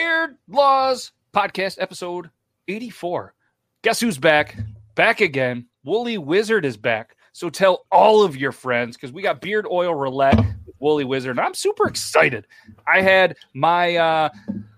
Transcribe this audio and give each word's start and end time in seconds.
Beard 0.00 0.38
Laws 0.48 1.12
Podcast, 1.34 1.76
episode 1.78 2.30
84. 2.68 3.34
Guess 3.82 4.00
who's 4.00 4.16
back? 4.16 4.56
Back 4.94 5.20
again. 5.20 5.66
Woolly 5.84 6.16
Wizard 6.16 6.64
is 6.64 6.78
back. 6.78 7.16
So 7.32 7.50
tell 7.50 7.84
all 7.92 8.22
of 8.22 8.34
your 8.34 8.50
friends 8.50 8.96
because 8.96 9.12
we 9.12 9.20
got 9.20 9.42
beard 9.42 9.66
oil 9.70 9.94
roulette 9.94 10.38
with 10.38 10.74
Woolly 10.78 11.04
Wizard. 11.04 11.32
And 11.32 11.40
I'm 11.40 11.52
super 11.52 11.86
excited. 11.86 12.46
I 12.86 13.02
had 13.02 13.36
my 13.52 13.96
uh 13.96 14.30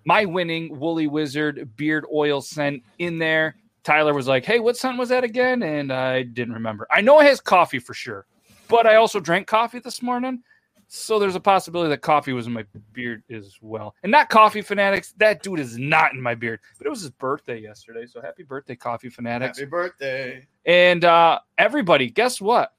my 0.05 0.25
winning 0.25 0.77
Woolly 0.77 1.07
Wizard 1.07 1.71
beard 1.77 2.05
oil 2.13 2.41
scent 2.41 2.83
in 2.99 3.21
there. 3.21 3.55
Tyler 3.85 4.15
was 4.15 4.27
like, 4.27 4.45
Hey, 4.45 4.59
what 4.59 4.77
scent 4.77 4.99
was 4.99 5.11
that 5.11 5.23
again? 5.23 5.63
And 5.63 5.93
I 5.93 6.25
didn't 6.25 6.55
remember. 6.55 6.89
I 6.91 7.01
know 7.01 7.21
it 7.21 7.27
has 7.27 7.41
coffee 7.41 7.79
for 7.79 7.95
sure, 7.95 8.27
but 8.67 8.89
I 8.89 8.97
also 8.97 9.21
drank 9.21 9.47
coffee 9.47 9.79
this 9.79 10.03
morning. 10.03 10.43
So 10.95 11.19
there's 11.19 11.37
a 11.37 11.41
possibility 11.41 11.89
that 11.89 12.03
coffee 12.03 12.35
was 12.35 12.47
in 12.47 12.53
my 12.53 12.67
beard 12.93 13.23
as 13.31 13.57
well. 13.63 13.95
And 14.03 14.13
not 14.13 14.29
coffee 14.29 14.61
fanatics. 14.61 15.15
That 15.17 15.43
dude 15.43 15.59
is 15.59 15.79
not 15.79 16.13
in 16.13 16.21
my 16.21 16.35
beard. 16.35 16.61
But 16.77 16.87
it 16.87 16.91
was 16.91 17.01
his 17.01 17.11
birthday 17.11 17.59
yesterday. 17.59 18.05
So 18.05 18.21
happy 18.21 18.43
birthday, 18.43 18.77
coffee 18.77 19.09
fanatics. 19.09 19.59
Happy 19.59 19.71
birthday. 19.71 20.47
And 20.67 21.03
uh, 21.07 21.39
everybody, 21.57 22.11
guess 22.11 22.43
what? 22.43 22.75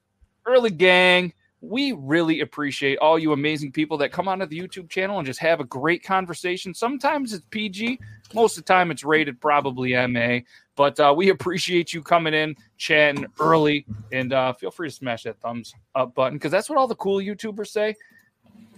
Early 0.46 0.70
gang, 0.70 1.34
we 1.62 1.94
really 1.94 2.42
appreciate 2.42 3.00
all 3.00 3.18
you 3.18 3.32
amazing 3.32 3.72
people 3.72 3.98
that 3.98 4.12
come 4.12 4.28
onto 4.28 4.46
the 4.46 4.60
YouTube 4.60 4.90
channel 4.90 5.18
and 5.18 5.26
just 5.26 5.40
have 5.40 5.60
a 5.60 5.66
great 5.66 6.04
conversation. 6.04 6.76
Sometimes 6.76 7.34
it's 7.34 7.46
PG, 7.50 8.00
most 8.36 8.60
of 8.60 8.64
the 8.64 8.72
time 8.72 8.92
it's 8.92 9.04
rated 9.04 9.42
probably 9.42 9.94
MA. 10.08 10.42
But 10.76 11.00
uh, 11.00 11.14
we 11.16 11.30
appreciate 11.30 11.94
you 11.94 12.02
coming 12.02 12.34
in, 12.34 12.56
chatting 12.78 13.26
early, 13.40 13.86
and 14.12 14.34
uh, 14.34 14.54
feel 14.54 14.72
free 14.72 14.90
to 14.90 14.96
smash 14.96 15.24
that 15.24 15.40
thumbs 15.40 15.74
up 15.94 16.16
button 16.16 16.38
because 16.38 16.52
that's 16.52 16.70
what 16.70 16.80
all 16.80 16.88
the 16.88 16.96
cool 16.96 17.20
YouTubers 17.20 17.68
say. 17.68 17.96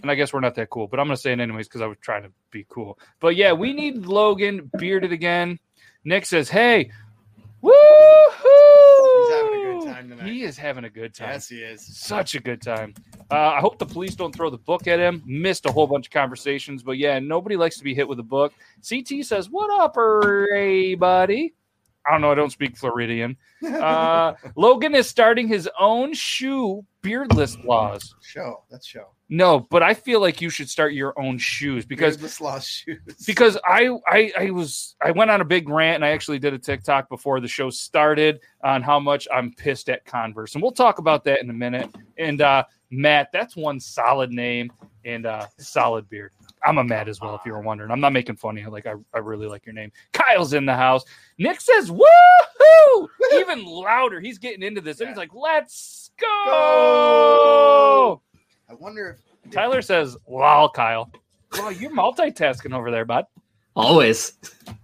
And 0.02 0.10
I 0.10 0.14
guess 0.14 0.32
we're 0.32 0.40
not 0.40 0.54
that 0.56 0.70
cool, 0.70 0.86
but 0.86 1.00
I'm 1.00 1.06
going 1.06 1.16
to 1.16 1.20
say 1.20 1.32
it 1.32 1.40
anyways 1.40 1.68
because 1.68 1.80
I 1.80 1.86
was 1.86 1.96
trying 2.00 2.22
to 2.24 2.30
be 2.50 2.66
cool. 2.68 2.98
But 3.18 3.34
yeah, 3.36 3.52
we 3.52 3.72
need 3.72 4.06
Logan 4.06 4.70
bearded 4.78 5.10
again. 5.10 5.58
Nick 6.04 6.26
says, 6.26 6.48
"Hey, 6.48 6.90
woo 7.62 7.72
He's 9.16 9.30
having 9.30 9.54
a 9.54 9.64
good 9.64 9.86
time 9.86 10.08
tonight. 10.10 10.26
He 10.26 10.42
is 10.42 10.58
having 10.58 10.84
a 10.84 10.90
good 10.90 11.14
time. 11.14 11.30
Yes, 11.30 11.48
he 11.48 11.62
is. 11.62 11.84
Such 11.84 12.34
a 12.34 12.40
good 12.40 12.60
time. 12.60 12.94
Uh, 13.30 13.34
I 13.34 13.60
hope 13.60 13.78
the 13.78 13.86
police 13.86 14.14
don't 14.14 14.34
throw 14.34 14.50
the 14.50 14.58
book 14.58 14.86
at 14.86 15.00
him. 15.00 15.22
Missed 15.26 15.66
a 15.66 15.72
whole 15.72 15.86
bunch 15.86 16.06
of 16.06 16.12
conversations, 16.12 16.82
but 16.82 16.98
yeah, 16.98 17.18
nobody 17.18 17.56
likes 17.56 17.78
to 17.78 17.84
be 17.84 17.94
hit 17.94 18.06
with 18.06 18.20
a 18.20 18.24
book. 18.24 18.52
CT 18.88 19.24
says, 19.24 19.48
"What 19.50 19.70
up, 19.80 19.96
everybody?" 19.98 21.54
I 22.06 22.12
don't 22.12 22.20
know. 22.20 22.30
I 22.30 22.34
don't 22.34 22.52
speak 22.52 22.76
Floridian. 22.76 23.36
Uh, 23.64 24.34
Logan 24.56 24.94
is 24.94 25.08
starting 25.08 25.48
his 25.48 25.68
own 25.78 26.14
shoe 26.14 26.84
beardless 27.02 27.56
laws. 27.64 28.14
Show. 28.20 28.64
That's 28.70 28.86
show. 28.86 29.08
No, 29.28 29.60
but 29.70 29.82
I 29.82 29.94
feel 29.94 30.20
like 30.20 30.40
you 30.40 30.50
should 30.50 30.68
start 30.68 30.92
your 30.92 31.18
own 31.18 31.38
shoes 31.38 31.84
because 31.84 32.16
Beardless 32.16 32.40
lost 32.40 32.68
shoes. 32.68 33.00
because 33.26 33.58
I, 33.64 33.90
I 34.06 34.32
I 34.38 34.50
was 34.50 34.94
I 35.04 35.10
went 35.10 35.30
on 35.30 35.40
a 35.40 35.44
big 35.44 35.68
rant 35.68 35.96
and 35.96 36.04
I 36.04 36.10
actually 36.10 36.38
did 36.38 36.54
a 36.54 36.58
TikTok 36.58 37.08
before 37.08 37.40
the 37.40 37.48
show 37.48 37.70
started 37.70 38.40
on 38.62 38.82
how 38.82 39.00
much 39.00 39.26
I'm 39.32 39.52
pissed 39.54 39.88
at 39.88 40.04
Converse 40.04 40.54
and 40.54 40.62
we'll 40.62 40.72
talk 40.72 40.98
about 40.98 41.24
that 41.24 41.42
in 41.42 41.50
a 41.50 41.54
minute. 41.54 41.90
And 42.18 42.40
uh, 42.40 42.64
Matt, 42.90 43.30
that's 43.32 43.56
one 43.56 43.80
solid 43.80 44.30
name 44.30 44.72
and 45.04 45.26
uh, 45.26 45.46
solid 45.58 46.08
beard. 46.08 46.32
I'm 46.66 46.78
a 46.78 46.84
Matt 46.84 47.08
as 47.08 47.20
well, 47.20 47.36
if 47.36 47.42
you 47.46 47.52
were 47.52 47.60
wondering. 47.60 47.92
I'm 47.92 48.00
not 48.00 48.12
making 48.12 48.36
fun 48.36 48.58
of 48.58 48.64
you. 48.64 48.70
Like 48.70 48.86
I, 48.86 48.94
I 49.14 49.18
really 49.18 49.46
like 49.46 49.64
your 49.64 49.74
name. 49.74 49.92
Kyle's 50.12 50.52
in 50.52 50.66
the 50.66 50.74
house. 50.74 51.04
Nick 51.38 51.60
says, 51.60 51.90
"Woohoo!" 51.90 53.08
Even 53.34 53.64
louder. 53.64 54.20
He's 54.20 54.38
getting 54.38 54.62
into 54.62 54.80
this. 54.80 55.00
And 55.00 55.08
he's 55.08 55.16
like, 55.16 55.32
"Let's 55.32 56.10
go!" 56.20 58.20
I 58.68 58.74
wonder 58.74 59.18
if 59.44 59.50
Tyler 59.52 59.80
says, 59.80 60.16
"Lol, 60.28 60.68
Kyle." 60.70 61.10
Well, 61.52 61.70
you're 61.70 61.92
multitasking 61.92 62.74
over 62.74 62.90
there, 62.90 63.04
bud. 63.04 63.26
Always. 63.76 64.32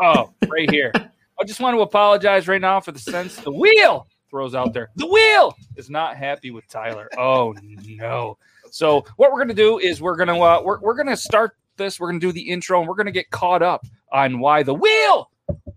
Oh, 0.01 0.33
right 0.49 0.71
here. 0.71 0.93
I 1.41 1.45
just 1.45 1.61
want 1.61 1.77
to 1.77 1.81
apologize 1.81 2.47
right 2.47 2.61
now 2.61 2.81
for 2.81 2.93
the 2.93 3.01
sense 3.01 3.37
the 3.37 3.51
wheel 3.51 4.07
throws 4.31 4.55
out 4.55 4.73
there. 4.73 4.91
The 4.97 5.07
wheel 5.07 5.57
is 5.77 5.91
not 5.91 6.17
happy 6.17 6.53
with 6.53 6.69
Tyler. 6.69 7.09
Oh 7.19 7.55
no. 7.85 8.39
So 8.71 9.05
what 9.17 9.33
we're 9.33 9.41
gonna 9.41 9.55
do 9.55 9.79
is 9.79 10.01
we're 10.01 10.17
gonna 10.17 10.39
uh, 10.39 10.63
we're 10.63 10.79
we're 10.81 10.95
gonna 10.95 11.17
start 11.17 11.57
this. 11.77 11.99
We're 12.01 12.09
gonna 12.09 12.21
do 12.21 12.33
the 12.33 12.41
intro 12.51 12.81
and 12.81 12.89
we're 12.89 12.95
gonna 12.95 13.11
get 13.11 13.31
caught 13.31 13.63
up 13.63 13.87
on 14.13 14.39
why 14.39 14.63
the 14.63 14.75
wheel 14.75 15.31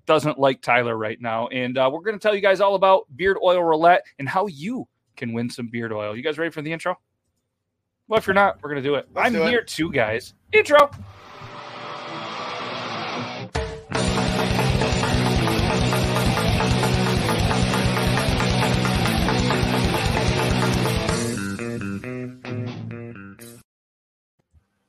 doesn't 0.06 0.38
like 0.40 0.62
Tyler 0.62 0.98
right 0.98 1.20
now, 1.20 1.48
and 1.48 1.78
uh, 1.78 1.90
we're 1.92 2.02
gonna 2.02 2.20
tell 2.20 2.36
you 2.36 2.42
guys 2.42 2.62
all 2.62 2.76
about 2.76 3.06
beard 3.16 3.38
oil 3.44 3.62
roulette 3.64 4.04
and 4.20 4.30
how 4.30 4.48
you 4.48 4.88
can 5.16 5.34
win 5.34 5.50
some 5.50 5.68
beard 5.68 5.92
oil. 5.92 6.16
You 6.16 6.22
guys 6.22 6.38
ready 6.38 6.52
for 6.52 6.62
the 6.62 6.72
intro? 6.72 6.98
Well, 8.08 8.20
if 8.20 8.28
you're 8.28 8.34
not, 8.34 8.62
we're 8.62 8.70
gonna 8.70 8.82
do 8.82 8.96
it. 8.96 9.08
Let's 9.14 9.28
I'm 9.28 9.34
do 9.34 9.44
it. 9.44 9.50
here 9.50 9.64
too, 9.64 9.92
guys. 9.92 10.34
Intro. 10.54 10.92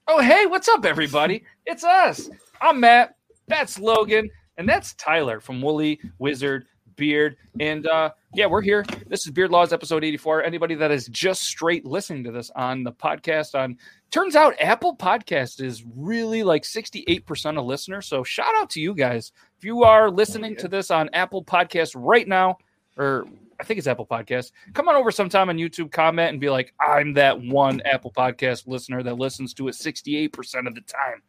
Oh, 0.08 0.20
hey, 0.20 0.46
what's 0.46 0.68
up, 0.68 0.84
everybody? 0.84 1.42
It's 1.64 1.82
us. 1.82 2.30
I'm 2.60 2.78
Matt. 2.78 3.16
That's 3.48 3.76
Logan. 3.76 4.30
And 4.56 4.68
that's 4.68 4.94
Tyler 4.94 5.40
from 5.40 5.60
Woolly 5.60 5.98
Wizard 6.20 6.66
Beard. 6.94 7.36
And 7.58 7.88
uh, 7.88 8.10
yeah, 8.32 8.46
we're 8.46 8.62
here. 8.62 8.86
This 9.08 9.26
is 9.26 9.32
Beard 9.32 9.50
Laws 9.50 9.72
episode 9.72 10.04
84. 10.04 10.44
Anybody 10.44 10.76
that 10.76 10.92
is 10.92 11.08
just 11.08 11.42
straight 11.42 11.84
listening 11.84 12.22
to 12.22 12.30
this 12.30 12.52
on 12.54 12.84
the 12.84 12.92
podcast 12.92 13.58
on 13.58 13.78
turns 14.12 14.36
out 14.36 14.54
Apple 14.60 14.96
Podcast 14.96 15.60
is 15.60 15.84
really 15.96 16.44
like 16.44 16.62
68% 16.62 17.58
of 17.58 17.66
listeners. 17.66 18.06
So 18.06 18.22
shout 18.22 18.54
out 18.54 18.70
to 18.70 18.80
you 18.80 18.94
guys. 18.94 19.32
If 19.58 19.64
you 19.64 19.82
are 19.82 20.08
listening 20.08 20.52
yeah. 20.52 20.58
to 20.58 20.68
this 20.68 20.92
on 20.92 21.10
Apple 21.14 21.42
Podcast 21.42 21.94
right 21.96 22.28
now, 22.28 22.58
or 22.96 23.26
I 23.58 23.64
think 23.64 23.78
it's 23.78 23.86
Apple 23.86 24.06
Podcast. 24.06 24.52
Come 24.74 24.88
on 24.88 24.96
over 24.96 25.10
sometime 25.10 25.48
on 25.48 25.56
YouTube, 25.56 25.90
comment, 25.90 26.30
and 26.30 26.40
be 26.40 26.50
like, 26.50 26.74
I'm 26.80 27.14
that 27.14 27.40
one 27.40 27.80
Apple 27.82 28.12
Podcast 28.12 28.66
listener 28.66 29.02
that 29.02 29.18
listens 29.18 29.54
to 29.54 29.68
it 29.68 29.72
68% 29.72 30.66
of 30.66 30.74
the 30.74 30.80
time. 30.82 31.22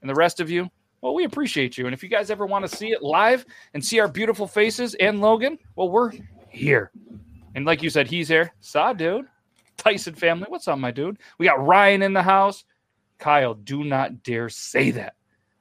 And 0.00 0.08
the 0.08 0.14
rest 0.14 0.40
of 0.40 0.50
you, 0.50 0.70
well, 1.00 1.14
we 1.14 1.24
appreciate 1.24 1.78
you. 1.78 1.86
And 1.86 1.94
if 1.94 2.02
you 2.02 2.08
guys 2.08 2.30
ever 2.30 2.46
want 2.46 2.68
to 2.68 2.76
see 2.76 2.90
it 2.90 3.02
live 3.02 3.44
and 3.74 3.84
see 3.84 4.00
our 4.00 4.08
beautiful 4.08 4.46
faces 4.46 4.94
and 4.94 5.20
Logan, 5.20 5.58
well, 5.76 5.90
we're 5.90 6.12
here. 6.48 6.90
And 7.54 7.64
like 7.64 7.82
you 7.82 7.90
said, 7.90 8.08
he's 8.08 8.28
here. 8.28 8.52
Saw, 8.60 8.92
dude. 8.92 9.26
Tyson 9.76 10.14
family. 10.14 10.46
What's 10.48 10.68
up, 10.68 10.78
my 10.78 10.90
dude? 10.90 11.18
We 11.38 11.46
got 11.46 11.64
Ryan 11.64 12.02
in 12.02 12.12
the 12.12 12.22
house. 12.22 12.64
Kyle, 13.18 13.54
do 13.54 13.84
not 13.84 14.22
dare 14.22 14.48
say 14.48 14.90
that. 14.92 15.14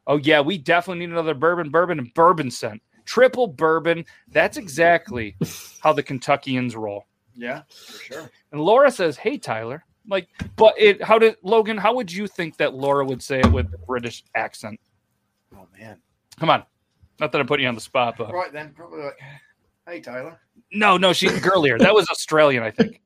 Oh, 0.06 0.18
yeah, 0.18 0.42
we 0.42 0.58
definitely 0.58 1.06
need 1.06 1.12
another 1.12 1.34
bourbon, 1.34 1.70
bourbon, 1.70 2.00
and 2.00 2.14
bourbon 2.14 2.50
scent. 2.50 2.82
Triple 3.08 3.48
bourbon. 3.48 4.06
That's 4.28 4.58
exactly 4.58 5.36
how 5.80 5.94
the 5.94 6.04
Kentuckians 6.04 6.76
roll. 6.76 7.06
yeah, 7.36 7.62
for 7.70 8.04
sure. 8.04 8.32
And 8.52 8.62
Laura 8.62 8.92
says, 8.92 9.18
"Hey, 9.18 9.38
Tyler." 9.40 9.84
Like, 10.10 10.28
but 10.56 10.74
it. 10.78 11.02
How 11.04 11.18
did 11.18 11.38
Logan? 11.42 11.78
How 11.78 11.96
would 11.96 12.12
you 12.12 12.28
think 12.28 12.56
that 12.58 12.74
Laura 12.76 13.04
would 13.06 13.24
say 13.24 13.40
it 13.40 13.52
with 13.52 13.74
a 13.74 13.78
British 13.80 14.24
accent? 14.36 14.80
Oh 15.56 15.66
man. 15.80 15.98
Come 16.40 16.50
on, 16.52 16.64
not 17.20 17.32
that 17.32 17.42
I'm 17.42 17.48
putting 17.48 17.64
you 17.64 17.70
on 17.70 17.76
the 17.76 17.82
spot, 17.82 18.16
but 18.18 18.32
Right 18.32 18.54
then, 18.54 18.72
probably 18.76 19.02
like, 19.04 19.20
hey 19.88 20.00
Tyler. 20.02 20.40
no, 20.72 20.98
no, 20.98 21.14
she's 21.14 21.40
girlier. 21.42 21.78
That 21.80 21.94
was 21.94 22.08
Australian, 22.10 22.62
I 22.64 22.70
think. 22.72 23.02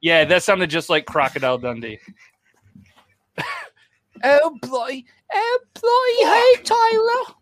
Yeah, 0.00 0.24
that 0.24 0.42
sounded 0.42 0.70
just 0.70 0.88
like 0.90 1.04
Crocodile 1.06 1.58
Dundee. 1.58 1.98
oh 4.24 4.58
boy, 4.62 5.04
oh 5.34 5.58
boy, 5.74 6.56
hey 6.56 6.62
Tyler, 6.64 7.36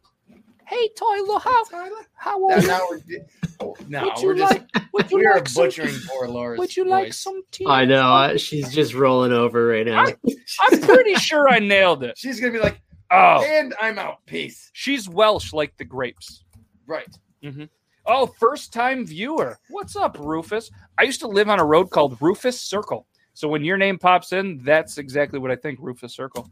hey 0.70 0.88
Tyler, 0.96 1.38
how 1.40 1.64
Tyler. 1.64 1.90
how 2.14 2.38
Now, 2.38 2.54
old? 2.56 2.66
now 2.66 2.80
we're 2.90 3.74
no, 3.88 4.04
would 4.04 4.18
you 4.20 4.26
we're 4.28 4.34
just 4.36 4.52
like? 4.74 4.92
Would 4.94 5.10
you 5.10 5.18
we 5.18 5.26
are 5.26 5.44
some? 5.46 5.64
butchering 5.64 5.94
poor 6.08 6.28
Laura's. 6.28 6.58
Would 6.58 6.76
you 6.76 6.84
like 6.88 7.08
voice. 7.08 7.18
some 7.18 7.42
tea? 7.50 7.66
I 7.68 7.84
know. 7.84 8.10
I, 8.10 8.36
she's 8.36 8.72
just 8.72 8.94
rolling 8.94 9.32
over 9.32 9.66
right 9.66 9.84
now. 9.86 10.06
I'm 10.06 10.80
pretty 10.80 11.14
sure 11.16 11.48
I 11.48 11.58
nailed 11.58 12.02
it. 12.02 12.16
She's 12.16 12.40
gonna 12.40 12.52
be 12.52 12.58
like, 12.60 12.80
Oh, 13.10 13.44
and 13.44 13.74
I'm 13.80 13.98
out. 13.98 14.24
Peace. 14.26 14.70
she's 14.72 15.08
Welsh 15.08 15.52
like 15.52 15.76
the 15.76 15.84
grapes. 15.84 16.44
Right. 16.86 17.08
Mm-hmm. 17.44 17.64
Oh, 18.06 18.26
first 18.26 18.72
time 18.72 19.04
viewer. 19.04 19.58
What's 19.68 19.96
up, 19.96 20.16
Rufus? 20.18 20.70
I 20.96 21.02
used 21.02 21.20
to 21.20 21.28
live 21.28 21.48
on 21.48 21.60
a 21.60 21.64
road 21.64 21.90
called 21.90 22.16
Rufus 22.20 22.58
Circle. 22.60 23.06
So 23.34 23.48
when 23.48 23.64
your 23.64 23.76
name 23.76 23.98
pops 23.98 24.32
in, 24.32 24.62
that's 24.64 24.96
exactly 24.98 25.38
what 25.38 25.50
I 25.50 25.56
think, 25.56 25.78
Rufus 25.80 26.14
Circle. 26.14 26.48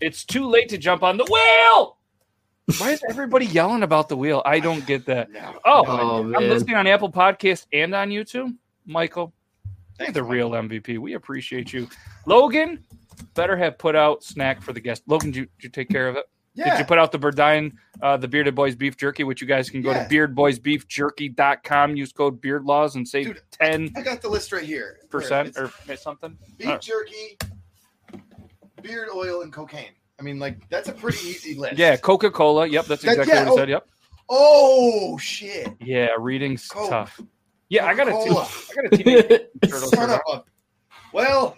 It's 0.00 0.24
too 0.24 0.46
late 0.46 0.68
to 0.70 0.78
jump 0.78 1.02
on 1.02 1.16
the 1.16 1.24
wheel. 1.24 1.96
Why 2.78 2.92
is 2.92 3.02
everybody 3.10 3.46
yelling 3.46 3.82
about 3.82 4.08
the 4.08 4.16
wheel? 4.16 4.42
I 4.46 4.58
don't 4.60 4.84
get 4.86 5.04
that. 5.06 5.30
No. 5.30 5.54
Oh, 5.64 5.84
Oh, 5.86 6.18
I'm 6.22 6.30
man. 6.30 6.48
listening 6.48 6.76
on 6.76 6.86
Apple 6.86 7.10
Podcast 7.12 7.66
and 7.72 7.94
on 7.94 8.08
YouTube. 8.08 8.54
Michael, 8.86 9.34
you're 10.00 10.10
the 10.12 10.22
real 10.22 10.50
MVP. 10.50 10.98
We 10.98 11.12
appreciate 11.14 11.72
you. 11.72 11.88
Logan, 12.26 12.82
better 13.34 13.56
have 13.56 13.76
put 13.78 13.94
out 13.96 14.24
snack 14.24 14.62
for 14.62 14.72
the 14.72 14.80
guest. 14.80 15.02
Logan, 15.06 15.30
did 15.30 15.36
you, 15.40 15.44
did 15.44 15.64
you 15.64 15.68
take 15.70 15.88
care 15.90 16.08
of 16.08 16.16
it? 16.16 16.24
Yeah. 16.54 16.70
Did 16.70 16.78
you 16.80 16.84
put 16.86 16.98
out 16.98 17.10
the 17.12 17.18
Burdine, 17.18 17.72
uh, 18.00 18.16
the 18.16 18.28
Bearded 18.28 18.54
Boys 18.54 18.76
Beef 18.76 18.96
Jerky, 18.96 19.24
which 19.24 19.40
you 19.42 19.46
guys 19.46 19.68
can 19.68 19.82
go 19.82 19.90
Yeah. 19.90 20.06
to 20.06 20.14
beardboysbeefjerky.com, 20.14 21.96
use 21.96 22.12
code 22.12 22.40
beardlaws 22.40 22.94
and 22.94 23.06
save 23.06 23.26
Dude, 23.26 23.40
10 23.50 23.90
I 23.96 24.00
got 24.02 24.22
the 24.22 24.28
list 24.28 24.52
right 24.52 24.64
here. 24.64 25.00
Percent 25.10 25.56
or 25.58 25.70
something. 25.96 26.38
Beef 26.56 26.68
right. 26.68 26.80
jerky, 26.80 27.36
beard 28.82 29.08
oil, 29.14 29.42
and 29.42 29.52
cocaine. 29.52 29.90
I 30.18 30.22
mean, 30.22 30.38
like 30.38 30.68
that's 30.68 30.88
a 30.88 30.92
pretty 30.92 31.26
easy 31.26 31.54
list. 31.54 31.78
Yeah, 31.78 31.96
Coca 31.96 32.30
Cola. 32.30 32.66
Yep, 32.66 32.86
that's 32.86 33.02
That- 33.02 33.18
exactly 33.18 33.34
yeah, 33.34 33.40
what 33.40 33.48
he 33.48 33.52
oh. 33.52 33.56
said. 33.56 33.68
Yep. 33.68 33.86
Oh 34.28 35.18
shit. 35.18 35.68
Yeah, 35.80 36.08
reading's 36.18 36.66
Coke. 36.68 36.88
tough. 36.88 37.20
Yeah, 37.68 37.86
I 37.86 37.94
got 37.94 38.08
a, 38.08 38.12
Coca-Cola. 38.12 38.48
I 38.70 38.74
got 38.74 38.84
a 38.92 38.96
teenage 38.96 39.40
turtle 39.64 39.88
Son 39.88 40.10
of 40.10 40.20
a. 40.32 40.44
Well, 41.12 41.56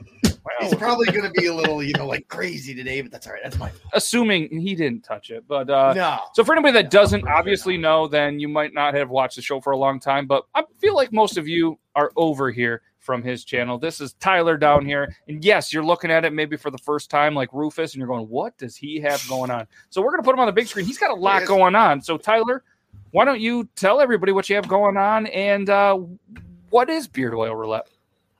he's 0.60 0.74
probably 0.74 1.06
going 1.06 1.22
to 1.22 1.30
be 1.30 1.46
a 1.46 1.54
little, 1.54 1.82
you 1.82 1.94
know, 1.94 2.06
like 2.06 2.28
crazy 2.28 2.74
today, 2.74 3.00
but 3.00 3.10
that's 3.10 3.26
all 3.26 3.32
right. 3.32 3.42
That's 3.42 3.58
my 3.58 3.70
Assuming 3.94 4.60
he 4.60 4.74
didn't 4.74 5.02
touch 5.02 5.30
it, 5.30 5.44
but 5.48 5.70
uh, 5.70 5.94
no. 5.94 6.18
So 6.34 6.44
for 6.44 6.52
anybody 6.52 6.72
that 6.74 6.84
No, 6.84 6.90
doesn't 6.90 7.22
for 7.22 7.26
sure 7.26 7.36
obviously 7.36 7.76
know, 7.78 8.06
then 8.06 8.38
you 8.38 8.48
might 8.48 8.74
not 8.74 8.94
have 8.94 9.10
watched 9.10 9.36
the 9.36 9.42
show 9.42 9.60
for 9.60 9.72
a 9.72 9.76
long 9.76 9.98
time, 9.98 10.26
but 10.26 10.44
I 10.54 10.64
feel 10.78 10.94
like 10.94 11.12
most 11.12 11.38
of 11.38 11.48
you 11.48 11.78
are 11.94 12.12
over 12.16 12.50
here 12.50 12.82
from 13.06 13.22
his 13.22 13.44
channel. 13.44 13.78
This 13.78 14.00
is 14.00 14.12
Tyler 14.14 14.58
down 14.58 14.84
here. 14.84 15.14
And 15.28 15.42
yes, 15.42 15.72
you're 15.72 15.84
looking 15.84 16.10
at 16.10 16.24
it 16.24 16.32
maybe 16.34 16.56
for 16.56 16.70
the 16.70 16.78
first 16.78 17.08
time 17.08 17.34
like 17.34 17.48
Rufus 17.52 17.94
and 17.94 18.00
you're 18.00 18.08
going, 18.08 18.28
"What 18.28 18.58
does 18.58 18.76
he 18.76 19.00
have 19.00 19.26
going 19.28 19.50
on?" 19.50 19.66
So 19.88 20.02
we're 20.02 20.10
going 20.10 20.22
to 20.22 20.24
put 20.24 20.34
him 20.34 20.40
on 20.40 20.46
the 20.46 20.52
big 20.52 20.66
screen. 20.66 20.84
He's 20.84 20.98
got 20.98 21.12
a 21.12 21.14
lot 21.14 21.46
going 21.46 21.74
on. 21.74 22.02
So 22.02 22.18
Tyler, 22.18 22.64
why 23.12 23.24
don't 23.24 23.40
you 23.40 23.68
tell 23.76 24.00
everybody 24.00 24.32
what 24.32 24.50
you 24.50 24.56
have 24.56 24.68
going 24.68 24.96
on 24.96 25.26
and 25.28 25.70
uh 25.70 25.98
what 26.70 26.90
is 26.90 27.06
beard 27.06 27.32
oil 27.32 27.54
roulette? 27.54 27.88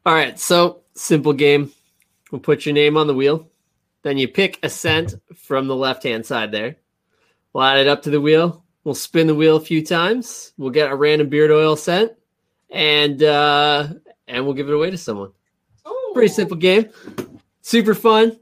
All 0.05 0.13
right, 0.13 0.39
so 0.39 0.83
simple 0.95 1.33
game. 1.33 1.73
We'll 2.31 2.41
put 2.41 2.67
your 2.67 2.75
name 2.75 2.97
on 2.97 3.07
the 3.07 3.15
wheel. 3.15 3.49
Then 4.03 4.19
you 4.19 4.29
pick 4.29 4.59
a 4.63 4.69
scent 4.69 5.15
from 5.35 5.69
the 5.69 5.77
left 5.77 6.03
hand 6.03 6.27
side 6.27 6.53
there. 6.53 6.77
We'll 7.53 7.65
add 7.65 7.79
it 7.79 7.89
up 7.89 8.03
to 8.03 8.11
the 8.11 8.21
wheel. 8.21 8.65
We'll 8.85 8.95
spin 8.95 9.27
the 9.27 9.35
wheel 9.35 9.57
a 9.57 9.61
few 9.61 9.85
times. 9.85 10.53
We'll 10.59 10.71
get 10.71 10.93
a 10.93 10.95
random 10.95 11.29
beard 11.29 11.51
oil 11.51 11.75
scent, 11.75 12.13
and 12.71 13.21
uh, 13.21 13.89
and 14.29 14.45
we'll 14.45 14.55
give 14.55 14.69
it 14.69 14.75
away 14.75 14.91
to 14.91 14.99
someone. 14.99 15.33
Oh. 15.85 16.11
Pretty 16.15 16.33
simple 16.33 16.57
game. 16.57 16.91
Super 17.63 17.95
fun. 17.95 18.39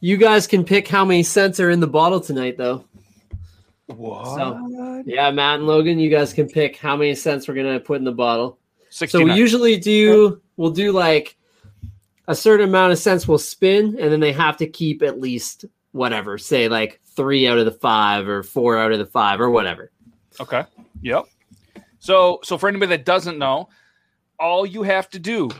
You 0.00 0.16
guys 0.16 0.46
can 0.46 0.64
pick 0.64 0.86
how 0.86 1.04
many 1.04 1.22
scents 1.22 1.60
are 1.60 1.70
in 1.70 1.80
the 1.80 1.86
bottle 1.86 2.20
tonight, 2.20 2.58
though. 2.58 2.84
What? 3.86 5.06
Yeah, 5.06 5.30
Matt 5.30 5.58
and 5.58 5.66
Logan, 5.66 5.98
you 5.98 6.10
guys 6.10 6.32
can 6.32 6.48
pick 6.48 6.76
how 6.76 6.96
many 6.96 7.14
scents 7.14 7.46
we're 7.46 7.54
gonna 7.54 7.80
put 7.80 7.98
in 7.98 8.04
the 8.04 8.12
bottle. 8.12 8.58
So 8.90 9.22
we 9.22 9.34
usually 9.34 9.76
do 9.76 10.40
we'll 10.56 10.70
do 10.70 10.92
like 10.92 11.36
a 12.28 12.34
certain 12.34 12.68
amount 12.68 12.92
of 12.92 12.98
scents 12.98 13.28
we'll 13.28 13.38
spin 13.38 13.96
and 14.00 14.10
then 14.10 14.20
they 14.20 14.32
have 14.32 14.56
to 14.58 14.66
keep 14.66 15.02
at 15.02 15.20
least 15.20 15.66
whatever, 15.92 16.38
say 16.38 16.68
like 16.68 17.00
three 17.04 17.46
out 17.46 17.58
of 17.58 17.66
the 17.66 17.72
five 17.72 18.28
or 18.28 18.42
four 18.42 18.78
out 18.78 18.92
of 18.92 18.98
the 18.98 19.06
five 19.06 19.40
or 19.40 19.50
whatever. 19.50 19.90
Okay. 20.40 20.64
Yep. 21.02 21.24
So 21.98 22.40
so 22.42 22.56
for 22.56 22.68
anybody 22.68 22.96
that 22.96 23.04
doesn't 23.04 23.38
know, 23.38 23.68
all 24.38 24.66
you 24.66 24.82
have 24.82 25.08
to 25.10 25.18
do 25.18 25.50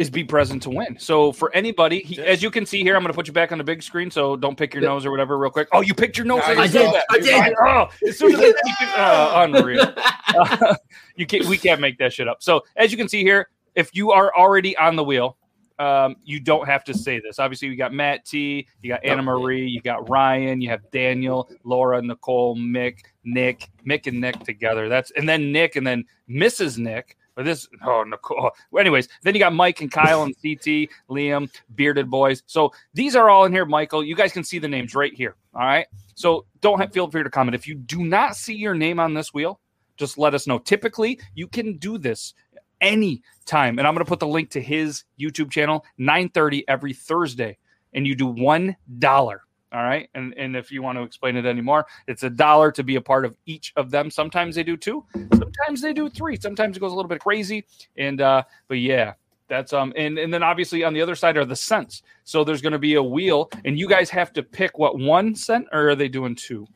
is 0.00 0.08
be 0.08 0.24
present 0.24 0.62
to 0.62 0.70
win. 0.70 0.98
So 0.98 1.30
for 1.30 1.54
anybody, 1.54 2.00
he, 2.00 2.18
as 2.22 2.42
you 2.42 2.50
can 2.50 2.64
see 2.64 2.82
here, 2.82 2.96
I'm 2.96 3.02
going 3.02 3.12
to 3.12 3.16
put 3.16 3.26
you 3.26 3.34
back 3.34 3.52
on 3.52 3.58
the 3.58 3.64
big 3.64 3.82
screen, 3.82 4.10
so 4.10 4.34
don't 4.34 4.56
pick 4.56 4.72
your 4.72 4.82
nose 4.82 5.04
or 5.04 5.10
whatever, 5.10 5.36
real 5.36 5.50
quick. 5.50 5.68
Oh, 5.72 5.82
you 5.82 5.92
picked 5.92 6.16
your 6.16 6.26
nose. 6.26 6.40
I 6.42 6.54
just 6.54 6.72
did. 6.72 6.84
saw 6.86 6.92
that. 6.92 7.04
I 7.10 7.18
did. 7.18 7.54
Oh, 7.62 7.88
as 8.08 8.18
soon 8.18 8.34
as 8.34 8.40
I, 8.40 8.94
uh, 8.96 9.44
unreal. 9.44 9.92
Uh, 10.28 10.74
you 11.16 11.26
can't. 11.26 11.44
We 11.44 11.58
can't 11.58 11.82
make 11.82 11.98
that 11.98 12.14
shit 12.14 12.28
up. 12.28 12.42
So 12.42 12.62
as 12.76 12.90
you 12.90 12.96
can 12.96 13.08
see 13.08 13.22
here, 13.22 13.50
if 13.74 13.94
you 13.94 14.10
are 14.10 14.34
already 14.34 14.74
on 14.78 14.96
the 14.96 15.04
wheel, 15.04 15.36
um, 15.78 16.16
you 16.24 16.40
don't 16.40 16.66
have 16.66 16.84
to 16.84 16.94
say 16.94 17.20
this. 17.20 17.38
Obviously, 17.38 17.68
you 17.68 17.76
got 17.76 17.92
Matt 17.92 18.26
T, 18.26 18.66
you 18.82 18.88
got 18.88 19.04
Anna 19.04 19.22
Marie, 19.22 19.66
you 19.66 19.80
got 19.80 20.08
Ryan, 20.08 20.60
you 20.60 20.68
have 20.68 20.90
Daniel, 20.90 21.50
Laura, 21.64 22.00
Nicole, 22.02 22.56
Mick, 22.56 22.98
Nick, 23.24 23.68
Mick 23.86 24.06
and 24.06 24.20
Nick 24.20 24.40
together. 24.44 24.88
That's 24.88 25.10
and 25.12 25.28
then 25.28 25.52
Nick 25.52 25.76
and 25.76 25.86
then 25.86 26.04
Mrs. 26.28 26.78
Nick. 26.78 27.16
Or 27.36 27.44
this 27.44 27.68
oh 27.84 28.04
Nicole. 28.04 28.50
Oh, 28.72 28.76
anyways, 28.78 29.08
then 29.22 29.34
you 29.34 29.40
got 29.40 29.54
Mike 29.54 29.80
and 29.80 29.90
Kyle 29.90 30.24
and 30.24 30.34
CT, 30.34 30.90
Liam, 31.08 31.50
Bearded 31.74 32.10
Boys. 32.10 32.42
So 32.46 32.72
these 32.92 33.16
are 33.16 33.30
all 33.30 33.44
in 33.44 33.52
here, 33.52 33.64
Michael. 33.64 34.04
You 34.04 34.14
guys 34.14 34.32
can 34.32 34.44
see 34.44 34.58
the 34.58 34.68
names 34.68 34.94
right 34.94 35.14
here. 35.14 35.36
All 35.54 35.62
right. 35.62 35.86
So 36.14 36.46
don't 36.60 36.92
feel 36.92 37.10
free 37.10 37.22
to 37.22 37.30
comment. 37.30 37.54
If 37.54 37.66
you 37.66 37.74
do 37.74 38.04
not 38.04 38.36
see 38.36 38.54
your 38.54 38.74
name 38.74 39.00
on 39.00 39.14
this 39.14 39.32
wheel, 39.32 39.60
just 39.96 40.18
let 40.18 40.34
us 40.34 40.46
know. 40.46 40.58
Typically, 40.58 41.18
you 41.34 41.46
can 41.46 41.76
do 41.78 41.98
this 41.98 42.34
any 42.80 43.22
time. 43.46 43.78
And 43.78 43.86
I'm 43.86 43.94
going 43.94 44.04
to 44.04 44.08
put 44.08 44.20
the 44.20 44.26
link 44.26 44.50
to 44.50 44.60
his 44.60 45.04
YouTube 45.20 45.50
channel, 45.50 45.84
9:30 45.98 46.64
every 46.68 46.92
Thursday. 46.92 47.58
And 47.92 48.06
you 48.06 48.14
do 48.14 48.26
one 48.26 48.76
dollar. 48.98 49.42
All 49.72 49.82
right. 49.82 50.08
And 50.14 50.34
and 50.36 50.56
if 50.56 50.72
you 50.72 50.82
want 50.82 50.98
to 50.98 51.02
explain 51.02 51.36
it 51.36 51.46
anymore, 51.46 51.86
it's 52.08 52.22
a 52.24 52.30
dollar 52.30 52.72
to 52.72 52.82
be 52.82 52.96
a 52.96 53.00
part 53.00 53.24
of 53.24 53.36
each 53.46 53.72
of 53.76 53.90
them. 53.90 54.10
Sometimes 54.10 54.56
they 54.56 54.64
do 54.64 54.76
two, 54.76 55.04
sometimes 55.32 55.80
they 55.80 55.92
do 55.92 56.08
three. 56.08 56.36
Sometimes 56.36 56.76
it 56.76 56.80
goes 56.80 56.92
a 56.92 56.94
little 56.96 57.08
bit 57.08 57.20
crazy. 57.20 57.64
And 57.96 58.20
uh, 58.20 58.42
but 58.66 58.78
yeah, 58.78 59.14
that's 59.48 59.72
um 59.72 59.92
and, 59.96 60.18
and 60.18 60.34
then 60.34 60.42
obviously 60.42 60.82
on 60.82 60.92
the 60.92 61.00
other 61.00 61.14
side 61.14 61.36
are 61.36 61.44
the 61.44 61.56
scents. 61.56 62.02
So 62.24 62.42
there's 62.42 62.62
gonna 62.62 62.78
be 62.78 62.94
a 62.94 63.02
wheel, 63.02 63.50
and 63.64 63.78
you 63.78 63.88
guys 63.88 64.10
have 64.10 64.32
to 64.32 64.42
pick 64.42 64.76
what 64.78 64.98
one 64.98 65.34
scent 65.36 65.68
or 65.72 65.90
are 65.90 65.94
they 65.94 66.08
doing 66.08 66.34
two? 66.34 66.66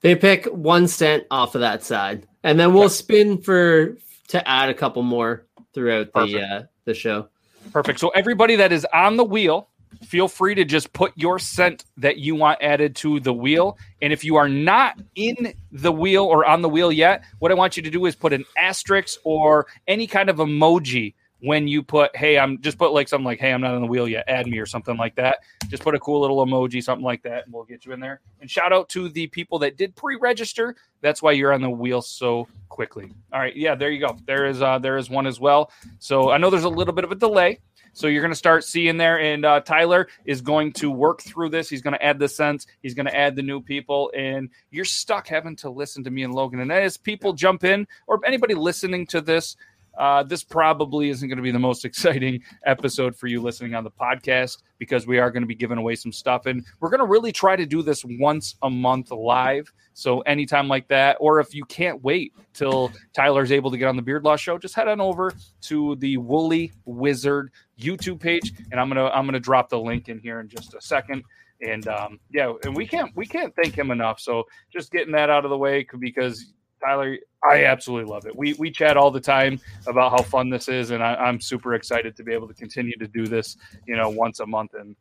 They 0.00 0.14
pick 0.14 0.46
one 0.46 0.88
scent 0.88 1.24
off 1.30 1.54
of 1.54 1.60
that 1.60 1.82
side. 1.82 2.26
And 2.44 2.58
then 2.58 2.72
we'll 2.72 2.88
spin 2.88 3.42
for 3.42 3.98
to 4.28 4.48
add 4.48 4.70
a 4.70 4.74
couple 4.74 5.02
more 5.02 5.46
throughout 5.74 6.06
the 6.06 6.20
Perfect. 6.20 6.52
uh, 6.52 6.62
the 6.84 6.94
show. 6.94 7.28
Perfect. 7.72 7.98
So 7.98 8.08
everybody 8.10 8.56
that 8.56 8.72
is 8.72 8.86
on 8.94 9.16
the 9.16 9.24
wheel, 9.24 9.68
feel 10.04 10.28
free 10.28 10.54
to 10.54 10.64
just 10.64 10.92
put 10.92 11.12
your 11.16 11.38
scent 11.38 11.84
that 11.96 12.18
you 12.18 12.34
want 12.34 12.62
added 12.62 12.96
to 12.96 13.20
the 13.20 13.32
wheel. 13.32 13.78
And 14.02 14.12
if 14.12 14.24
you 14.24 14.36
are 14.36 14.48
not 14.48 15.00
in 15.14 15.54
the 15.72 15.92
wheel 15.92 16.24
or 16.24 16.44
on 16.46 16.62
the 16.62 16.68
wheel 16.68 16.92
yet, 16.92 17.24
what 17.38 17.50
I 17.50 17.54
want 17.54 17.76
you 17.76 17.82
to 17.82 17.90
do 17.90 18.06
is 18.06 18.14
put 18.14 18.32
an 18.32 18.44
asterisk 18.56 19.20
or 19.24 19.66
any 19.86 20.06
kind 20.06 20.30
of 20.30 20.36
emoji 20.36 21.14
when 21.40 21.68
you 21.68 21.82
put, 21.82 22.14
hey, 22.16 22.38
I'm 22.38 22.60
just 22.60 22.78
put 22.78 22.92
like 22.92 23.08
something 23.08 23.24
like, 23.24 23.38
hey, 23.38 23.52
I'm 23.52 23.60
not 23.60 23.74
on 23.74 23.80
the 23.80 23.86
wheel 23.86 24.08
yet, 24.08 24.24
add 24.28 24.46
me 24.46 24.58
or 24.58 24.66
something 24.66 24.96
like 24.96 25.14
that. 25.16 25.38
Just 25.68 25.82
put 25.82 25.94
a 25.94 26.00
cool 26.00 26.20
little 26.20 26.44
emoji, 26.44 26.82
something 26.82 27.04
like 27.04 27.22
that, 27.22 27.44
and 27.44 27.54
we'll 27.54 27.64
get 27.64 27.86
you 27.86 27.92
in 27.92 28.00
there. 28.00 28.20
And 28.40 28.50
shout 28.50 28.72
out 28.72 28.88
to 28.90 29.08
the 29.08 29.28
people 29.28 29.58
that 29.60 29.76
did 29.76 29.94
pre-register. 29.94 30.74
That's 31.00 31.22
why 31.22 31.32
you're 31.32 31.52
on 31.52 31.62
the 31.62 31.70
wheel 31.70 32.02
so 32.02 32.48
quickly. 32.68 33.12
All 33.32 33.38
right, 33.38 33.54
yeah, 33.54 33.74
there 33.74 33.90
you 33.90 34.04
go. 34.04 34.16
There 34.26 34.46
is 34.46 34.62
uh 34.62 34.78
there 34.78 34.96
is 34.96 35.10
one 35.10 35.26
as 35.26 35.38
well. 35.38 35.70
So 36.00 36.30
I 36.30 36.38
know 36.38 36.50
there's 36.50 36.64
a 36.64 36.68
little 36.68 36.94
bit 36.94 37.04
of 37.04 37.12
a 37.12 37.16
delay. 37.16 37.60
So 37.98 38.06
you're 38.06 38.22
going 38.22 38.30
to 38.30 38.36
start 38.36 38.62
seeing 38.62 38.96
there, 38.96 39.18
and 39.18 39.44
uh, 39.44 39.58
Tyler 39.58 40.06
is 40.24 40.40
going 40.40 40.72
to 40.74 40.88
work 40.88 41.20
through 41.20 41.48
this. 41.48 41.68
He's 41.68 41.82
going 41.82 41.94
to 41.94 42.02
add 42.04 42.20
the 42.20 42.28
sense. 42.28 42.68
He's 42.80 42.94
going 42.94 43.06
to 43.06 43.16
add 43.16 43.34
the 43.34 43.42
new 43.42 43.60
people, 43.60 44.12
and 44.16 44.50
you're 44.70 44.84
stuck 44.84 45.26
having 45.26 45.56
to 45.56 45.68
listen 45.68 46.04
to 46.04 46.10
me 46.12 46.22
and 46.22 46.32
Logan. 46.32 46.60
And 46.60 46.70
as 46.70 46.96
people 46.96 47.32
jump 47.32 47.64
in, 47.64 47.88
or 48.06 48.20
anybody 48.24 48.54
listening 48.54 49.04
to 49.08 49.20
this, 49.20 49.56
uh, 49.98 50.22
this 50.22 50.44
probably 50.44 51.10
isn't 51.10 51.28
going 51.28 51.36
to 51.36 51.42
be 51.42 51.50
the 51.50 51.58
most 51.58 51.84
exciting 51.84 52.40
episode 52.64 53.14
for 53.16 53.26
you 53.26 53.42
listening 53.42 53.74
on 53.74 53.84
the 53.84 53.90
podcast 53.90 54.62
because 54.78 55.06
we 55.06 55.18
are 55.18 55.30
going 55.30 55.42
to 55.42 55.46
be 55.46 55.54
giving 55.54 55.76
away 55.76 55.96
some 55.96 56.12
stuff, 56.12 56.46
and 56.46 56.64
we're 56.80 56.88
going 56.88 57.00
to 57.00 57.06
really 57.06 57.32
try 57.32 57.56
to 57.56 57.66
do 57.66 57.82
this 57.82 58.04
once 58.04 58.54
a 58.62 58.70
month 58.70 59.10
live. 59.10 59.70
So 59.92 60.20
anytime 60.20 60.68
like 60.68 60.86
that, 60.88 61.16
or 61.18 61.40
if 61.40 61.54
you 61.54 61.64
can't 61.64 62.02
wait 62.02 62.32
till 62.54 62.92
Tyler's 63.12 63.50
able 63.50 63.70
to 63.72 63.76
get 63.76 63.88
on 63.88 63.96
the 63.96 64.02
Beard 64.02 64.24
Law 64.24 64.36
Show, 64.36 64.56
just 64.56 64.74
head 64.74 64.86
on 64.86 65.00
over 65.00 65.32
to 65.62 65.96
the 65.96 66.16
Woolly 66.18 66.72
Wizard 66.84 67.50
YouTube 67.78 68.20
page, 68.20 68.52
and 68.70 68.80
I'm 68.80 68.88
gonna 68.88 69.06
I'm 69.06 69.26
gonna 69.26 69.40
drop 69.40 69.68
the 69.68 69.80
link 69.80 70.08
in 70.08 70.20
here 70.20 70.40
in 70.40 70.48
just 70.48 70.74
a 70.74 70.80
second. 70.80 71.24
And 71.60 71.88
um, 71.88 72.20
yeah, 72.30 72.52
and 72.64 72.76
we 72.76 72.86
can't 72.86 73.10
we 73.16 73.26
can't 73.26 73.52
thank 73.60 73.76
him 73.76 73.90
enough. 73.90 74.20
So 74.20 74.44
just 74.72 74.92
getting 74.92 75.12
that 75.12 75.30
out 75.30 75.44
of 75.44 75.50
the 75.50 75.58
way 75.58 75.84
because 75.98 76.52
Tyler, 76.80 77.18
I 77.42 77.64
absolutely 77.64 78.10
love 78.10 78.26
it. 78.26 78.34
We 78.36 78.54
we 78.54 78.70
chat 78.70 78.96
all 78.96 79.10
the 79.10 79.20
time 79.20 79.60
about 79.86 80.10
how 80.10 80.22
fun 80.22 80.50
this 80.50 80.68
is, 80.68 80.90
and 80.90 81.02
I, 81.02 81.14
I'm 81.14 81.40
super 81.40 81.74
excited 81.74 82.16
to 82.16 82.24
be 82.24 82.32
able 82.32 82.48
to 82.48 82.54
continue 82.54 82.96
to 82.98 83.06
do 83.06 83.26
this, 83.26 83.56
you 83.86 83.96
know, 83.96 84.08
once 84.08 84.40
a 84.40 84.46
month. 84.46 84.74
And 84.74 84.96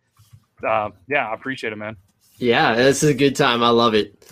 uh, 0.67 0.89
yeah, 1.07 1.29
I 1.29 1.34
appreciate 1.34 1.74
it, 1.74 1.77
man. 1.77 1.98
Yeah, 2.38 2.75
this 2.75 3.03
is 3.03 3.10
a 3.10 3.15
good 3.15 3.36
time. 3.36 3.63
I 3.63 3.69
love 3.69 3.96
it. 3.96 4.24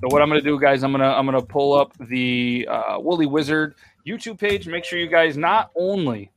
So 0.00 0.08
what 0.08 0.22
I'm 0.22 0.28
gonna 0.28 0.42
do, 0.42 0.60
guys, 0.60 0.84
I'm 0.84 0.92
gonna 0.92 1.08
I'm 1.08 1.24
gonna 1.24 1.42
pull 1.42 1.74
up 1.74 1.92
the 1.98 2.68
uh, 2.70 2.98
Woolly 3.00 3.26
Wizard 3.26 3.74
YouTube 4.06 4.38
page. 4.38 4.68
Make 4.68 4.84
sure 4.84 4.98
you 4.98 5.08
guys 5.08 5.36
not 5.36 5.70
only 5.74 6.30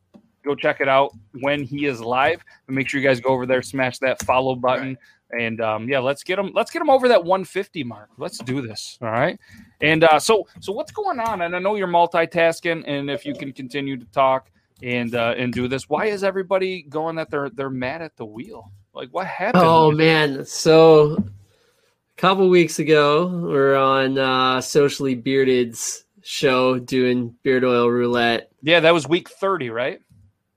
go 0.46 0.56
check 0.56 0.82
it 0.82 0.88
out 0.88 1.14
when 1.42 1.64
he 1.64 1.86
is 1.86 2.02
live, 2.02 2.44
but 2.66 2.74
make 2.74 2.88
sure 2.88 3.00
you 3.00 3.08
guys 3.08 3.20
go 3.20 3.30
over 3.30 3.46
there, 3.46 3.62
smash 3.62 4.00
that 4.00 4.24
follow 4.24 4.56
button, 4.56 4.98
and 5.32 5.62
um, 5.62 5.88
yeah, 5.88 6.00
let's 6.00 6.24
get 6.24 6.36
them. 6.38 6.52
let's 6.54 6.72
get 6.72 6.80
them 6.80 6.90
over 6.90 7.08
that 7.10 7.24
150 7.24 7.84
mark. 7.84 8.10
Let's 8.18 8.38
do 8.40 8.62
this. 8.62 8.98
All 9.02 9.10
right. 9.12 9.40
And 9.82 10.04
uh, 10.04 10.20
so 10.20 10.48
so 10.60 10.72
what's 10.72 10.92
going 10.92 11.20
on? 11.20 11.42
And 11.42 11.56
I 11.56 11.60
know 11.60 11.76
you're 11.76 11.88
multitasking, 11.88 12.84
and 12.88 13.10
if 13.10 13.26
you 13.26 13.34
can 13.36 13.54
continue 13.54 13.98
to 13.98 14.06
talk 14.08 14.50
and 14.82 15.14
uh, 15.16 15.36
and 15.38 15.54
do 15.54 15.68
this, 15.68 15.90
why 15.90 16.06
is 16.08 16.24
everybody 16.24 16.82
going 16.84 17.16
that 17.18 17.30
they're 17.30 17.50
they're 17.50 17.70
mad 17.70 18.02
at 18.02 18.16
the 18.18 18.26
wheel? 18.26 18.72
Like 18.94 19.10
what 19.12 19.28
happened? 19.28 19.64
Oh 19.66 19.92
man, 19.92 20.46
so 20.46 21.14
a 21.18 22.22
couple 22.22 22.50
weeks 22.50 22.80
ago, 22.80 23.28
we're 23.28 23.76
on 23.78 24.18
uh, 24.18 24.60
Socially 24.62 25.16
Bearded's 25.16 26.06
show 26.22 26.78
doing 26.80 27.34
beard 27.44 27.64
oil 27.64 27.88
roulette. 27.90 28.52
yeah, 28.62 28.80
that 28.82 28.94
was 28.94 29.08
week 29.08 29.30
30, 29.30 29.70
right? 29.70 30.00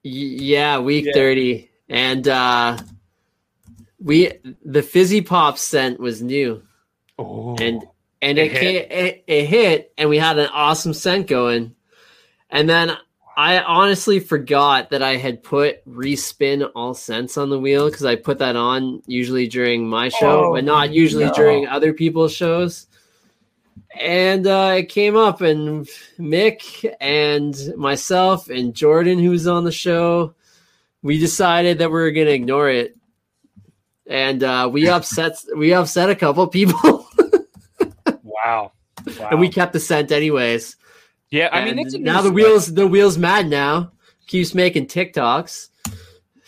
Y- 0.04 0.10
yeah, 0.10 0.78
week 0.80 1.04
Yeah. 1.06 1.12
30. 1.14 1.70
And 1.88 2.26
uh 2.26 2.78
we 4.02 4.32
the 4.64 4.82
fizzy 4.82 5.20
pop 5.20 5.58
scent 5.58 6.00
was 6.00 6.22
new 6.22 6.62
Oh, 7.18 7.56
and 7.60 7.82
and 8.20 8.38
It 8.38 8.52
it, 8.52 8.60
ca- 8.60 8.96
it 8.96 9.24
it 9.26 9.46
hit 9.46 9.92
and 9.98 10.08
we 10.10 10.18
had 10.18 10.38
an 10.38 10.48
awesome 10.52 10.94
scent 10.94 11.26
going. 11.26 11.74
And 12.50 12.68
then 12.68 12.96
I 13.36 13.60
honestly 13.62 14.20
forgot 14.20 14.90
that 14.90 15.02
I 15.02 15.16
had 15.16 15.42
put 15.42 15.82
respin 15.88 16.70
all 16.74 16.92
scents 16.94 17.38
on 17.38 17.48
the 17.48 17.58
wheel 17.58 17.86
because 17.88 18.04
I 18.04 18.16
put 18.16 18.38
that 18.40 18.56
on 18.56 19.02
usually 19.06 19.48
during 19.48 19.88
my 19.88 20.08
show, 20.10 20.46
Oh, 20.46 20.52
but 20.52 20.64
not 20.64 20.92
usually 20.92 21.24
no. 21.24 21.32
during 21.32 21.66
other 21.66 21.94
people's 21.94 22.32
shows. 22.34 22.86
And 23.98 24.46
uh, 24.46 24.74
it 24.78 24.88
came 24.88 25.16
up, 25.16 25.40
and 25.42 25.86
Mick 26.18 26.90
and 27.00 27.54
myself 27.76 28.48
and 28.48 28.74
Jordan, 28.74 29.18
who's 29.18 29.46
on 29.46 29.64
the 29.64 29.72
show, 29.72 30.34
we 31.02 31.18
decided 31.18 31.78
that 31.78 31.88
we 31.90 31.94
were 32.00 32.10
going 32.10 32.26
to 32.26 32.32
ignore 32.32 32.70
it, 32.70 32.96
and 34.06 34.42
uh, 34.42 34.68
we 34.72 34.88
upset 34.88 35.38
we 35.56 35.72
upset 35.72 36.10
a 36.10 36.14
couple 36.14 36.46
people, 36.46 37.06
Wow. 38.22 38.72
wow. 39.18 39.28
and 39.30 39.40
we 39.40 39.48
kept 39.48 39.72
the 39.72 39.80
scent 39.80 40.12
anyways. 40.12 40.76
yeah, 41.30 41.48
I 41.52 41.64
mean, 41.64 41.78
And 41.78 41.86
it's 41.86 41.94
a 41.94 41.98
now 41.98 42.22
the 42.22 42.30
wheels 42.30 42.72
the 42.72 42.86
wheels 42.86 43.18
mad 43.18 43.48
now 43.48 43.92
keeps 44.26 44.54
making 44.54 44.86
TikToks. 44.86 45.68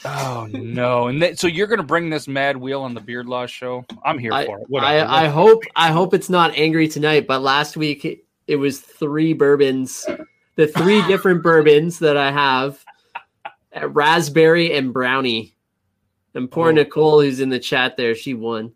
Oh 0.07 0.47
no! 0.53 1.07
And 1.07 1.23
that, 1.23 1.39
so 1.39 1.47
you're 1.47 1.67
going 1.67 1.79
to 1.79 1.87
bring 1.87 2.11
this 2.11 2.29
mad 2.29 2.59
wheel 2.59 2.83
on 2.83 2.93
the 2.93 3.01
Beard 3.01 3.27
Law 3.27 3.47
show? 3.47 3.87
I'm 4.05 4.19
here 4.19 4.35
I, 4.35 4.45
for 4.45 4.59
it. 4.59 4.67
Whatever. 4.69 5.11
I, 5.11 5.25
I 5.25 5.29
hope 5.29 5.63
I 5.77 5.91
hope 5.93 6.13
it's 6.13 6.29
not 6.29 6.55
angry 6.57 6.89
tonight. 6.89 7.27
But 7.27 7.41
last 7.41 7.75
week 7.77 8.05
it, 8.47 8.57
was 8.57 8.81
three 8.81 9.33
bourbons, 9.33 10.07
the 10.57 10.67
three 10.67 11.01
different 11.09 11.43
bourbons 11.43 12.01
that 12.01 12.19
I 12.19 12.31
have, 12.31 12.85
raspberry 13.83 14.77
and 14.77 14.93
brownie. 14.93 15.54
And 16.35 16.51
poor 16.51 16.69
Oh. 16.69 16.73
Nicole, 16.73 17.21
who's 17.21 17.41
in 17.41 17.49
the 17.49 17.59
chat 17.59 17.97
there, 17.97 18.15
she 18.15 18.35
won. 18.35 18.73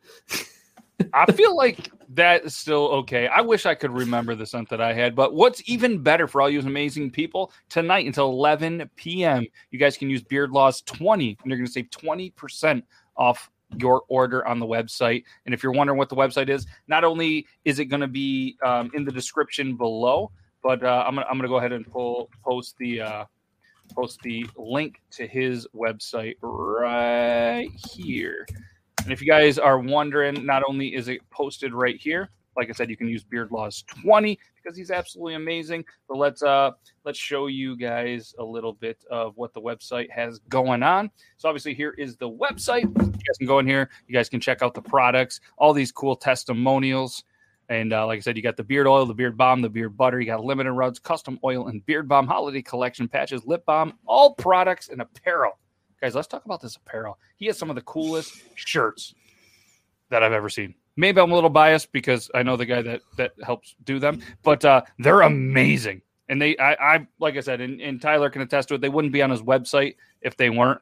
I 1.12 1.30
feel 1.32 1.56
like 1.56 1.90
that 2.14 2.44
is 2.44 2.56
still 2.56 2.88
okay. 2.88 3.28
I 3.28 3.40
wish 3.40 3.66
I 3.66 3.74
could 3.74 3.92
remember 3.92 4.34
the 4.34 4.46
scent 4.46 4.68
that 4.70 4.80
I 4.80 4.92
had, 4.92 5.14
but 5.14 5.34
what's 5.34 5.62
even 5.68 6.02
better 6.02 6.26
for 6.26 6.40
all 6.40 6.50
you 6.50 6.60
amazing 6.60 7.10
people 7.10 7.52
tonight 7.68 8.06
until 8.06 8.30
11 8.30 8.90
p.m. 8.96 9.46
You 9.70 9.78
guys 9.78 9.96
can 9.96 10.10
use 10.10 10.22
Beard 10.22 10.50
Laws 10.50 10.82
20, 10.82 11.38
and 11.40 11.50
you're 11.50 11.58
going 11.58 11.66
to 11.66 11.72
save 11.72 11.90
20% 11.90 12.82
off 13.16 13.50
your 13.76 14.02
order 14.08 14.46
on 14.46 14.58
the 14.58 14.66
website. 14.66 15.24
And 15.44 15.54
if 15.54 15.62
you're 15.62 15.72
wondering 15.72 15.98
what 15.98 16.08
the 16.08 16.16
website 16.16 16.48
is, 16.48 16.66
not 16.88 17.04
only 17.04 17.46
is 17.64 17.78
it 17.78 17.86
going 17.86 18.00
to 18.00 18.08
be 18.08 18.56
um, 18.64 18.90
in 18.94 19.04
the 19.04 19.12
description 19.12 19.76
below, 19.76 20.32
but 20.62 20.82
uh, 20.82 21.04
I'm 21.06 21.14
gonna 21.14 21.26
I'm 21.30 21.38
gonna 21.38 21.48
go 21.48 21.58
ahead 21.58 21.72
and 21.72 21.86
pull 21.86 22.30
post 22.42 22.76
the 22.78 23.00
uh, 23.00 23.24
post 23.94 24.20
the 24.22 24.46
link 24.56 25.00
to 25.12 25.26
his 25.26 25.66
website 25.74 26.36
right 26.42 27.70
here. 27.74 28.46
And 29.02 29.12
if 29.12 29.20
you 29.20 29.26
guys 29.26 29.58
are 29.58 29.78
wondering, 29.78 30.44
not 30.44 30.62
only 30.68 30.94
is 30.94 31.08
it 31.08 31.20
posted 31.30 31.72
right 31.72 31.96
here, 31.98 32.30
like 32.58 32.68
I 32.68 32.72
said, 32.72 32.90
you 32.90 32.96
can 32.96 33.08
use 33.08 33.22
Beard 33.22 33.52
Laws 33.52 33.84
20 34.02 34.38
because 34.56 34.76
he's 34.76 34.90
absolutely 34.90 35.34
amazing. 35.34 35.84
But 36.08 36.18
let's 36.18 36.42
uh 36.42 36.72
let's 37.04 37.18
show 37.18 37.46
you 37.46 37.76
guys 37.76 38.34
a 38.38 38.44
little 38.44 38.72
bit 38.72 39.02
of 39.10 39.36
what 39.36 39.54
the 39.54 39.60
website 39.60 40.10
has 40.10 40.40
going 40.48 40.82
on. 40.82 41.10
So 41.36 41.48
obviously 41.48 41.72
here 41.72 41.94
is 41.96 42.16
the 42.16 42.28
website. 42.28 42.82
You 42.82 43.12
guys 43.12 43.38
can 43.38 43.46
go 43.46 43.60
in 43.60 43.66
here. 43.66 43.88
You 44.08 44.12
guys 44.12 44.28
can 44.28 44.40
check 44.40 44.60
out 44.60 44.74
the 44.74 44.82
products, 44.82 45.40
all 45.56 45.72
these 45.72 45.92
cool 45.92 46.16
testimonials. 46.16 47.22
And 47.68 47.92
uh, 47.92 48.06
like 48.06 48.18
I 48.18 48.20
said, 48.20 48.36
you 48.36 48.42
got 48.42 48.56
the 48.56 48.64
beard 48.64 48.86
oil, 48.86 49.04
the 49.04 49.14
beard 49.14 49.36
balm, 49.36 49.60
the 49.60 49.68
beard 49.68 49.96
butter. 49.96 50.18
You 50.18 50.26
got 50.26 50.42
limited 50.42 50.72
runs, 50.72 50.98
custom 50.98 51.38
oil, 51.44 51.68
and 51.68 51.84
beard 51.84 52.08
balm 52.08 52.26
holiday 52.26 52.62
collection 52.62 53.08
patches, 53.08 53.44
lip 53.44 53.64
balm, 53.66 53.94
all 54.06 54.34
products 54.34 54.88
and 54.88 55.02
apparel. 55.02 55.58
Guys, 56.00 56.14
let's 56.14 56.28
talk 56.28 56.44
about 56.44 56.62
this 56.62 56.76
apparel. 56.76 57.18
He 57.36 57.46
has 57.46 57.58
some 57.58 57.68
of 57.68 57.76
the 57.76 57.82
coolest 57.82 58.32
shirts 58.54 59.14
that 60.10 60.22
I've 60.22 60.32
ever 60.32 60.48
seen. 60.48 60.74
Maybe 60.96 61.20
I'm 61.20 61.30
a 61.30 61.34
little 61.34 61.50
biased 61.50 61.92
because 61.92 62.30
I 62.34 62.42
know 62.42 62.56
the 62.56 62.66
guy 62.66 62.82
that 62.82 63.02
that 63.16 63.32
helps 63.42 63.76
do 63.84 63.98
them, 63.98 64.20
but 64.42 64.64
uh, 64.64 64.82
they're 64.98 65.20
amazing. 65.20 66.02
And 66.28 66.42
they, 66.42 66.56
I, 66.58 66.94
I 66.96 67.06
like 67.20 67.36
I 67.36 67.40
said, 67.40 67.60
and, 67.60 67.80
and 67.80 68.00
Tyler 68.00 68.30
can 68.30 68.42
attest 68.42 68.68
to 68.68 68.74
it. 68.74 68.80
They 68.80 68.88
wouldn't 68.88 69.12
be 69.12 69.22
on 69.22 69.30
his 69.30 69.42
website 69.42 69.96
if 70.22 70.36
they 70.36 70.50
weren't. 70.50 70.80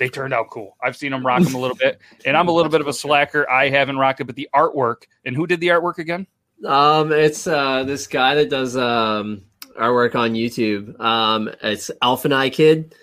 They 0.00 0.08
turned 0.08 0.32
out 0.34 0.48
cool. 0.50 0.76
I've 0.82 0.96
seen 0.96 1.12
them 1.12 1.24
rock 1.24 1.42
them 1.44 1.54
a 1.54 1.58
little 1.60 1.76
bit, 1.76 2.00
and 2.24 2.36
I'm 2.36 2.48
a 2.48 2.52
little 2.52 2.70
bit 2.72 2.80
of 2.80 2.88
a 2.88 2.92
slacker. 2.92 3.48
I 3.48 3.68
haven't 3.68 3.98
rocked 3.98 4.20
it, 4.20 4.24
but 4.24 4.34
the 4.34 4.48
artwork 4.54 5.02
and 5.24 5.36
who 5.36 5.46
did 5.46 5.60
the 5.60 5.68
artwork 5.68 5.98
again? 5.98 6.26
Um, 6.66 7.12
it's 7.12 7.46
uh 7.46 7.84
this 7.84 8.06
guy 8.06 8.34
that 8.36 8.48
does 8.50 8.76
um 8.76 9.42
artwork 9.78 10.14
on 10.14 10.32
YouTube. 10.32 10.98
Um, 10.98 11.50
it's 11.62 11.90
Alphanai 12.02 12.52
Kid. 12.52 12.94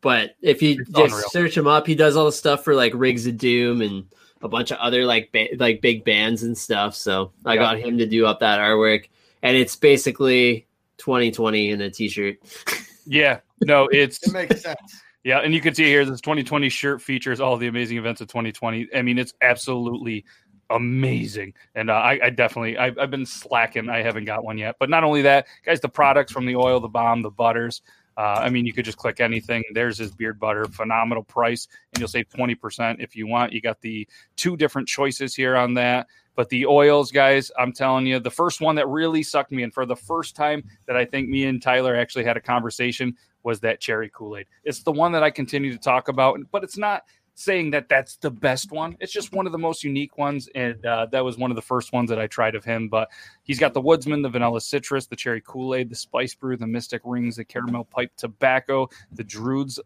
But 0.00 0.36
if 0.42 0.62
you 0.62 0.76
It's 0.80 0.90
just 0.90 1.12
unreal. 1.12 1.28
search 1.30 1.56
him 1.56 1.66
up, 1.66 1.84
he 1.86 1.96
does 1.96 2.16
all 2.16 2.24
the 2.26 2.32
stuff 2.32 2.62
for 2.62 2.72
like 2.74 2.92
Rigs 2.94 3.26
of 3.26 3.36
Doom 3.36 3.82
and 3.82 4.06
a 4.42 4.48
bunch 4.48 4.70
of 4.70 4.78
other 4.78 5.04
like 5.04 5.32
ba- 5.32 5.48
like 5.58 5.80
big 5.80 6.04
bands 6.04 6.44
and 6.44 6.56
stuff. 6.56 6.94
So 6.94 7.32
I 7.44 7.54
Yeah. 7.54 7.60
got 7.60 7.78
him 7.80 7.98
to 7.98 8.06
do 8.06 8.24
up 8.24 8.38
that 8.40 8.60
artwork, 8.60 9.08
and 9.42 9.56
it's 9.56 9.74
basically 9.74 10.66
2020 10.98 11.70
in 11.70 11.80
a 11.80 11.90
t-shirt. 11.90 12.36
Yeah, 13.10 13.40
no, 13.62 13.88
it's 13.90 14.22
It 14.26 14.32
makes 14.34 14.60
sense. 14.60 15.00
Yeah, 15.28 15.40
and 15.40 15.52
you 15.52 15.60
can 15.60 15.74
see 15.74 15.84
here 15.84 16.06
this 16.06 16.22
2020 16.22 16.70
shirt 16.70 17.02
features 17.02 17.38
all 17.38 17.58
the 17.58 17.66
amazing 17.66 17.98
events 17.98 18.22
of 18.22 18.28
2020. 18.28 18.88
I 18.94 19.02
mean, 19.02 19.18
it's 19.18 19.34
absolutely 19.42 20.24
amazing, 20.70 21.52
and 21.74 21.90
uh, 21.90 21.96
I, 21.96 22.18
I 22.22 22.30
definitely 22.30 22.78
I've, 22.78 22.98
I've 22.98 23.10
been 23.10 23.26
slacking. 23.26 23.90
I 23.90 24.00
haven't 24.00 24.24
got 24.24 24.42
one 24.42 24.56
yet. 24.56 24.76
But 24.80 24.88
not 24.88 25.04
only 25.04 25.20
that, 25.20 25.46
guys, 25.66 25.82
the 25.82 25.88
products 25.90 26.32
from 26.32 26.46
the 26.46 26.56
oil, 26.56 26.80
the 26.80 26.88
balm, 26.88 27.20
the 27.20 27.30
butters. 27.30 27.82
Uh, 28.16 28.40
I 28.40 28.48
mean, 28.48 28.64
you 28.64 28.72
could 28.72 28.86
just 28.86 28.96
click 28.96 29.20
anything. 29.20 29.62
There's 29.74 29.98
his 29.98 30.12
beard 30.12 30.40
butter, 30.40 30.64
phenomenal 30.64 31.24
price, 31.24 31.68
and 31.92 32.00
you'll 32.00 32.08
save 32.08 32.30
20% 32.30 32.96
if 32.98 33.14
you 33.14 33.26
want. 33.26 33.52
You 33.52 33.60
got 33.60 33.82
the 33.82 34.08
two 34.36 34.56
different 34.56 34.88
choices 34.88 35.34
here 35.34 35.56
on 35.56 35.74
that. 35.74 36.06
But 36.38 36.48
the 36.48 36.66
oils, 36.66 37.12
guys, 37.12 37.50
I'm 37.58 37.72
telling 37.72 38.06
you, 38.06 38.18
the 38.18 38.30
first 38.30 38.60
one 38.60 38.76
that 38.76 38.88
really 38.88 39.22
sucked 39.22 39.52
me 39.52 39.62
in 39.62 39.72
for 39.72 39.84
the 39.84 39.96
first 39.96 40.36
time 40.36 40.64
that 40.86 40.96
I 40.96 41.04
think 41.04 41.28
me 41.28 41.44
and 41.44 41.60
Tyler 41.60 41.94
actually 41.94 42.24
had 42.24 42.36
a 42.36 42.40
conversation 42.40 43.14
was 43.42 43.60
that 43.60 43.80
cherry 43.80 44.10
Kool 44.12 44.36
Aid. 44.36 44.46
It's 44.64 44.82
the 44.82 44.92
one 44.92 45.12
that 45.12 45.22
I 45.22 45.30
continue 45.30 45.72
to 45.72 45.78
talk 45.78 46.08
about, 46.08 46.38
but 46.50 46.64
it's 46.64 46.78
not 46.78 47.02
saying 47.38 47.70
that 47.70 47.88
that's 47.88 48.16
the 48.16 48.30
best 48.30 48.72
one. 48.72 48.96
It's 48.98 49.12
just 49.12 49.32
one 49.32 49.46
of 49.46 49.52
the 49.52 49.58
most 49.58 49.84
unique 49.84 50.18
ones, 50.18 50.48
and 50.56 50.84
uh, 50.84 51.06
that 51.12 51.24
was 51.24 51.38
one 51.38 51.52
of 51.52 51.54
the 51.54 51.62
first 51.62 51.92
ones 51.92 52.10
that 52.10 52.18
I 52.18 52.26
tried 52.26 52.56
of 52.56 52.64
him. 52.64 52.88
But 52.88 53.08
he's 53.44 53.60
got 53.60 53.74
the 53.74 53.80
Woodsman, 53.80 54.22
the 54.22 54.28
Vanilla 54.28 54.60
Citrus, 54.60 55.06
the 55.06 55.16
Cherry 55.16 55.40
Kool 55.46 55.74
Aid, 55.74 55.88
the 55.88 55.94
Spice 55.94 56.34
Brew, 56.34 56.56
the 56.56 56.66
Mystic 56.66 57.00
Rings, 57.04 57.36
the 57.36 57.44
Caramel 57.44 57.84
Pipe 57.84 58.10
Tobacco, 58.16 58.88
the 59.12 59.22
Druids. 59.22 59.76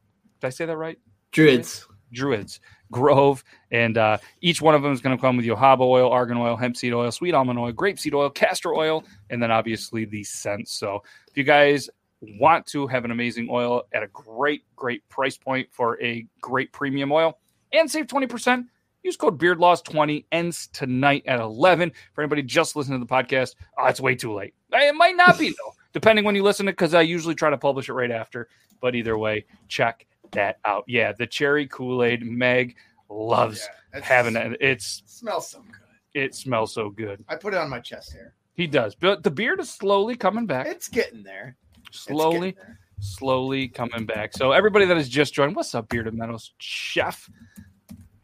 Did 0.40 0.47
I 0.47 0.50
say 0.50 0.64
that 0.64 0.76
right? 0.76 0.99
Druids. 1.30 1.87
Druids, 2.12 2.61
Grove, 2.90 3.42
and 3.71 3.97
uh, 3.97 4.18
each 4.42 4.61
one 4.61 4.75
of 4.75 4.82
them 4.82 4.92
is 4.92 5.00
going 5.00 5.16
to 5.16 5.21
come 5.21 5.38
with 5.38 5.47
jojoba 5.47 5.80
oil, 5.80 6.11
argan 6.11 6.37
oil, 6.37 6.56
hemp 6.56 6.76
seed 6.76 6.92
oil, 6.92 7.11
sweet 7.11 7.32
almond 7.32 7.59
oil, 7.59 7.73
grapeseed 7.73 8.12
oil, 8.12 8.28
castor 8.28 8.75
oil, 8.75 9.04
and 9.30 9.42
then 9.42 9.50
obviously 9.50 10.04
the 10.04 10.23
scents. 10.23 10.73
So 10.73 11.02
if 11.28 11.37
you 11.37 11.44
guys 11.44 11.88
want 12.38 12.66
to 12.66 12.86
have 12.86 13.04
an 13.04 13.10
amazing 13.10 13.48
oil 13.50 13.82
at 13.92 14.02
a 14.02 14.08
great, 14.08 14.62
great 14.76 15.06
price 15.08 15.36
point 15.36 15.68
for 15.72 16.00
a 16.02 16.24
great 16.40 16.72
premium 16.72 17.10
oil 17.12 17.38
and 17.72 17.90
save 17.90 18.06
20%, 18.06 18.64
use 19.02 19.16
code 19.16 19.38
BeardLaws20 19.40 20.24
ends 20.30 20.68
tonight 20.68 21.24
at 21.26 21.40
11. 21.40 21.92
For 22.14 22.22
anybody 22.22 22.42
just 22.42 22.76
listening 22.76 23.00
to 23.00 23.06
the 23.06 23.12
podcast, 23.12 23.54
oh, 23.78 23.86
it's 23.86 24.00
way 24.00 24.14
too 24.14 24.32
late. 24.32 24.54
It 24.72 24.94
might 24.94 25.16
not 25.16 25.38
be, 25.38 25.48
though, 25.64 25.72
depending 25.92 26.24
when 26.24 26.34
you 26.36 26.42
listen 26.42 26.66
to 26.66 26.70
it, 26.70 26.74
because 26.74 26.94
I 26.94 27.02
usually 27.02 27.34
try 27.34 27.50
to 27.50 27.58
publish 27.58 27.88
it 27.88 27.94
right 27.94 28.10
after. 28.10 28.48
But 28.80 28.94
either 28.94 29.16
way, 29.18 29.44
check 29.68 30.06
that 30.32 30.58
out. 30.64 30.84
Yeah, 30.86 31.12
the 31.12 31.26
cherry 31.26 31.66
Kool 31.66 32.02
Aid, 32.04 32.22
Meg 32.24 32.76
loves 33.08 33.68
Yeah, 33.94 34.00
having 34.00 34.36
it. 34.36 34.56
It's 34.60 35.02
Smells 35.06 35.48
so 35.50 35.60
good. 35.60 36.20
it 36.22 36.34
smells 36.34 36.72
so 36.74 36.88
good. 36.90 37.24
I 37.28 37.36
put 37.36 37.54
it 37.54 37.58
on 37.58 37.68
my 37.70 37.80
chest 37.80 38.12
hair. 38.12 38.34
He 38.54 38.66
does, 38.66 38.94
but 38.94 39.22
the 39.22 39.30
beard 39.30 39.60
is 39.60 39.70
slowly 39.70 40.14
coming 40.16 40.46
back. 40.46 40.66
It's 40.66 40.88
getting 40.88 41.22
there. 41.22 41.56
Slowly, 41.92 42.56
slowly 43.00 43.68
coming 43.68 44.06
back. 44.06 44.32
So 44.32 44.52
everybody 44.52 44.84
that 44.87 44.96
has 44.96 45.08
just 45.08 45.34
joined, 45.34 45.54
what's 45.54 45.75
up, 45.75 45.88
Bearded 45.88 46.14
Meadows 46.14 46.52
Chef, 46.58 47.28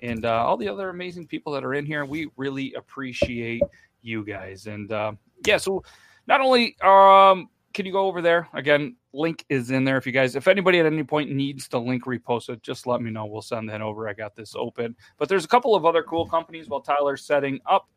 and 0.00 0.24
uh, 0.24 0.44
all 0.44 0.56
the 0.56 0.68
other 0.68 0.90
amazing 0.90 1.26
people 1.26 1.52
that 1.52 1.64
are 1.64 1.74
in 1.74 1.84
here. 1.84 2.04
We 2.04 2.30
really 2.36 2.74
appreciate 2.74 3.62
you 4.02 4.24
guys. 4.24 4.66
And 4.66 4.90
uh, 4.92 5.12
yeah, 5.46 5.58
so 5.58 5.82
not 6.26 6.40
only 6.40 6.76
um, 6.82 7.48
can 7.74 7.86
you 7.86 7.92
go 7.92 8.06
over 8.06 8.22
there 8.22 8.48
again, 8.54 8.96
link 9.12 9.44
is 9.48 9.70
in 9.70 9.84
there. 9.84 9.96
If 9.96 10.06
you 10.06 10.12
guys, 10.12 10.36
if 10.36 10.48
anybody 10.48 10.78
at 10.80 10.86
any 10.86 11.04
point 11.04 11.30
needs 11.30 11.68
the 11.68 11.80
link 11.80 12.04
reposted, 12.04 12.62
just 12.62 12.86
let 12.86 13.00
me 13.00 13.10
know. 13.10 13.26
We'll 13.26 13.42
send 13.42 13.68
that 13.70 13.80
over. 13.80 14.08
I 14.08 14.12
got 14.12 14.34
this 14.34 14.54
open. 14.56 14.96
But 15.18 15.28
there's 15.28 15.44
a 15.44 15.48
couple 15.48 15.74
of 15.74 15.84
other 15.84 16.02
cool 16.02 16.26
companies 16.26 16.68
while 16.68 16.80
Tyler's 16.80 17.24
setting 17.24 17.60
up 17.66 17.88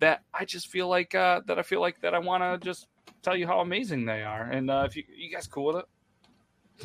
that 0.00 0.22
I 0.32 0.44
just 0.44 0.68
feel 0.68 0.88
like 0.88 1.14
uh, 1.14 1.42
that 1.46 1.58
I 1.58 1.62
feel 1.62 1.80
like 1.80 2.00
that 2.00 2.14
I 2.14 2.18
want 2.18 2.42
to 2.42 2.64
just 2.64 2.86
tell 3.22 3.36
you 3.36 3.46
how 3.46 3.60
amazing 3.60 4.04
they 4.04 4.22
are. 4.22 4.44
And 4.44 4.70
uh, 4.70 4.84
if 4.86 4.96
you 4.96 5.04
you 5.14 5.32
guys 5.32 5.46
cool 5.46 5.66
with 5.66 5.76
it, 5.76 5.84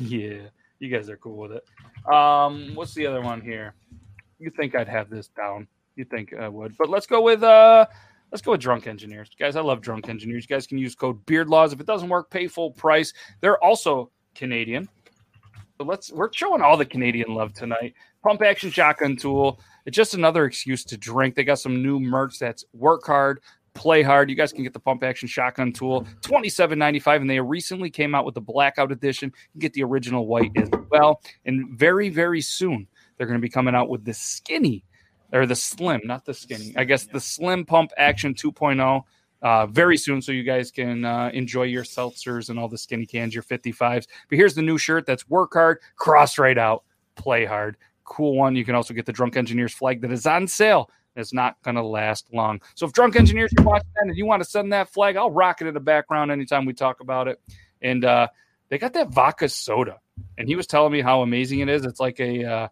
yeah, 0.00 0.48
you 0.78 0.88
guys 0.88 1.08
are 1.08 1.16
cool 1.16 1.36
with 1.36 1.52
it. 1.52 2.12
Um, 2.12 2.74
what's 2.74 2.94
the 2.94 3.06
other 3.06 3.20
one 3.20 3.40
here? 3.40 3.74
You 4.38 4.50
think 4.50 4.74
I'd 4.74 4.88
have 4.88 5.08
this 5.08 5.28
down? 5.28 5.66
You 5.96 6.04
think 6.04 6.34
I 6.34 6.48
would? 6.48 6.76
But 6.76 6.90
let's 6.90 7.06
go 7.06 7.22
with 7.22 7.42
uh, 7.42 7.86
let's 8.30 8.42
go 8.42 8.52
with 8.52 8.60
drunk 8.60 8.86
engineers, 8.86 9.30
guys. 9.38 9.56
I 9.56 9.60
love 9.60 9.80
drunk 9.80 10.08
engineers. 10.08 10.44
You 10.48 10.54
guys 10.54 10.66
can 10.66 10.78
use 10.78 10.94
code 10.94 11.24
Beard 11.26 11.48
Laws 11.48 11.72
if 11.72 11.80
it 11.80 11.86
doesn't 11.86 12.08
work. 12.08 12.30
Pay 12.30 12.46
full 12.46 12.70
price. 12.70 13.12
They're 13.40 13.62
also 13.62 14.10
Canadian. 14.34 14.88
So 15.78 15.84
let's 15.84 16.10
we're 16.10 16.32
showing 16.32 16.62
all 16.62 16.76
the 16.76 16.86
Canadian 16.86 17.34
love 17.34 17.52
tonight. 17.52 17.94
Pump 18.22 18.42
action 18.42 18.70
shotgun 18.70 19.16
tool. 19.16 19.60
It's 19.84 19.96
just 19.96 20.14
another 20.14 20.44
excuse 20.44 20.84
to 20.84 20.96
drink. 20.96 21.34
They 21.34 21.44
got 21.44 21.58
some 21.58 21.82
new 21.82 22.00
merch 22.00 22.38
that's 22.38 22.64
work 22.72 23.06
hard, 23.06 23.40
play 23.76 24.02
hard. 24.02 24.28
You 24.28 24.36
guys 24.36 24.52
can 24.52 24.64
get 24.64 24.72
the 24.72 24.80
pump 24.80 25.04
action 25.04 25.28
shotgun 25.28 25.72
tool, 25.72 26.06
twenty 26.22 26.48
seven 26.48 26.78
ninety 26.78 26.98
five, 26.98 27.20
and 27.20 27.30
they 27.30 27.38
recently 27.40 27.90
came 27.90 28.14
out 28.14 28.24
with 28.24 28.34
the 28.34 28.40
blackout 28.40 28.90
edition. 28.90 29.32
You 29.54 29.60
get 29.60 29.72
the 29.72 29.84
original 29.84 30.26
white 30.26 30.50
as 30.56 30.68
well, 30.90 31.20
and 31.44 31.78
very 31.78 32.08
very 32.08 32.40
soon 32.40 32.88
they're 33.16 33.26
going 33.26 33.38
to 33.38 33.42
be 33.42 33.50
coming 33.50 33.74
out 33.74 33.88
with 33.88 34.04
the 34.04 34.14
skinny 34.14 34.84
or 35.32 35.46
the 35.46 35.56
slim, 35.56 36.00
not 36.04 36.24
the 36.24 36.34
skinny. 36.34 36.72
I 36.76 36.84
guess 36.84 37.06
the 37.06 37.20
slim 37.20 37.64
pump 37.64 37.92
action 37.96 38.34
2.0 38.34 39.02
uh, 39.42 39.66
very 39.66 39.96
soon, 39.96 40.22
so 40.22 40.32
you 40.32 40.42
guys 40.42 40.70
can 40.70 41.04
uh, 41.04 41.30
enjoy 41.32 41.64
your 41.64 41.84
seltzers 41.84 42.48
and 42.48 42.58
all 42.58 42.68
the 42.68 42.78
skinny 42.78 43.06
cans, 43.06 43.34
your 43.34 43.42
55s. 43.42 44.06
But 44.28 44.38
here's 44.38 44.54
the 44.54 44.62
new 44.62 44.78
shirt 44.78 45.06
that's 45.06 45.28
work 45.28 45.52
hard, 45.54 45.78
cross 45.96 46.38
right 46.38 46.58
out, 46.58 46.84
play 47.16 47.44
hard. 47.44 47.76
Cool 48.04 48.36
one. 48.36 48.54
You 48.54 48.64
can 48.64 48.74
also 48.74 48.94
get 48.94 49.04
the 49.04 49.12
Drunk 49.12 49.36
Engineers 49.36 49.74
flag 49.74 50.00
that 50.02 50.12
is 50.12 50.26
on 50.26 50.46
sale. 50.46 50.90
It's 51.16 51.32
not 51.32 51.60
going 51.62 51.76
to 51.76 51.82
last 51.82 52.26
long. 52.32 52.60
So 52.74 52.86
if 52.86 52.92
Drunk 52.92 53.16
Engineers 53.16 53.52
are 53.58 53.64
watching 53.64 53.88
that 53.94 54.06
and 54.06 54.16
you 54.16 54.26
want 54.26 54.42
to 54.42 54.48
send 54.48 54.72
that 54.72 54.90
flag, 54.90 55.16
I'll 55.16 55.30
rock 55.30 55.60
it 55.60 55.66
in 55.66 55.74
the 55.74 55.80
background 55.80 56.30
anytime 56.30 56.66
we 56.66 56.74
talk 56.74 57.00
about 57.00 57.26
it. 57.26 57.40
And 57.82 58.04
uh, 58.04 58.28
they 58.68 58.78
got 58.78 58.92
that 58.94 59.10
vodka 59.10 59.48
soda, 59.48 60.00
and 60.38 60.48
he 60.48 60.56
was 60.56 60.66
telling 60.66 60.92
me 60.92 61.00
how 61.00 61.22
amazing 61.22 61.60
it 61.60 61.68
is. 61.68 61.84
It's 61.84 62.00
like 62.00 62.20
a 62.20 62.44
uh, 62.44 62.68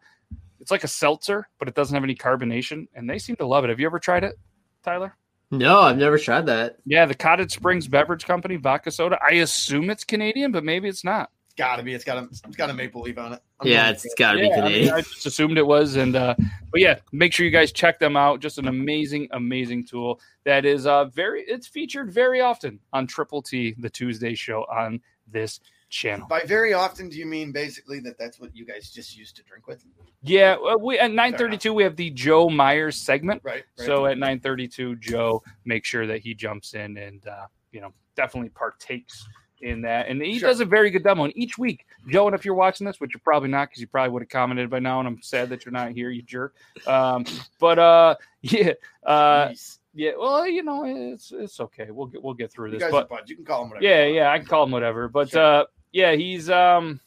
it's 0.61 0.71
like 0.71 0.85
a 0.85 0.89
seltzer, 0.89 1.49
but 1.59 1.69
it 1.69 1.75
doesn't 1.75 1.95
have 1.95 2.05
any 2.05 2.15
carbonation, 2.15 2.89
and 2.95 3.09
they 3.09 3.19
seem 3.19 3.37
to 3.37 3.47
love 3.47 3.65
it. 3.65 3.71
Have 3.71 3.81
you 3.81 3.87
ever 3.87 3.99
tried 3.99 4.25
it, 4.25 4.37
Tyler? 4.83 5.17
No, 5.51 5.81
I've 5.81 5.99
never 5.99 6.19
tried 6.19 6.47
that. 6.47 6.79
Yeah, 6.87 7.07
the 7.07 7.15
Cottage 7.15 7.53
Springs 7.53 7.87
Beverage 7.87 8.25
Company 8.25 8.57
vodka 8.57 8.91
soda. 8.91 9.19
I 9.23 9.35
assume 9.35 9.91
it's 9.91 10.05
Canadian, 10.05 10.53
but 10.53 10.65
maybe 10.65 10.89
it's 10.89 11.05
not. 11.05 11.31
It's 11.55 11.61
gotta 11.61 11.85
be. 11.85 11.95
It's 11.95 12.03
got 12.03 12.19
a. 12.19 12.25
It's 12.25 12.41
got 12.57 12.69
a 12.69 12.75
maple 12.75 13.03
leaf 13.03 13.17
on 13.17 13.35
it. 13.35 13.41
I'm 13.61 13.69
yeah, 13.69 13.85
going 13.85 13.95
it's 13.95 14.03
with 14.03 14.17
got 14.17 14.33
to 14.33 14.39
be 14.41 14.49
Yeah, 14.49 14.65
I, 14.65 14.69
mean, 14.69 14.91
I 14.91 15.01
just 15.03 15.25
assumed 15.25 15.57
it 15.57 15.65
was, 15.65 15.95
and 15.95 16.17
uh, 16.17 16.35
but 16.73 16.81
yeah, 16.81 16.99
make 17.13 17.33
sure 17.33 17.47
you 17.47 17.53
guys 17.53 17.71
check 17.71 18.01
them 18.01 18.17
out. 18.17 18.41
Just 18.41 18.59
an 18.59 18.67
amazing, 18.67 19.29
amazing 19.31 19.87
tool 19.87 20.19
that 20.45 20.65
is 20.65 20.85
uh 20.89 21.05
very. 21.05 21.45
It's 21.47 21.69
featured 21.69 22.11
very 22.11 22.41
often 22.41 22.81
on 22.93 23.07
Triple 23.07 23.41
T, 23.41 23.77
the 23.79 23.89
Tuesday 23.89 24.35
show 24.35 24.63
on 24.65 25.01
this 25.31 25.61
channel. 25.91 26.27
By 26.27 26.41
very 26.41 26.73
often, 26.73 27.09
do 27.09 27.17
you 27.17 27.27
mean 27.27 27.53
basically 27.53 28.01
that 28.01 28.19
that's 28.19 28.41
what 28.41 28.57
you 28.57 28.67
guys 28.67 28.91
just 28.91 29.17
used 29.17 29.37
to 29.37 29.45
drink 29.45 29.69
with? 29.69 29.85
Yeah, 30.23 30.57
we 30.81 30.99
at 30.99 31.13
nine 31.13 31.37
thirty 31.37 31.57
two 31.57 31.73
we 31.73 31.85
have 31.85 31.95
the 31.95 32.11
Joe 32.11 32.51
Myers 32.51 32.97
segment. 32.97 33.43
Right. 33.45 33.63
right. 33.79 33.87
So 33.87 34.07
at 34.07 34.19
9:32, 34.19 34.99
Joe 34.99 35.41
make 35.65 35.85
sure 35.85 36.09
that 36.09 36.21
he 36.21 36.35
jumps 36.35 36.75
in 36.75 36.97
and 36.97 37.25
uh, 37.29 37.47
you 37.71 37.81
know 37.81 37.93
definitely 38.17 38.51
partakes 38.51 39.25
in 39.65 39.83
that, 39.83 40.09
and 40.09 40.23
he 40.23 40.39
Sure. 40.39 40.49
does 40.49 40.61
a 40.61 40.65
very 40.65 40.91
good 40.91 41.03
demo. 41.03 41.25
And 41.25 41.33
each 41.37 41.59
week, 41.59 41.87
Joe, 42.09 42.27
and 42.27 42.35
if 42.35 42.45
you're 42.45 42.55
watching 42.55 42.87
this, 42.87 43.01
which 43.01 43.13
you're 43.15 43.21
probably 43.25 43.49
not, 43.49 43.69
because 43.69 43.81
you 43.81 43.87
probably 43.87 44.11
would 44.13 44.23
have 44.23 44.29
commented 44.29 44.71
by 44.71 44.79
now, 44.79 44.99
and 45.01 45.09
I'm 45.09 45.21
sad 45.23 45.49
that 45.49 45.65
you're 45.65 45.73
not 45.73 45.93
here, 45.93 46.11
you 46.11 46.23
jerk. 46.23 46.55
Um, 46.87 47.25
but 47.59 47.79
uh, 47.79 48.15
yeah, 48.43 48.73
uh, 49.05 49.47
Nice. 49.49 49.79
yeah. 49.95 50.13
Well, 50.19 50.47
you 50.47 50.63
know, 50.63 50.85
it's 50.85 51.33
it's 51.33 51.59
okay. 51.61 51.91
We'll 51.91 52.07
get 52.07 52.23
we'll 52.23 52.35
get 52.35 52.53
through 52.53 52.67
you 52.73 52.79
this. 52.79 52.83
guys 52.83 52.93
But 52.93 53.11
are. 53.11 53.21
You 53.27 53.37
can 53.37 53.45
call 53.45 53.63
him 53.65 53.71
whatever. 53.71 53.85
yeah, 53.85 54.05
yeah. 54.07 54.31
I 54.31 54.39
can 54.39 54.47
call 54.47 54.65
him 54.65 54.71
whatever. 54.71 55.09
But 55.09 55.31
Sure. 55.31 55.43
uh, 55.43 55.65
yeah, 55.93 56.13
he's 56.13 56.49
um. 56.51 57.01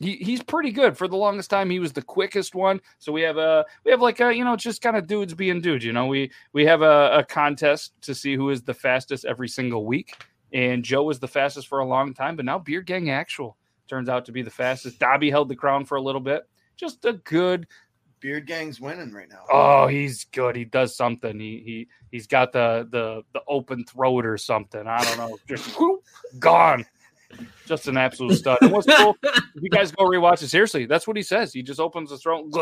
He, 0.00 0.16
he's 0.16 0.42
pretty 0.42 0.72
good 0.72 0.98
for 0.98 1.06
the 1.06 1.16
longest 1.16 1.48
time. 1.48 1.70
He 1.70 1.78
was 1.78 1.92
the 1.92 2.02
quickest 2.02 2.56
one. 2.56 2.80
So 2.98 3.12
we 3.12 3.22
have 3.22 3.36
a 3.36 3.64
we 3.84 3.92
have 3.92 4.00
like 4.00 4.18
a 4.20 4.34
you 4.34 4.44
know 4.44 4.56
just 4.56 4.82
kind 4.82 4.96
of 4.96 5.06
dudes 5.06 5.32
being 5.32 5.60
dudes. 5.60 5.84
You 5.84 5.92
know 5.92 6.06
we 6.06 6.32
we 6.52 6.64
have 6.66 6.82
a, 6.82 7.18
a 7.18 7.24
contest 7.24 7.92
to 8.00 8.12
see 8.12 8.34
who 8.34 8.50
is 8.50 8.62
the 8.62 8.74
fastest 8.74 9.24
every 9.24 9.46
single 9.48 9.86
week. 9.86 10.16
And 10.52 10.84
Joe 10.84 11.04
was 11.04 11.18
the 11.18 11.28
fastest 11.28 11.68
for 11.68 11.78
a 11.78 11.86
long 11.86 12.14
time, 12.14 12.36
but 12.36 12.44
now 12.44 12.58
Beer 12.58 12.82
Gang 12.82 13.10
Actual 13.10 13.56
turns 13.88 14.08
out 14.08 14.26
to 14.26 14.32
be 14.32 14.42
the 14.42 14.50
fastest. 14.50 14.98
Dobby 14.98 15.30
held 15.30 15.48
the 15.48 15.56
crown 15.56 15.84
for 15.84 15.96
a 15.96 16.02
little 16.02 16.20
bit. 16.20 16.42
Just 16.76 17.04
a 17.04 17.14
good 17.14 17.66
Beard 18.22 18.46
Gang's 18.46 18.80
winning 18.80 19.12
right 19.12 19.28
now. 19.28 19.44
Oh, 19.50 19.86
he's 19.88 20.24
good. 20.26 20.54
He 20.56 20.64
does 20.64 20.96
something. 20.96 21.38
He 21.38 21.62
he 21.64 21.88
he's 22.10 22.26
got 22.26 22.52
the 22.52 22.88
the 22.90 23.22
the 23.32 23.42
open 23.48 23.84
throat 23.84 24.24
or 24.24 24.38
something. 24.38 24.86
I 24.86 25.04
don't 25.04 25.18
know. 25.18 25.38
Just 25.48 25.68
whoop, 25.78 26.04
gone. 26.38 26.86
Just 27.66 27.88
an 27.88 27.96
absolute 27.96 28.36
stud. 28.36 28.58
And 28.60 28.70
what's 28.70 28.86
cool? 28.86 29.16
If 29.22 29.62
you 29.62 29.70
guys 29.70 29.90
go 29.90 30.04
rewatch 30.04 30.42
it, 30.42 30.48
seriously, 30.48 30.84
that's 30.86 31.06
what 31.06 31.16
he 31.16 31.22
says. 31.22 31.52
He 31.52 31.62
just 31.62 31.80
opens 31.80 32.10
the 32.10 32.18
throat, 32.18 32.52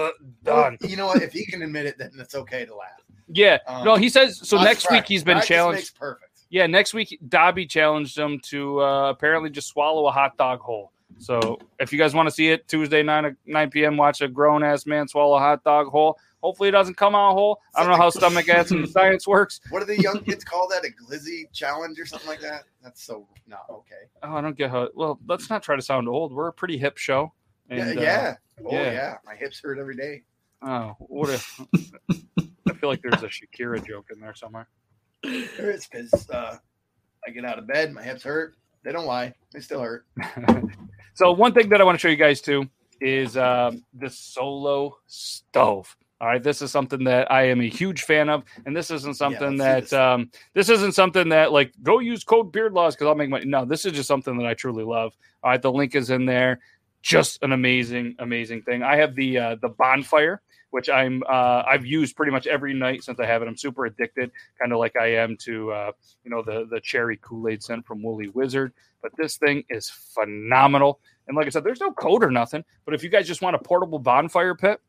done. 0.45 0.79
You 0.81 0.97
know 0.97 1.07
what? 1.07 1.23
If 1.23 1.33
he 1.33 1.45
can 1.45 1.63
admit 1.63 1.87
it, 1.87 1.99
then 1.99 2.13
it's 2.19 2.37
okay 2.37 2.65
to 2.65 2.75
laugh. 2.75 3.03
Yeah. 3.29 3.59
Um, 3.67 3.85
No, 3.85 3.97
he 3.97 4.09
says 4.09 4.41
so. 4.43 4.63
Next 4.63 4.91
week 4.91 5.05
he's 5.07 5.25
been 5.25 5.35
Practice 5.35 5.49
challenged. 5.49 5.99
Perfect. 5.99 6.30
Yeah, 6.51 6.67
next 6.67 6.95
week 6.95 7.19
Dobby 7.29 7.67
challenged 7.67 8.19
him 8.19 8.41
to 8.45 8.83
uh, 8.83 9.11
apparently 9.11 9.51
just 9.51 9.69
swallow 9.69 10.07
a 10.09 10.11
hot 10.11 10.37
dog 10.37 10.61
whole. 10.61 10.93
So 11.19 11.59
if 11.79 11.93
you 11.93 11.99
guys 11.99 12.15
want 12.15 12.29
to 12.29 12.35
see 12.35 12.49
it, 12.49 12.67
Tuesday 12.69 13.03
nine 13.03 13.37
nine 13.47 13.71
p.m. 13.71 13.97
Watch 13.97 14.21
a 14.21 14.29
grown 14.29 14.63
ass 14.63 14.87
man 14.87 15.09
swallow 15.09 15.37
a 15.37 15.41
hot 15.41 15.63
dog 15.65 15.89
whole. 15.89 16.19
Hopefully 16.43 16.71
it 16.71 16.73
doesn't 16.73 16.97
come 16.97 17.15
out 17.15 17.35
whole. 17.35 17.61
I 17.75 17.83
don't 17.83 17.91
know 17.91 17.97
how 17.97 18.11
stomach 18.11 18.49
acid 18.49 18.79
and 18.79 18.89
science 18.91 19.27
works. 19.27 19.61
What 19.71 19.81
do 19.81 19.87
the 19.87 20.01
young 20.01 20.21
kids 20.25 20.43
call 20.43 20.69
that? 20.69 20.85
A 20.85 20.89
glizzy 20.89 21.53
challenge 21.53 22.01
or 22.01 22.07
something 22.07 22.29
like 22.29 22.41
that? 22.41 22.65
That's 22.83 23.03
so 23.05 23.29
not 23.47 23.67
okay. 23.71 24.09
Oh, 24.23 24.35
I 24.35 24.41
don't 24.41 24.57
get 24.57 24.71
how. 24.71 24.89
Well, 24.95 25.21
let's 25.27 25.51
not 25.51 25.63
try 25.63 25.77
to 25.77 25.83
sound 25.83 26.09
old. 26.09 26.33
We're 26.33 26.49
a 26.49 26.53
pretty 26.53 26.79
hip 26.79 26.97
show. 26.97 27.33
And, 27.69 27.79
yeah, 27.79 27.85
uh, 27.85 28.03
yeah. 28.03 28.37
Oh 28.65 28.73
yeah. 28.73 28.93
yeah. 28.93 29.15
My 29.25 29.35
hips 29.35 29.61
hurt 29.61 29.79
every 29.79 29.97
day. 29.97 30.23
oh, 30.63 30.97
what 30.99 31.29
if? 31.29 31.61
I 32.69 32.73
feel 32.75 32.89
like 32.89 33.03
there's 33.03 33.23
a 33.23 33.29
Shakira 33.29 33.87
joke 33.87 34.07
in 34.13 34.21
there 34.21 34.35
somewhere. 34.35 34.69
There 35.23 35.71
is 35.71 35.87
because 35.87 36.29
uh, 36.31 36.57
I 37.27 37.31
get 37.31 37.45
out 37.45 37.59
of 37.59 37.67
bed, 37.67 37.93
my 37.93 38.03
hips 38.03 38.23
hurt. 38.23 38.55
They 38.83 38.93
don't 38.93 39.07
lie. 39.07 39.35
They 39.53 39.61
still 39.61 39.81
hurt. 39.81 40.07
so 41.15 41.33
one 41.33 41.53
thing 41.53 41.69
that 41.69 41.81
I 41.81 41.85
want 41.85 41.99
to 41.99 42.01
show 42.01 42.09
you 42.09 42.17
guys 42.17 42.41
too 42.41 42.67
is 43.01 43.37
um, 43.37 43.85
the 43.95 44.09
solo 44.09 44.97
stove. 45.07 45.95
All 46.21 46.29
right, 46.29 46.43
this 46.43 46.61
is 46.61 46.71
something 46.71 47.03
that 47.05 47.33
I 47.33 47.45
am 47.45 47.63
a 47.63 47.69
huge 47.69 48.03
fan 48.03 48.29
of, 48.29 48.45
and 48.67 48.77
this 48.77 48.91
isn't 48.91 49.15
something 49.15 49.57
let's 49.57 49.59
that 49.59 49.81
this. 49.85 49.93
um, 49.95 50.31
this 50.53 50.69
isn't 50.69 50.93
something 50.93 51.31
that 51.31 51.51
like 51.51 51.73
go 51.83 51.99
use 51.99 52.25
code 52.25 52.53
Beard 52.53 52.75
Laws 52.75 52.95
because 52.95 53.07
I'll 53.07 53.15
make 53.15 53.31
money. 53.31 53.47
No, 53.47 53.65
this 53.65 53.87
is 53.87 53.93
just 53.93 54.09
something 54.09 54.37
that 54.37 54.47
I 54.47 54.53
truly 54.53 54.85
love. 54.85 55.17
All 55.43 55.51
right, 55.51 55.63
the 55.63 55.73
link 55.73 55.95
is 55.95 56.11
in 56.11 56.27
there. 56.27 56.61
Just 57.01 57.43
an 57.43 57.53
amazing, 57.53 58.17
amazing 58.19 58.61
thing. 58.63 58.83
I 58.83 58.97
have 58.97 59.15
the 59.15 59.39
uh, 59.39 59.57
the 59.63 59.71
bonfire, 59.71 60.43
which 60.71 60.89
I'm 60.89 61.23
uh, 61.29 61.63
I've 61.67 61.85
used 61.85 62.17
pretty 62.17 62.33
much 62.33 62.47
every 62.47 62.75
night 62.75 63.05
since 63.05 63.21
I 63.21 63.27
have 63.27 63.43
it. 63.43 63.49
I'm 63.49 63.57
super 63.57 63.87
addicted, 63.87 64.31
kind 64.59 64.73
of 64.73 64.79
like 64.79 64.97
I 64.97 65.15
am 65.15 65.37
to 65.39 65.73
uh, 65.73 65.93
you 66.25 66.31
know 66.31 66.43
the 66.43 66.67
the 66.71 66.81
cherry 66.81 67.19
Kool 67.23 67.49
Aid 67.49 67.63
scent 67.63 67.87
from 67.87 68.03
Woolly 68.03 68.29
Wizard. 68.29 68.73
But 69.03 69.13
this 69.17 69.37
thing 69.37 69.65
is 69.69 69.89
phenomenal. 69.89 71.01
And 71.27 71.37
like 71.37 71.47
I 71.47 71.51
said, 71.51 71.65
there's 71.65 71.81
no 71.81 71.93
code 71.93 72.23
or 72.23 72.31
nothing. 72.31 72.65
But 72.85 72.95
if 72.95 73.03
you 73.03 73.09
guys 73.09 73.27
just 73.27 73.43
want 73.43 73.57
a 73.57 73.59
portable 73.59 73.99
bonfire 73.99 74.55
pit, 74.55 74.81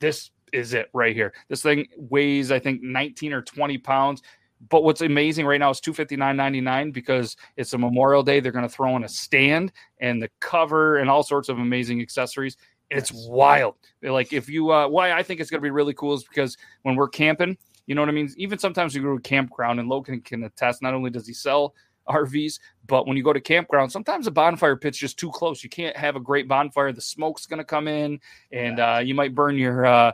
this 0.00 0.30
is 0.52 0.74
it 0.74 0.90
right 0.92 1.14
here. 1.14 1.32
This 1.48 1.62
thing 1.62 1.86
weighs, 1.96 2.52
I 2.52 2.58
think, 2.58 2.82
19 2.82 3.32
or 3.32 3.42
20 3.42 3.78
pounds. 3.78 4.22
But 4.68 4.84
what's 4.84 5.00
amazing 5.00 5.44
right 5.44 5.58
now 5.58 5.70
is 5.70 5.80
259.99 5.80 6.92
because 6.92 7.36
it's 7.56 7.72
a 7.72 7.78
Memorial 7.78 8.22
Day. 8.22 8.38
They're 8.38 8.52
going 8.52 8.68
to 8.68 8.72
throw 8.72 8.94
in 8.96 9.02
a 9.02 9.08
stand 9.08 9.72
and 10.00 10.22
the 10.22 10.30
cover 10.38 10.98
and 10.98 11.10
all 11.10 11.24
sorts 11.24 11.48
of 11.48 11.58
amazing 11.58 12.00
accessories. 12.00 12.56
It's 12.92 13.10
Yes. 13.12 13.26
wild. 13.28 13.74
Like 14.02 14.32
if 14.32 14.48
you 14.48 14.70
uh 14.70 14.88
why 14.88 15.12
I 15.12 15.22
think 15.22 15.40
it's 15.40 15.50
going 15.50 15.60
to 15.60 15.66
be 15.66 15.70
really 15.70 15.94
cool 15.94 16.14
is 16.14 16.24
because 16.24 16.56
when 16.82 16.94
we're 16.96 17.08
camping, 17.08 17.56
you 17.86 17.94
know 17.94 18.02
what 18.02 18.08
I 18.08 18.12
mean? 18.12 18.30
Even 18.36 18.58
sometimes 18.58 18.94
we 18.94 19.00
go 19.00 19.08
to 19.08 19.14
a 19.18 19.20
campground 19.20 19.80
and 19.80 19.88
Logan 19.88 20.20
can 20.20 20.44
attest 20.44 20.82
not 20.82 20.94
only 20.94 21.10
does 21.10 21.26
he 21.26 21.32
sell 21.32 21.74
RVs, 22.08 22.58
but 22.86 23.06
when 23.06 23.16
you 23.16 23.22
go 23.22 23.32
to 23.32 23.40
campground, 23.40 23.90
sometimes 23.92 24.26
a 24.26 24.30
bonfire 24.30 24.76
pit's 24.76 24.98
just 24.98 25.18
too 25.18 25.30
close. 25.30 25.62
You 25.62 25.70
can't 25.70 25.96
have 25.96 26.16
a 26.16 26.20
great 26.20 26.48
bonfire. 26.48 26.92
The 26.92 27.00
smoke's 27.00 27.46
going 27.46 27.58
to 27.58 27.64
come 27.64 27.88
in 27.88 28.20
and 28.50 28.80
uh, 28.80 29.00
you 29.02 29.14
might 29.14 29.34
burn 29.34 29.56
your 29.56 29.86
uh, 29.86 30.12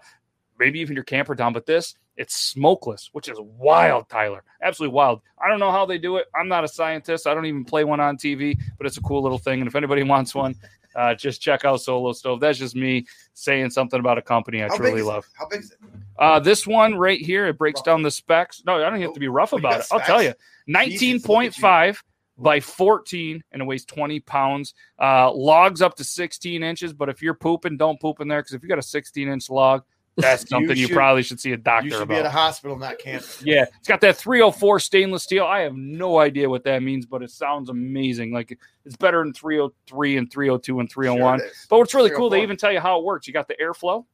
maybe 0.59 0.81
even 0.81 0.95
your 0.95 1.05
camper 1.05 1.35
down. 1.35 1.53
But 1.53 1.67
this, 1.67 1.95
it's 2.17 2.37
smokeless, 2.37 3.11
which 3.13 3.29
is 3.29 3.39
wild, 3.41 4.09
Tyler. 4.09 4.45
Absolutely 4.63 4.95
wild. 4.95 5.23
I 5.43 5.49
don't 5.49 5.61
know 5.61 5.71
how 5.71 5.87
they 5.87 5.99
do 5.99 6.17
it. 6.17 6.27
I'm 6.35 6.49
not 6.49 6.65
a 6.65 6.69
scientist. 6.69 7.27
I 7.27 7.35
don't 7.35 7.47
even 7.47 7.65
play 7.65 7.85
one 7.85 8.01
on 8.01 8.17
TV, 8.19 8.59
but 8.77 8.87
it's 8.87 8.97
a 8.97 9.03
cool 9.03 9.23
little 9.23 9.39
thing. 9.39 9.61
And 9.61 9.69
if 9.69 9.75
anybody 9.77 10.03
wants 10.03 10.35
one, 10.35 10.57
uh, 10.99 11.15
just 11.15 11.41
check 11.41 11.65
out 11.65 11.81
Solo 11.81 12.13
Stove. 12.13 12.41
That's 12.41 12.59
just 12.59 12.75
me 12.75 13.07
saying 13.35 13.71
something 13.71 14.01
about 14.01 14.19
a 14.19 14.23
company 14.23 14.63
I 14.63 14.69
How 14.69 14.77
truly 14.77 15.03
love. 15.03 15.25
It? 15.25 15.31
How 15.39 15.49
big 15.49 15.61
is 15.61 15.71
it? 15.71 15.79
Uh, 16.19 16.41
this 16.41 16.67
one 16.67 16.97
right 16.97 17.21
here, 17.21 17.47
it 17.47 17.57
breaks 17.57 17.79
Rough. 17.79 17.85
down 17.85 18.03
the 18.03 18.11
specs. 18.11 18.63
No, 18.67 18.85
I 18.85 18.91
don't 18.91 19.01
have 19.01 19.15
to 19.15 19.21
be 19.21 19.29
rough 19.29 19.55
Oh, 19.55 19.59
about 19.59 19.81
it. 19.81 19.87
I'll 19.93 20.01
tell 20.01 20.23
you. 20.23 20.31
specs? 20.69 20.89
Jesus, 20.99 21.29
look 21.29 21.45
at 21.45 21.53
19.5 21.53 22.03
by 22.39 22.61
14 22.61 23.43
and 23.53 23.63
it 23.63 23.65
weighs 23.65 23.85
20 23.85 24.19
pounds. 24.21 24.75
Uh, 25.01 25.33
logs 25.33 25.81
up 25.83 25.95
to 25.97 26.05
16 26.05 26.63
inches, 26.65 26.93
but 26.93 27.09
if 27.09 27.23
you're 27.23 27.35
pooping, 27.35 27.77
don't 27.77 28.01
poop 28.01 28.21
in 28.21 28.27
there 28.29 28.41
because 28.41 28.55
if 28.55 28.63
you 28.65 28.69
got 28.69 28.79
a 28.79 28.83
16 28.83 29.29
inch 29.29 29.49
log, 29.51 29.85
that's 30.19 30.49
something 30.49 30.77
you, 30.77 30.87
should- 30.87 30.95
probably 30.95 31.23
should 31.23 31.41
see 31.41 31.53
a 31.53 31.57
doctor 31.57 31.89
You 31.89 31.95
should 31.97 32.09
be 32.09 32.15
at 32.17 32.27
a 32.27 32.31
hospital, 32.31 32.77
not 32.77 32.99
camping. 32.99 33.29
Yeah, 33.43 33.65
it's 33.79 33.89
got 33.89 34.01
that 34.03 34.17
304 34.17 34.81
stainless 34.81 35.23
steel. 35.23 35.45
I 35.45 35.61
have 35.61 35.75
no 35.75 36.19
idea 36.19 36.49
what 36.49 36.65
that 36.65 36.83
means, 36.83 37.07
but 37.07 37.23
it 37.23 37.31
sounds 37.31 37.71
amazing. 37.71 38.33
Like 38.33 38.59
it's 38.85 38.97
better 38.97 39.23
than 39.23 39.33
303 39.33 40.17
and 40.17 40.31
302 40.31 40.81
and 40.81 40.91
301. 40.91 41.39
Sure. 41.39 41.49
But 41.71 41.79
what's 41.79 41.95
really 41.95 42.11
cool, 42.11 42.31
they 42.31 42.43
even 42.43 42.57
tell 42.57 42.73
you 42.73 42.81
how 42.81 42.99
it 42.99 43.05
works. 43.05 43.27
You 43.27 43.33
got 43.33 43.49
the 43.49 43.57
airflow, 43.63 44.05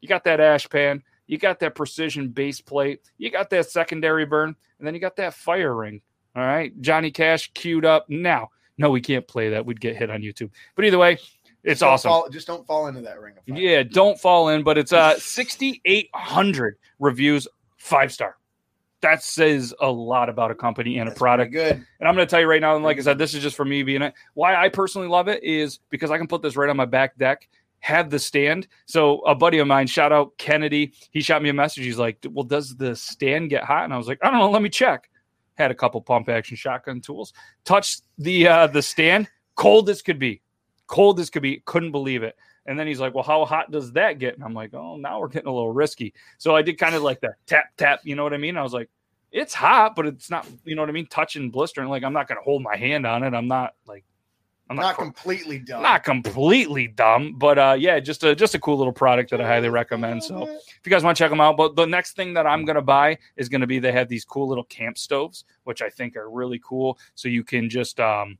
you 0.00 0.08
got 0.08 0.24
that 0.24 0.40
ash 0.40 0.68
pan, 0.68 1.02
you 1.26 1.38
got 1.38 1.60
that 1.60 1.74
precision 1.74 2.28
base 2.28 2.60
plate, 2.60 3.00
you 3.18 3.30
got 3.30 3.50
that 3.50 3.70
secondary 3.70 4.24
burn, 4.24 4.56
and 4.78 4.86
then 4.86 4.94
you 4.94 5.00
got 5.00 5.16
that 5.16 5.34
fire 5.34 5.74
ring. 5.74 6.00
All 6.36 6.42
right, 6.44 6.72
Johnny 6.80 7.10
Cash 7.10 7.50
queued 7.54 7.84
up 7.84 8.08
now. 8.08 8.50
No, 8.80 8.90
we 8.90 9.00
can't 9.00 9.26
play 9.26 9.50
that. 9.50 9.66
We'd 9.66 9.80
get 9.80 9.96
hit 9.96 10.08
on 10.08 10.22
YouTube. 10.22 10.50
But 10.76 10.84
either 10.84 10.98
way, 10.98 11.18
it's 11.64 11.80
don't 11.80 11.90
awesome. 11.90 12.08
fall- 12.10 12.28
just 12.30 12.46
don't 12.46 12.66
fall 12.66 12.86
into 12.86 13.00
that 13.02 13.20
ring 13.20 13.34
of 13.38 13.44
fire. 13.44 13.58
Yeah, 13.62 13.82
don't 13.82 14.18
fall 14.18 14.48
in. 14.50 14.62
But 14.62 14.78
it's 14.78 14.92
uh 14.92 15.18
6,800 15.18 16.76
reviews, 16.98 17.48
five 17.76 18.12
star. 18.12 18.36
that 19.00 19.22
says 19.22 19.72
a 19.80 19.90
lot 19.90 20.28
about 20.28 20.50
a 20.50 20.54
company 20.54 20.98
and 20.98 21.08
a 21.08 21.12
product. 21.12 21.52
good. 21.52 21.72
And 21.72 22.08
I'm 22.08 22.14
going 22.14 22.26
to 22.26 22.30
tell 22.30 22.40
you 22.40 22.46
right 22.48 22.60
now, 22.60 22.74
and 22.74 22.84
like 22.84 22.98
I 22.98 23.02
said, 23.02 23.16
this 23.18 23.32
is 23.34 23.42
just 23.42 23.54
for 23.56 23.64
me 23.64 23.82
being 23.82 24.02
it. 24.02 24.14
Why 24.34 24.56
I 24.56 24.68
personally 24.68 25.08
love 25.08 25.28
it 25.28 25.42
is 25.44 25.78
because 25.90 26.10
I 26.10 26.18
can 26.18 26.26
put 26.26 26.42
this 26.42 26.56
right 26.56 26.68
on 26.68 26.76
my 26.76 26.84
back 26.84 27.16
deck, 27.16 27.48
have 27.80 28.10
the 28.10 28.18
stand. 28.18 28.66
So 28.86 29.20
a 29.20 29.34
buddy 29.36 29.58
of 29.58 29.68
mine, 29.68 29.86
shout 29.86 30.12
out 30.12 30.36
Kennedy, 30.38 30.92
he 31.12 31.20
shot 31.20 31.42
me 31.42 31.48
a 31.48 31.54
message. 31.54 31.84
He's 31.84 31.98
like, 31.98 32.18
"Well, 32.28 32.44
does 32.44 32.74
the 32.76 32.96
stand 32.96 33.50
get 33.50 33.62
hot?" 33.62 33.84
And 33.84 33.94
I 33.94 33.96
was 33.96 34.08
like, 34.08 34.18
"I 34.22 34.30
don't 34.30 34.40
know. 34.40 34.50
Let 34.50 34.62
me 34.62 34.68
check." 34.68 35.08
Had 35.54 35.70
a 35.70 35.74
couple 35.76 36.00
pump 36.00 36.28
action 36.28 36.56
shotgun 36.56 37.00
tools. 37.00 37.32
Touched 37.64 38.02
the 38.18 38.48
uh, 38.48 38.66
the 38.66 38.82
stand, 38.82 39.28
cold 39.54 39.88
as 39.90 40.02
could 40.02 40.18
be, 40.18 40.40
cold 40.88 41.20
as 41.20 41.30
could 41.30 41.42
be. 41.42 41.62
Couldn't 41.64 41.92
believe 41.92 42.24
it. 42.24 42.36
And 42.66 42.78
then 42.78 42.86
he's 42.86 43.00
like, 43.00 43.14
"Well, 43.14 43.24
how 43.24 43.44
hot 43.44 43.70
does 43.70 43.92
that 43.92 44.18
get?" 44.18 44.34
And 44.34 44.42
I'm 44.44 44.54
like, 44.54 44.74
"Oh, 44.74 44.96
now 44.96 45.20
we're 45.20 45.28
getting 45.28 45.48
a 45.48 45.54
little 45.54 45.72
risky." 45.72 46.12
So 46.38 46.56
I 46.56 46.62
did 46.62 46.76
kind 46.78 46.94
of 46.96 47.02
like 47.02 47.20
that 47.20 47.34
tap 47.46 47.66
tap. 47.76 48.00
You 48.02 48.16
know 48.16 48.24
what 48.24 48.34
I 48.34 48.38
mean? 48.38 48.56
I 48.56 48.62
was 48.62 48.72
like 48.74 48.90
it's 49.30 49.54
hot, 49.54 49.94
but 49.94 50.06
it's 50.06 50.30
not, 50.30 50.46
you 50.64 50.74
know 50.74 50.82
what 50.82 50.88
I 50.88 50.92
mean? 50.92 51.06
Touching 51.06 51.50
blistering. 51.50 51.88
Like 51.88 52.02
I'm 52.02 52.12
not 52.12 52.28
going 52.28 52.38
to 52.38 52.42
hold 52.42 52.62
my 52.62 52.76
hand 52.76 53.06
on 53.06 53.22
it. 53.22 53.34
I'm 53.34 53.48
not 53.48 53.74
like, 53.86 54.04
I'm 54.70 54.76
Not 54.76 54.82
not, 54.82 54.96
completely 54.96 55.58
dumb. 55.58 55.82
not 55.82 56.04
completely 56.04 56.88
dumb, 56.88 57.34
but 57.38 57.58
uh, 57.58 57.76
yeah, 57.78 58.00
just 58.00 58.22
a, 58.24 58.34
just 58.34 58.54
a 58.54 58.58
cool 58.58 58.76
little 58.76 58.92
product 58.92 59.30
that 59.30 59.40
I 59.40 59.46
highly 59.46 59.70
recommend. 59.70 60.22
So 60.22 60.42
if 60.46 60.80
you 60.84 60.90
guys 60.90 61.02
want 61.02 61.16
to 61.16 61.22
check 61.22 61.30
them 61.30 61.40
out, 61.40 61.56
but 61.56 61.74
the 61.74 61.86
next 61.86 62.16
thing 62.16 62.34
that 62.34 62.46
I'm 62.46 62.66
going 62.66 62.76
to 62.76 62.82
buy 62.82 63.16
is 63.36 63.48
going 63.48 63.62
to 63.62 63.66
be, 63.66 63.78
they 63.78 63.92
have 63.92 64.08
these 64.08 64.26
cool 64.26 64.46
little 64.46 64.64
camp 64.64 64.98
stoves, 64.98 65.44
which 65.64 65.80
I 65.80 65.88
think 65.88 66.16
are 66.16 66.30
really 66.30 66.60
cool. 66.62 66.98
So 67.14 67.28
you 67.28 67.44
can 67.44 67.70
just, 67.70 67.98
um, 67.98 68.36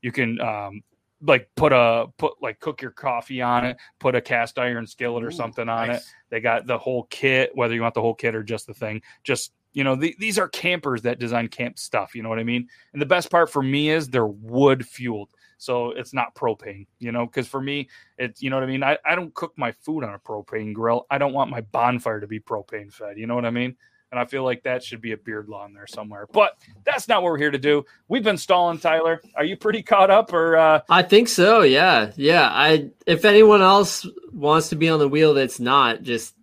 you 0.00 0.12
can, 0.12 0.40
um, 0.40 0.82
like 1.22 1.48
put 1.56 1.72
a 1.72 2.06
put 2.18 2.34
like 2.42 2.60
cook 2.60 2.82
your 2.82 2.90
coffee 2.90 3.40
on 3.40 3.64
it, 3.64 3.76
put 3.98 4.14
a 4.14 4.20
cast 4.20 4.58
iron 4.58 4.86
skillet 4.86 5.24
or 5.24 5.28
Ooh, 5.28 5.32
something 5.32 5.68
on 5.68 5.90
it. 5.90 6.02
They 6.30 6.40
got 6.40 6.66
the 6.66 6.78
whole 6.78 7.04
kit, 7.04 7.50
whether 7.54 7.74
you 7.74 7.82
want 7.82 7.94
the 7.94 8.00
whole 8.00 8.14
kit 8.14 8.34
or 8.34 8.42
just 8.42 8.66
the 8.66 8.74
thing. 8.74 9.02
Just 9.24 9.52
you 9.72 9.84
know, 9.84 9.94
the, 9.94 10.16
these 10.18 10.38
are 10.38 10.48
campers 10.48 11.02
that 11.02 11.18
design 11.18 11.48
camp 11.48 11.78
stuff. 11.78 12.14
You 12.14 12.22
know 12.22 12.30
what 12.30 12.38
I 12.38 12.44
mean? 12.44 12.66
And 12.94 13.02
the 13.02 13.06
best 13.06 13.30
part 13.30 13.50
for 13.50 13.62
me 13.62 13.90
is 13.90 14.08
they're 14.08 14.26
wood 14.26 14.86
fueled, 14.86 15.28
so 15.58 15.90
it's 15.90 16.14
not 16.14 16.34
propane. 16.34 16.86
You 16.98 17.12
know, 17.12 17.26
because 17.26 17.46
for 17.46 17.60
me, 17.60 17.88
it's 18.18 18.42
you 18.42 18.50
know 18.50 18.56
what 18.56 18.62
I 18.62 18.66
mean. 18.66 18.82
I, 18.82 18.98
I 19.04 19.14
don't 19.14 19.34
cook 19.34 19.52
my 19.56 19.72
food 19.72 20.04
on 20.04 20.14
a 20.14 20.18
propane 20.18 20.72
grill. 20.72 21.06
I 21.10 21.18
don't 21.18 21.34
want 21.34 21.50
my 21.50 21.60
bonfire 21.60 22.20
to 22.20 22.26
be 22.26 22.40
propane 22.40 22.92
fed. 22.92 23.18
You 23.18 23.26
know 23.26 23.34
what 23.34 23.44
I 23.44 23.50
mean? 23.50 23.76
And 24.12 24.20
I 24.20 24.24
feel 24.24 24.44
like 24.44 24.62
that 24.62 24.84
should 24.84 25.00
be 25.00 25.12
a 25.12 25.16
beard 25.16 25.48
law 25.48 25.66
in 25.66 25.74
there 25.74 25.86
somewhere. 25.86 26.26
But 26.32 26.56
that's 26.84 27.08
not 27.08 27.22
what 27.22 27.32
we're 27.32 27.38
here 27.38 27.50
to 27.50 27.58
do. 27.58 27.84
We've 28.08 28.22
been 28.22 28.38
stalling, 28.38 28.78
Tyler. 28.78 29.20
Are 29.34 29.44
you 29.44 29.56
pretty 29.56 29.82
caught 29.82 30.10
up, 30.10 30.32
or 30.32 30.56
uh, 30.56 30.80
I 30.88 31.02
think 31.02 31.28
so. 31.28 31.62
Yeah, 31.62 32.12
yeah. 32.16 32.48
I 32.50 32.90
if 33.06 33.24
anyone 33.24 33.62
else 33.62 34.06
wants 34.32 34.68
to 34.68 34.76
be 34.76 34.88
on 34.88 35.00
the 35.00 35.08
wheel 35.08 35.34
that's 35.34 35.58
not, 35.58 36.02
just 36.02 36.34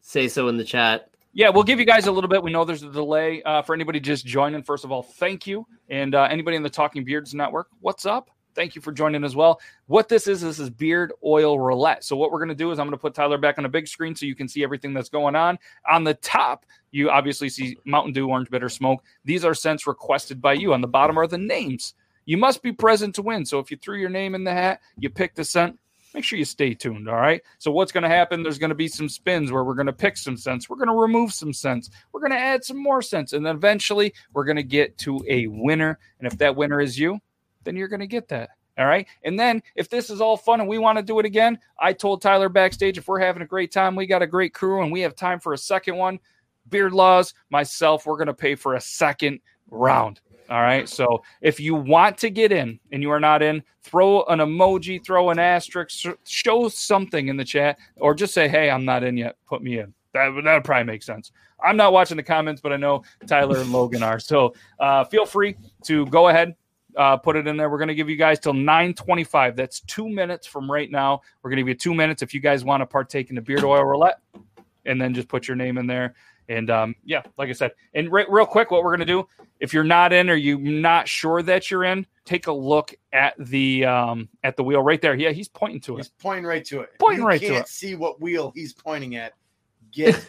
say 0.00 0.28
so 0.28 0.48
in 0.48 0.56
the 0.56 0.64
chat. 0.64 1.10
Yeah, 1.32 1.50
we'll 1.50 1.64
give 1.64 1.78
you 1.78 1.84
guys 1.84 2.06
a 2.06 2.12
little 2.12 2.30
bit. 2.30 2.42
We 2.42 2.50
know 2.50 2.64
there's 2.64 2.82
a 2.82 2.90
delay 2.90 3.42
uh, 3.42 3.60
for 3.62 3.74
anybody 3.74 4.00
just 4.00 4.24
joining. 4.24 4.62
First 4.62 4.84
of 4.84 4.92
all, 4.92 5.02
thank 5.02 5.46
you, 5.46 5.66
and 5.90 6.14
uh, 6.14 6.22
anybody 6.30 6.56
in 6.56 6.62
the 6.62 6.70
Talking 6.70 7.04
Beards 7.04 7.34
Network, 7.34 7.68
what's 7.80 8.06
up? 8.06 8.30
Thank 8.56 8.74
you 8.74 8.80
for 8.80 8.90
joining 8.90 9.22
as 9.22 9.36
well. 9.36 9.60
What 9.86 10.08
this 10.08 10.26
is, 10.26 10.40
this 10.40 10.58
is 10.58 10.70
beard 10.70 11.12
oil 11.22 11.60
roulette. 11.60 12.02
So 12.02 12.16
what 12.16 12.32
we're 12.32 12.38
going 12.38 12.48
to 12.48 12.54
do 12.54 12.70
is 12.70 12.78
I'm 12.78 12.86
going 12.86 12.92
to 12.92 13.00
put 13.00 13.14
Tyler 13.14 13.36
back 13.36 13.58
on 13.58 13.66
a 13.66 13.68
big 13.68 13.86
screen 13.86 14.16
so 14.16 14.24
you 14.24 14.34
can 14.34 14.48
see 14.48 14.64
everything 14.64 14.94
that's 14.94 15.10
going 15.10 15.36
on. 15.36 15.58
On 15.88 16.02
the 16.02 16.14
top, 16.14 16.64
you 16.90 17.10
obviously 17.10 17.50
see 17.50 17.76
Mountain 17.84 18.14
Dew, 18.14 18.30
Orange 18.30 18.48
Bitter 18.48 18.70
Smoke. 18.70 19.04
These 19.26 19.44
are 19.44 19.52
scents 19.52 19.86
requested 19.86 20.40
by 20.40 20.54
you. 20.54 20.72
On 20.72 20.80
the 20.80 20.88
bottom 20.88 21.18
are 21.18 21.26
the 21.26 21.36
names. 21.36 21.92
You 22.24 22.38
must 22.38 22.62
be 22.62 22.72
present 22.72 23.14
to 23.16 23.22
win. 23.22 23.44
So 23.44 23.58
if 23.58 23.70
you 23.70 23.76
threw 23.76 23.98
your 23.98 24.08
name 24.08 24.34
in 24.34 24.42
the 24.42 24.52
hat, 24.52 24.80
you 24.98 25.10
picked 25.10 25.36
the 25.36 25.44
scent. 25.44 25.78
Make 26.14 26.24
sure 26.24 26.38
you 26.38 26.46
stay 26.46 26.72
tuned. 26.72 27.10
All 27.10 27.16
right. 27.16 27.42
So 27.58 27.70
what's 27.70 27.92
going 27.92 28.02
to 28.02 28.08
happen? 28.08 28.42
There's 28.42 28.58
going 28.58 28.70
to 28.70 28.74
be 28.74 28.88
some 28.88 29.06
spins 29.10 29.52
where 29.52 29.64
we're 29.64 29.74
going 29.74 29.86
to 29.86 29.92
pick 29.92 30.16
some 30.16 30.38
scents. 30.38 30.70
We're 30.70 30.76
going 30.76 30.88
to 30.88 30.94
remove 30.94 31.34
some 31.34 31.52
scents. 31.52 31.90
We're 32.10 32.20
going 32.20 32.32
to 32.32 32.38
add 32.38 32.64
some 32.64 32.82
more 32.82 33.02
scents, 33.02 33.34
and 33.34 33.44
then 33.44 33.54
eventually 33.54 34.14
we're 34.32 34.46
going 34.46 34.56
to 34.56 34.62
get 34.62 34.96
to 34.98 35.22
a 35.28 35.46
winner. 35.48 35.98
And 36.18 36.26
if 36.26 36.38
that 36.38 36.56
winner 36.56 36.80
is 36.80 36.98
you, 36.98 37.20
then 37.66 37.76
you're 37.76 37.88
going 37.88 38.00
to 38.00 38.06
get 38.06 38.28
that. 38.28 38.50
All 38.78 38.86
right. 38.86 39.06
And 39.24 39.38
then 39.38 39.62
if 39.74 39.88
this 39.88 40.10
is 40.10 40.20
all 40.20 40.36
fun 40.36 40.60
and 40.60 40.68
we 40.68 40.78
want 40.78 40.98
to 40.98 41.02
do 41.02 41.18
it 41.18 41.26
again, 41.26 41.58
I 41.78 41.92
told 41.92 42.22
Tyler 42.22 42.48
backstage 42.48 42.98
if 42.98 43.08
we're 43.08 43.18
having 43.18 43.42
a 43.42 43.46
great 43.46 43.72
time, 43.72 43.96
we 43.96 44.06
got 44.06 44.22
a 44.22 44.26
great 44.26 44.54
crew 44.54 44.82
and 44.82 44.92
we 44.92 45.00
have 45.00 45.16
time 45.16 45.40
for 45.40 45.52
a 45.54 45.58
second 45.58 45.96
one. 45.96 46.18
Beard 46.68 46.92
Laws, 46.92 47.32
myself, 47.50 48.06
we're 48.06 48.16
going 48.16 48.26
to 48.26 48.34
pay 48.34 48.54
for 48.54 48.74
a 48.74 48.80
second 48.80 49.40
round. 49.70 50.20
All 50.50 50.60
right. 50.60 50.88
So 50.88 51.22
if 51.40 51.58
you 51.58 51.74
want 51.74 52.18
to 52.18 52.30
get 52.30 52.52
in 52.52 52.78
and 52.92 53.02
you 53.02 53.10
are 53.10 53.20
not 53.20 53.42
in, 53.42 53.62
throw 53.82 54.24
an 54.24 54.40
emoji, 54.40 55.02
throw 55.02 55.30
an 55.30 55.38
asterisk, 55.38 56.06
show 56.24 56.68
something 56.68 57.28
in 57.28 57.36
the 57.36 57.44
chat, 57.44 57.78
or 57.96 58.14
just 58.14 58.34
say, 58.34 58.46
hey, 58.46 58.70
I'm 58.70 58.84
not 58.84 59.02
in 59.02 59.16
yet. 59.16 59.36
Put 59.48 59.62
me 59.62 59.78
in. 59.78 59.94
That 60.12 60.28
would 60.34 60.64
probably 60.64 60.84
make 60.84 61.02
sense. 61.02 61.32
I'm 61.62 61.76
not 61.76 61.92
watching 61.92 62.16
the 62.16 62.22
comments, 62.22 62.60
but 62.60 62.72
I 62.72 62.76
know 62.76 63.02
Tyler 63.26 63.58
and 63.58 63.72
Logan 63.72 64.02
are. 64.02 64.18
So 64.18 64.54
uh, 64.78 65.04
feel 65.04 65.26
free 65.26 65.56
to 65.84 66.06
go 66.06 66.28
ahead, 66.28 66.54
uh, 66.96 67.16
put 67.16 67.36
it 67.36 67.46
in 67.46 67.56
there. 67.56 67.68
We're 67.70 67.78
going 67.78 67.88
to 67.88 67.94
give 67.94 68.08
you 68.08 68.16
guys 68.16 68.38
till 68.38 68.52
9:25. 68.52 69.56
That's 69.56 69.80
two 69.80 70.08
minutes 70.08 70.46
from 70.46 70.70
right 70.70 70.90
now. 70.90 71.20
We're 71.42 71.50
going 71.50 71.56
to 71.58 71.62
give 71.62 71.68
you 71.68 71.74
two 71.74 71.94
minutes 71.94 72.22
if 72.22 72.34
you 72.34 72.40
guys 72.40 72.64
want 72.64 72.80
to 72.80 72.86
partake 72.86 73.30
in 73.30 73.36
the 73.36 73.42
beard 73.42 73.64
oil 73.64 73.84
roulette, 73.84 74.20
and 74.84 75.00
then 75.00 75.14
just 75.14 75.28
put 75.28 75.48
your 75.48 75.56
name 75.56 75.78
in 75.78 75.86
there. 75.86 76.14
And 76.48 76.70
um, 76.70 76.94
yeah, 77.04 77.22
like 77.38 77.48
I 77.48 77.52
said, 77.52 77.72
and 77.94 78.10
re- 78.10 78.26
real 78.28 78.46
quick, 78.46 78.70
what 78.70 78.84
we're 78.84 78.96
going 78.96 79.06
to 79.06 79.12
do 79.12 79.26
if 79.60 79.72
you're 79.72 79.84
not 79.84 80.12
in 80.12 80.28
or 80.30 80.34
you're 80.34 80.58
not 80.58 81.08
sure 81.08 81.42
that 81.42 81.70
you're 81.70 81.84
in, 81.84 82.06
take 82.24 82.46
a 82.46 82.52
look 82.52 82.94
at 83.12 83.34
the 83.38 83.84
um, 83.84 84.28
at 84.44 84.56
the 84.56 84.62
wheel 84.62 84.82
right 84.82 85.00
there. 85.00 85.14
Yeah, 85.14 85.30
he's 85.30 85.48
pointing 85.48 85.80
to 85.82 85.94
it. 85.94 85.98
He's 85.98 86.08
pointing 86.20 86.44
right 86.44 86.64
to 86.66 86.80
it. 86.80 86.90
Pointing 86.98 87.22
you 87.22 87.26
right 87.26 87.40
to 87.40 87.46
can't 87.46 87.66
it. 87.66 87.68
see 87.68 87.94
what 87.94 88.20
wheel 88.20 88.52
he's 88.54 88.72
pointing 88.72 89.16
at. 89.16 89.34
Get 89.96 90.28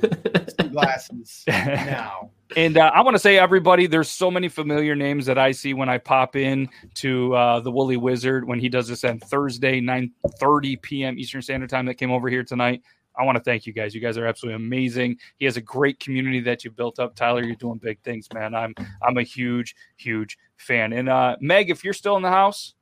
two 0.58 0.68
glasses 0.70 1.44
now. 1.46 2.30
And 2.56 2.78
uh, 2.78 2.92
I 2.94 3.00
want 3.00 3.16
to 3.16 3.18
say, 3.18 3.36
everybody, 3.36 3.88
there's 3.88 4.08
so 4.08 4.30
many 4.30 4.48
familiar 4.48 4.94
names 4.94 5.26
that 5.26 5.38
I 5.38 5.50
see 5.50 5.74
when 5.74 5.88
I 5.88 5.98
pop 5.98 6.36
in 6.36 6.68
to 6.96 7.34
uh, 7.34 7.58
the 7.58 7.72
Woolly 7.72 7.96
Wizard 7.96 8.46
when 8.46 8.60
he 8.60 8.68
does 8.68 8.86
this 8.86 9.02
on 9.02 9.18
Thursday, 9.18 9.80
9:30 9.80 10.80
p.m. 10.80 11.18
Eastern 11.18 11.42
Standard 11.42 11.70
Time. 11.70 11.84
That 11.86 11.94
came 11.94 12.12
over 12.12 12.28
here 12.28 12.44
tonight. 12.44 12.82
I 13.18 13.24
want 13.24 13.38
to 13.38 13.42
thank 13.42 13.66
you 13.66 13.72
guys. 13.72 13.92
You 13.92 14.00
guys 14.00 14.16
are 14.18 14.26
absolutely 14.26 14.56
amazing. 14.56 15.18
He 15.38 15.46
has 15.46 15.56
a 15.56 15.60
great 15.60 15.98
community 15.98 16.40
that 16.42 16.64
you 16.64 16.70
built 16.70 17.00
up. 17.00 17.16
Tyler, 17.16 17.42
you're 17.42 17.56
doing 17.56 17.78
big 17.78 18.00
things, 18.02 18.28
man. 18.32 18.54
I'm 18.54 18.72
I'm 19.02 19.18
a 19.18 19.24
huge, 19.24 19.74
huge 19.96 20.38
fan. 20.56 20.92
And 20.92 21.08
uh, 21.08 21.36
Meg, 21.40 21.70
if 21.70 21.82
you're 21.82 21.92
still 21.92 22.16
in 22.16 22.22
the 22.22 22.30
house, 22.30 22.74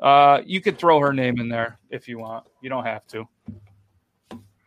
uh, 0.00 0.40
you 0.44 0.60
could 0.60 0.78
throw 0.78 0.98
her 0.98 1.12
name 1.12 1.38
in 1.38 1.48
there 1.48 1.78
if 1.90 2.08
you 2.08 2.18
want. 2.18 2.44
You 2.60 2.70
don't 2.70 2.86
have 2.86 3.06
to. 3.08 3.28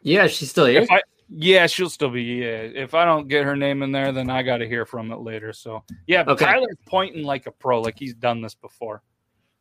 Yeah, 0.05 0.27
she's 0.27 0.51
still 0.51 0.67
here. 0.67 0.85
I, 0.89 1.01
yeah, 1.29 1.65
she'll 1.65 1.89
still 1.89 2.11
be. 2.11 2.21
Yeah, 2.21 2.61
if 2.61 2.93
I 2.93 3.05
don't 3.05 3.27
get 3.27 3.43
her 3.43 3.55
name 3.55 3.81
in 3.81 3.91
there, 3.91 4.11
then 4.11 4.29
I 4.29 4.43
got 4.43 4.57
to 4.57 4.67
hear 4.67 4.85
from 4.85 5.11
it 5.11 5.17
later. 5.17 5.51
So 5.51 5.83
yeah, 6.05 6.23
Okay. 6.27 6.45
Tyler's 6.45 6.77
pointing 6.85 7.23
like 7.23 7.47
a 7.47 7.51
pro, 7.51 7.81
like 7.81 7.97
he's 7.97 8.13
done 8.13 8.41
this 8.41 8.55
before. 8.55 9.01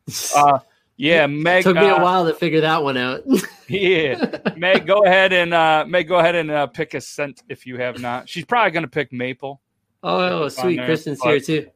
Uh, 0.35 0.59
yeah, 0.97 1.25
Meg. 1.25 1.63
Took 1.63 1.75
me 1.75 1.87
a 1.87 1.95
uh, 1.95 2.03
while 2.03 2.25
to 2.27 2.33
figure 2.33 2.61
that 2.61 2.81
one 2.83 2.95
out. 2.95 3.23
Yeah, 3.67 4.37
Meg, 4.55 4.85
go 4.85 5.03
ahead 5.05 5.33
and 5.33 5.51
uh, 5.51 5.85
Meg, 5.87 6.07
go 6.07 6.19
ahead 6.19 6.35
and 6.35 6.51
uh, 6.51 6.67
pick 6.67 6.93
a 6.93 7.01
scent 7.01 7.41
if 7.49 7.65
you 7.65 7.77
have 7.77 7.99
not. 7.99 8.29
She's 8.29 8.45
probably 8.45 8.69
going 8.69 8.83
to 8.83 8.87
pick 8.87 9.11
maple. 9.11 9.59
oh, 10.03 10.47
sweet. 10.49 10.75
there, 10.75 10.85
Kristen's 10.85 11.17
but- 11.23 11.29
here 11.29 11.39
too. 11.39 11.67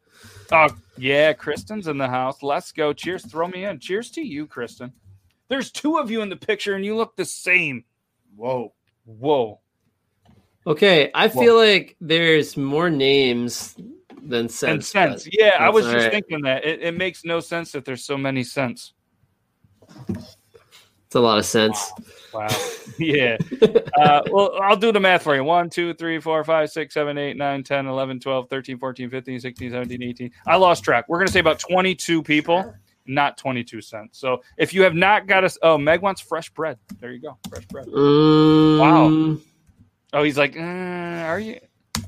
Oh 0.51 0.67
yeah, 0.97 1.34
Kristen's 1.34 1.88
in 1.88 1.97
the 1.97 2.08
house. 2.08 2.43
Let's 2.43 2.71
go. 2.71 2.93
Cheers. 2.93 3.25
Throw 3.25 3.47
me 3.47 3.65
in. 3.65 3.79
Cheers 3.79 4.12
to 4.12 4.21
you, 4.21 4.45
Kristen. 4.45 4.93
There's 5.47 5.71
two 5.71 5.97
of 5.97 6.12
you 6.12 6.21
in 6.21 6.29
the 6.29 6.36
picture, 6.36 6.75
and 6.75 6.86
you 6.86 6.95
look 6.95 7.15
the 7.15 7.25
same. 7.25 7.84
Whoa. 8.35 8.73
Whoa. 9.05 9.59
Okay, 10.67 11.09
I 11.13 11.27
Whoa. 11.27 11.41
feel 11.41 11.57
like 11.57 11.95
there's 11.99 12.55
more 12.57 12.89
names 12.89 13.75
than 14.21 14.41
and 14.41 14.51
sense. 14.51 14.89
sense. 14.89 15.23
but 15.25 15.33
Yeah, 15.33 15.55
I 15.59 15.69
was 15.69 15.85
just 15.85 15.95
right. 15.97 16.11
thinking 16.11 16.41
that 16.41 16.65
it, 16.65 16.81
it 16.81 16.97
makes 16.97 17.25
no 17.25 17.39
sense 17.39 17.71
that 17.71 17.85
there's 17.85 18.03
so 18.03 18.17
many 18.17 18.43
cents. 18.43 18.93
It's 20.09 21.15
a 21.15 21.19
lot 21.19 21.39
of 21.39 21.45
sense. 21.45 21.91
Wow. 22.31 22.47
yeah. 22.99 23.37
Uh, 23.99 24.21
well, 24.29 24.51
I'll 24.61 24.75
do 24.75 24.91
the 24.91 24.99
math 24.99 25.23
for 25.23 25.35
you. 25.35 25.43
1, 25.43 25.69
2, 25.71 25.95
3, 25.95 26.19
4, 26.19 26.43
5, 26.43 26.69
6, 26.69 26.93
7, 26.93 27.17
8, 27.17 27.37
9, 27.37 27.63
10, 27.63 27.87
11, 27.87 28.19
12, 28.19 28.49
13, 28.49 28.77
14, 28.77 29.09
15, 29.09 29.39
16, 29.39 29.71
17, 29.71 30.03
18. 30.03 30.31
I 30.45 30.55
lost 30.57 30.83
track. 30.83 31.05
We're 31.07 31.17
going 31.17 31.25
to 31.27 31.33
say 31.33 31.39
about 31.39 31.57
22 31.57 32.21
people, 32.21 32.75
not 33.05 33.38
22 33.38 33.81
scents. 33.81 34.19
So 34.19 34.41
if 34.57 34.73
you 34.73 34.83
have 34.83 34.95
not 34.95 35.27
got 35.27 35.43
us, 35.43 35.57
oh, 35.62 35.77
Meg 35.77 36.01
wants 36.01 36.21
fresh 36.21 36.49
bread. 36.51 36.77
There 36.99 37.12
you 37.12 37.21
go. 37.21 37.38
Fresh 37.49 37.65
bread. 37.65 37.88
Mm, 37.88 39.41
Oh, 40.12 40.23
he's 40.23 40.38
like, 40.38 40.57
uh, 40.57 40.59
are 40.59 41.39
you? 41.39 41.59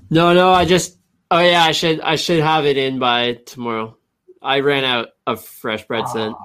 No, 0.09 0.33
no, 0.33 0.51
I 0.51 0.65
just. 0.65 0.97
Oh 1.29 1.39
yeah, 1.39 1.63
I 1.63 1.71
should. 1.71 2.01
I 2.01 2.15
should 2.15 2.41
have 2.41 2.65
it 2.65 2.77
in 2.77 2.99
by 2.99 3.33
tomorrow. 3.45 3.95
I 4.41 4.61
ran 4.61 4.83
out 4.83 5.09
of 5.27 5.43
fresh 5.45 5.85
bread 5.85 6.07
scent. 6.09 6.35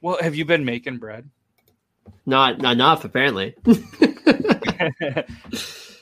Well, 0.00 0.18
have 0.20 0.36
you 0.36 0.44
been 0.44 0.64
making 0.64 0.98
bread? 0.98 1.28
Not 2.26 2.58
not 2.58 2.74
enough 2.74 3.04
apparently. 3.04 3.56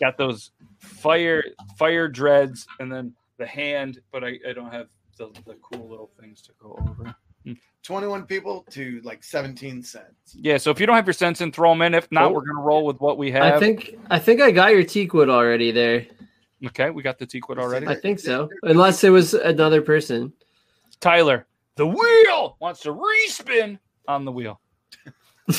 got 0.01 0.19
those 0.19 0.51
fire 0.79 1.43
fire 1.79 2.09
dreads 2.09 2.67
and 2.81 2.93
then 2.93 3.15
the 3.39 3.47
hand, 3.47 4.01
but 4.13 4.25
I, 4.25 4.39
I 4.49 4.53
don't 4.53 4.73
have 4.73 4.89
the, 5.19 5.29
the 5.47 5.55
cool 5.63 5.89
little 5.89 6.11
things 6.21 6.43
to 6.43 6.53
go 6.61 6.79
over. 6.89 7.15
21 7.83 8.25
people 8.25 8.65
to 8.71 9.01
like 9.05 9.23
17 9.23 9.83
scents. 9.83 10.35
Yeah, 10.35 10.57
so 10.57 10.71
if 10.73 10.81
you 10.81 10.87
don't 10.87 10.97
have 10.97 11.07
your 11.07 11.13
scents 11.13 11.41
in, 11.41 11.53
throw 11.53 11.71
them 11.71 11.83
in. 11.83 11.95
If 11.95 12.11
not, 12.11 12.25
Oh. 12.31 12.33
we're 12.35 12.45
gonna 12.45 12.61
roll 12.61 12.85
with 12.85 13.01
what 13.01 13.17
we 13.17 13.31
have. 13.31 13.55
I 13.55 13.59
think 13.61 13.97
I 14.11 14.19
think 14.19 14.41
I 14.41 14.51
got 14.51 14.73
your 14.73 14.83
teakwood 14.83 15.29
already 15.31 15.71
there. 15.71 16.07
Okay, 16.67 16.91
we 16.91 17.03
got 17.03 17.19
the 17.19 17.27
Teakwood 17.27 17.59
already. 17.59 17.87
I 17.87 17.95
think 17.95 18.19
so. 18.19 18.49
Unless 18.63 19.05
it 19.05 19.11
was 19.11 19.35
another 19.35 19.83
person. 19.83 20.33
Tyler, 21.01 21.47
the 21.77 21.87
wheel 21.87 22.57
wants 22.61 22.81
to 22.81 22.95
respin 22.95 23.79
on 24.09 24.25
the 24.25 24.33
wheel. 24.33 24.59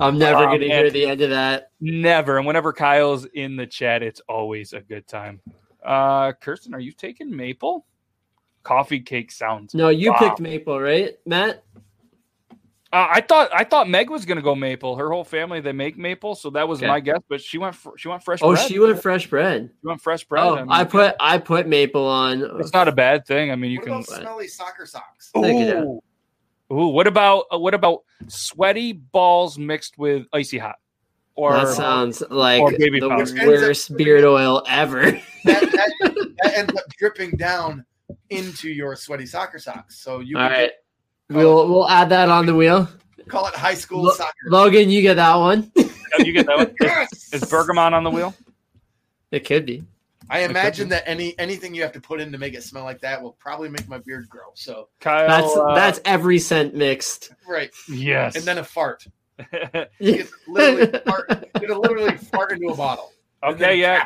I'm 0.00 0.18
never 0.18 0.40
Oh, 0.40 0.46
gonna 0.46 0.64
hear 0.66 0.90
the 0.90 1.06
end 1.06 1.20
of 1.20 1.30
that. 1.30 1.70
Never. 1.80 2.38
And 2.38 2.46
whenever 2.46 2.72
Kyle's 2.72 3.24
in 3.26 3.56
the 3.56 3.66
chat, 3.66 4.02
it's 4.02 4.20
always 4.28 4.72
a 4.72 4.80
good 4.80 5.06
time. 5.06 5.40
Uh 5.84 6.32
Kirsten, 6.32 6.74
are 6.74 6.80
you 6.80 6.92
taking 6.92 7.34
maple? 7.34 7.86
Coffee 8.62 9.00
cake 9.00 9.30
sounds. 9.32 9.74
No, 9.74 9.88
you 9.88 10.10
Wow. 10.12 10.18
picked 10.18 10.40
maple, 10.40 10.78
right, 10.80 11.14
Matt? 11.26 11.64
Uh, 12.92 13.06
I 13.08 13.20
thought 13.20 13.50
I 13.54 13.62
thought 13.62 13.88
Meg 13.88 14.10
was 14.10 14.24
gonna 14.24 14.42
go 14.42 14.56
maple. 14.56 14.96
Her 14.96 15.10
whole 15.10 15.22
family 15.22 15.60
they 15.60 15.70
make 15.72 15.96
maple, 15.96 16.34
so 16.34 16.50
that 16.50 16.66
was 16.66 16.80
Okay. 16.80 16.88
my 16.88 16.98
guess. 16.98 17.20
But 17.28 17.40
she 17.40 17.56
went 17.56 17.76
fr- 17.76 17.96
she 17.96 18.08
went 18.08 18.24
fresh. 18.24 18.40
Oh, 18.42 18.52
bread. 18.54 18.66
she 18.66 18.80
went 18.80 19.00
fresh 19.00 19.28
bread. 19.28 19.70
She 19.80 19.86
went 19.86 20.00
fresh 20.00 20.24
bread. 20.24 20.44
Oh, 20.44 20.56
I, 20.56 20.60
mean, 20.62 20.72
I 20.72 20.82
put 20.84 21.14
I 21.20 21.38
put 21.38 21.68
maple 21.68 22.04
on. 22.04 22.42
it's 22.58 22.72
not 22.72 22.88
a 22.88 22.92
bad 22.92 23.26
thing. 23.26 23.52
I 23.52 23.56
mean, 23.56 23.70
you 23.70 23.78
what 23.78 23.84
can. 23.84 23.92
about 23.94 24.06
smelly 24.06 24.48
soccer 24.48 24.86
socks? 24.86 25.30
Check 25.36 25.44
it 25.54 25.76
out. 25.76 25.84
Ooh. 25.84 26.02
Ooh, 26.72 26.88
what 26.88 27.06
about 27.06 27.44
uh, 27.54 27.58
what 27.60 27.74
about 27.74 28.02
sweaty 28.26 28.92
balls 28.92 29.56
mixed 29.56 29.96
with 29.96 30.26
icy 30.32 30.58
hot? 30.58 30.76
Or 31.36 31.52
that 31.54 31.68
sounds 31.68 32.24
like 32.28 32.60
or 32.60 32.72
baby 32.72 32.98
the 32.98 33.08
powder. 33.08 33.22
Which 33.22 33.30
ends 33.30 33.40
up- 33.40 33.46
worst 33.68 33.96
beard 33.96 34.24
oil 34.24 34.64
ever. 34.68 35.12
That, 35.12 35.20
that, 35.44 35.92
that 36.42 36.52
ends 36.58 36.72
up 36.76 36.84
dripping 36.98 37.36
down 37.36 37.84
into 38.30 38.68
your 38.70 38.96
sweaty 38.96 39.26
soccer 39.26 39.58
socks. 39.58 39.98
So 40.00 40.20
you 40.20 40.36
All 40.38 40.48
can 40.48 40.52
right, 40.58 40.70
we'll 41.28 41.68
we'll 41.68 41.88
add 41.88 42.08
that 42.10 42.28
on 42.28 42.46
the 42.46 42.54
wheel. 42.54 42.88
call 43.28 43.46
it 43.46 43.54
high 43.54 43.74
school 43.74 44.02
Lo- 44.04 44.12
soccer. 44.12 44.32
Logan, 44.48 44.90
you 44.90 45.02
get 45.02 45.14
that 45.14 45.34
one. 45.36 45.70
Yeah, 46.18 46.24
you 46.24 46.32
get 46.32 46.46
that 46.46 46.56
one. 46.56 46.66
Is, 46.66 46.74
Yes! 46.80 47.32
is 47.34 47.44
Bergamot 47.48 47.92
on 47.92 48.02
the 48.02 48.10
wheel? 48.10 48.34
It 49.30 49.44
could 49.46 49.64
be. 49.64 49.84
I 50.28 50.40
imagine 50.40 50.88
that 50.88 51.04
any 51.06 51.38
anything 51.38 51.72
you 51.72 51.82
have 51.82 51.92
to 51.92 52.00
put 52.00 52.20
in 52.20 52.32
to 52.32 52.38
make 52.38 52.54
it 52.54 52.64
smell 52.64 52.82
like 52.82 53.00
that 53.02 53.22
will 53.22 53.34
probably 53.34 53.68
make 53.68 53.88
my 53.88 53.98
beard 53.98 54.28
grow. 54.28 54.50
So 54.54 54.88
Kyle, 54.98 55.28
That's 55.28 55.56
uh, 55.56 55.72
that's 55.76 56.00
every 56.04 56.40
scent 56.40 56.74
mixed. 56.74 57.30
right, 57.48 57.70
yes. 57.88 58.34
and 58.34 58.44
then 58.44 58.58
a 58.58 58.64
fart. 58.64 59.06
You 60.00 60.24
could 60.24 60.28
literally 60.48 60.98
fart. 61.06 61.48
You 61.62 61.78
literally 61.78 62.16
fart 62.16 62.50
into 62.52 62.66
a 62.70 62.76
bottle. 62.76 63.12
okay, 63.44 63.76
yeah. 63.76 64.04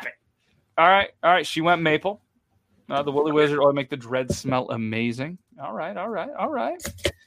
All 0.77 0.87
right, 0.87 1.09
all 1.23 1.31
right. 1.31 1.45
She 1.47 1.61
went 1.61 1.81
maple. 1.81 2.21
Uh, 2.89 3.01
the 3.01 3.11
Woolly 3.11 3.31
Wizard 3.31 3.59
oil 3.59 3.73
make 3.73 3.89
the 3.89 3.97
dread 3.97 4.31
smell 4.31 4.69
amazing. 4.69 5.37
All 5.61 5.73
right, 5.73 5.97
all 5.97 6.09
right, 6.09 6.29
all 6.37 6.49
right. 6.51 6.81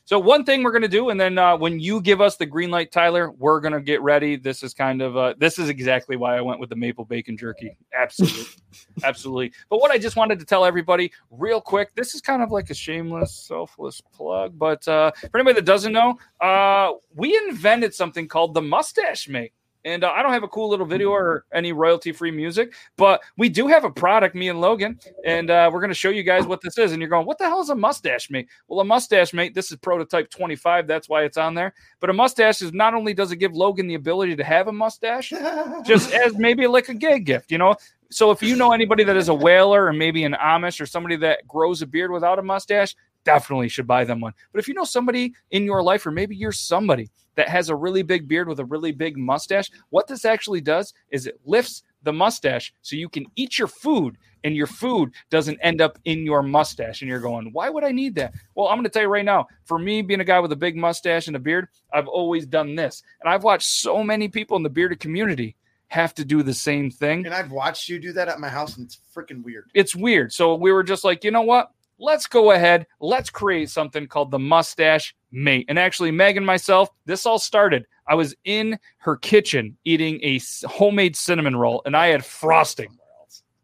So 0.04 0.18
one 0.18 0.44
thing 0.44 0.62
we're 0.62 0.72
gonna 0.72 0.86
do, 0.86 1.10
and 1.10 1.20
then 1.20 1.36
uh, 1.36 1.56
when 1.56 1.80
you 1.80 2.00
give 2.00 2.20
us 2.20 2.36
the 2.36 2.46
green 2.46 2.70
light, 2.70 2.92
Tyler, 2.92 3.32
we're 3.32 3.60
gonna 3.60 3.80
get 3.80 4.00
ready. 4.00 4.36
This 4.36 4.62
is 4.62 4.72
kind 4.72 5.02
of 5.02 5.16
uh, 5.16 5.34
this 5.38 5.58
is 5.58 5.68
exactly 5.68 6.16
why 6.16 6.36
I 6.36 6.40
went 6.40 6.60
with 6.60 6.70
the 6.70 6.76
maple 6.76 7.04
bacon 7.04 7.36
jerky. 7.36 7.76
Absolutely, 7.98 8.46
absolutely. 9.02 9.52
But 9.68 9.80
what 9.80 9.90
I 9.90 9.98
just 9.98 10.16
wanted 10.16 10.38
to 10.38 10.44
tell 10.44 10.64
everybody 10.64 11.10
real 11.30 11.60
quick, 11.60 11.94
this 11.94 12.14
is 12.14 12.20
kind 12.20 12.42
of 12.42 12.52
like 12.52 12.70
a 12.70 12.74
shameless, 12.74 13.34
selfless 13.34 14.00
plug. 14.00 14.58
But 14.58 14.86
uh, 14.86 15.10
for 15.30 15.38
anybody 15.38 15.54
that 15.56 15.64
doesn't 15.64 15.92
know, 15.92 16.18
uh, 16.40 16.92
we 17.14 17.36
invented 17.48 17.94
something 17.94 18.28
called 18.28 18.54
the 18.54 18.62
mustache 18.62 19.28
mate. 19.28 19.52
And 19.88 20.04
uh, 20.04 20.10
I 20.10 20.22
don't 20.22 20.32
have 20.32 20.42
a 20.42 20.48
cool 20.48 20.68
little 20.68 20.84
video 20.84 21.08
or 21.08 21.46
any 21.52 21.72
royalty 21.72 22.12
free 22.12 22.30
music, 22.30 22.74
but 22.98 23.22
we 23.38 23.48
do 23.48 23.66
have 23.68 23.84
a 23.84 23.90
product, 23.90 24.34
me 24.34 24.50
and 24.50 24.60
Logan, 24.60 25.00
and 25.24 25.50
uh, 25.50 25.70
we're 25.72 25.80
going 25.80 25.90
to 25.90 25.94
show 25.94 26.10
you 26.10 26.22
guys 26.22 26.44
what 26.44 26.60
this 26.60 26.76
is. 26.76 26.92
And 26.92 27.00
you're 27.00 27.08
going, 27.08 27.26
what 27.26 27.38
the 27.38 27.44
hell 27.44 27.62
is 27.62 27.70
a 27.70 27.74
mustache 27.74 28.30
mate? 28.30 28.48
Well, 28.68 28.80
a 28.80 28.84
mustache 28.84 29.32
mate, 29.32 29.54
this 29.54 29.70
is 29.72 29.78
prototype 29.78 30.28
25. 30.30 30.86
That's 30.86 31.08
why 31.08 31.24
it's 31.24 31.38
on 31.38 31.54
there. 31.54 31.72
But 32.00 32.10
a 32.10 32.12
mustache 32.12 32.60
is 32.60 32.74
not 32.74 32.92
only 32.92 33.14
does 33.14 33.32
it 33.32 33.36
give 33.36 33.54
Logan 33.54 33.86
the 33.86 33.94
ability 33.94 34.36
to 34.36 34.44
have 34.44 34.68
a 34.68 34.72
mustache, 34.72 35.32
just 35.86 36.12
as 36.12 36.36
maybe 36.36 36.66
like 36.66 36.90
a 36.90 36.94
gay 36.94 37.18
gift, 37.18 37.50
you 37.50 37.56
know? 37.56 37.74
So 38.10 38.30
if 38.30 38.42
you 38.42 38.56
know 38.56 38.72
anybody 38.72 39.04
that 39.04 39.16
is 39.16 39.28
a 39.28 39.34
whaler 39.34 39.86
or 39.86 39.92
maybe 39.94 40.24
an 40.24 40.34
Amish 40.34 40.82
or 40.82 40.86
somebody 40.86 41.16
that 41.16 41.48
grows 41.48 41.80
a 41.80 41.86
beard 41.86 42.10
without 42.10 42.38
a 42.38 42.42
mustache, 42.42 42.94
definitely 43.24 43.68
should 43.68 43.86
buy 43.86 44.04
them 44.04 44.20
one. 44.20 44.32
But 44.52 44.58
if 44.60 44.68
you 44.68 44.74
know 44.74 44.84
somebody 44.84 45.34
in 45.50 45.64
your 45.64 45.82
life, 45.82 46.06
or 46.06 46.10
maybe 46.10 46.36
you're 46.36 46.52
somebody 46.52 47.10
that 47.38 47.48
has 47.48 47.68
a 47.68 47.76
really 47.76 48.02
big 48.02 48.26
beard 48.26 48.48
with 48.48 48.58
a 48.58 48.64
really 48.64 48.90
big 48.90 49.16
mustache, 49.16 49.70
what 49.90 50.08
this 50.08 50.24
actually 50.24 50.60
does 50.60 50.92
is 51.12 51.28
it 51.28 51.38
lifts 51.44 51.84
the 52.02 52.12
mustache 52.12 52.74
so 52.82 52.96
you 52.96 53.08
can 53.08 53.24
eat 53.36 53.56
your 53.56 53.68
food 53.68 54.18
and 54.42 54.56
your 54.56 54.66
food 54.66 55.12
doesn't 55.30 55.56
end 55.62 55.80
up 55.80 56.00
in 56.04 56.24
your 56.24 56.42
mustache. 56.42 57.00
And 57.00 57.08
you're 57.08 57.20
going, 57.20 57.50
why 57.52 57.70
would 57.70 57.84
I 57.84 57.92
need 57.92 58.16
that? 58.16 58.34
Well, 58.56 58.66
I'm 58.66 58.74
going 58.74 58.84
to 58.84 58.90
tell 58.90 59.02
you 59.02 59.08
right 59.08 59.24
now, 59.24 59.46
for 59.66 59.78
me 59.78 60.02
being 60.02 60.18
a 60.18 60.24
guy 60.24 60.40
with 60.40 60.50
a 60.50 60.56
big 60.56 60.74
mustache 60.76 61.28
and 61.28 61.36
a 61.36 61.38
beard, 61.38 61.68
I've 61.92 62.08
always 62.08 62.44
done 62.44 62.74
this. 62.74 63.04
And 63.20 63.32
I've 63.32 63.44
watched 63.44 63.68
so 63.68 64.02
many 64.02 64.26
people 64.26 64.56
in 64.56 64.64
the 64.64 64.68
bearded 64.68 64.98
community 64.98 65.54
have 65.86 66.14
to 66.14 66.24
do 66.24 66.42
the 66.42 66.52
same 66.52 66.90
thing 66.90 67.24
and 67.24 67.34
I've 67.34 67.52
watched 67.52 67.88
you 67.88 68.00
do 68.00 68.12
that 68.14 68.28
at 68.28 68.40
my 68.40 68.48
house, 68.48 68.76
and 68.76 68.84
it's 68.84 68.98
freaking 69.16 69.44
weird. 69.44 69.70
it's 69.74 69.94
weird. 69.94 70.32
So 70.32 70.56
we 70.56 70.72
were 70.72 70.82
just 70.82 71.04
like, 71.04 71.22
you 71.22 71.30
know 71.30 71.42
what? 71.42 71.70
Let's 72.00 72.26
go 72.26 72.50
ahead. 72.50 72.86
Let's 73.00 73.30
create 73.30 73.70
something 73.70 74.06
called 74.08 74.30
the 74.30 74.38
mustache 74.38 75.14
mate. 75.30 75.66
And 75.68 75.78
actually, 75.78 76.10
Meg 76.10 76.36
and 76.36 76.46
myself, 76.46 76.88
this 77.06 77.26
all 77.26 77.38
started. 77.38 77.86
I 78.06 78.14
was 78.14 78.34
in 78.44 78.78
her 78.98 79.16
kitchen 79.16 79.76
eating 79.84 80.20
a 80.22 80.40
homemade 80.66 81.16
cinnamon 81.16 81.56
roll, 81.56 81.82
and 81.84 81.96
I 81.96 82.08
had 82.08 82.24
frosting 82.24 82.96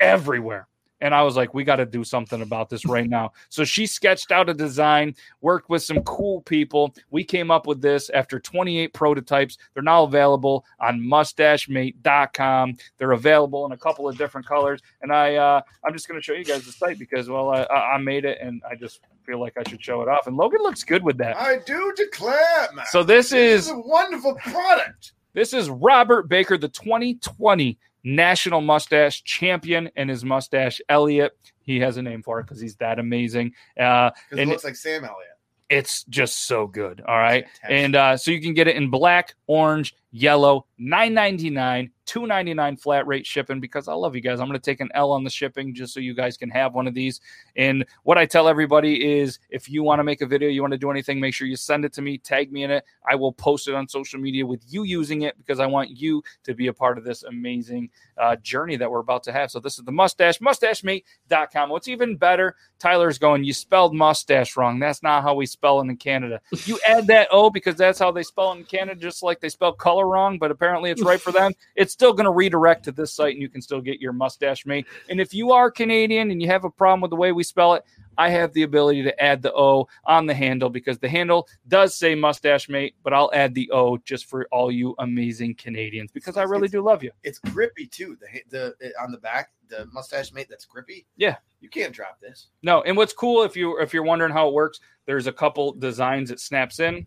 everywhere. 0.00 0.68
And 1.00 1.14
I 1.14 1.22
was 1.22 1.37
like, 1.37 1.54
we 1.54 1.64
got 1.64 1.76
to 1.76 1.87
do 1.87 2.04
something 2.04 2.40
about 2.40 2.70
this 2.70 2.87
right 2.87 3.09
now. 3.09 3.33
So 3.48 3.64
she 3.64 3.87
sketched 3.87 4.33
out 4.33 4.48
a 4.48 4.54
design, 4.54 5.14
worked 5.40 5.68
with 5.68 5.83
some 5.83 6.02
cool 6.02 6.40
people. 6.42 6.94
We 7.11 7.24
came 7.24 7.50
up 7.50 7.66
with 7.66 7.83
this 7.83 8.11
after 8.11 8.38
28 8.38 8.92
prototypes. 8.94 9.59
They're 9.74 9.83
now 9.83 10.04
available 10.04 10.64
on 10.80 11.00
mustachemate.com. 11.00 12.76
They're 12.98 13.12
available 13.12 13.66
in 13.66 13.72
a 13.72 13.76
couple 13.76 14.09
of 14.09 14.16
different 14.16 14.46
colors. 14.46 14.80
And 15.02 15.12
I, 15.12 15.35
uh, 15.35 15.61
I'm 15.85 15.92
just 15.92 16.09
going 16.09 16.18
to 16.18 16.24
show 16.24 16.35
you 16.35 16.44
guys 16.44 16.64
the 16.64 16.72
site 16.72 16.98
because, 16.98 17.28
well, 17.28 17.50
I, 17.50 17.64
I 17.64 17.98
made 17.98 18.24
it 18.24 18.38
and 18.40 18.62
I 18.70 18.74
just 18.74 19.00
feel 19.24 19.40
like 19.40 19.54
I 19.59 19.68
should 19.68 19.83
show 19.83 20.02
it 20.02 20.09
off. 20.09 20.26
And 20.26 20.37
Logan 20.37 20.62
looks 20.62 20.85
good 20.85 21.02
with 21.02 21.18
that. 21.18 21.37
I 21.37 21.59
do 21.66 21.92
declare, 21.96 22.68
man. 22.74 22.87
So 22.90 23.02
this 23.02 23.30
this 23.30 23.61
is 23.61 23.66
is 23.66 23.72
a 23.72 23.78
wonderful 23.78 24.35
product. 24.37 25.12
this 25.33 25.52
is 25.52 25.70
Robert 25.70 26.28
Baker, 26.28 26.57
the 26.59 26.68
2020 26.68 27.78
National 28.04 28.60
Mustache 28.60 29.22
Champion, 29.24 29.90
and 29.96 30.08
his 30.10 30.24
mustache 30.24 30.80
Elliot. 30.88 31.36
He 31.62 31.80
has 31.80 31.96
a 31.96 32.02
name 32.02 32.22
for 32.22 32.38
it 32.40 32.44
because 32.44 32.60
he's 32.60 32.76
that 32.76 32.98
amazing. 32.98 33.52
Uh, 33.78 34.10
Because 34.28 34.42
it 34.42 34.48
looks 34.48 34.64
like 34.64 34.76
Sam 34.76 35.04
Elliott. 35.04 35.30
it's 35.70 36.04
just 36.04 36.46
so 36.46 36.66
good. 36.66 37.02
All 37.08 37.16
right. 37.18 37.46
And 37.66 37.96
uh, 37.96 38.16
so 38.18 38.30
you 38.30 38.40
can 38.40 38.52
get 38.54 38.68
it 38.68 38.76
in 38.76 38.90
black, 38.90 39.34
orange, 39.46 39.94
yellow, 40.12 40.66
nine 40.78 41.14
ninety 41.14 41.48
nine, 41.50 41.90
two 42.06 42.26
ninety 42.26 42.54
nine 42.54 42.76
flat 42.76 43.06
rate 43.06 43.26
shipping. 43.26 43.60
Because 43.60 43.88
I 43.88 43.94
love 43.94 44.14
you 44.14 44.20
guys, 44.20 44.40
I'm 44.40 44.46
going 44.46 44.58
to 44.58 44.64
take 44.64 44.80
an 44.80 44.90
L 44.94 45.12
on 45.12 45.24
the 45.24 45.30
shipping 45.30 45.74
just 45.74 45.94
so 45.94 46.00
you 46.00 46.14
guys 46.14 46.36
can 46.36 46.50
have 46.50 46.74
one 46.74 46.86
of 46.86 46.94
these. 46.94 47.20
And 47.56 47.84
what 48.02 48.18
I 48.18 48.26
tell 48.26 48.48
everybody 48.48 49.18
is, 49.18 49.38
if 49.50 49.68
you 49.68 49.82
want 49.82 49.98
to 49.98 50.04
make 50.04 50.20
a 50.20 50.26
video, 50.26 50.48
you 50.48 50.60
want 50.60 50.72
to 50.72 50.78
do 50.78 50.90
anything, 50.90 51.20
make 51.20 51.34
sure 51.34 51.46
you 51.46 51.56
send 51.56 51.84
it 51.84 51.92
to 51.94 52.02
me, 52.02 52.18
tag 52.18 52.52
me 52.52 52.64
in 52.64 52.70
it. 52.70 52.84
I 53.08 53.14
will 53.14 53.32
post 53.32 53.68
it 53.68 53.74
on 53.74 53.88
social 53.88 54.20
media 54.20 54.46
with 54.46 54.62
you 54.68 54.84
using 54.84 55.22
it 55.22 55.36
because 55.38 55.60
I 55.60 55.66
want 55.66 55.90
you 55.90 56.22
to 56.44 56.54
be 56.54 56.68
a 56.68 56.72
part 56.72 56.98
of 56.98 57.04
this 57.04 57.22
amazing 57.22 57.90
uh, 58.18 58.36
journey 58.36 58.76
that 58.76 58.90
we're 58.90 59.00
about 59.00 59.22
to 59.24 59.32
have. 59.32 59.50
So 59.50 59.60
this 59.60 59.78
is 59.78 59.84
the 59.84 59.92
mustache, 59.92 60.38
mustachemate.com. 60.38 61.70
What's 61.70 61.88
even 61.88 62.16
better, 62.16 62.56
Tyler's 62.78 63.18
going, 63.18 63.44
you 63.44 63.52
spelled 63.52 63.94
mustache 63.94 64.56
wrong. 64.56 64.78
That's 64.78 65.02
not 65.02 65.22
how 65.22 65.34
we 65.34 65.46
spell 65.46 65.80
it 65.80 65.88
in 65.88 65.96
Canada. 65.96 66.40
You 66.64 66.78
add 66.86 67.06
that 67.08 67.28
O 67.30 67.50
because 67.50 67.76
that's 67.76 67.98
how 67.98 68.10
they 68.10 68.22
spell 68.22 68.52
in 68.52 68.64
Canada, 68.64 69.00
just 69.00 69.22
like 69.22 69.40
they 69.40 69.48
spell 69.48 69.72
color 69.72 70.06
wrong, 70.06 70.38
but 70.38 70.50
apparently 70.50 70.90
it's 70.90 71.02
right 71.02 71.20
for 71.20 71.32
them. 71.32 71.52
It's 71.76 71.93
still 71.94 72.12
going 72.12 72.24
to 72.24 72.30
redirect 72.30 72.85
to 72.85 72.92
this 72.92 73.12
site 73.12 73.33
and 73.35 73.40
you 73.40 73.48
can 73.48 73.62
still 73.62 73.80
get 73.80 74.00
your 74.00 74.12
mustache 74.12 74.66
mate. 74.66 74.85
And 75.09 75.20
if 75.20 75.33
you 75.33 75.52
are 75.52 75.70
Canadian 75.70 76.30
and 76.30 76.42
you 76.42 76.48
have 76.48 76.64
a 76.64 76.70
problem 76.70 77.00
with 77.00 77.11
the 77.11 77.16
way 77.16 77.33
we 77.33 77.44
spell 77.44 77.74
it, 77.74 77.85
I 78.18 78.28
have 78.30 78.52
the 78.52 78.64
ability 78.64 79.02
to 79.04 79.22
add 79.22 79.42
the 79.42 79.52
O 79.54 79.88
on 80.04 80.26
the 80.26 80.35
handle 80.35 80.68
because 80.68 80.98
the 80.98 81.09
handle 81.09 81.48
does 81.68 81.96
say 81.96 82.14
mustache 82.14 82.68
mate, 82.68 82.96
but 83.02 83.12
I'll 83.12 83.30
add 83.33 83.54
the 83.54 83.70
O 83.70 83.96
just 83.98 84.26
for 84.26 84.46
all 84.50 84.70
you 84.70 84.94
amazing 84.98 85.54
Canadians 85.54 86.11
because 86.12 86.37
I 86.37 86.42
really 86.42 86.68
do 86.68 86.83
love 86.83 87.02
you. 87.02 87.12
It's 87.22 87.38
grippy 87.38 87.87
too. 87.87 88.18
The 88.20 88.40
the 88.50 88.87
eh, 88.87 88.90
on 89.00 89.12
the 89.12 89.18
back, 89.18 89.50
the 89.68 89.87
mustache 89.92 90.33
mate 90.33 90.48
that's 90.50 90.64
grippy. 90.64 91.07
Yeah. 91.16 91.37
you 91.61 91.68
can't 91.68 91.92
drop 91.92 92.20
this. 92.20 92.48
No, 92.62 92.83
and 92.83 92.96
what's 92.96 93.12
cool 93.12 93.42
if 93.44 93.57
you 93.57 93.80
if 93.80 93.94
you're 93.94 94.02
wondering 94.02 94.33
how 94.33 94.48
it 94.48 94.54
works, 94.54 94.80
there's 95.07 95.26
a 95.26 95.33
couple 95.33 95.72
designs 95.72 96.30
it 96.30 96.40
snaps 96.40 96.80
in, 96.80 97.07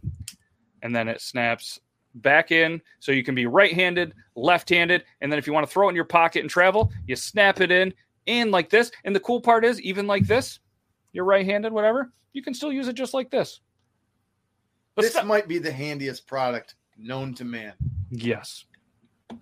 and 0.81 0.95
then 0.95 1.07
it 1.07 1.21
snaps 1.21 1.79
back 2.21 2.51
in, 2.51 2.81
so 2.99 3.11
you 3.11 3.23
can 3.23 3.35
be 3.35 3.45
right-handed, 3.45 4.13
left-handed, 4.35 5.03
and 5.21 5.31
then 5.31 5.39
if 5.39 5.47
you 5.47 5.53
want 5.53 5.65
to 5.65 5.71
throw 5.71 5.87
it 5.87 5.91
in 5.91 5.95
your 5.95 6.05
pocket 6.05 6.41
and 6.41 6.49
travel, 6.49 6.91
you 7.07 7.15
snap 7.15 7.61
it 7.61 7.71
in, 7.71 7.93
in 8.25 8.51
like 8.51 8.69
this. 8.69 8.91
And 9.03 9.15
the 9.15 9.19
cool 9.19 9.41
part 9.41 9.65
is, 9.65 9.81
even 9.81 10.07
like 10.07 10.27
this, 10.27 10.59
you're 11.13 11.25
right-handed, 11.25 11.71
whatever, 11.71 12.11
you 12.33 12.41
can 12.41 12.53
still 12.53 12.71
use 12.71 12.87
it 12.87 12.93
just 12.93 13.13
like 13.13 13.29
this. 13.29 13.61
But 14.95 15.03
this 15.03 15.11
stop- 15.11 15.25
might 15.25 15.47
be 15.47 15.59
the 15.59 15.71
handiest 15.71 16.27
product 16.27 16.75
known 16.97 17.33
to 17.35 17.45
man. 17.45 17.73
Yes. 18.09 18.65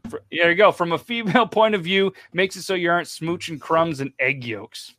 For- 0.10 0.24
there 0.32 0.50
you 0.50 0.56
go. 0.56 0.72
From 0.72 0.92
a 0.92 0.98
female 0.98 1.48
point 1.60 1.76
of 1.76 1.84
view, 1.84 2.14
makes 2.34 2.56
it 2.56 2.64
so 2.64 2.74
you 2.74 2.92
aren't 2.92 3.08
smooching 3.08 3.60
crumbs 3.60 4.02
and 4.02 4.12
egg 4.20 4.44
yolks. 4.44 4.96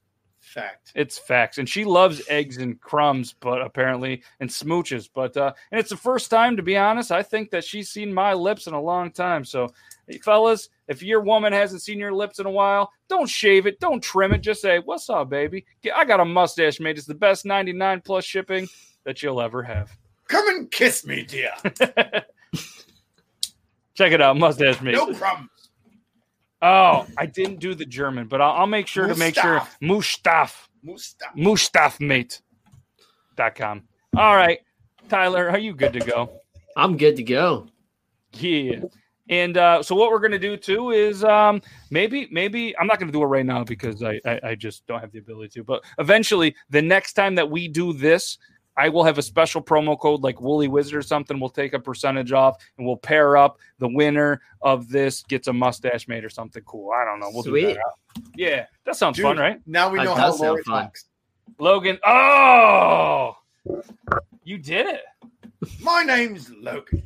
Fact. 0.57 0.93
It's 0.95 1.19
facts, 1.19 1.59
and 1.59 1.69
she 1.69 1.85
loves 1.85 2.23
eggs 2.29 2.57
and 2.57 2.81
crumbs, 2.81 3.35
but 3.39 3.61
apparently 3.61 4.23
and 4.41 4.51
smooches. 4.51 5.09
But 5.13 5.37
uh, 5.37 5.53
and 5.71 5.79
it's 5.79 5.91
the 5.91 5.97
first 5.97 6.31
time, 6.31 6.57
to 6.57 6.63
be 6.63 6.77
honest, 6.77 7.13
I 7.13 7.23
think 7.23 7.51
that 7.51 7.65
she's 7.65 7.91
seen 7.91 8.13
my 8.13 8.33
lips 8.33 8.67
in 8.67 8.75
a 8.75 8.81
long 8.81 9.11
time. 9.11 9.45
So 9.45 9.69
Hey, 10.07 10.19
fellas, 10.19 10.69
if 10.87 11.03
your 11.03 11.21
woman 11.21 11.53
hasn't 11.53 11.83
seen 11.83 11.99
your 11.99 12.13
lips 12.13 12.39
in 12.39 12.47
a 12.47 12.51
while, 12.51 12.93
don't 13.09 13.29
shave 13.29 13.67
it, 13.67 13.81
don't 13.81 14.01
trim 14.01 14.33
it. 14.33 14.41
Just 14.41 14.63
say, 14.63 14.79
"What's 14.79 15.11
up, 15.11 15.29
baby? 15.31 15.67
I 15.95 16.05
got 16.05 16.21
a 16.21 16.25
mustache 16.25 16.79
mate. 16.79 16.97
It's 16.97 17.07
the 17.07 17.15
best 17.15 17.45
99 17.45 18.03
plus 18.03 18.25
shipping 18.25 18.69
that 19.05 19.23
you'll 19.23 19.41
ever 19.41 19.63
have." 19.65 19.97
Come 20.29 20.49
and 20.49 20.71
kiss 20.71 21.05
me, 21.05 21.25
dear. 21.25 21.53
Check 23.95 24.13
it 24.13 24.21
out, 24.21 24.37
mustache 24.37 24.81
made. 24.81 24.95
No 24.95 25.13
problem. 25.15 25.51
Oh, 26.69 27.07
I 27.17 27.27
didn't 27.27 27.61
do 27.61 27.77
the 27.77 27.85
German, 27.85 28.27
but 28.27 28.41
I'll, 28.41 28.51
I'll 28.53 28.67
make 28.67 28.89
sure 28.89 29.07
to 29.07 29.15
make 29.15 29.37
sure 29.37 29.61
Mustaf 29.81 30.67
Mustafa. 30.83 31.33
mustafmate.com. 31.37 33.83
All 34.17 34.35
right, 34.35 34.59
Tyler, 35.09 35.49
are 35.49 35.61
you 35.61 35.75
good 35.75 35.93
to 35.93 36.01
go? 36.01 36.41
I'm 36.77 36.97
good 36.97 37.15
to 37.17 37.23
go. 37.23 37.69
Yeah. 38.33 38.81
And 39.29 39.57
uh, 39.57 39.81
so 39.85 39.95
what 39.95 40.11
we're 40.11 40.19
gonna 40.19 40.41
do 40.41 40.57
too 40.57 40.91
is 40.91 41.23
um, 41.23 41.63
maybe 41.91 42.27
maybe 42.33 42.77
I'm 42.79 42.89
not 42.89 42.99
gonna 42.99 43.13
do 43.13 43.23
it 43.23 43.27
right 43.27 43.47
now 43.47 43.63
because 43.63 44.03
I, 44.03 44.21
I 44.25 44.41
I 44.43 44.57
just 44.57 44.85
don't 44.89 44.99
have 44.99 45.13
the 45.13 45.21
ability 45.21 45.61
to. 45.61 45.63
But 45.63 45.85
eventually, 46.01 46.57
the 46.71 46.83
next 46.83 47.13
time 47.13 47.37
that 47.37 47.49
we 47.49 47.69
do 47.69 47.93
this, 47.93 48.39
I 48.77 48.89
will 48.89 49.05
have 49.05 49.19
a 49.19 49.23
special 49.23 49.63
promo 49.63 49.99
code 49.99 50.23
like 50.23 50.41
Woolly 50.41 50.69
Wizard 50.69 50.97
or 50.97 51.03
something. 51.03 51.41
We'll 51.41 51.49
take 51.51 51.73
a 51.73 51.79
percentage 51.81 52.33
off 52.33 52.57
and 52.77 52.87
we'll 52.87 52.97
pair 52.97 53.37
up 53.37 53.59
the 53.79 53.89
winner 53.89 54.41
of 54.63 54.89
this 54.89 55.23
gets 55.23 55.49
a 55.49 55.53
mustache 55.53 56.09
mate 56.09 56.25
or 56.25 56.29
something 56.31 56.63
cool. 56.65 56.91
I 56.93 57.05
don't 57.05 57.21
know. 57.21 57.31
We'll 57.33 57.43
do 57.43 57.51
Sweet. 57.51 57.75
that. 57.75 58.23
Yeah, 58.37 58.67
that 58.85 58.97
sounds 58.97 59.17
Dude, 59.17 59.25
fun, 59.25 59.39
right? 59.39 59.61
Now 59.67 59.89
we 59.91 59.99
That 59.99 60.05
know 60.05 60.15
how 60.15 60.27
does 60.27 60.39
sound 60.39 60.51
Lori 60.51 60.65
talks. 60.65 61.05
Logan. 61.59 61.99
Oh, 62.05 63.37
you 64.45 64.59
did 64.59 64.87
it. 64.87 65.03
My 65.81 66.03
name's 66.03 66.51
Logan. 66.51 67.03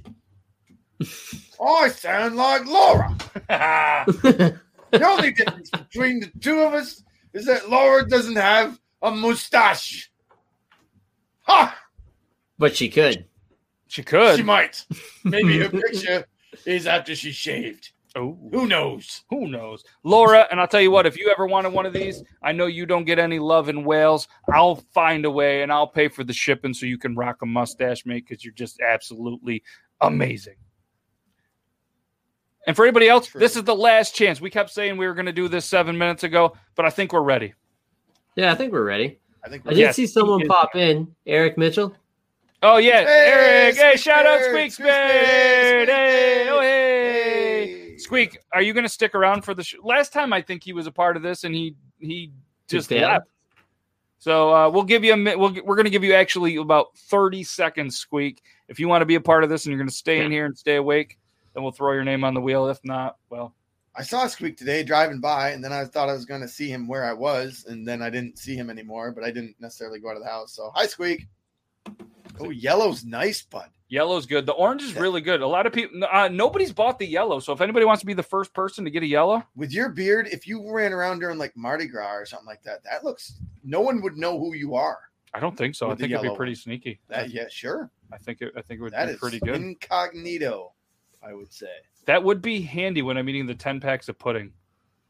I 1.64 1.88
sound 1.88 2.36
like 2.36 2.66
Laura. 2.66 3.16
The 4.92 5.06
only 5.06 5.30
difference 5.32 5.70
between 5.70 6.18
the 6.18 6.32
two 6.40 6.58
of 6.62 6.74
us 6.74 7.02
is 7.32 7.46
that 7.46 7.70
Laura 7.70 8.08
doesn't 8.08 8.34
have 8.34 8.80
a 9.02 9.10
mustache. 9.12 10.09
Ha! 11.50 11.76
but 12.58 12.76
she 12.76 12.88
could. 12.88 13.26
she 13.88 14.02
could. 14.02 14.36
She 14.36 14.42
might. 14.42 14.84
Maybe 15.24 15.58
her 15.58 15.68
picture 15.70 16.24
is 16.64 16.86
after 16.86 17.16
she 17.16 17.32
shaved. 17.32 17.90
oh. 18.14 18.38
Who 18.52 18.66
knows? 18.68 19.22
Who 19.30 19.48
knows? 19.48 19.82
Laura, 20.04 20.46
and 20.50 20.60
I'll 20.60 20.68
tell 20.68 20.80
you 20.80 20.90
what, 20.92 21.06
if 21.06 21.18
you 21.18 21.28
ever 21.30 21.46
wanted 21.46 21.72
one 21.72 21.86
of 21.86 21.92
these, 21.92 22.22
I 22.42 22.52
know 22.52 22.66
you 22.66 22.86
don't 22.86 23.04
get 23.04 23.18
any 23.18 23.38
love 23.40 23.68
in 23.68 23.84
Wales. 23.84 24.28
I'll 24.52 24.76
find 24.94 25.24
a 25.24 25.30
way 25.30 25.62
and 25.62 25.72
I'll 25.72 25.88
pay 25.88 26.08
for 26.08 26.22
the 26.22 26.32
shipping 26.32 26.72
so 26.72 26.86
you 26.86 26.98
can 26.98 27.16
rock 27.16 27.38
a 27.42 27.46
mustache, 27.46 28.06
mate, 28.06 28.26
because 28.28 28.44
you're 28.44 28.54
just 28.54 28.80
absolutely 28.80 29.62
amazing. 30.00 30.56
And 32.66 32.76
for 32.76 32.84
anybody 32.84 33.08
else, 33.08 33.26
True. 33.28 33.40
this 33.40 33.56
is 33.56 33.64
the 33.64 33.74
last 33.74 34.14
chance. 34.14 34.40
We 34.40 34.50
kept 34.50 34.70
saying 34.70 34.96
we 34.96 35.06
were 35.06 35.14
going 35.14 35.26
to 35.26 35.32
do 35.32 35.48
this 35.48 35.64
seven 35.64 35.96
minutes 35.96 36.22
ago, 36.24 36.54
but 36.76 36.84
I 36.84 36.90
think 36.90 37.12
we're 37.12 37.22
ready. 37.22 37.54
Yeah, 38.36 38.52
I 38.52 38.54
think 38.54 38.72
we're 38.72 38.84
ready. 38.84 39.18
I 39.44 39.48
think 39.48 39.64
I 39.66 39.70
we're 39.70 39.74
did 39.74 39.80
Yes, 39.80 39.96
see 39.96 40.06
someone 40.06 40.40
he 40.40 40.44
is. 40.44 40.48
pop 40.48 40.74
in. 40.76 41.14
Eric 41.26 41.56
Mitchell. 41.58 41.94
Oh, 42.62 42.76
yeah. 42.76 43.04
Eric. 43.08 43.76
Hey, 43.76 43.96
shout 43.96 44.26
out 44.26 44.40
Squeak 44.40 44.70
Squeak 44.70 44.72
Spade, 44.72 45.88
Spade. 45.88 45.88
Hey, 45.88 46.48
oh, 46.50 46.60
hey. 46.60 47.86
Hey. 47.92 47.96
Squeak, 47.98 48.38
are 48.52 48.60
you 48.62 48.72
going 48.74 48.84
to 48.84 48.88
stick 48.90 49.14
around 49.14 49.42
for 49.44 49.54
the 49.54 49.62
sh- 49.62 49.76
last 49.82 50.12
time? 50.12 50.32
I 50.32 50.42
think 50.42 50.62
he 50.62 50.72
was 50.72 50.86
a 50.86 50.92
part 50.92 51.16
of 51.16 51.22
this, 51.22 51.44
and 51.44 51.54
he 51.54 51.74
he 51.98 52.32
just 52.68 52.88
bailed. 52.90 53.02
left. 53.10 53.26
So 54.18 54.54
uh, 54.54 54.68
we'll 54.68 54.84
give 54.84 55.04
you 55.04 55.14
a 55.14 55.16
mi- 55.16 55.36
we'll, 55.36 55.54
we're 55.64 55.76
going 55.76 55.84
to 55.84 55.90
give 55.90 56.04
you 56.04 56.12
actually 56.12 56.56
about 56.56 56.96
thirty 56.96 57.42
seconds, 57.42 57.96
Squeak. 57.96 58.42
If 58.68 58.78
you 58.78 58.88
want 58.88 59.00
to 59.02 59.06
be 59.06 59.14
a 59.14 59.20
part 59.20 59.42
of 59.44 59.48
this 59.50 59.64
and 59.64 59.70
you're 59.72 59.78
going 59.78 59.88
to 59.88 59.94
stay 59.94 60.22
in 60.22 60.30
here 60.30 60.44
and 60.44 60.56
stay 60.56 60.76
awake, 60.76 61.18
then 61.54 61.62
we'll 61.62 61.72
throw 61.72 61.92
your 61.92 62.04
name 62.04 62.24
on 62.24 62.34
the 62.34 62.40
wheel. 62.42 62.68
If 62.68 62.78
not, 62.84 63.16
well, 63.30 63.54
I 63.96 64.02
saw 64.02 64.26
Squeak 64.28 64.56
today 64.56 64.82
driving 64.84 65.20
by, 65.20 65.50
and 65.50 65.62
then 65.64 65.72
I 65.72 65.84
thought 65.84 66.08
I 66.08 66.12
was 66.12 66.24
going 66.24 66.40
to 66.42 66.48
see 66.48 66.68
him 66.70 66.86
where 66.86 67.04
I 67.04 67.12
was, 67.12 67.64
and 67.68 67.86
then 67.86 68.02
I 68.02 68.10
didn't 68.10 68.38
see 68.38 68.54
him 68.54 68.70
anymore, 68.70 69.10
but 69.12 69.24
I 69.24 69.30
didn't 69.30 69.56
necessarily 69.60 69.98
go 69.98 70.10
out 70.10 70.16
of 70.16 70.22
the 70.22 70.28
house. 70.28 70.52
So, 70.52 70.70
hi, 70.74 70.86
Squeak. 70.86 71.26
Oh, 72.38 72.50
yellow's 72.50 73.04
nice, 73.04 73.42
bud. 73.42 73.68
yellow's 73.88 74.24
good. 74.24 74.46
The 74.46 74.52
orange 74.52 74.82
is 74.82 74.94
really 74.94 75.20
good. 75.20 75.42
A 75.42 75.46
lot 75.46 75.66
of 75.66 75.72
people, 75.72 76.00
uh, 76.10 76.28
nobody's 76.28 76.72
bought 76.72 76.98
the 76.98 77.06
yellow. 77.06 77.40
So 77.40 77.52
if 77.52 77.60
anybody 77.60 77.84
wants 77.84 78.00
to 78.00 78.06
be 78.06 78.14
the 78.14 78.22
first 78.22 78.54
person 78.54 78.84
to 78.84 78.90
get 78.90 79.02
a 79.02 79.06
yellow, 79.06 79.42
With 79.56 79.72
your 79.72 79.90
beard, 79.90 80.28
if 80.28 80.46
you 80.46 80.72
ran 80.72 80.92
around 80.92 81.18
during 81.18 81.36
like 81.36 81.54
Mardi 81.56 81.86
Gras 81.86 82.14
or 82.14 82.24
something 82.24 82.46
like 82.46 82.62
that, 82.62 82.82
that 82.84 83.04
looks, 83.04 83.34
no 83.64 83.80
one 83.80 84.00
would 84.02 84.16
know 84.16 84.38
who 84.38 84.54
you 84.54 84.74
are. 84.76 84.98
I 85.34 85.40
don't 85.40 85.56
think 85.56 85.74
so. 85.74 85.90
I 85.90 85.96
think 85.96 86.12
it'd 86.12 86.22
be 86.22 86.34
pretty 86.36 86.54
sneaky. 86.54 87.00
That, 87.08 87.30
yeah, 87.30 87.44
sure. 87.50 87.90
I 88.12 88.16
think 88.18 88.40
it, 88.40 88.52
I 88.56 88.62
think 88.62 88.80
it 88.80 88.82
would 88.84 88.92
That 88.94 89.06
be 89.06 89.12
is 89.14 89.18
pretty 89.18 89.40
good. 89.40 89.56
incognito, 89.56 90.72
I 91.22 91.34
would 91.34 91.52
say. 91.52 91.68
That 92.06 92.22
would 92.24 92.42
be 92.42 92.60
handy 92.62 93.02
when 93.02 93.16
I'm 93.16 93.28
eating 93.28 93.46
the 93.46 93.54
10 93.54 93.80
packs 93.80 94.08
of 94.08 94.18
pudding. 94.18 94.52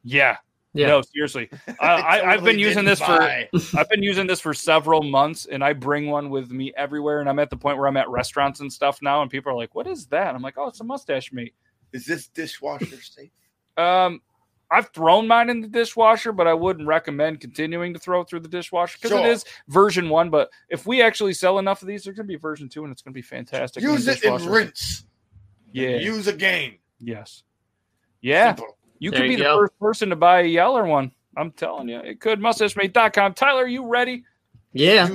Yeah. 0.02 0.36
Yeah. 0.72 0.86
No, 0.86 1.02
seriously. 1.02 1.50
I, 1.80 1.86
I, 1.86 2.32
I've 2.32 2.44
been 2.44 2.58
using 2.58 2.84
didn't 2.84 3.00
this 3.00 3.00
for. 3.00 3.76
I've 3.78 3.88
been 3.88 4.02
using 4.02 4.26
this 4.26 4.40
for 4.40 4.54
several 4.54 5.02
months 5.02 5.46
and 5.46 5.64
I 5.64 5.72
bring 5.72 6.08
one 6.08 6.30
with 6.30 6.50
me 6.50 6.72
everywhere. 6.76 7.20
And 7.20 7.28
I'm 7.28 7.38
at 7.38 7.50
the 7.50 7.56
point 7.56 7.78
where 7.78 7.86
I'm 7.88 7.96
at 7.96 8.08
restaurants 8.08 8.60
and 8.60 8.72
stuff 8.72 9.00
now, 9.02 9.22
and 9.22 9.30
people 9.30 9.52
are 9.52 9.56
like, 9.56 9.74
What 9.74 9.86
is 9.86 10.06
that? 10.06 10.34
I'm 10.34 10.42
like, 10.42 10.54
Oh, 10.56 10.68
it's 10.68 10.80
a 10.80 10.84
mustache 10.84 11.32
mate. 11.32 11.54
Is 11.92 12.06
this 12.06 12.28
dishwasher 12.28 12.86
safe? 13.02 13.30
Um 13.76 14.20
I've 14.72 14.90
thrown 14.90 15.26
mine 15.26 15.50
in 15.50 15.60
the 15.60 15.66
dishwasher, 15.66 16.30
but 16.30 16.46
I 16.46 16.54
wouldn't 16.54 16.86
recommend 16.86 17.40
continuing 17.40 17.92
to 17.92 17.98
throw 17.98 18.20
it 18.20 18.28
through 18.28 18.40
the 18.40 18.48
dishwasher 18.48 18.98
because 18.98 19.10
Sure. 19.10 19.26
it 19.26 19.28
is 19.28 19.44
version 19.66 20.08
one. 20.08 20.30
But 20.30 20.50
if 20.68 20.86
we 20.86 21.02
actually 21.02 21.32
sell 21.34 21.58
enough 21.58 21.82
of 21.82 21.88
these, 21.88 22.04
there's 22.04 22.16
gonna 22.16 22.28
be 22.28 22.36
version 22.36 22.68
two 22.68 22.84
and 22.84 22.92
it's 22.92 23.02
gonna 23.02 23.12
be 23.14 23.22
fantastic. 23.22 23.82
Use 23.82 24.06
it 24.06 24.22
and 24.22 24.40
rinse. 24.46 25.04
Yeah. 25.72 25.96
Use 25.98 26.30
game, 26.32 26.76
yes. 26.98 27.42
Yeah. 28.20 28.48
Simple. 28.54 28.76
You 28.98 29.10
There 29.10 29.20
could 29.20 29.26
be 29.26 29.32
you 29.32 29.38
the 29.38 29.44
go. 29.44 29.58
first 29.60 29.78
person 29.78 30.10
to 30.10 30.16
buy 30.16 30.40
a 30.40 30.44
yeller 30.44 30.84
one. 30.84 31.12
I'm 31.36 31.52
telling 31.52 31.88
you, 31.88 31.98
it 32.00 32.20
could. 32.20 32.38
MustacheMate.com. 32.40 33.34
Tyler, 33.34 33.66
you 33.66 33.86
ready? 33.86 34.24
Yeah, 34.72 35.08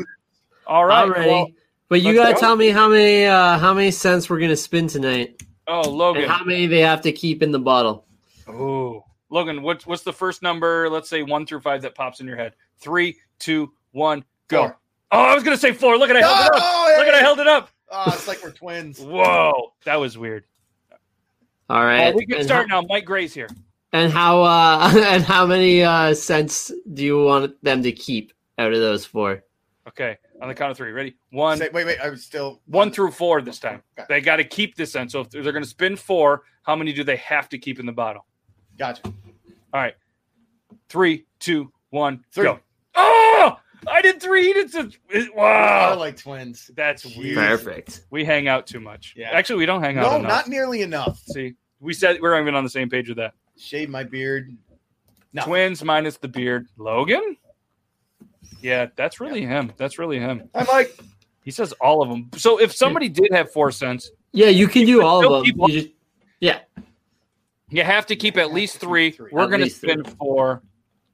All 0.66 0.86
right. 0.86 1.04
I'm 1.04 1.12
ready. 1.12 1.30
well- 1.30 1.48
but 1.88 2.02
you 2.02 2.14
gotta 2.16 2.34
go. 2.34 2.40
tell 2.40 2.56
me 2.56 2.70
how 2.70 2.90
many 2.90 3.26
uh 3.26 3.60
how 3.60 3.74
many 3.74 3.92
scents 3.92 4.28
we're 4.30 4.40
gonna 4.40 4.56
spin 4.56 4.88
tonight, 4.88 5.40
oh, 5.68 5.84
and 5.84 5.94
Logan. 5.94 6.28
how 6.28 6.44
many 6.44 6.66
they 6.66 6.80
have 6.80 7.02
to 7.02 7.12
keep 7.12 7.44
in 7.44 7.52
the 7.52 7.60
bottle. 7.60 8.08
Oh, 8.48 9.06
Logan. 9.30 9.62
What's 9.62 9.86
what's 9.86 10.02
the 10.02 10.12
first 10.12 10.42
number? 10.42 10.90
Let's 10.90 11.08
say 11.10 11.22
one 11.22 11.46
through 11.46 11.62
five 11.62 11.84
that 11.84 11.94
pops 11.94 12.22
in 12.22 12.28
your 12.28 12.38
head. 12.38 12.54
Three, 12.80 13.18
two, 13.38 13.72
one, 13.92 14.26
go. 14.48 14.64
Four. 14.64 14.80
Oh, 15.12 15.20
I 15.20 15.36
was 15.36 15.44
gonna 15.44 15.58
say 15.58 15.74
four. 15.74 15.96
Look 15.98 16.10
at 16.10 16.18
I 16.18 16.22
held 16.22 16.48
it 16.48 16.56
up. 16.56 16.62
Oh, 16.64 16.96
Look 16.98 17.08
at 17.08 17.14
I 17.14 17.20
held 17.20 17.40
it 17.40 17.48
up. 17.48 17.70
Oh, 17.92 18.04
it's 18.08 18.28
like 18.28 18.44
we're 18.44 18.52
twins. 18.52 19.00
Whoa, 19.02 19.74
that 19.86 19.96
was 19.96 20.18
weird. 20.18 20.46
All 21.70 21.84
right, 21.84 22.06
right, 22.06 22.16
we 22.16 22.26
can 22.26 22.38
and 22.38 22.46
start 22.46 22.70
how, 22.70 22.82
now. 22.82 22.88
Mike 22.88 23.06
Gray's 23.06 23.34
here. 23.34 23.50
and 23.94 24.12
how 24.12 24.44
uh 24.44 24.92
and 25.08 25.24
how 25.24 25.46
many 25.48 25.84
uh 25.84 26.14
scents 26.14 26.72
do 26.94 27.04
you 27.04 27.24
want 27.24 27.62
them 27.64 27.82
to 27.84 27.92
keep 27.92 28.34
out 28.58 28.72
of 28.74 28.80
those 28.80 29.06
four? 29.06 29.44
Okay, 29.88 30.18
on 30.42 30.48
the 30.48 30.54
count 30.54 30.72
of 30.72 30.78
three. 30.78 30.92
Ready? 30.92 31.16
One, 31.32 31.58
Say- 31.58 31.70
wait, 31.72 31.86
wait. 31.86 32.00
I 32.00 32.10
was 32.10 32.24
still 32.24 32.62
one 32.66 32.92
through 32.92 33.12
four 33.12 33.42
this 33.42 33.60
time. 33.60 33.82
Okay. 33.98 34.06
They 34.10 34.22
got 34.22 34.38
to 34.38 34.44
keep 34.44 34.76
this 34.76 34.96
in. 34.96 35.10
So 35.10 35.22
if 35.22 35.30
they're 35.30 35.44
going 35.44 35.64
to 35.64 35.70
spin 35.70 35.96
four, 35.96 36.44
how 36.64 36.76
many 36.76 36.92
do 36.94 37.04
they 37.04 37.18
have 37.18 37.50
to 37.50 37.58
keep 37.58 37.80
in 37.80 37.86
the 37.86 37.92
bottle? 37.92 38.26
Gotcha. 38.78 39.02
All 39.06 39.14
right. 39.74 39.94
Three, 40.90 41.26
two, 41.40 41.72
one, 41.92 42.24
Three. 42.32 42.46
go. 42.46 42.60
I 43.88 44.02
did 44.02 44.22
three. 44.22 44.44
He 44.48 44.54
did 44.54 44.72
some. 44.72 44.92
I 45.14 45.30
Wow. 45.36 45.96
like 45.98 46.18
twins. 46.18 46.72
That's 46.76 47.06
weird. 47.16 47.36
Perfect. 47.38 48.06
We 48.10 48.24
hang 48.26 48.48
out 48.48 48.68
too 48.68 48.80
much. 48.80 49.14
Yeah. 49.16 49.30
Actually, 49.32 49.60
we 49.60 49.66
don't 49.66 49.82
hang 49.82 49.98
out 49.98 50.12
No, 50.12 50.18
enough. 50.18 50.30
not 50.30 50.48
nearly 50.48 50.82
enough. 50.82 51.20
See, 51.28 51.54
we 51.80 51.94
said 51.94 52.20
we're 52.22 52.40
even 52.42 52.56
on 52.56 52.64
the 52.64 52.70
same 52.70 52.90
page 52.90 53.08
with 53.10 53.18
that. 53.18 53.34
Shave 53.58 53.90
my 53.90 54.04
beard. 54.04 54.56
No. 55.34 55.44
Twins 55.44 55.84
minus 55.84 56.18
the 56.18 56.28
beard. 56.28 56.68
Logan? 56.78 57.38
Yeah, 58.62 58.88
that's 58.96 59.20
really 59.20 59.46
him. 59.46 59.72
That's 59.78 60.00
really 60.00 60.20
him. 60.20 60.50
I'm 60.56 60.66
like. 60.68 60.98
He 61.44 61.52
says 61.52 61.74
all 61.74 62.02
of 62.02 62.10
them. 62.10 62.30
So 62.36 62.60
if 62.60 62.74
somebody 62.74 63.08
did 63.08 63.28
have 63.32 63.52
four 63.52 63.72
scents, 63.72 64.10
Yeah, 64.32 64.48
you 64.48 64.68
can 64.68 64.86
do 64.88 65.04
all 65.04 65.24
of 65.24 65.46
them. 65.46 65.56
You 65.68 65.82
just 65.82 65.94
yeah. 66.40 66.60
you 67.70 67.84
have 67.84 68.08
to 68.08 68.16
keep 68.16 68.38
at 68.38 68.52
least 68.52 68.78
three. 68.80 69.12
Three. 69.12 69.30
We're 69.32 69.44
At 69.44 69.50
going 69.50 69.60
to 69.60 69.66
least 69.66 69.78
spin 69.78 70.04
three. 70.04 70.14
four. 70.18 70.64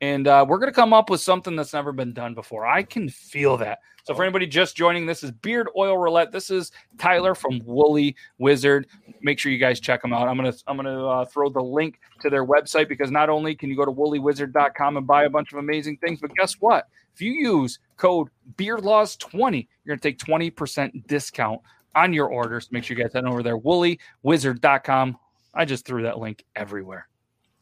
And 0.01 0.27
uh, 0.27 0.45
we're 0.47 0.57
going 0.57 0.71
to 0.71 0.75
come 0.75 0.93
up 0.93 1.11
with 1.11 1.21
something 1.21 1.55
that's 1.55 1.73
never 1.73 1.91
been 1.91 2.11
done 2.11 2.33
before. 2.33 2.65
I 2.65 2.81
can 2.81 3.07
feel 3.07 3.55
that. 3.57 3.79
So, 4.03 4.15
for 4.15 4.23
anybody 4.23 4.47
just 4.47 4.75
joining, 4.75 5.05
this 5.05 5.23
is 5.23 5.29
Beard 5.29 5.67
Oil 5.77 5.95
Roulette. 5.95 6.31
This 6.31 6.49
is 6.49 6.71
Tyler 6.97 7.35
from 7.35 7.61
Woolly 7.63 8.15
Wizard. 8.39 8.87
Make 9.21 9.37
sure 9.37 9.51
you 9.51 9.59
guys 9.59 9.79
check 9.79 10.01
them 10.01 10.11
out. 10.11 10.27
I'm 10.27 10.37
gonna 10.37 10.53
I'm 10.65 10.75
gonna 10.75 11.07
uh, 11.07 11.25
throw 11.25 11.49
the 11.49 11.61
link 11.61 11.99
to 12.21 12.29
their 12.31 12.43
website 12.43 12.89
because 12.89 13.11
not 13.11 13.29
only 13.29 13.53
can 13.53 13.69
you 13.69 13.75
go 13.75 13.85
to 13.85 13.91
woollywizard.com 13.91 14.97
and 14.97 15.05
buy 15.05 15.25
a 15.25 15.29
bunch 15.29 15.53
of 15.53 15.59
amazing 15.59 15.97
things, 15.97 16.19
but 16.19 16.33
guess 16.35 16.53
what? 16.53 16.87
If 17.13 17.21
you 17.21 17.33
use 17.33 17.77
code 17.97 18.29
BeardLaws20, 18.55 19.67
you're 19.85 19.95
gonna 19.95 20.01
take 20.01 20.17
20% 20.17 21.05
discount 21.05 21.61
on 21.93 22.11
your 22.11 22.27
orders. 22.27 22.69
Make 22.71 22.83
sure 22.83 22.97
you 22.97 23.03
guys 23.03 23.13
head 23.13 23.25
over 23.25 23.43
there, 23.43 23.59
woollywizard.com. 23.59 25.17
I 25.53 25.65
just 25.65 25.85
threw 25.85 26.03
that 26.03 26.17
link 26.17 26.43
everywhere, 26.55 27.07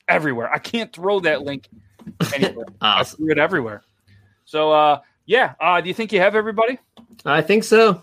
everywhere. 0.09 0.51
I 0.51 0.57
can't 0.59 0.91
throw 0.91 1.19
that 1.21 1.43
link 1.43 1.69
anywhere. 2.35 2.65
I 2.81 3.03
threw 3.03 3.31
it 3.31 3.37
everywhere. 3.37 3.83
So, 4.45 4.71
uh, 4.71 4.99
yeah. 5.25 5.53
Uh, 5.61 5.79
do 5.81 5.87
you 5.87 5.93
think 5.93 6.11
you 6.11 6.19
have 6.19 6.35
everybody? 6.35 6.79
I 7.25 7.41
think 7.41 7.63
so. 7.63 8.01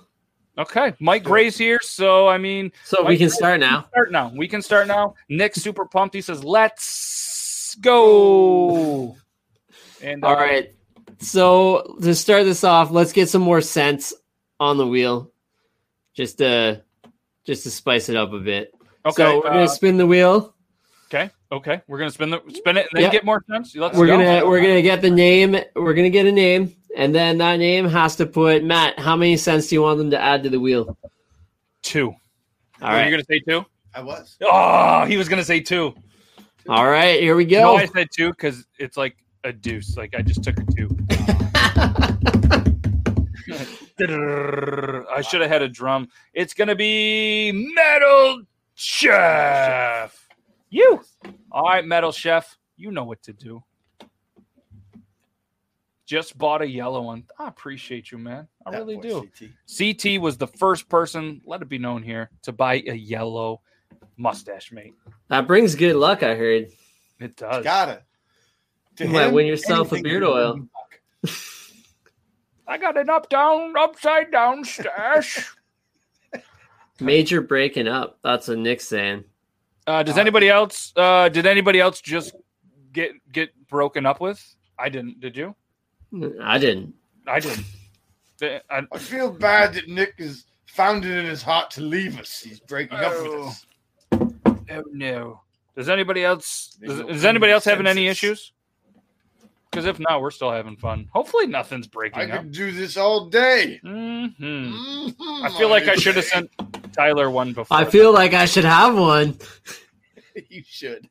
Okay, 0.58 0.94
Mike 1.00 1.22
Gray's 1.22 1.58
here, 1.58 1.80
so 1.82 2.26
I 2.28 2.38
mean, 2.38 2.72
So 2.84 3.04
we 3.04 3.18
can 3.18 3.26
Gray- 3.28 3.36
start 3.36 3.60
now. 3.60 3.84
start 3.90 4.10
now. 4.10 4.32
We 4.34 4.48
can 4.48 4.62
start 4.62 4.86
now. 4.86 5.14
Nick's 5.28 5.60
super 5.60 5.84
pumped. 5.84 6.14
He 6.14 6.22
says, 6.22 6.42
"Let's 6.42 7.76
go!" 7.80 9.16
And 10.02 10.24
uh, 10.24 10.28
All 10.28 10.34
right. 10.36 10.72
So 11.18 11.96
to 12.02 12.14
start 12.14 12.44
this 12.44 12.64
off, 12.64 12.90
let's 12.90 13.12
get 13.12 13.28
some 13.30 13.42
more 13.42 13.60
scents 13.62 14.12
on 14.60 14.76
the 14.78 14.86
wheel, 14.86 15.30
just 16.14 16.38
to 16.38 16.82
just 17.44 17.64
to 17.64 17.70
spice 17.70 18.08
it 18.08 18.16
up 18.16 18.32
a 18.32 18.38
bit. 18.38 18.74
okay, 19.04 19.14
So 19.22 19.40
we're 19.40 19.46
uh, 19.48 19.52
gonna 19.52 19.68
spin 19.68 19.96
the 19.98 20.06
wheel. 20.06 20.54
Okay, 21.52 21.72
okay. 21.72 21.82
We're 21.86 21.98
gonna 21.98 22.10
spin 22.10 22.30
the 22.30 22.40
spin 22.54 22.76
it 22.76 22.86
and 22.90 22.96
then 22.96 23.02
Yeah. 23.04 23.10
get 23.10 23.24
more 23.24 23.42
scents. 23.48 23.74
Let's 23.76 23.96
We're 23.96 24.06
go. 24.06 24.18
gonna 24.18 24.46
we're 24.46 24.60
gonna 24.60 24.82
get 24.82 25.00
the 25.02 25.10
name. 25.10 25.56
We're 25.74 25.94
gonna 25.94 26.10
get 26.10 26.26
a 26.26 26.32
name, 26.32 26.74
and 26.96 27.14
then 27.14 27.38
that 27.38 27.56
name 27.58 27.88
has 27.88 28.16
to 28.16 28.26
put 28.26 28.64
Matt. 28.64 28.98
How 28.98 29.16
many 29.16 29.36
scents 29.36 29.68
do 29.68 29.76
you 29.76 29.82
want 29.82 29.98
them 29.98 30.10
to 30.10 30.20
add 30.20 30.42
to 30.44 30.50
the 30.50 30.58
wheel? 30.60 30.96
two. 31.82 32.08
All 32.82 32.88
Were 32.90 32.96
right. 32.96 33.04
you 33.04 33.10
gonna 33.12 33.24
say 33.30 33.38
two? 33.48 33.64
I 33.94 34.00
was. 34.02 34.36
Oh, 34.42 35.04
he 35.04 35.16
was 35.16 35.28
gonna 35.28 35.44
say 35.44 35.60
two. 35.60 35.94
All 36.68 36.88
right. 36.88 37.20
Here 37.20 37.36
we 37.36 37.44
go. 37.44 37.60
No, 37.60 37.72
go. 37.72 37.76
I 37.78 37.86
said 37.86 38.08
two 38.12 38.30
because 38.30 38.66
it's 38.78 38.96
like 38.96 39.16
a 39.44 39.52
deuce. 39.52 39.96
Like 39.96 40.14
I 40.16 40.22
just 40.22 40.42
took 40.42 40.58
a 40.58 40.64
two. 40.74 40.88
I 43.98 45.22
should 45.22 45.40
have 45.40 45.50
had 45.50 45.62
a 45.62 45.68
drum. 45.68 46.08
It's 46.34 46.54
gonna 46.54 46.74
be 46.74 47.52
Metal 47.74 48.42
Chef. 48.74 50.25
You. 50.70 51.00
All 51.50 51.64
right, 51.64 51.84
Metal 51.84 52.12
Chef. 52.12 52.56
You 52.76 52.90
know 52.90 53.04
what 53.04 53.22
to 53.22 53.32
do. 53.32 53.62
Just 56.04 56.38
bought 56.38 56.62
a 56.62 56.68
yellow 56.68 57.02
one. 57.02 57.24
I 57.38 57.48
appreciate 57.48 58.12
you, 58.12 58.18
man. 58.18 58.46
I 58.64 58.70
That 58.70 58.78
really 58.78 58.96
boy, 58.96 59.02
do. 59.02 59.30
CT. 59.38 60.04
CT 60.16 60.20
was 60.20 60.36
the 60.36 60.46
first 60.46 60.88
person, 60.88 61.40
let 61.44 61.62
it 61.62 61.68
be 61.68 61.78
known 61.78 62.02
here, 62.02 62.30
to 62.42 62.52
buy 62.52 62.74
a 62.86 62.94
yellow 62.94 63.60
mustache 64.16 64.70
mate. 64.72 64.94
that 65.28 65.46
brings 65.46 65.74
good 65.74 65.96
luck. 65.96 66.22
I 66.22 66.34
heard. 66.36 66.68
It 67.18 67.36
does. 67.36 67.64
Gotta. 67.64 68.02
To 68.96 69.04
You 69.04 69.10
might 69.10 69.32
win 69.32 69.46
yourself 69.46 69.92
a 69.92 70.00
beard 70.00 70.22
oil. 70.22 70.68
I 72.68 72.78
got 72.78 72.96
an 72.96 73.10
up 73.10 73.28
down, 73.28 73.74
upside 73.76 74.30
down 74.30 74.64
stash. 74.64 75.50
Major 77.00 77.40
breaking 77.40 77.88
up. 77.88 78.18
That's 78.22 78.48
what 78.48 78.58
Nick's 78.58 78.86
saying. 78.88 79.24
Uh, 79.86 80.02
does 80.02 80.18
anybody 80.18 80.48
else? 80.48 80.92
Uh, 80.96 81.28
did 81.28 81.46
anybody 81.46 81.80
else 81.80 82.00
just 82.00 82.34
get 82.92 83.12
get 83.32 83.50
broken 83.68 84.04
up 84.06 84.20
with? 84.20 84.42
I 84.78 84.88
didn't. 84.88 85.20
Did 85.20 85.36
you? 85.36 85.54
I 86.42 86.58
didn't. 86.58 86.94
I 87.26 87.40
didn't. 87.40 87.64
I, 88.42 88.82
I 88.92 88.98
feel 88.98 89.30
bad 89.30 89.74
that 89.74 89.88
Nick 89.88 90.14
has 90.18 90.44
found 90.66 91.04
it 91.04 91.16
in 91.16 91.24
his 91.24 91.42
heart 91.42 91.70
to 91.72 91.80
leave 91.80 92.18
us. 92.18 92.40
He's 92.40 92.60
breaking 92.60 92.98
up 92.98 93.12
with 93.22 93.32
Oh. 93.32 93.48
us. 93.48 93.66
oh 94.70 94.82
no. 94.92 95.40
Does 95.76 95.88
anybody 95.88 96.24
else? 96.24 96.76
Does, 96.84 97.00
is 97.00 97.24
anybody 97.24 97.52
else 97.52 97.64
having 97.64 97.86
any 97.86 98.06
issues? 98.08 98.52
Because 99.70 99.84
if 99.86 99.98
not, 99.98 100.22
we're 100.22 100.30
still 100.30 100.50
having 100.50 100.76
fun. 100.76 101.08
Hopefully, 101.12 101.46
nothing's 101.46 101.86
I 101.86 101.90
breaking 101.90 102.30
up. 102.30 102.42
could 102.42 102.52
do 102.52 102.72
this 102.72 102.96
all 102.96 103.26
day. 103.26 103.78
hmm 103.82 104.26
Mhm, 104.38 105.14
I 105.44 105.50
feel 105.58 105.68
like 105.68 105.88
I 105.88 105.96
should 105.96 106.16
have 106.16 106.24
sent 106.24 106.50
Tyler 106.94 107.30
one 107.30 107.52
before. 107.52 107.76
I 107.76 107.84
feel 107.84 108.12
like 108.12 108.32
I 108.32 108.46
should 108.46 108.64
have 108.64 108.96
one. 108.96 109.38
you 110.48 110.62
should. 110.66 111.08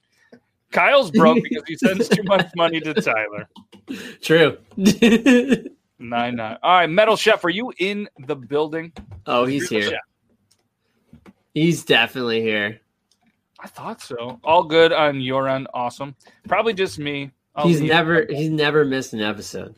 Kyle's 0.71 1.11
broke 1.11 1.41
because 1.43 1.63
he 1.67 1.75
sends 1.77 2.09
too 2.09 2.23
much 2.25 2.47
money 2.55 2.79
to 2.81 2.93
Tyler. 2.93 3.47
True. 4.21 4.57
Nine 5.97 6.35
nine. 6.35 6.57
All 6.61 6.71
right, 6.79 6.89
Metal 6.89 7.15
Chef, 7.15 7.45
are 7.45 7.49
you 7.49 7.71
in 7.79 8.09
the 8.27 8.35
building? 8.35 8.91
oh, 9.27 9.45
he's 9.45 9.69
here. 9.69 9.91
Yeah. 9.91 11.31
He's 11.53 11.85
definitely 11.85 12.41
here. 12.41 12.81
I 13.59 13.67
thought 13.67 14.01
so. 14.01 14.39
All 14.43 14.63
good 14.63 14.91
on 14.91 15.21
your 15.21 15.47
end. 15.47 15.67
Awesome. 15.73 16.15
Probably 16.47 16.73
just 16.73 16.99
me. 16.99 17.31
I'll 17.55 17.67
He's 17.67 17.79
leave- 17.81 17.89
never 17.89 18.25
he's 18.29 18.49
never 18.49 18.83
missed 18.85 19.13
an 19.13 19.21
episode. 19.21 19.75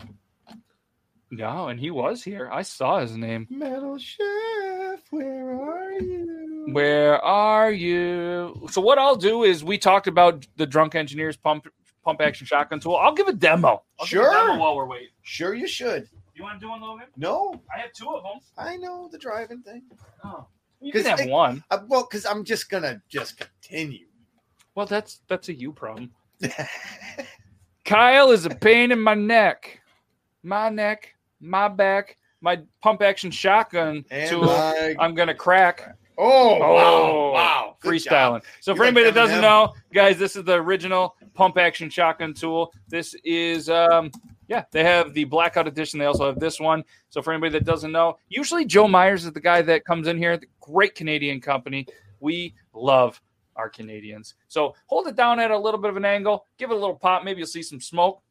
No, 1.30 1.67
and 1.67 1.80
he 1.80 1.91
was 1.91 2.23
here. 2.23 2.49
I 2.51 2.61
saw 2.61 2.99
his 2.99 3.15
name. 3.17 3.47
Metal 3.49 3.97
Chef, 3.97 5.01
where 5.09 5.51
are 5.61 5.91
you? 5.99 6.67
Where 6.71 7.21
are 7.21 7.69
you? 7.71 8.67
So 8.71 8.80
what 8.82 8.97
I'll 8.97 9.15
do 9.17 9.43
is 9.43 9.63
we 9.63 9.78
talked 9.78 10.07
about 10.07 10.47
the 10.55 10.65
drunk 10.65 10.95
engineers 10.95 11.36
pump 11.38 11.67
pump 12.05 12.21
action 12.21 12.47
shotgun 12.47 12.80
tool. 12.80 12.95
I'll 12.95 13.13
give 13.13 13.28
a 13.28 13.34
demo. 13.34 13.84
I'll 13.99 14.05
give 14.07 14.21
a 14.21 14.23
Sure. 14.23 14.32
demo 14.32 14.57
while 14.59 14.75
we're 14.78 14.86
waiting. 14.86 15.09
Sure, 15.23 15.53
you 15.53 15.67
should. 15.67 16.07
You 16.34 16.43
want 16.43 16.59
to 16.59 16.65
do 16.65 16.69
one, 16.69 16.82
Logan? 16.82 17.07
No, 17.17 17.61
I 17.75 17.80
have 17.80 17.91
two 17.93 18.07
of 18.09 18.23
them. 18.23 18.39
I 18.57 18.78
know 18.78 19.09
the 19.11 19.17
driving 19.17 19.61
thing. 19.63 19.82
Oh, 20.23 20.45
you 20.80 20.91
can 20.93 21.01
'Cause 21.01 21.09
have 21.09 21.19
it- 21.19 21.30
one. 21.30 21.63
Uh, 21.69 21.80
well, 21.88 22.03
because 22.09 22.25
I'm 22.25 22.45
just 22.45 22.69
gonna 22.69 23.01
just 23.09 23.38
continue. 23.38 24.07
Well, 24.75 24.86
that's 24.86 25.19
that's 25.28 25.49
a 25.49 25.53
you 25.53 25.73
problem. 25.73 26.11
Kyle 27.88 28.31
is 28.31 28.45
a 28.45 28.49
pain 28.49 28.91
in 28.91 28.99
my 28.99 29.13
neck, 29.13 29.79
my 30.43 30.67
neck, 30.69 31.15
my 31.39 31.69
back, 31.69 32.17
my 32.41 32.59
pump 32.81 33.01
action 33.01 33.31
shotgun 33.31 34.03
and 34.11 34.29
tool. 34.29 34.49
I, 34.49 34.93
I'm 34.99 35.15
gonna 35.15 35.33
crack. 35.33 35.95
oh, 36.17 36.55
Oh, 36.55 36.59
wow, 36.73 37.31
wow, 37.31 37.75
Good 37.79 37.99
job. 37.99 38.41
freestyling. 38.41 38.43
So 38.59 38.71
You 38.71 38.75
for 38.75 38.83
like 38.83 38.88
anybody 38.89 39.05
that 39.05 39.15
doesn't 39.15 39.39
know, 39.39 39.73
guys, 39.93 40.19
this 40.19 40.35
is 40.35 40.43
the 40.43 40.55
original 40.55 41.15
pump 41.33 41.57
action 41.57 41.89
shotgun 41.89 42.33
tool. 42.33 42.73
This 42.89 43.15
is 43.23 43.69
um 43.69 44.11
yeah, 44.49 44.65
they 44.71 44.83
have 44.83 45.13
the 45.13 45.23
blackout 45.23 45.65
edition. 45.69 45.97
They 45.97 46.05
also 46.07 46.25
have 46.25 46.39
this 46.41 46.59
one. 46.59 46.83
So 47.09 47.21
for 47.21 47.31
anybody 47.31 47.53
that 47.53 47.63
doesn't 47.63 47.93
know, 47.93 48.17
usually 48.27 48.65
Joe 48.65 48.89
Myers 48.89 49.23
is 49.25 49.31
the 49.31 49.39
guy 49.39 49.61
that 49.61 49.85
comes 49.85 50.09
in 50.09 50.17
here. 50.17 50.35
The 50.35 50.47
great 50.59 50.93
Canadian 50.93 51.39
company. 51.39 51.88
We 52.19 52.53
love 52.73 53.21
our 53.58 53.70
Canadians. 53.70 54.36
So 54.47 54.76
hold 54.86 55.08
it 55.08 55.16
down 55.16 55.39
at 55.39 55.51
a 55.51 55.58
little 55.58 55.80
bit 55.80 55.89
of 55.89 55.97
an 55.97 56.05
angle. 56.05 56.45
Give 56.58 56.72
it 56.72 56.76
a 56.76 56.78
little 56.78 56.95
pop. 56.95 57.24
Maybe 57.24 57.39
you'll 57.39 57.47
see 57.47 57.64
some 57.64 57.82
smoke. 57.82 58.22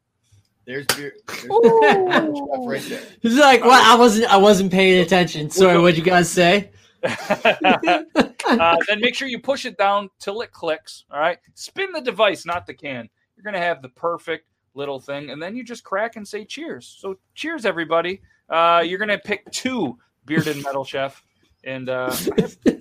There's 0.65 0.87
beer. 0.87 1.15
There's 1.29 1.45
Metal 1.45 2.67
right 2.67 2.83
there. 2.83 3.03
He's 3.23 3.39
like, 3.39 3.65
"What? 3.65 3.85
I 3.85 3.95
wasn't 3.95 4.33
I 4.33 4.37
wasn't 4.37 4.73
paying 4.73 5.01
attention. 5.01 5.49
Sorry, 5.49 5.79
what'd 5.79 5.97
you 5.97 6.03
guys 6.03 6.29
say?" 6.29 6.71
uh, 7.05 8.77
then 8.89 9.01
make 9.01 9.15
sure 9.15 9.29
you 9.29 9.39
push 9.39 9.65
it 9.65 9.79
down 9.79 10.11
till 10.19 10.41
it 10.41 10.53
clicks. 10.53 11.05
All 11.11 11.21
right. 11.21 11.39
Spin 11.55 11.93
the 11.93 12.01
device, 12.01 12.45
not 12.45 12.67
the 12.67 12.75
can. 12.75 13.09
You're 13.37 13.45
going 13.45 13.55
to 13.55 13.61
have 13.61 13.83
the 13.83 13.91
perfect 13.91 14.49
little 14.75 14.99
thing. 14.99 15.31
And 15.31 15.41
then 15.41 15.57
you 15.57 15.65
just 15.65 15.85
crack 15.85 16.17
and 16.17 16.27
say 16.27 16.45
cheers. 16.45 16.97
So, 16.99 17.19
cheers, 17.35 17.65
everybody. 17.65 18.21
Uh, 18.49 18.83
you're 18.85 18.99
going 18.99 19.09
to 19.09 19.19
pick 19.19 19.51
two 19.51 19.99
Bearded 20.25 20.63
Metal 20.63 20.85
Chef. 20.85 21.23
And 21.65 21.89
uh, 21.89 22.15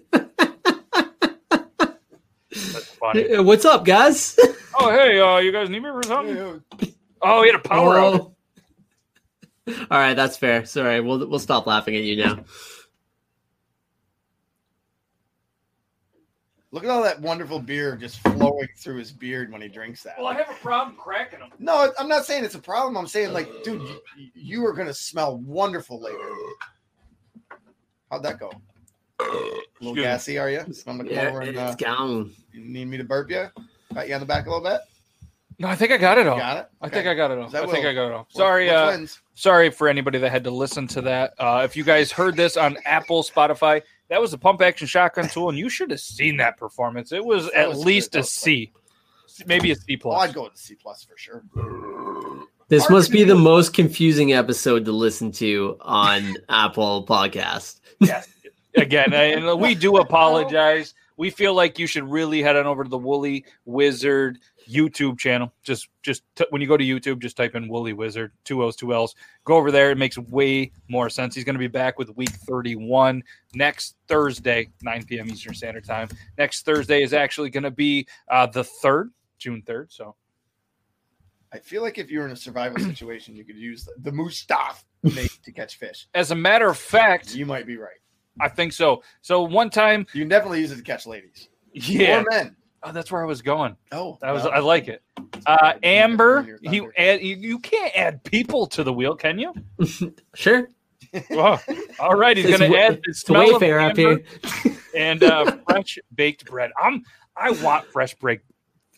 that's 2.55 2.85
funny. 2.85 3.39
What's 3.39 3.65
up, 3.65 3.85
guys? 3.85 4.37
Oh, 4.77 4.91
hey, 4.91 5.21
uh, 5.21 5.37
you 5.37 5.53
guys 5.53 5.69
need 5.69 5.83
me 5.83 5.89
for 5.89 6.03
something? 6.03 6.35
Yeah. 6.35 6.87
Oh, 7.21 7.43
he 7.43 7.47
had 7.49 7.55
a 7.55 7.59
power 7.59 7.97
out. 7.97 8.13
Oh. 9.67 9.75
All 9.89 9.97
right, 9.97 10.13
that's 10.13 10.35
fair. 10.35 10.65
Sorry, 10.65 10.99
we'll 10.99 11.25
we'll 11.29 11.39
stop 11.39 11.65
laughing 11.65 11.95
at 11.95 12.03
you 12.03 12.17
now. 12.17 12.43
Look 16.71 16.83
at 16.83 16.89
all 16.89 17.03
that 17.03 17.21
wonderful 17.21 17.59
beer 17.59 17.95
just 17.95 18.19
flowing 18.19 18.67
through 18.77 18.97
his 18.97 19.13
beard 19.13 19.49
when 19.49 19.61
he 19.61 19.69
drinks 19.69 20.03
that. 20.03 20.15
Well, 20.17 20.27
I 20.27 20.33
have 20.33 20.49
a 20.49 20.55
problem 20.55 20.97
cracking 20.97 21.39
them. 21.39 21.51
No, 21.57 21.93
I'm 21.97 22.09
not 22.09 22.25
saying 22.25 22.43
it's 22.43 22.55
a 22.55 22.59
problem. 22.59 22.97
I'm 22.97 23.07
saying 23.07 23.31
like, 23.31 23.49
dude, 23.63 23.81
you, 24.17 24.29
you 24.33 24.65
are 24.65 24.73
gonna 24.73 24.93
smell 24.93 25.37
wonderful 25.37 26.01
later. 26.01 26.19
How'd 28.11 28.23
that 28.23 28.39
go? 28.39 28.51
A 29.19 29.61
little 29.79 29.95
gassy, 29.95 30.37
are 30.37 30.49
you? 30.49 30.59
I'm 30.59 30.97
gonna 30.97 31.03
come 31.03 31.07
Yeah, 31.09 31.29
over 31.29 31.41
and 31.41 31.57
uh, 31.57 31.75
gone. 31.75 32.31
you 32.53 32.61
need 32.61 32.85
me 32.85 32.97
to 32.97 33.03
burp 33.03 33.29
you? 33.29 33.47
Pat 33.93 34.07
you 34.07 34.13
on 34.13 34.19
the 34.19 34.25
back 34.25 34.45
a 34.45 34.49
little 34.49 34.63
bit. 34.63 34.81
No, 35.57 35.69
I 35.69 35.75
think 35.75 35.91
I 35.93 35.97
got 35.97 36.17
it 36.17 36.27
all. 36.27 36.37
Got 36.37 36.57
it. 36.57 36.67
I 36.81 36.89
think 36.89 37.07
I 37.07 37.13
got 37.13 37.31
it 37.31 37.37
all. 37.39 37.47
That 37.49 37.63
I 37.63 37.71
think 37.71 37.85
I 37.85 37.93
got 37.93 38.07
it 38.07 38.11
all. 38.11 38.27
What- 38.31 38.31
Sorry, 38.33 38.65
which 38.65 38.73
uh, 38.73 38.97
sorry 39.35 39.69
for 39.69 39.87
anybody 39.87 40.19
that 40.19 40.29
had 40.29 40.43
to 40.43 40.51
listen 40.51 40.85
to 40.89 41.01
that. 41.03 41.33
Uh, 41.39 41.61
if 41.63 41.77
you 41.77 41.83
guys 41.85 42.11
heard 42.11 42.35
this 42.35 42.57
on 42.57 42.77
Apple, 42.85 43.23
Spotify, 43.23 43.81
that 44.09 44.19
was 44.19 44.33
a 44.33 44.37
pump 44.37 44.61
action 44.61 44.85
shotgun 44.85 45.29
tool, 45.29 45.47
and 45.49 45.57
you 45.57 45.69
should 45.69 45.91
have 45.91 46.01
seen 46.01 46.35
that 46.37 46.57
performance. 46.57 47.13
It 47.13 47.23
was 47.23 47.45
That 47.51 47.55
at 47.55 47.69
was 47.69 47.85
least 47.85 48.11
good. 48.11 48.17
a 48.17 48.21
That 48.21 48.23
was 48.23 48.31
C, 48.33 48.73
maybe 49.45 49.71
a 49.71 49.75
C 49.75 49.95
Oh, 49.95 50.01
plus. 50.01 50.29
I'd 50.29 50.35
go 50.35 50.43
with 50.43 50.53
the 50.53 50.59
C 50.59 50.75
plus 50.75 51.05
for 51.05 51.17
sure. 51.17 51.43
This 52.67 52.81
Hard 52.83 52.91
must 52.91 53.07
to 53.07 53.13
be 53.13 53.23
the 53.23 53.35
most 53.35 53.73
confusing 53.73 54.33
episode 54.33 54.83
to 54.85 54.91
listen 54.91 55.31
to 55.33 55.77
on 55.81 56.35
Apple 56.49 57.05
Podcast. 57.05 57.79
yes. 58.01 58.27
Again, 58.77 59.13
and 59.13 59.59
we 59.59 59.75
do 59.75 59.97
apologize. 60.05 60.93
We 61.17 61.29
feel 61.29 61.53
like 61.53 61.79
you 61.79 61.87
should 61.87 62.03
really 62.03 62.41
head 62.41 62.57
on 62.57 62.65
over 62.65 62.83
to 62.83 62.89
the 62.89 62.97
Woolly 62.97 63.45
Wizard 63.63 64.37
YouTube 64.69 65.17
channel. 65.17 65.53
Just, 65.63 65.87
just 66.03 66.23
t- 66.35 66.45
when 66.49 66.61
you 66.61 66.67
go 66.67 66.75
to 66.75 66.83
YouTube, 66.83 67.19
just 67.19 67.37
type 67.37 67.55
in 67.55 67.69
Woolly 67.69 67.93
Wizard, 67.93 68.33
two 68.43 68.61
O's, 68.63 68.75
two 68.75 68.93
L's. 68.93 69.15
Go 69.45 69.55
over 69.55 69.71
there. 69.71 69.91
It 69.91 69.97
makes 69.97 70.17
way 70.17 70.73
more 70.89 71.09
sense. 71.09 71.33
He's 71.33 71.45
going 71.45 71.55
to 71.55 71.59
be 71.59 71.67
back 71.67 71.97
with 71.97 72.13
week 72.17 72.31
31 72.31 73.23
next 73.53 73.95
Thursday, 74.09 74.69
9 74.81 75.05
p.m. 75.05 75.29
Eastern 75.29 75.53
Standard 75.53 75.85
Time. 75.85 76.09
Next 76.37 76.65
Thursday 76.65 77.01
is 77.01 77.13
actually 77.13 77.49
going 77.49 77.63
to 77.63 77.71
be 77.71 78.07
uh, 78.29 78.47
the 78.47 78.63
3rd, 78.63 79.11
June 79.37 79.63
3rd. 79.65 79.93
So, 79.93 80.15
I 81.53 81.59
feel 81.59 81.81
like 81.81 81.97
if 81.97 82.11
you're 82.11 82.25
in 82.25 82.31
a 82.31 82.35
survival 82.35 82.79
situation, 82.83 83.37
you 83.37 83.45
could 83.45 83.55
use 83.55 83.85
the, 83.85 84.11
the 84.11 85.29
to 85.43 85.51
catch 85.53 85.77
fish. 85.77 86.07
as 86.13 86.31
a 86.31 86.35
matter 86.35 86.69
of 86.69 86.77
fact, 86.77 87.33
You 87.35 87.45
might 87.45 87.65
be 87.65 87.77
right. 87.77 87.99
I 88.39 88.49
think 88.49 88.73
so. 88.73 89.03
So 89.21 89.43
one 89.43 89.69
time, 89.69 90.05
You 90.13 90.25
definitely 90.25 90.59
use 90.61 90.71
it 90.71 90.77
to 90.77 90.81
catch 90.83 91.05
ladies 91.07 91.49
yeah, 91.73 92.21
or 92.21 92.25
men. 92.29 92.55
oh, 92.83 92.91
that's 92.91 93.11
where 93.11 93.21
I 93.21 93.25
was 93.25 93.41
going. 93.41 93.75
Oh, 93.91 94.17
That 94.21 94.31
was 94.31 94.43
well, 94.43 94.53
I 94.53 94.59
like 94.59 94.87
it. 94.87 95.01
Uh, 95.45 95.73
Amber, 95.83 96.57
Your 96.61 96.71
he 96.71 96.87
add, 96.97 97.21
you, 97.21 97.35
you 97.35 97.59
can't 97.59 97.91
add 97.95 98.23
people 98.23 98.65
to 98.67 98.83
the 98.83 98.93
wheel, 98.93 99.15
can 99.15 99.37
you? 99.39 99.53
Sure. 100.35 100.67
Oh, 101.31 101.57
all 101.99 102.15
right, 102.15 102.35
he's 102.35 102.45
going 102.57 102.69
to 102.69 102.77
add 102.77 102.95
the 102.95 103.01
It's 103.11 103.21
smell 103.21 103.55
of 103.55 103.61
Wayfair 103.61 103.89
up 103.89 103.95
here. 103.95 104.21
and 104.97 105.23
uh, 105.23 105.57
fresh 105.69 105.97
baked 106.13 106.45
bread. 106.45 106.71
I'm 106.81 107.03
I 107.37 107.51
want 107.51 107.85
fresh 107.87 108.15
break. 108.15 108.41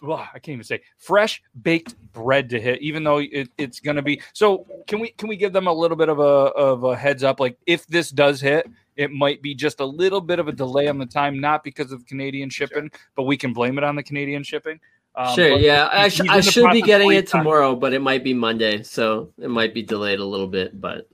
Well, 0.01 0.17
I 0.33 0.39
can't 0.39 0.53
even 0.53 0.63
say 0.63 0.81
fresh 0.97 1.43
baked 1.61 1.95
bread 2.13 2.49
to 2.51 2.59
hit, 2.61 2.81
even 2.81 3.03
though 3.03 3.17
it, 3.19 3.49
it's 3.59 3.79
going 3.79 3.97
to 3.97 4.01
be. 4.01 4.19
So 4.33 4.65
can 4.87 4.99
we 4.99 5.09
can 5.11 5.29
we 5.29 5.35
give 5.37 5.53
them 5.53 5.67
a 5.67 5.73
little 5.73 5.97
bit 5.97 6.09
of 6.09 6.17
a 6.17 6.23
of 6.23 6.83
a 6.85 6.95
heads 6.95 7.23
up? 7.23 7.39
Like 7.39 7.57
if 7.67 7.85
this 7.85 8.09
does 8.09 8.41
hit, 8.41 8.67
it 8.97 9.11
might 9.11 9.41
be 9.41 9.55
just 9.55 9.79
a 9.79 9.85
little 9.85 10.19
bit 10.21 10.39
of 10.39 10.47
a 10.47 10.51
delay 10.51 10.87
on 10.87 10.97
the 10.97 11.05
time, 11.05 11.39
not 11.39 11.63
because 11.63 11.91
of 11.91 12.05
Canadian 12.05 12.49
shipping, 12.49 12.91
but 13.15 13.23
we 13.23 13.37
can 13.37 13.53
blame 13.53 13.77
it 13.77 13.83
on 13.83 13.95
the 13.95 14.03
Canadian 14.03 14.43
shipping. 14.43 14.79
Um, 15.15 15.33
sure. 15.33 15.57
Yeah. 15.57 15.89
I, 15.91 16.09
sh- 16.09 16.21
I 16.29 16.41
should 16.41 16.69
be 16.71 16.81
getting 16.81 17.11
of 17.11 17.17
it 17.17 17.27
time. 17.27 17.41
tomorrow, 17.43 17.75
but 17.75 17.93
it 17.93 18.01
might 18.01 18.23
be 18.23 18.33
Monday, 18.33 18.83
so 18.83 19.31
it 19.39 19.49
might 19.49 19.73
be 19.73 19.81
delayed 19.81 20.19
a 20.19 20.25
little 20.25 20.47
bit, 20.47 20.79
but 20.81 21.07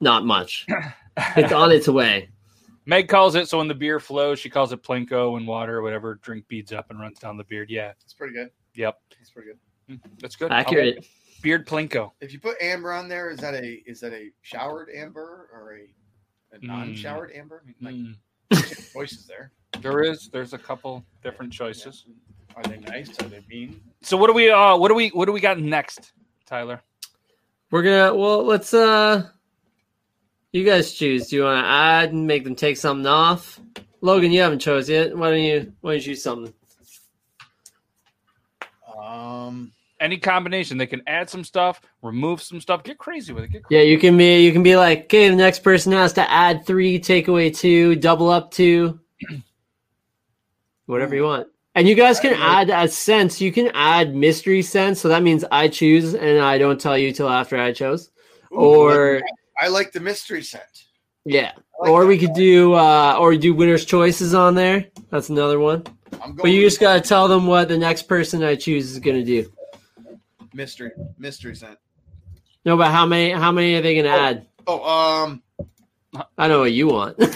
not 0.00 0.24
much. 0.24 0.66
It's 1.36 1.52
on 1.52 1.70
its 1.72 1.86
way. 1.88 2.30
Meg 2.86 3.08
calls 3.08 3.34
it 3.34 3.46
so 3.48 3.58
when 3.58 3.68
the 3.68 3.74
beer 3.74 4.00
flows, 4.00 4.38
she 4.38 4.48
calls 4.48 4.72
it 4.72 4.82
plinko 4.82 5.36
and 5.36 5.46
water 5.46 5.76
or 5.78 5.82
whatever. 5.82 6.14
Drink 6.22 6.46
beads 6.48 6.72
up 6.72 6.88
and 6.88 6.98
runs 6.98 7.18
down 7.18 7.36
the 7.36 7.44
beard. 7.44 7.68
Yeah, 7.68 7.92
It's 8.04 8.14
pretty 8.14 8.32
good. 8.32 8.48
yep, 8.74 8.98
It's 9.20 9.28
pretty 9.30 9.48
good. 9.48 9.58
Mm, 9.96 10.00
that's 10.20 10.36
good. 10.36 10.50
Accurate. 10.50 11.04
beard 11.42 11.66
plinko. 11.66 12.12
If 12.22 12.32
you 12.32 12.40
put 12.40 12.56
amber 12.62 12.92
on 12.92 13.06
there, 13.08 13.28
is 13.30 13.38
that 13.40 13.54
a 13.54 13.82
is 13.86 14.00
that 14.00 14.12
a 14.14 14.30
showered 14.40 14.88
amber 14.96 15.50
or 15.52 15.74
a, 15.74 15.80
a 15.82 15.99
non-showered 16.60 17.32
amber? 17.34 17.62
I 17.64 17.90
mean, 17.90 18.16
like 18.50 18.58
Mm. 18.60 18.92
choices 18.92 19.26
there. 19.26 19.52
There 19.80 20.02
is. 20.02 20.28
There's 20.28 20.52
a 20.52 20.58
couple 20.58 21.04
different 21.22 21.52
choices. 21.52 22.04
Are 22.56 22.62
they 22.64 22.78
nice? 22.78 23.08
Are 23.20 23.28
they 23.28 23.42
mean? 23.48 23.80
So 24.02 24.16
what 24.16 24.26
do 24.26 24.32
we? 24.32 24.50
Uh, 24.50 24.76
what 24.76 24.88
do 24.88 24.94
we? 24.94 25.08
What 25.10 25.26
do 25.26 25.32
we 25.32 25.40
got 25.40 25.58
next, 25.60 26.12
Tyler? 26.46 26.82
We're 27.70 27.82
gonna 27.82 28.14
well 28.14 28.42
let's 28.44 28.74
uh 28.74 29.28
you 30.52 30.64
guys 30.64 30.92
choose. 30.92 31.28
Do 31.28 31.36
you 31.36 31.44
wanna 31.44 31.66
add 31.66 32.12
and 32.12 32.26
make 32.26 32.42
them 32.42 32.56
take 32.56 32.76
something 32.76 33.06
off? 33.06 33.60
Logan, 34.00 34.32
you 34.32 34.40
haven't 34.40 34.58
chose 34.58 34.88
yet. 34.88 35.16
Why 35.16 35.30
don't 35.30 35.40
you 35.40 35.72
why 35.80 35.92
don't 35.92 35.98
you 36.00 36.06
choose 36.14 36.22
something? 36.24 36.52
Um, 38.98 39.72
Any 40.00 40.16
combination. 40.16 40.78
They 40.78 40.86
can 40.86 41.02
add 41.06 41.28
some 41.28 41.44
stuff, 41.44 41.80
remove 42.00 42.42
some 42.42 42.60
stuff, 42.60 42.82
get 42.82 42.96
crazy 42.96 43.34
with 43.34 43.44
it. 43.44 43.48
Get 43.52 43.62
Yeah, 43.68 43.82
you 43.82 43.98
can 43.98 44.16
be 44.16 44.42
you 44.42 44.50
can 44.50 44.62
be 44.62 44.74
like, 44.76 45.04
okay, 45.04 45.28
the 45.28 45.36
next 45.36 45.58
person 45.58 45.92
has 45.92 46.14
to 46.14 46.30
add 46.30 46.64
three, 46.64 46.98
take 46.98 47.28
away 47.28 47.50
two, 47.50 47.96
double 47.96 48.30
up 48.30 48.50
two. 48.50 48.98
Whatever 50.86 51.14
you 51.14 51.24
want. 51.24 51.48
And 51.74 51.86
you 51.86 51.94
guys 51.94 52.18
can 52.18 52.34
add 52.34 52.70
a 52.70 52.88
sense. 52.88 53.40
You 53.40 53.52
can 53.52 53.70
add 53.74 54.14
mystery 54.14 54.62
sense. 54.62 55.00
So 55.00 55.08
that 55.08 55.22
means 55.22 55.44
I 55.52 55.68
choose 55.68 56.14
and 56.14 56.40
I 56.40 56.58
don't 56.58 56.80
tell 56.80 56.98
you 56.98 57.12
till 57.12 57.28
after 57.28 57.56
I 57.58 57.72
chose. 57.72 58.10
ooh, 58.52 58.56
Or 58.56 59.22
I 59.60 59.68
like 59.68 59.92
the 59.92 60.00
mystery 60.00 60.42
scent. 60.42 60.64
yeah. 61.24 61.52
Like 61.78 61.90
Or 61.90 62.06
we 62.06 62.18
could 62.18 62.34
do 62.34 62.72
uh 62.74 63.16
or 63.18 63.36
do 63.36 63.54
winner's 63.54 63.84
choices 63.84 64.34
on 64.34 64.54
there. 64.54 64.86
That's 65.10 65.28
another 65.28 65.60
one. 65.60 65.84
I'm 66.14 66.34
going. 66.34 66.36
But 66.36 66.50
you 66.50 66.62
just 66.62 66.80
gotta 66.80 67.00
tell 67.00 67.28
them 67.28 67.46
what 67.46 67.68
the 67.68 67.78
next 67.78 68.02
person 68.02 68.42
I 68.42 68.56
choose 68.56 68.90
is 68.90 68.98
gonna 68.98 69.24
do. 69.24 69.50
Mystery 70.54 70.90
mystery 71.18 71.54
scent. 71.54 71.78
No, 72.64 72.76
but 72.76 72.90
how 72.90 73.06
many 73.06 73.30
how 73.30 73.52
many 73.52 73.74
are 73.74 73.80
they 73.80 73.94
gonna 73.96 74.08
Oh. 74.14 74.20
add? 74.20 74.46
Oh, 74.66 74.84
um, 75.26 75.42
I 76.36 76.48
know 76.48 76.60
what 76.60 76.72
you 76.72 76.88
want. 76.88 77.16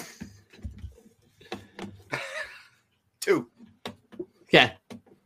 two. 3.21 3.49
okay. 4.43 4.73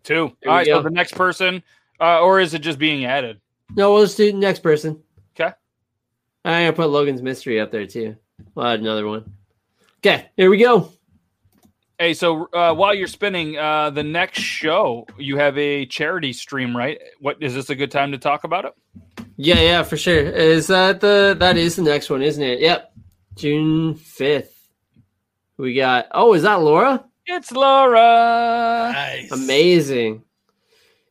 two. 0.04 0.32
There 0.42 0.50
All 0.50 0.56
we 0.56 0.58
right. 0.58 0.66
So 0.66 0.82
the 0.82 0.90
next 0.90 1.14
person, 1.14 1.62
uh, 2.00 2.20
or 2.20 2.40
is 2.40 2.54
it 2.54 2.60
just 2.60 2.78
being 2.78 3.04
added? 3.04 3.40
No, 3.76 3.92
we'll 3.92 4.04
just 4.04 4.16
do 4.16 4.30
the 4.32 4.38
next 4.38 4.60
person. 4.60 5.02
'Kay. 5.34 5.52
I'm 6.44 6.62
gonna 6.64 6.72
put 6.72 6.88
Logan's 6.90 7.22
mystery 7.22 7.60
up 7.60 7.70
there 7.70 7.86
too. 7.86 8.16
We'll 8.54 8.66
add 8.66 8.80
another 8.80 9.06
one. 9.06 9.32
Okay, 9.98 10.30
here 10.36 10.48
we 10.50 10.58
go. 10.58 10.92
Hey, 11.98 12.14
so 12.14 12.46
uh, 12.52 12.72
while 12.74 12.94
you're 12.94 13.08
spinning, 13.08 13.58
uh, 13.58 13.90
the 13.90 14.04
next 14.04 14.40
show 14.40 15.04
you 15.18 15.36
have 15.36 15.58
a 15.58 15.84
charity 15.86 16.32
stream, 16.32 16.76
right? 16.76 17.00
What 17.18 17.42
is 17.42 17.54
this 17.54 17.70
a 17.70 17.74
good 17.74 17.90
time 17.90 18.12
to 18.12 18.18
talk 18.18 18.44
about 18.44 18.64
it? 18.66 18.72
Yeah, 19.36 19.58
yeah, 19.60 19.82
for 19.82 19.96
sure. 19.96 20.14
Is 20.20 20.68
that 20.68 21.00
the 21.00 21.36
that 21.40 21.56
is 21.56 21.74
the 21.76 21.82
next 21.82 22.08
one, 22.08 22.22
isn't 22.22 22.42
it? 22.42 22.60
Yep. 22.60 22.92
June 23.34 23.94
fifth. 23.96 24.68
We 25.56 25.74
got 25.74 26.06
oh, 26.12 26.34
is 26.34 26.42
that 26.42 26.60
Laura? 26.60 27.04
It's 27.26 27.50
Laura. 27.50 28.90
Nice. 28.92 29.32
Amazing. 29.32 30.22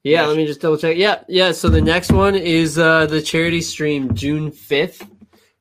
Yeah, 0.04 0.22
Yes. 0.22 0.28
let 0.30 0.38
me 0.38 0.46
just 0.46 0.62
double 0.62 0.78
check. 0.78 0.96
Yeah, 0.96 1.24
yeah. 1.28 1.52
So 1.52 1.68
the 1.68 1.82
next 1.82 2.14
one 2.14 2.36
is 2.36 2.80
uh 2.80 3.08
the 3.08 3.22
charity 3.22 3.60
stream 3.62 4.14
June 4.16 4.52
5th. 4.52 5.06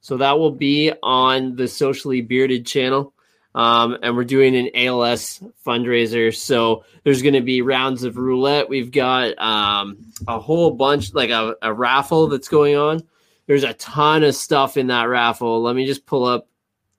So 0.00 0.16
that 0.18 0.38
will 0.38 0.52
be 0.52 0.92
on 1.02 1.56
the 1.56 1.66
socially 1.66 2.20
bearded 2.20 2.64
channel. 2.64 3.12
Um, 3.56 3.96
and 4.02 4.14
we're 4.14 4.24
doing 4.24 4.54
an 4.54 4.70
ALS 4.74 5.42
fundraiser. 5.66 6.32
So 6.34 6.84
there's 7.04 7.22
going 7.22 7.34
to 7.34 7.40
be 7.40 7.62
rounds 7.62 8.04
of 8.04 8.18
roulette. 8.18 8.68
We've 8.68 8.92
got 8.92 9.36
um, 9.38 10.12
a 10.28 10.38
whole 10.38 10.72
bunch, 10.72 11.14
like 11.14 11.30
a, 11.30 11.56
a 11.62 11.72
raffle 11.72 12.28
that's 12.28 12.48
going 12.48 12.76
on. 12.76 13.02
There's 13.46 13.64
a 13.64 13.72
ton 13.74 14.24
of 14.24 14.34
stuff 14.34 14.76
in 14.76 14.88
that 14.88 15.04
raffle. 15.04 15.62
Let 15.62 15.74
me 15.74 15.86
just 15.86 16.04
pull 16.04 16.26
up. 16.26 16.48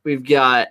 We've 0.03 0.28
got 0.28 0.70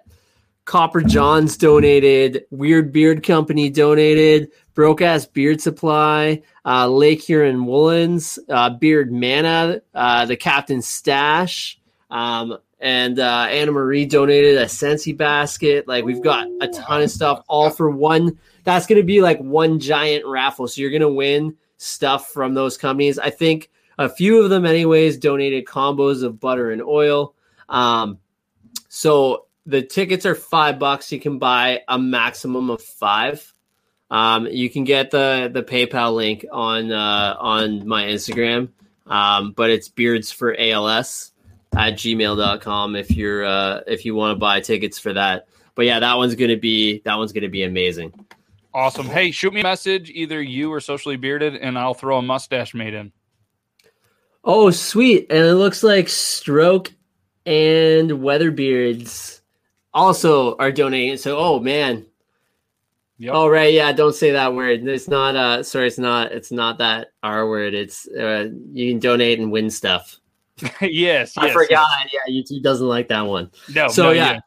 Copper 0.64 1.02
Johns 1.02 1.56
donated, 1.56 2.46
Weird 2.50 2.92
Beard 2.92 3.22
Company 3.22 3.70
donated, 3.70 4.50
Broke 4.74 5.02
Ass 5.02 5.24
Beard 5.24 5.60
Supply, 5.60 6.42
uh, 6.64 6.88
Lake 6.88 7.22
Huron 7.22 7.66
Woolens, 7.66 8.40
uh, 8.48 8.70
Beard 8.70 9.12
Mana, 9.12 9.80
uh, 9.94 10.26
the 10.26 10.36
Captain 10.36 10.82
Stash, 10.82 11.78
um, 12.10 12.58
and 12.78 13.18
uh, 13.18 13.46
Anna 13.50 13.72
Marie 13.72 14.04
donated 14.04 14.58
a 14.58 14.66
Scentsy 14.66 15.16
basket. 15.16 15.88
Like 15.88 16.04
we've 16.04 16.22
got 16.22 16.48
a 16.60 16.68
ton 16.68 17.02
of 17.02 17.10
stuff 17.10 17.42
all 17.48 17.70
for 17.70 17.90
one. 17.90 18.38
That's 18.64 18.86
going 18.86 19.00
to 19.00 19.06
be 19.06 19.22
like 19.22 19.38
one 19.38 19.78
giant 19.78 20.26
raffle. 20.26 20.68
So 20.68 20.80
you're 20.80 20.90
going 20.90 21.02
to 21.02 21.08
win 21.08 21.56
stuff 21.78 22.30
from 22.30 22.54
those 22.54 22.76
companies. 22.76 23.18
I 23.18 23.30
think 23.30 23.70
a 23.98 24.08
few 24.08 24.42
of 24.42 24.50
them, 24.50 24.66
anyways, 24.66 25.16
donated 25.16 25.64
combos 25.64 26.22
of 26.22 26.38
butter 26.38 26.70
and 26.70 26.82
oil. 26.82 27.34
Um, 27.68 28.18
so 28.88 29.46
the 29.64 29.82
tickets 29.82 30.26
are 30.26 30.34
five 30.34 30.78
bucks. 30.78 31.10
You 31.10 31.20
can 31.20 31.38
buy 31.38 31.80
a 31.88 31.98
maximum 31.98 32.70
of 32.70 32.82
five. 32.82 33.52
Um, 34.10 34.46
you 34.46 34.70
can 34.70 34.84
get 34.84 35.10
the 35.10 35.50
the 35.52 35.64
PayPal 35.64 36.14
link 36.14 36.44
on 36.52 36.92
uh, 36.92 37.36
on 37.40 37.88
my 37.88 38.04
Instagram, 38.04 38.68
um, 39.06 39.50
but 39.50 39.70
it's 39.70 39.88
beards 39.88 40.30
for 40.30 40.54
ALS 40.56 41.32
at 41.76 41.94
gmail.com 41.94 42.96
if 42.96 43.10
you're 43.10 43.44
uh, 43.44 43.80
if 43.86 44.04
you 44.04 44.14
want 44.14 44.34
to 44.34 44.38
buy 44.38 44.60
tickets 44.60 44.98
for 44.98 45.12
that. 45.12 45.46
But 45.74 45.86
yeah, 45.86 46.00
that 46.00 46.14
one's 46.14 46.34
gonna 46.34 46.56
be 46.56 47.00
that 47.04 47.16
one's 47.16 47.32
gonna 47.32 47.48
be 47.48 47.64
amazing. 47.64 48.12
Awesome. 48.72 49.06
Hey, 49.06 49.30
shoot 49.30 49.52
me 49.54 49.60
a 49.60 49.64
message, 49.64 50.10
either 50.10 50.40
you 50.42 50.72
or 50.72 50.80
socially 50.80 51.16
bearded, 51.16 51.56
and 51.56 51.78
I'll 51.78 51.94
throw 51.94 52.18
a 52.18 52.22
mustache 52.22 52.74
mate 52.74 52.94
in. 52.94 53.12
Oh, 54.44 54.70
sweet! 54.70 55.26
And 55.30 55.44
it 55.46 55.54
looks 55.54 55.82
like 55.82 56.08
Stroke 56.08 56.92
and 57.44 58.10
Weatherbeards 58.10 59.40
also 59.92 60.56
are 60.56 60.72
donating. 60.72 61.16
So, 61.16 61.38
oh 61.38 61.58
man, 61.58 62.06
Yep. 63.18 63.32
Oh 63.34 63.48
right, 63.48 63.72
yeah. 63.72 63.92
Don't 63.92 64.14
say 64.14 64.32
that 64.32 64.54
word. 64.54 64.86
It's 64.86 65.08
not. 65.08 65.36
Uh, 65.36 65.62
sorry, 65.62 65.86
it's 65.86 65.98
not. 65.98 66.32
It's 66.32 66.52
not 66.52 66.78
that 66.78 67.08
R 67.22 67.48
word. 67.48 67.72
It's 67.72 68.06
uh, 68.08 68.50
you 68.72 68.92
can 68.92 69.00
donate 69.00 69.38
and 69.38 69.50
win 69.50 69.70
stuff. 69.70 70.18
yes, 70.80 71.36
I 71.36 71.46
yes, 71.46 71.52
forgot. 71.52 71.86
Yeah, 72.12 72.32
YouTube 72.32 72.62
doesn't 72.62 72.86
like 72.86 73.08
that 73.08 73.22
one. 73.22 73.50
No, 73.74 73.88
So 73.88 74.04
no, 74.04 74.10
yeah, 74.12 74.38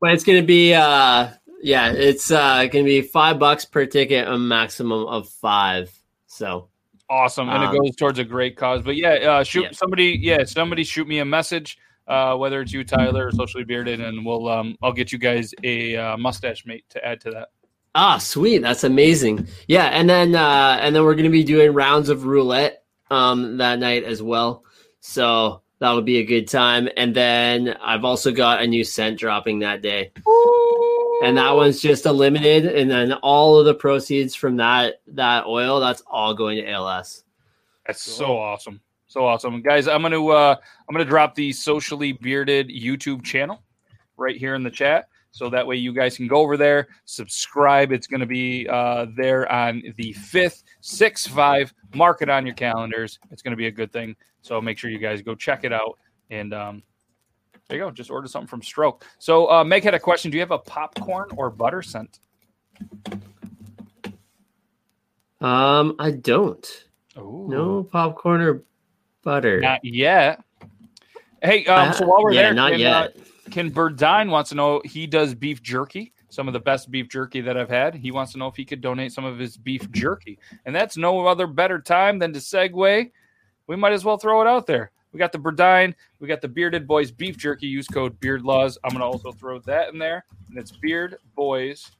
but 0.00 0.12
it's 0.12 0.24
gonna 0.24 0.42
be. 0.42 0.74
Uh, 0.74 1.28
yeah, 1.60 1.90
it's 1.92 2.30
uh, 2.30 2.66
gonna 2.66 2.84
be 2.84 3.02
five 3.02 3.38
bucks 3.38 3.64
per 3.64 3.84
ticket, 3.86 4.28
a 4.28 4.38
maximum 4.38 5.06
of 5.06 5.28
five. 5.28 5.90
So 6.26 6.68
awesome, 7.10 7.48
and 7.50 7.64
Um, 7.64 7.74
it 7.74 7.78
goes 7.78 7.96
towards 7.96 8.18
a 8.18 8.24
great 8.24 8.56
cause. 8.56 8.82
But 8.82 8.96
yeah, 8.96 9.14
uh, 9.14 9.44
shoot 9.44 9.64
Yeah. 9.64 9.70
somebody. 9.72 10.18
Yeah, 10.20 10.44
somebody 10.44 10.84
shoot 10.84 11.06
me 11.08 11.18
a 11.18 11.24
message, 11.24 11.76
uh, 12.06 12.36
whether 12.36 12.60
it's 12.62 12.72
you, 12.72 12.84
Tyler, 12.84 13.26
or 13.26 13.32
socially 13.32 13.64
bearded, 13.64 14.00
and 14.00 14.24
we'll 14.24 14.48
um, 14.48 14.76
I'll 14.82 14.92
get 14.92 15.12
you 15.12 15.18
guys 15.18 15.52
a 15.64 15.96
uh, 15.96 16.16
mustache 16.16 16.64
mate 16.64 16.84
to 16.90 17.04
add 17.04 17.20
to 17.22 17.30
that. 17.32 17.48
ah, 17.94 18.16
sweet. 18.18 18.58
That's 18.62 18.84
amazing. 18.84 19.48
Yeah, 19.66 19.86
and 19.86 20.08
then 20.08 20.34
uh, 20.34 20.78
and 20.80 20.94
then 20.96 21.02
we're 21.04 21.14
gonna 21.16 21.28
be 21.28 21.44
doing 21.44 21.72
rounds 21.74 22.08
of 22.08 22.24
roulette 22.24 22.84
um 23.10 23.56
that 23.56 23.78
night 23.80 24.04
as 24.04 24.22
well. 24.22 24.64
So 25.00 25.62
that'll 25.78 26.02
be 26.02 26.18
a 26.18 26.24
good 26.24 26.48
time. 26.48 26.88
And 26.96 27.14
then 27.14 27.76
I've 27.80 28.04
also 28.04 28.32
got 28.32 28.62
a 28.62 28.66
new 28.66 28.84
scent 28.84 29.18
dropping 29.18 29.60
that 29.60 29.82
day. 29.82 30.12
and 31.22 31.36
that 31.36 31.50
one's 31.50 31.80
just 31.80 32.06
a 32.06 32.12
limited 32.12 32.66
and 32.66 32.90
then 32.90 33.12
all 33.12 33.58
of 33.58 33.66
the 33.66 33.74
proceeds 33.74 34.34
from 34.34 34.56
that 34.56 35.00
that 35.08 35.46
oil 35.46 35.80
that's 35.80 36.00
all 36.06 36.32
going 36.32 36.56
to 36.58 36.70
als 36.70 37.24
That's 37.86 38.02
so 38.02 38.38
awesome. 38.38 38.80
So 39.08 39.26
awesome. 39.26 39.62
Guys, 39.62 39.88
I'm 39.88 40.02
gonna 40.02 40.24
uh 40.24 40.54
I'm 40.88 40.92
gonna 40.92 41.04
drop 41.04 41.34
the 41.34 41.52
socially 41.52 42.12
bearded 42.12 42.68
YouTube 42.68 43.24
channel 43.24 43.62
right 44.16 44.36
here 44.36 44.54
in 44.54 44.62
the 44.62 44.70
chat. 44.70 45.08
So 45.30 45.50
that 45.50 45.66
way 45.66 45.76
you 45.76 45.92
guys 45.92 46.16
can 46.16 46.26
go 46.26 46.36
over 46.36 46.56
there, 46.56 46.88
subscribe. 47.04 47.92
It's 47.92 48.06
going 48.06 48.20
to 48.20 48.26
be 48.26 48.66
uh, 48.68 49.06
there 49.16 49.50
on 49.52 49.82
the 49.96 50.14
5th, 50.14 50.64
6 50.80 51.26
5. 51.26 51.74
Mark 51.94 52.22
it 52.22 52.28
on 52.28 52.46
your 52.46 52.54
calendars. 52.54 53.18
It's 53.30 53.42
going 53.42 53.52
to 53.52 53.56
be 53.56 53.66
a 53.66 53.70
good 53.70 53.92
thing. 53.92 54.16
So 54.48 54.62
make 54.62 54.78
sure 54.78 54.88
you 54.88 54.98
guys 54.98 55.20
go 55.20 55.34
check 55.34 55.64
it 55.64 55.74
out. 55.74 55.98
And 56.30 56.54
um, 56.54 56.82
there 57.68 57.76
you 57.76 57.84
go. 57.84 57.90
Just 57.90 58.10
order 58.10 58.26
something 58.26 58.48
from 58.48 58.62
Stroke. 58.62 59.04
So 59.18 59.50
uh, 59.50 59.62
Meg 59.62 59.84
had 59.84 59.92
a 59.92 60.00
question. 60.00 60.30
Do 60.30 60.38
you 60.38 60.40
have 60.40 60.52
a 60.52 60.58
popcorn 60.58 61.28
or 61.36 61.50
butter 61.50 61.82
scent? 61.82 62.20
Um, 65.42 65.96
I 65.98 66.12
don't. 66.12 66.86
Ooh. 67.18 67.46
No 67.48 67.82
popcorn 67.84 68.40
or 68.40 68.62
butter. 69.22 69.60
Not 69.60 69.84
yet. 69.84 70.42
Hey, 71.42 71.66
um, 71.66 71.92
so 71.92 72.06
while 72.06 72.24
we're 72.24 72.32
yeah, 72.32 72.42
there, 72.44 72.54
not 72.54 72.70
can, 72.72 72.80
yet. 72.80 72.94
Uh, 72.94 73.08
Ken 73.50 73.70
Burdine 73.70 74.30
wants 74.30 74.48
to 74.48 74.56
know 74.56 74.80
he 74.84 75.06
does 75.06 75.34
beef 75.34 75.62
jerky, 75.62 76.12
some 76.30 76.48
of 76.48 76.54
the 76.54 76.60
best 76.60 76.90
beef 76.90 77.08
jerky 77.08 77.42
that 77.42 77.56
I've 77.56 77.68
had. 77.68 77.94
He 77.94 78.10
wants 78.10 78.32
to 78.32 78.38
know 78.38 78.46
if 78.46 78.56
he 78.56 78.64
could 78.64 78.80
donate 78.80 79.12
some 79.12 79.26
of 79.26 79.38
his 79.38 79.58
beef 79.58 79.90
jerky. 79.90 80.38
And 80.64 80.74
that's 80.74 80.96
no 80.96 81.26
other 81.26 81.46
better 81.46 81.80
time 81.80 82.18
than 82.18 82.32
to 82.32 82.38
segue. 82.38 83.10
We 83.68 83.76
might 83.76 83.92
as 83.92 84.04
well 84.04 84.16
throw 84.16 84.40
it 84.40 84.48
out 84.48 84.66
there. 84.66 84.90
We 85.12 85.18
got 85.18 85.32
the 85.32 85.38
Burdine, 85.38 85.94
we 86.20 86.28
got 86.28 86.40
the 86.40 86.48
Bearded 86.48 86.86
Boys 86.86 87.10
beef 87.10 87.36
jerky. 87.36 87.66
Use 87.66 87.86
code 87.86 88.18
Beard 88.20 88.42
Laws. 88.42 88.76
I'm 88.84 88.90
to 89.00 89.04
also 89.04 89.32
throw 89.32 89.58
that 89.60 89.92
in 89.92 89.98
there. 89.98 90.24
And 90.48 90.58
it's 90.58 90.72
Beard 90.72 91.16
Boys, 91.34 91.90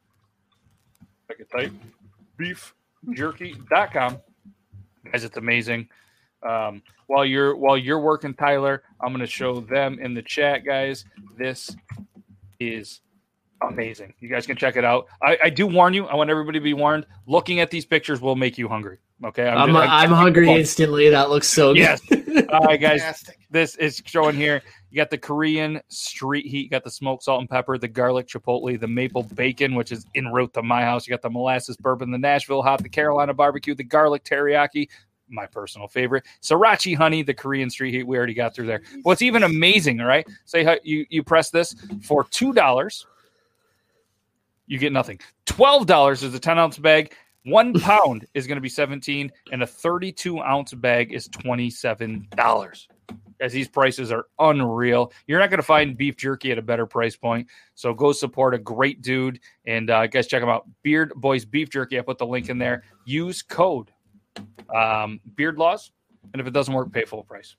I 1.31 1.35
can 1.35 1.47
type, 1.47 1.73
beefjerky.com. 2.39 4.19
Guys, 5.11 5.25
it's 5.25 5.37
amazing. 5.37 5.89
Um, 6.43 6.83
while 7.07 7.25
you're 7.25 7.57
while 7.57 7.79
you're 7.79 8.01
working, 8.01 8.35
Tyler, 8.35 8.83
I'm 9.01 9.12
to 9.21 9.27
show 9.27 9.61
them 9.61 9.99
in 10.01 10.14
the 10.14 10.23
chat, 10.23 10.64
guys. 10.64 11.05
This 11.37 11.75
is 12.61 13.01
amazing. 13.63 14.15
You 14.21 14.29
guys 14.29 14.47
can 14.47 14.57
check 14.57 14.77
it 14.77 14.85
out. 14.85 15.07
I, 15.23 15.39
I 15.45 15.51
do 15.51 15.67
warn 15.67 15.95
you. 15.95 16.07
I 16.07 16.15
want 16.15 16.31
everybody 16.31 16.59
to 16.59 16.63
be 16.63 16.75
warned. 16.75 17.07
Looking 17.27 17.61
at 17.61 17.71
these 17.71 17.85
pictures 17.85 18.21
will 18.21 18.37
make 18.37 18.59
you 18.59 18.69
hungry. 18.69 18.99
Okay, 19.25 19.49
I'm, 19.49 19.73
just- 19.73 19.89
I'm, 19.91 20.11
hungry 20.11 20.49
instantly. 20.49 21.09
That 21.11 21.29
looks 21.29 21.49
so 21.49 21.75
good. 21.75 21.81
Yes. 21.81 22.01
All 22.53 22.61
right, 22.61 22.81
guys. 22.81 23.01
Fantastic. 23.01 23.39
This 23.51 23.75
is 23.77 24.01
showing 24.07 24.37
here. 24.37 24.63
You 24.91 24.97
got 24.97 25.11
the 25.11 25.19
Korean 25.19 25.81
street 25.89 26.47
heat, 26.47 26.65
you 26.65 26.71
got 26.71 26.85
the 26.85 26.91
smoked 26.91 27.25
salt 27.25 27.41
and 27.41 27.51
pepper, 27.51 27.77
the 27.77 27.89
garlic 27.89 28.27
chipotle, 28.27 28.79
the 28.79 28.87
maple 28.87 29.23
bacon, 29.23 29.75
which 29.75 29.93
is 29.93 30.07
en 30.15 30.29
route 30.29 30.55
to 30.55 30.63
my 30.63 30.83
house. 30.83 31.07
You 31.07 31.11
got 31.11 31.21
the 31.21 31.31
molasses 31.31 31.77
bourbon, 31.77 32.11
the 32.11 32.19
Nashville 32.19 32.63
hot, 32.63 32.83
the 32.83 32.89
Carolina 32.89 33.35
barbecue, 33.35 33.75
the 33.75 33.85
garlic 33.85 34.25
teriyaki, 34.25 34.89
my 35.29 35.47
personal 35.47 35.89
favorite, 35.89 36.25
sriracha 36.41 36.97
honey, 36.97 37.23
the 37.23 37.35
Korean 37.35 37.69
street 37.69 37.93
heat. 37.93 38.05
We 38.05 38.17
already 38.17 38.35
got 38.35 38.55
through 38.55 38.67
there. 38.67 38.83
What's 39.03 39.21
even 39.21 39.43
amazing, 39.43 40.01
all 40.01 40.07
right? 40.07 40.27
Say 40.47 40.65
how 40.65 40.77
you 40.85 41.05
you 41.11 41.23
press 41.23 41.51
this 41.51 41.75
for 42.03 42.25
two 42.25 42.53
dollars, 42.55 43.07
you 44.69 44.79
get 44.79 44.93
nothing. 44.93 45.19
Twelve 45.47 45.87
dollars 45.87 46.23
is 46.23 46.35
a 46.35 46.39
ten 46.39 46.59
ounce 46.59 46.79
bag. 46.79 47.12
One 47.45 47.73
pound 47.81 48.27
is 48.35 48.47
going 48.47 48.57
to 48.57 48.62
be 48.62 48.69
17 48.69 49.33
and 49.53 49.62
a 49.62 49.66
32 49.66 50.41
ounce 50.41 50.75
bag 50.75 51.12
is 51.12 51.29
$27 51.29 52.87
as 53.41 53.53
these 53.53 53.69
prices 53.69 54.11
are 54.11 54.27
unreal 54.41 55.12
you're 55.27 55.39
not 55.39 55.49
going 55.49 55.59
to 55.59 55.62
find 55.62 55.97
beef 55.97 56.16
jerky 56.16 56.51
at 56.51 56.59
a 56.59 56.62
better 56.62 56.87
price 56.87 57.16
point. 57.16 57.49
So 57.75 57.95
go 57.95 58.12
support 58.12 58.55
a 58.55 58.59
great 58.59 59.01
dude 59.01 59.41
and 59.66 59.91
uh, 59.91 60.07
guys 60.09 60.27
check 60.27 60.43
him 60.43 60.49
out. 60.49 60.66
Beard 60.83 61.12
boys 61.16 61.45
beef 61.45 61.71
jerky. 61.71 61.99
I 61.99 62.03
put 62.03 62.19
the 62.19 62.27
link 62.27 62.49
in 62.49 62.59
there. 62.59 62.83
Use 63.05 63.43
code 63.43 63.91
um, 64.75 65.21
beard 65.37 65.57
laws 65.57 65.91
and 66.33 66.41
if 66.41 66.47
it 66.47 66.53
doesn't 66.53 66.75
work 66.75 66.93
pay 66.93 67.05
full 67.05 67.25
price. 67.25 67.57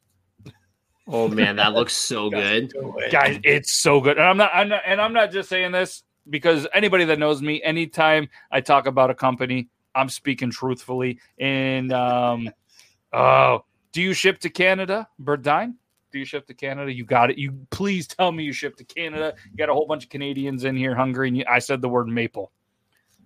Oh 1.07 1.27
man, 1.27 1.55
that 1.55 1.73
looks 1.73 1.93
so 1.97 2.29
good. 2.29 2.73
Guys 3.09 3.39
it's 3.43 3.71
so 3.71 4.01
good. 4.01 4.17
And 4.17 4.27
i'm 4.27 4.37
not 4.37 4.51
i'm 4.53 4.69
not 4.69 4.81
and 4.85 5.01
i'm 5.01 5.13
not 5.13 5.31
just 5.31 5.49
saying 5.49 5.71
this 5.71 6.03
because 6.29 6.67
anybody 6.73 7.05
that 7.05 7.19
knows 7.19 7.41
me 7.41 7.61
anytime 7.63 8.27
i 8.51 8.59
talk 8.61 8.85
about 8.87 9.09
a 9.09 9.13
company 9.15 9.69
i'm 9.95 10.09
speaking 10.09 10.49
truthfully 10.49 11.19
and 11.39 11.91
um 11.93 12.49
oh 13.13 13.63
do 13.91 14.01
you 14.01 14.13
ship 14.13 14.39
to 14.39 14.49
canada 14.49 15.07
burdine 15.21 15.73
do 16.11 16.19
you 16.19 16.25
ship 16.25 16.45
to 16.47 16.53
canada 16.53 16.91
you 16.91 17.05
got 17.05 17.29
it 17.29 17.37
you 17.37 17.53
please 17.69 18.07
tell 18.07 18.31
me 18.31 18.43
you 18.43 18.53
ship 18.53 18.75
to 18.75 18.83
canada 18.83 19.33
you 19.51 19.57
got 19.57 19.69
a 19.69 19.73
whole 19.73 19.87
bunch 19.87 20.03
of 20.03 20.09
canadians 20.09 20.63
in 20.63 20.75
here 20.75 20.95
hungry 20.95 21.27
and 21.27 21.37
you, 21.37 21.43
i 21.49 21.59
said 21.59 21.81
the 21.81 21.89
word 21.89 22.07
maple 22.07 22.51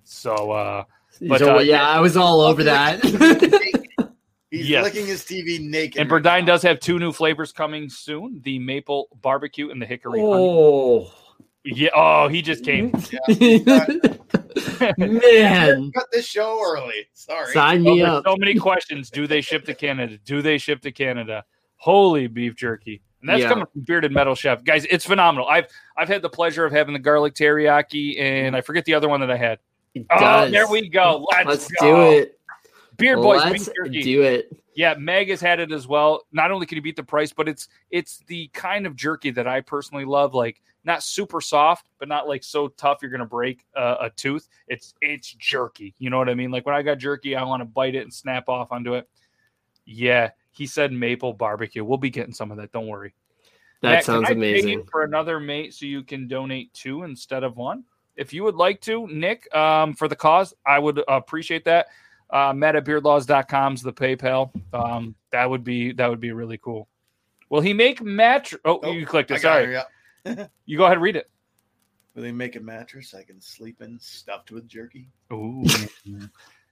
so 0.03 0.51
uh 0.51 0.83
But, 1.21 1.39
so, 1.39 1.57
uh, 1.57 1.59
yeah, 1.61 1.87
I 1.87 1.99
was 1.99 2.17
all 2.17 2.41
over 2.41 2.63
that. 2.63 3.03
He's 3.03 4.67
Yes. 4.69 4.83
licking 4.83 5.05
his 5.07 5.21
TV 5.23 5.59
naked. 5.59 6.01
and 6.01 6.11
right 6.11 6.21
burdine 6.23 6.41
now. 6.41 6.53
does 6.53 6.61
have 6.63 6.79
two 6.79 6.97
new 6.99 7.11
flavors 7.11 7.51
coming 7.51 7.87
soon 7.89 8.39
the 8.43 8.57
maple 8.59 9.07
barbecue 9.21 9.69
and 9.71 9.79
the 9.81 9.85
hickory 9.85 10.19
honey. 10.19 11.11
Oh 11.66 11.70
yeah 11.76 11.89
oh 11.95 12.28
he 12.28 12.41
just 12.41 12.64
came 12.64 12.91
mm-hmm. 12.91 14.18
man, 14.97 15.91
Cut 15.93 16.07
this 16.11 16.26
show 16.28 16.59
early. 16.64 17.07
Sorry. 17.14 17.53
sign 17.53 17.88
Oh, 17.88 17.93
me 17.95 18.01
there's 18.01 18.11
up. 18.14 18.24
so 18.26 18.36
many 18.38 18.55
questions. 18.55 19.09
Do 19.09 19.26
they 19.28 19.41
ship 19.41 19.66
to 19.66 19.74
Canada? 19.74 20.18
Do 20.26 20.41
they 20.41 20.57
ship 20.57 20.82
to 20.82 20.91
Canada? 20.91 21.43
Holy 21.78 22.28
beef 22.28 22.55
jerky. 22.55 23.01
And 23.22 23.30
that's 23.30 23.41
Yeah. 23.41 23.49
coming 23.49 23.66
from 23.72 23.82
Bearded 23.82 24.11
Metal 24.11 24.36
Chef. 24.36 24.64
Guys, 24.64 24.86
it's 24.89 25.05
phenomenal. 25.05 25.47
I've 25.47 25.68
I've 25.97 26.07
had 26.07 26.22
the 26.22 26.30
pleasure 26.30 26.66
of 26.66 26.72
having 26.72 26.93
the 26.93 26.99
garlic 26.99 27.34
teriyaki 27.34 28.20
and 28.20 28.55
I 28.55 28.61
forget 28.61 28.86
the 28.86 28.93
other 28.93 29.09
one 29.09 29.22
that 29.22 29.32
I 29.32 29.38
had. 29.38 29.59
Oh, 30.11 30.49
there 30.49 30.68
we 30.68 30.89
go. 30.89 31.26
Let's, 31.32 31.47
Let's 31.47 31.72
go. 31.80 32.11
do 32.11 32.18
it. 32.18 32.39
Beard 32.97 33.20
Boys 33.22 33.41
Let's 33.43 33.66
beef 33.68 33.76
jerky. 33.76 34.03
do 34.03 34.22
it. 34.24 34.55
Yeah, 34.76 34.95
Meg 34.97 35.30
has 35.30 35.39
had 35.39 35.59
it 35.59 35.72
as 35.72 35.88
well. 35.88 36.24
Not 36.32 36.51
only 36.51 36.66
can 36.66 36.76
you 36.78 36.82
beat 36.82 36.95
the 36.95 37.03
price, 37.03 37.32
but 37.32 37.47
it's 37.47 37.68
it's 37.91 38.20
the 38.28 38.47
kind 38.53 38.86
of 38.86 38.95
jerky 38.95 39.32
that 39.32 39.47
I 39.47 39.61
personally 39.61 40.05
love. 40.05 40.34
Like 40.34 40.61
not 40.86 41.03
super 41.03 41.41
soft, 41.41 41.89
but 41.99 42.07
not 42.07 42.27
like 42.27 42.43
so 42.43 42.67
tough 42.69 42.99
you're 43.01 43.11
gonna 43.11 43.25
break 43.25 43.65
uh, 43.75 43.97
a 44.01 44.09
tooth. 44.09 44.47
It's 44.67 44.93
it's 45.01 45.34
jerky. 45.34 45.93
You 45.97 46.09
know 46.09 46.17
what 46.17 46.29
I 46.29 46.34
mean? 46.34 46.51
Like 46.51 46.65
when 46.65 46.75
I 46.75 46.81
got 46.81 46.97
jerky, 46.97 47.36
I 47.36 47.43
want 47.43 47.61
to 47.61 47.65
bite 47.65 47.95
it 47.95 48.03
and 48.03 48.13
snap 48.13 48.49
off 48.49 48.71
onto 48.71 48.95
it. 48.95 49.09
Yeah, 49.86 50.31
he 50.51 50.65
said 50.67 50.91
maple 50.91 51.34
barbecue. 51.34 51.84
We'll 51.84 51.97
be 51.97 52.09
getting 52.09 52.34
some 52.34 52.51
of 52.51 52.57
that. 52.57 52.71
Don't 52.71 52.88
worry. 52.88 53.13
That 53.81 53.91
Matt, 53.91 54.05
sounds 54.05 54.27
can 54.27 54.38
I 54.38 54.39
pay 54.39 54.49
you 54.51 54.59
amazing. 54.63 54.86
For 54.89 55.03
another 55.03 55.39
mate, 55.39 55.73
so 55.73 55.86
you 55.86 56.03
can 56.03 56.27
donate 56.27 56.73
two 56.73 57.03
instead 57.03 57.43
of 57.43 57.57
one. 57.57 57.84
If 58.15 58.31
you 58.31 58.43
would 58.43 58.55
like 58.55 58.79
to, 58.81 59.07
Nick, 59.07 59.53
um, 59.55 59.93
for 59.93 60.07
the 60.07 60.15
cause, 60.15 60.53
I 60.65 60.79
would 60.79 61.03
appreciate 61.07 61.65
that. 61.65 61.88
Uh, 62.29 62.53
Matt 62.53 62.75
at 62.75 62.86
beardlaws.com 62.86 63.73
is 63.73 63.81
the 63.81 63.91
PayPal. 63.91 64.51
Um, 64.73 65.15
that 65.31 65.49
would 65.49 65.63
be 65.63 65.91
that 65.93 66.09
would 66.09 66.19
be 66.21 66.31
really 66.31 66.57
cool. 66.57 66.88
Will 67.49 67.61
he 67.61 67.73
make 67.73 68.01
match? 68.01 68.55
Oh, 68.65 68.79
Nope, 68.81 68.95
you 68.95 69.05
clicked 69.05 69.31
I 69.31 69.36
it. 69.36 69.41
got 69.41 69.41
Sorry. 69.41 69.65
her, 69.65 69.71
yeah. 69.71 69.84
You 70.65 70.78
go 70.78 70.86
ahead 70.86 70.97
and 70.97 71.03
read 71.03 71.15
it. 71.15 71.30
Will 72.15 72.24
they 72.24 72.32
make 72.32 72.55
a 72.55 72.59
mattress 72.59 73.13
I 73.13 73.24
can 73.24 73.41
sleep 73.41 73.82
in 73.82 73.99
stuffed 73.99 74.51
with 74.51 74.67
jerky? 74.67 75.09
Ooh. 75.32 75.63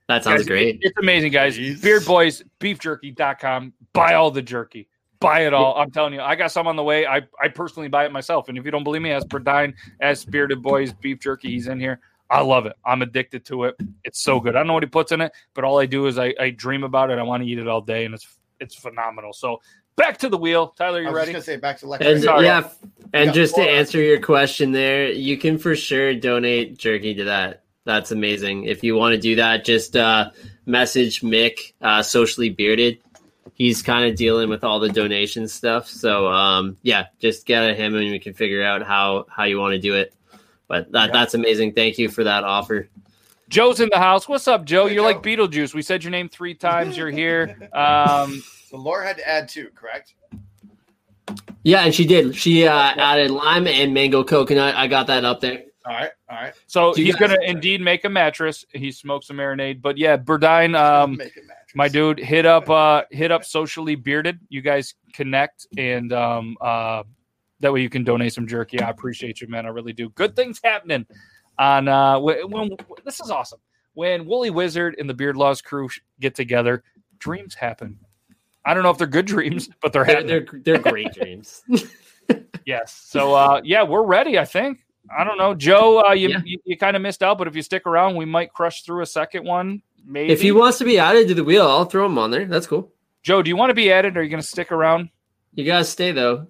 That 0.07 0.25
sounds 0.25 0.41
Guys, 0.41 0.47
great. 0.47 0.79
It's 0.81 0.97
amazing, 0.97 1.31
guys. 1.31 1.57
Jeez. 1.57 1.81
Beard 1.81 2.03
Boys, 2.05 2.43
beefjerky.com. 2.59 3.71
Buy 3.93 4.15
all 4.15 4.29
the 4.29 4.41
jerky. 4.41 4.89
Buy 5.21 5.45
it 5.45 5.53
all. 5.53 5.77
I'm 5.77 5.89
telling 5.89 6.13
you, 6.13 6.19
I 6.19 6.35
got 6.35 6.51
some 6.51 6.67
on 6.67 6.75
the 6.75 6.83
way. 6.83 7.05
I, 7.05 7.21
I 7.41 7.47
personally 7.47 7.87
buy 7.87 8.05
it 8.05 8.11
myself. 8.11 8.49
And 8.49 8.57
if 8.57 8.65
you 8.65 8.71
don't 8.71 8.83
believe 8.83 9.01
me, 9.01 9.11
as 9.11 9.23
Burdine, 9.23 9.73
as 10.01 10.25
Bearded 10.25 10.61
Boys, 10.61 10.91
beef 10.91 11.19
jerky, 11.19 11.51
he's 11.51 11.67
in 11.67 11.79
here. 11.79 12.01
I 12.29 12.41
love 12.41 12.65
it. 12.65 12.75
I'm 12.85 13.01
addicted 13.01 13.45
to 13.45 13.65
it. 13.65 13.75
It's 14.03 14.19
so 14.19 14.41
good. 14.41 14.55
I 14.55 14.59
don't 14.59 14.67
know 14.67 14.73
what 14.73 14.83
he 14.83 14.89
puts 14.89 15.13
in 15.13 15.21
it, 15.21 15.31
but 15.53 15.63
all 15.63 15.79
I 15.79 15.85
do 15.85 16.07
is 16.07 16.17
I, 16.17 16.33
I 16.37 16.49
dream 16.49 16.83
about 16.83 17.09
it. 17.09 17.17
I 17.17 17.23
want 17.23 17.43
to 17.43 17.47
eat 17.47 17.59
it 17.59 17.69
all 17.69 17.81
day, 17.81 18.03
and 18.03 18.13
it's 18.13 18.27
it's 18.59 18.75
phenomenal. 18.75 19.31
So 19.31 19.61
back 19.95 20.17
to 20.19 20.29
the 20.29 20.37
wheel. 20.37 20.73
Tyler, 20.77 20.99
I 20.99 21.01
you 21.01 21.07
was 21.07 21.15
ready? 21.15 21.33
just 21.33 21.47
gonna 21.47 21.55
say 21.57 21.59
back 21.59 21.79
to 21.79 21.91
And. 21.93 22.23
Sorry. 22.23 22.45
yeah, 22.45 22.69
and 23.13 23.27
Yeah, 23.27 23.31
just 23.31 23.55
to 23.55 23.61
answer 23.61 24.01
your 24.01 24.19
question 24.19 24.71
there, 24.71 25.11
you 25.11 25.37
can 25.37 25.57
for 25.57 25.75
sure 25.75 26.13
donate 26.15 26.77
jerky 26.77 27.13
to 27.15 27.23
that. 27.25 27.63
That's 27.85 28.11
amazing. 28.11 28.65
If 28.65 28.83
you 28.83 28.95
want 28.95 29.13
to 29.15 29.19
do 29.19 29.35
that, 29.37 29.65
just 29.65 29.95
uh, 29.97 30.29
message 30.65 31.21
Mick, 31.21 31.73
uh, 31.81 32.03
socially 32.03 32.49
bearded. 32.49 32.99
He's 33.53 33.81
kind 33.81 34.09
of 34.09 34.15
dealing 34.15 34.49
with 34.49 34.63
all 34.63 34.79
the 34.79 34.89
donation 34.89 35.47
stuff. 35.47 35.87
So 35.87 36.27
um, 36.27 36.77
yeah, 36.83 37.07
just 37.19 37.45
get 37.45 37.63
at 37.63 37.77
him 37.77 37.95
and 37.95 38.09
we 38.11 38.19
can 38.19 38.33
figure 38.33 38.63
out 38.63 38.83
how 38.83 39.25
how 39.29 39.43
you 39.45 39.59
want 39.59 39.73
to 39.73 39.79
do 39.79 39.95
it. 39.95 40.13
But 40.67 40.91
that 40.93 41.07
Yeah. 41.07 41.11
that's 41.13 41.33
amazing. 41.33 41.73
Thank 41.73 41.97
you 41.97 42.07
for 42.09 42.23
that 42.23 42.43
offer. 42.43 42.87
Joe's 43.49 43.81
in 43.81 43.89
the 43.91 43.97
house. 43.99 44.29
What's 44.29 44.47
up, 44.47 44.63
Joe? 44.63 44.87
Hey, 44.87 44.93
You're 44.93 45.03
Joe. 45.03 45.07
like 45.07 45.23
Beetlejuice. 45.23 45.73
We 45.73 45.81
said 45.81 46.03
your 46.05 46.11
name 46.11 46.29
three 46.29 46.53
times. 46.53 46.95
You're 46.95 47.09
here. 47.11 47.69
Um, 47.73 48.41
So 48.71 48.77
Laura 48.77 49.05
had 49.05 49.17
to 49.17 49.27
add 49.27 49.49
two, 49.49 49.67
correct? 49.75 50.13
Yeah, 51.63 51.81
and 51.81 51.93
she 51.93 52.05
did. 52.05 52.33
She 52.37 52.65
uh, 52.65 52.71
added 52.73 53.29
lime 53.29 53.67
and 53.67 53.93
mango 53.93 54.23
coconut. 54.23 54.75
I 54.75 54.87
got 54.87 55.07
that 55.07 55.25
up 55.25 55.41
there. 55.41 55.63
All 55.85 55.93
right, 55.93 56.11
all 56.29 56.37
right. 56.37 56.53
so 56.67 56.93
Do 56.93 57.01
you 57.01 57.07
he's 57.07 57.15
gonna 57.17 57.35
indeed 57.43 57.81
make 57.81 58.05
a 58.05 58.09
mattress. 58.09 58.63
He 58.71 58.93
smokes 58.93 59.29
a 59.29 59.33
marinade. 59.33 59.81
But 59.81 59.97
yeah, 59.97 60.15
Burdine, 60.15 60.79
um, 60.79 61.17
Make 61.17 61.35
a 61.35 61.41
mattress. 61.41 61.75
my 61.75 61.89
dude, 61.89 62.17
hit 62.17 62.45
up 62.45 62.69
uh 62.69 63.03
hit 63.11 63.29
up 63.29 63.43
socially 63.43 63.95
bearded. 63.95 64.39
You 64.47 64.61
guys 64.61 64.93
connect 65.11 65.67
and 65.77 66.13
um 66.13 66.55
uh 66.61 67.03
that 67.59 67.73
way 67.73 67.81
you 67.81 67.89
can 67.89 68.05
donate 68.05 68.31
some 68.31 68.47
jerky. 68.47 68.79
I 68.79 68.89
appreciate 68.89 69.41
you, 69.41 69.47
man. 69.49 69.65
I 69.65 69.69
really 69.69 69.91
do. 69.93 70.09
Good 70.11 70.33
things 70.35 70.61
happening 70.63 71.05
on 71.59 71.89
uh 71.89 72.19
when, 72.19 72.49
when 72.49 72.69
this 73.03 73.19
is 73.19 73.31
awesome. 73.31 73.59
When 73.95 74.25
Woolly 74.25 74.51
Wizard 74.51 74.95
and 74.97 75.09
the 75.09 75.13
Beard 75.13 75.35
Laws 75.35 75.61
crew 75.61 75.89
get 76.21 76.35
together, 76.35 76.83
dreams 77.19 77.53
happen. 77.53 77.99
I 78.65 78.73
don't 78.73 78.83
know 78.83 78.89
if 78.91 78.97
they're 78.97 79.07
good 79.07 79.25
dreams, 79.25 79.69
but 79.81 79.93
they're 79.93 80.05
They're 80.05 80.23
they're, 80.23 80.45
they're 80.63 80.77
great 80.79 81.13
dreams. 81.13 81.61
Yes. 82.65 82.93
So 83.09 83.33
uh 83.33 83.59
yeah, 83.63 83.83
we're 83.83 84.03
ready, 84.03 84.37
I 84.39 84.45
think. 84.45 84.79
I 85.15 85.23
don't 85.23 85.37
know, 85.37 85.53
Joe. 85.53 86.05
Uh, 86.05 86.13
you 86.13 86.29
Yeah. 86.29 86.41
you, 86.45 86.59
you 86.63 86.77
kind 86.77 86.95
of 86.95 87.01
missed 87.01 87.23
out, 87.23 87.37
but 87.37 87.47
if 87.47 87.55
you 87.55 87.61
stick 87.61 87.85
around, 87.85 88.15
we 88.15 88.23
might 88.23 88.53
crush 88.53 88.83
through 88.83 89.01
a 89.01 89.05
second 89.05 89.45
one. 89.45 89.81
Maybe. 90.05 90.31
If 90.31 90.41
he 90.41 90.51
wants 90.51 90.77
to 90.77 90.85
be 90.85 90.97
added 90.99 91.27
to 91.29 91.33
the 91.33 91.43
wheel, 91.43 91.67
I'll 91.67 91.85
throw 91.85 92.05
him 92.05 92.17
on 92.17 92.31
there. 92.31 92.45
That's 92.45 92.67
cool. 92.67 92.91
Joe, 93.23 93.41
do 93.41 93.49
you 93.49 93.55
want 93.57 93.69
to 93.71 93.73
be 93.73 93.91
added? 93.91 94.15
Or 94.15 94.19
are 94.21 94.23
you 94.23 94.29
going 94.29 94.41
to 94.41 94.47
stick 94.47 94.71
around? 94.71 95.09
You 95.55 95.65
gotta 95.65 95.83
stay 95.83 96.11
though, 96.13 96.47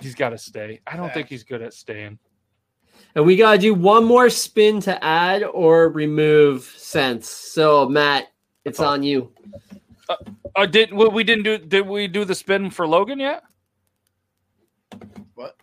He's 0.00 0.14
got 0.16 0.30
to 0.30 0.38
stay. 0.38 0.80
I 0.86 0.96
don't 0.96 1.12
think 1.14 1.28
he's 1.28 1.44
good 1.44 1.62
at 1.62 1.72
staying. 1.74 2.18
and 3.14 3.24
we 3.24 3.36
gotta 3.36 3.58
do 3.58 3.74
one 3.74 4.04
more 4.04 4.28
spin 4.30 4.80
to 4.80 5.04
add 5.04 5.44
or 5.44 5.90
remove 5.90 6.64
scents. 6.76 7.28
So 7.30 7.88
Matt, 7.88 8.24
it's 8.64 8.78
That's 8.78 8.80
all. 8.80 8.94
on 8.94 9.02
you. 9.04 9.30
Uh, 10.08 10.66
did 10.66 10.92
we, 10.92 11.08
we 11.08 11.24
didn't 11.24 11.44
do? 11.44 11.58
Did 11.58 11.86
we 11.86 12.06
do 12.08 12.24
the 12.24 12.34
spin 12.34 12.70
for 12.70 12.86
Logan 12.86 13.18
yet? 13.18 13.42
What? 15.34 15.56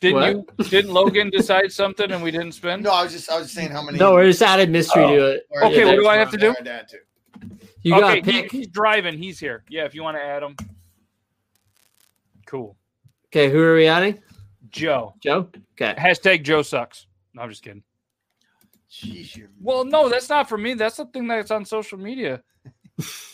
Didn't 0.00 0.46
you? 0.58 0.64
Didn't 0.68 0.92
Logan 0.92 1.30
decide 1.30 1.72
something 1.72 2.10
and 2.10 2.22
we 2.22 2.30
didn't 2.30 2.52
spin? 2.52 2.82
No, 2.82 2.92
I 2.92 3.02
was 3.02 3.12
just 3.12 3.30
I 3.30 3.36
was 3.36 3.46
just 3.46 3.54
saying 3.54 3.70
how 3.70 3.82
many. 3.82 3.98
No, 3.98 4.14
we 4.16 4.22
just 4.22 4.42
added 4.42 4.70
mystery 4.70 5.04
Oh. 5.04 5.16
to 5.16 5.26
it. 5.32 5.46
Okay, 5.62 5.84
what 5.84 5.96
do 5.96 6.06
I 6.08 6.16
have 6.16 6.30
to 6.30 6.38
do? 6.38 6.54
that 6.62 6.82
I'd 6.82 6.88
to. 6.88 6.96
You 7.82 7.94
okay, 7.94 8.20
gotta 8.20 8.32
he- 8.48 8.58
he's 8.58 8.68
driving. 8.68 9.18
He's 9.18 9.38
here. 9.38 9.64
Yeah, 9.68 9.84
if 9.84 9.94
you 9.94 10.02
want 10.02 10.16
to 10.16 10.22
add 10.22 10.42
him. 10.42 10.56
Cool. 12.46 12.76
Okay, 13.28 13.50
who 13.50 13.60
are 13.60 13.74
we 13.74 13.86
adding? 13.86 14.20
Joe. 14.70 15.14
Joe. 15.20 15.48
Okay. 15.80 15.94
Hashtag 15.98 16.42
Joe 16.42 16.62
sucks. 16.62 17.06
No, 17.34 17.42
I'm 17.42 17.48
just 17.48 17.62
kidding. 17.62 17.82
Jeez, 18.90 19.46
Well, 19.60 19.84
no, 19.84 20.08
that's 20.08 20.28
not 20.28 20.48
for 20.48 20.58
me. 20.58 20.74
That's 20.74 20.96
the 20.96 21.06
thing 21.06 21.28
that's 21.28 21.50
on 21.52 21.64
social 21.64 21.96
media. 21.98 22.42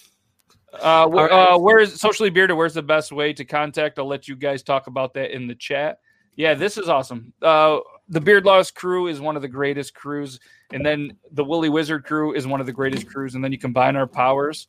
Uh, 0.72 1.08
wh- 1.08 1.32
uh, 1.32 1.58
where's 1.58 2.00
socially 2.00 2.30
bearded? 2.30 2.56
Where's 2.56 2.74
the 2.74 2.82
best 2.82 3.12
way 3.12 3.32
to 3.32 3.44
contact? 3.44 3.98
I'll 3.98 4.06
let 4.06 4.28
you 4.28 4.36
guys 4.36 4.62
talk 4.62 4.86
about 4.86 5.14
that 5.14 5.34
in 5.34 5.46
the 5.46 5.54
chat. 5.54 6.00
Yeah, 6.36 6.54
this 6.54 6.76
is 6.76 6.88
awesome. 6.88 7.32
Uh, 7.40 7.78
the 8.08 8.20
Beard 8.20 8.44
Laws 8.44 8.70
crew 8.70 9.06
is 9.06 9.20
one 9.20 9.36
of 9.36 9.42
the 9.42 9.48
greatest 9.48 9.94
crews, 9.94 10.38
and 10.72 10.84
then 10.84 11.16
the 11.32 11.42
Woolly 11.44 11.70
Wizard 11.70 12.04
crew 12.04 12.34
is 12.34 12.46
one 12.46 12.60
of 12.60 12.66
the 12.66 12.72
greatest 12.72 13.06
crews, 13.06 13.34
and 13.34 13.42
then 13.42 13.52
you 13.52 13.58
combine 13.58 13.96
our 13.96 14.06
powers. 14.06 14.68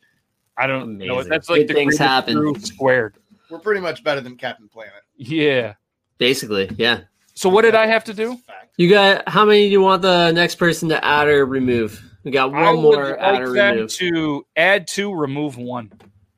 I 0.58 0.66
don't 0.66 0.98
know. 0.98 1.22
That's 1.24 1.50
like 1.50 1.62
Good 1.62 1.70
the 1.70 1.74
things 1.74 1.98
happen. 1.98 2.36
crew 2.36 2.56
squared. 2.60 3.18
we're 3.50 3.60
pretty 3.60 3.82
much 3.82 4.04
better 4.04 4.22
than 4.22 4.38
Captain 4.38 4.68
Planet. 4.70 4.94
Yeah. 5.18 5.74
Basically, 6.18 6.70
yeah. 6.78 7.02
So 7.34 7.50
what 7.50 7.62
did 7.64 7.76
I 7.76 7.86
have 7.86 8.04
to 8.06 8.14
do? 8.14 8.38
You 8.78 8.90
got 8.90 9.28
how 9.30 9.46
many 9.46 9.66
do 9.66 9.72
you 9.72 9.82
want 9.82 10.02
the 10.02 10.32
next 10.32 10.56
person 10.56 10.90
to 10.90 11.04
add 11.06 11.28
or 11.28 11.46
remove? 11.46 12.02
We 12.28 12.32
got 12.32 12.52
one 12.52 12.76
would 12.76 12.82
more 12.82 13.18
add 13.18 13.42
or 13.42 13.48
like 13.48 13.56
them 13.56 13.76
remove. 13.76 13.92
to 13.94 14.46
add 14.58 14.86
two, 14.86 15.14
remove 15.14 15.56
one. 15.58 15.94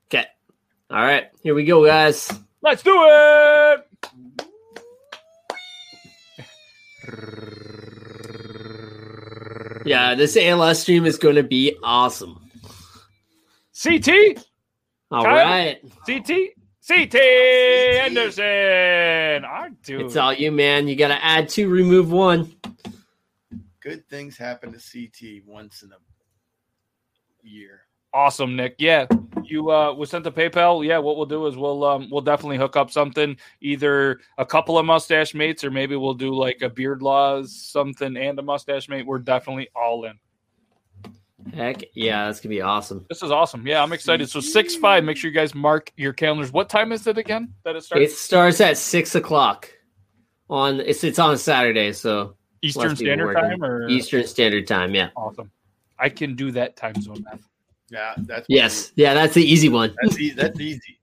Okay. 0.05 0.23
All 0.91 1.01
right. 1.01 1.31
Here 1.41 1.55
we 1.55 1.65
go, 1.65 1.83
guys. 1.83 2.31
Let's 2.61 2.83
do 2.83 2.93
it. 2.95 3.85
Yeah, 9.85 10.15
this 10.15 10.37
ALS 10.37 10.79
stream 10.81 11.05
is 11.05 11.17
going 11.17 11.35
to 11.35 11.43
be 11.43 11.75
awesome. 11.83 12.39
CT, 13.81 14.09
All 15.09 15.23
Kyle? 15.23 15.35
right. 15.35 15.81
CT, 16.05 16.31
CT 16.87 17.15
Anderson. 17.15 18.43
Our 19.45 19.69
dude. 19.83 20.01
It's 20.01 20.15
all 20.17 20.33
you, 20.33 20.51
man. 20.51 20.87
You 20.87 20.95
got 20.95 21.07
to 21.07 21.25
add 21.25 21.49
two, 21.49 21.69
remove 21.69 22.11
one. 22.11 22.53
Good 23.89 24.07
things 24.07 24.37
happen 24.37 24.71
to 24.71 24.77
CT 24.77 25.41
once 25.47 25.81
in 25.81 25.91
a 25.91 25.95
year. 27.41 27.87
awesome, 28.13 28.55
Nick. 28.55 28.75
Yeah, 28.77 29.07
you 29.43 29.71
uh 29.71 29.91
was 29.95 30.11
sent 30.11 30.25
to 30.25 30.31
PayPal. 30.31 30.85
Yeah, 30.85 30.99
what 30.99 31.17
we'll 31.17 31.25
do 31.25 31.47
is 31.47 31.57
we'll 31.57 31.83
um 31.83 32.07
we'll 32.11 32.21
definitely 32.21 32.57
hook 32.57 32.75
up 32.75 32.91
something, 32.91 33.35
either 33.61 34.19
a 34.37 34.45
couple 34.45 34.77
of 34.77 34.85
mustache 34.85 35.33
mates, 35.33 35.63
or 35.63 35.71
maybe 35.71 35.95
we'll 35.95 36.13
do 36.13 36.35
like 36.35 36.61
a 36.61 36.69
beard 36.69 37.01
laws 37.01 37.59
something 37.59 38.15
and 38.15 38.37
a 38.37 38.43
mustache 38.43 38.89
mate. 38.89 39.07
We're 39.07 39.17
definitely 39.17 39.69
all 39.75 40.05
in. 40.05 40.19
Heck 41.51 41.81
yeah, 41.95 42.27
that's 42.27 42.41
going 42.41 42.51
to 42.51 42.57
be 42.57 42.61
awesome. 42.61 43.07
This 43.09 43.23
is 43.23 43.31
awesome. 43.31 43.65
Yeah, 43.65 43.81
I'm 43.81 43.91
excited. 43.91 44.29
So 44.29 44.39
six 44.39 44.75
five. 44.75 45.03
Make 45.03 45.17
sure 45.17 45.31
you 45.31 45.35
guys 45.35 45.55
mark 45.55 45.91
your 45.97 46.13
calendars. 46.13 46.51
What 46.51 46.69
time 46.69 46.91
is 46.91 47.07
it 47.07 47.17
again 47.17 47.55
that 47.63 47.75
it 47.75 47.83
starts. 47.83 48.03
It 48.03 48.11
starts? 48.11 48.57
starts 48.57 48.61
at 48.61 48.77
six 48.77 49.15
o'clock. 49.15 49.67
On 50.47 50.79
it's 50.79 51.03
it's 51.03 51.17
on 51.17 51.39
Saturday, 51.39 51.91
so 51.93 52.35
Eastern 52.61 52.95
Standard 52.95 53.27
working. 53.27 53.41
Time 53.49 53.63
or 53.63 53.87
Eastern 53.89 54.25
Standard 54.27 54.67
Time. 54.67 54.93
Yeah. 54.95 55.09
Awesome. 55.15 55.51
I 55.97 56.09
can 56.09 56.35
do 56.35 56.51
that 56.51 56.75
time 56.75 56.99
zone 57.01 57.23
math. 57.23 57.41
Yeah, 57.89 58.13
that's 58.19 58.45
Yes. 58.49 58.91
Yeah, 58.95 59.13
that's 59.13 59.33
the 59.33 59.43
easy 59.43 59.69
one. 59.69 59.95
That's 60.01 60.17
easy. 60.19 60.35
That's 60.35 60.59
easy. 60.59 60.99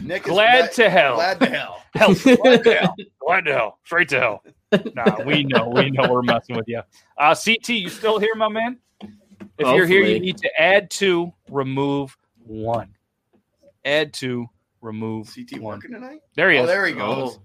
Nick 0.00 0.22
is 0.26 0.28
Glad 0.32 0.72
to 0.72 0.90
hell. 0.90 1.14
Glad 1.16 1.40
to 1.40 1.46
hell. 1.46 1.80
Hell, 1.94 2.12
Glad 2.14 2.64
to 2.64 2.74
hell. 2.80 2.94
glad 3.24 3.44
to 3.44 3.52
hell. 3.52 3.78
Straight 3.84 4.08
to 4.08 4.18
hell. 4.18 4.42
Nah, 4.96 5.22
we 5.22 5.44
know. 5.44 5.68
We 5.68 5.90
know 5.90 6.08
we're 6.10 6.22
messing 6.22 6.56
with 6.56 6.66
you. 6.66 6.82
Uh, 7.16 7.36
CT, 7.36 7.68
you 7.68 7.88
still 7.88 8.18
here, 8.18 8.34
my 8.34 8.48
man? 8.48 8.78
If 9.00 9.08
you're 9.76 9.86
here, 9.86 10.02
you 10.02 10.18
need 10.18 10.36
to 10.38 10.50
add 10.60 10.90
two, 10.90 11.32
remove 11.48 12.16
one. 12.44 12.88
Add 13.84 14.12
two, 14.12 14.48
remove 14.80 15.32
CT 15.32 15.60
one. 15.60 15.76
working 15.76 15.92
tonight? 15.92 16.18
There 16.34 16.50
he 16.50 16.58
Oh, 16.58 16.62
is. 16.62 16.66
there 16.68 16.84
he 16.84 16.94
goes. 16.94 17.36
Oh. 17.36 17.42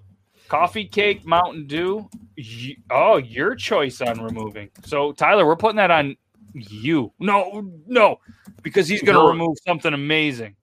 Coffee 0.50 0.86
cake, 0.86 1.26
Mountain 1.26 1.68
Dew. 1.68 2.10
Y- 2.38 2.76
Oh, 2.92 3.18
your 3.18 3.56
choice 3.56 4.02
on 4.02 4.22
removing. 4.22 4.70
So, 4.84 5.12
Tyler, 5.14 5.46
we're 5.46 5.56
putting 5.56 5.78
that 5.78 5.92
on 5.92 6.18
you. 6.54 7.14
No, 7.20 7.72
no, 7.88 8.20
because 8.64 8.88
he's 8.88 9.02
going 9.02 9.16
to 9.16 9.22
No. 9.24 9.30
remove 9.30 9.58
something 9.66 9.94
amazing. 9.94 10.56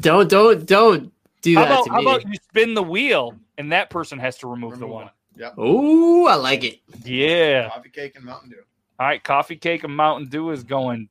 Don't 0.00 0.28
don't 0.30 0.64
don't 0.66 1.12
do 1.40 1.54
How 1.56 1.62
that 1.64 1.70
about, 1.72 1.84
to 1.86 1.90
how 1.90 1.98
me. 1.98 2.02
about 2.04 2.24
you 2.28 2.34
spin 2.34 2.74
the 2.74 2.82
wheel 2.82 3.34
and 3.58 3.72
that 3.72 3.90
person 3.90 4.18
has 4.18 4.38
to 4.38 4.46
remove, 4.46 4.72
the 4.78 4.84
Remove 4.86 4.94
one? 4.94 5.10
Yeah. 5.36 5.58
Ooh, 5.58 6.26
I 6.26 6.34
like 6.36 6.62
it. 6.62 6.80
Yeah. 7.04 7.68
Coffee 7.70 7.88
cake 7.88 8.14
and 8.16 8.24
Mountain 8.24 8.50
Dew. 8.50 8.56
All 9.00 9.06
right. 9.06 9.24
Coffee 9.24 9.56
cake 9.56 9.82
and 9.82 9.96
Mountain 9.96 10.28
Dew 10.28 10.50
is 10.50 10.62
going 10.62 11.08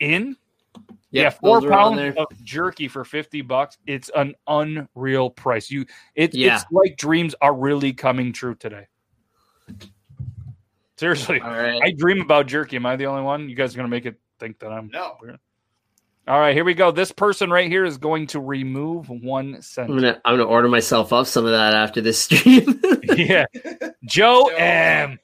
in. 0.00 0.36
Yep, 1.10 1.22
yeah, 1.24 1.30
four 1.30 1.60
those 1.60 1.70
are 1.70 1.72
on 1.72 1.96
pounds 1.96 2.16
of 2.18 2.44
jerky 2.44 2.86
for 2.86 3.04
fifty 3.04 3.40
bucks. 3.40 3.78
It's 3.86 4.10
an 4.14 4.34
unreal 4.46 5.30
price. 5.30 5.70
You, 5.70 5.86
it, 6.14 6.34
Yeah. 6.34 6.56
it's 6.56 6.64
like 6.70 6.98
dreams 6.98 7.34
are 7.40 7.54
really 7.54 7.94
coming 7.94 8.32
true 8.32 8.54
today. 8.54 8.88
Seriously, 10.96 11.40
All 11.40 11.50
right. 11.50 11.80
I 11.82 11.92
dream 11.92 12.20
about 12.20 12.46
jerky. 12.46 12.76
Am 12.76 12.84
I 12.84 12.96
the 12.96 13.06
only 13.06 13.22
one? 13.22 13.48
You 13.48 13.54
guys 13.54 13.72
are 13.74 13.76
gonna 13.76 13.88
make 13.88 14.04
it 14.04 14.16
think 14.38 14.58
that 14.58 14.70
I'm. 14.70 14.88
No. 14.92 15.16
All 16.26 16.38
right, 16.38 16.54
here 16.54 16.64
we 16.64 16.74
go. 16.74 16.90
This 16.90 17.10
person 17.10 17.48
right 17.48 17.70
here 17.70 17.86
is 17.86 17.96
going 17.96 18.26
to 18.28 18.40
remove 18.40 19.08
one 19.08 19.62
scent. 19.62 19.88
I'm 19.88 19.96
gonna 19.96 20.20
I'm 20.26 20.34
gonna 20.36 20.44
order 20.48 20.68
myself 20.68 21.10
up 21.12 21.26
some 21.26 21.46
of 21.46 21.52
that 21.52 21.72
after 21.72 22.02
this 22.02 22.18
stream. 22.18 22.80
yeah, 23.04 23.46
Joe 24.04 24.50
Joe 24.50 24.50
M. 24.54 25.18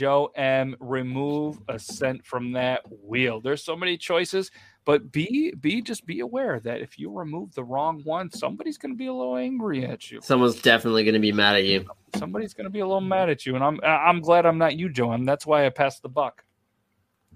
Look 0.00 0.14
at 0.14 0.24
that. 0.24 0.30
Joe 0.32 0.32
M. 0.36 0.76
Remove 0.80 1.60
a 1.68 1.78
scent 1.78 2.24
from 2.24 2.52
that 2.52 2.82
wheel. 3.04 3.40
There's 3.40 3.62
so 3.62 3.76
many 3.76 3.96
choices, 3.96 4.50
but 4.84 5.12
be 5.12 5.52
be 5.60 5.82
just 5.82 6.06
be 6.06 6.20
aware 6.20 6.60
that 6.60 6.80
if 6.80 6.98
you 6.98 7.10
remove 7.12 7.54
the 7.54 7.64
wrong 7.64 8.00
one, 8.04 8.30
somebody's 8.30 8.78
going 8.78 8.92
to 8.92 8.96
be 8.98 9.06
a 9.06 9.12
little 9.12 9.36
angry 9.36 9.84
at 9.84 10.10
you. 10.10 10.20
Someone's 10.22 10.60
definitely 10.62 11.04
gonna 11.04 11.20
be 11.20 11.32
mad 11.32 11.56
at 11.56 11.64
you. 11.64 11.86
Somebody's 12.16 12.54
going 12.54 12.64
to 12.64 12.70
be 12.70 12.80
a 12.80 12.86
little 12.86 13.00
mad 13.00 13.28
at 13.28 13.46
you, 13.46 13.54
and 13.54 13.64
I'm 13.64 13.80
I'm 13.84 14.20
glad 14.20 14.46
I'm 14.46 14.58
not 14.58 14.76
you, 14.78 14.88
Joe. 14.88 15.12
M. 15.12 15.24
That's 15.24 15.46
why 15.46 15.66
I 15.66 15.70
passed 15.70 16.02
the 16.02 16.08
buck. 16.08 16.44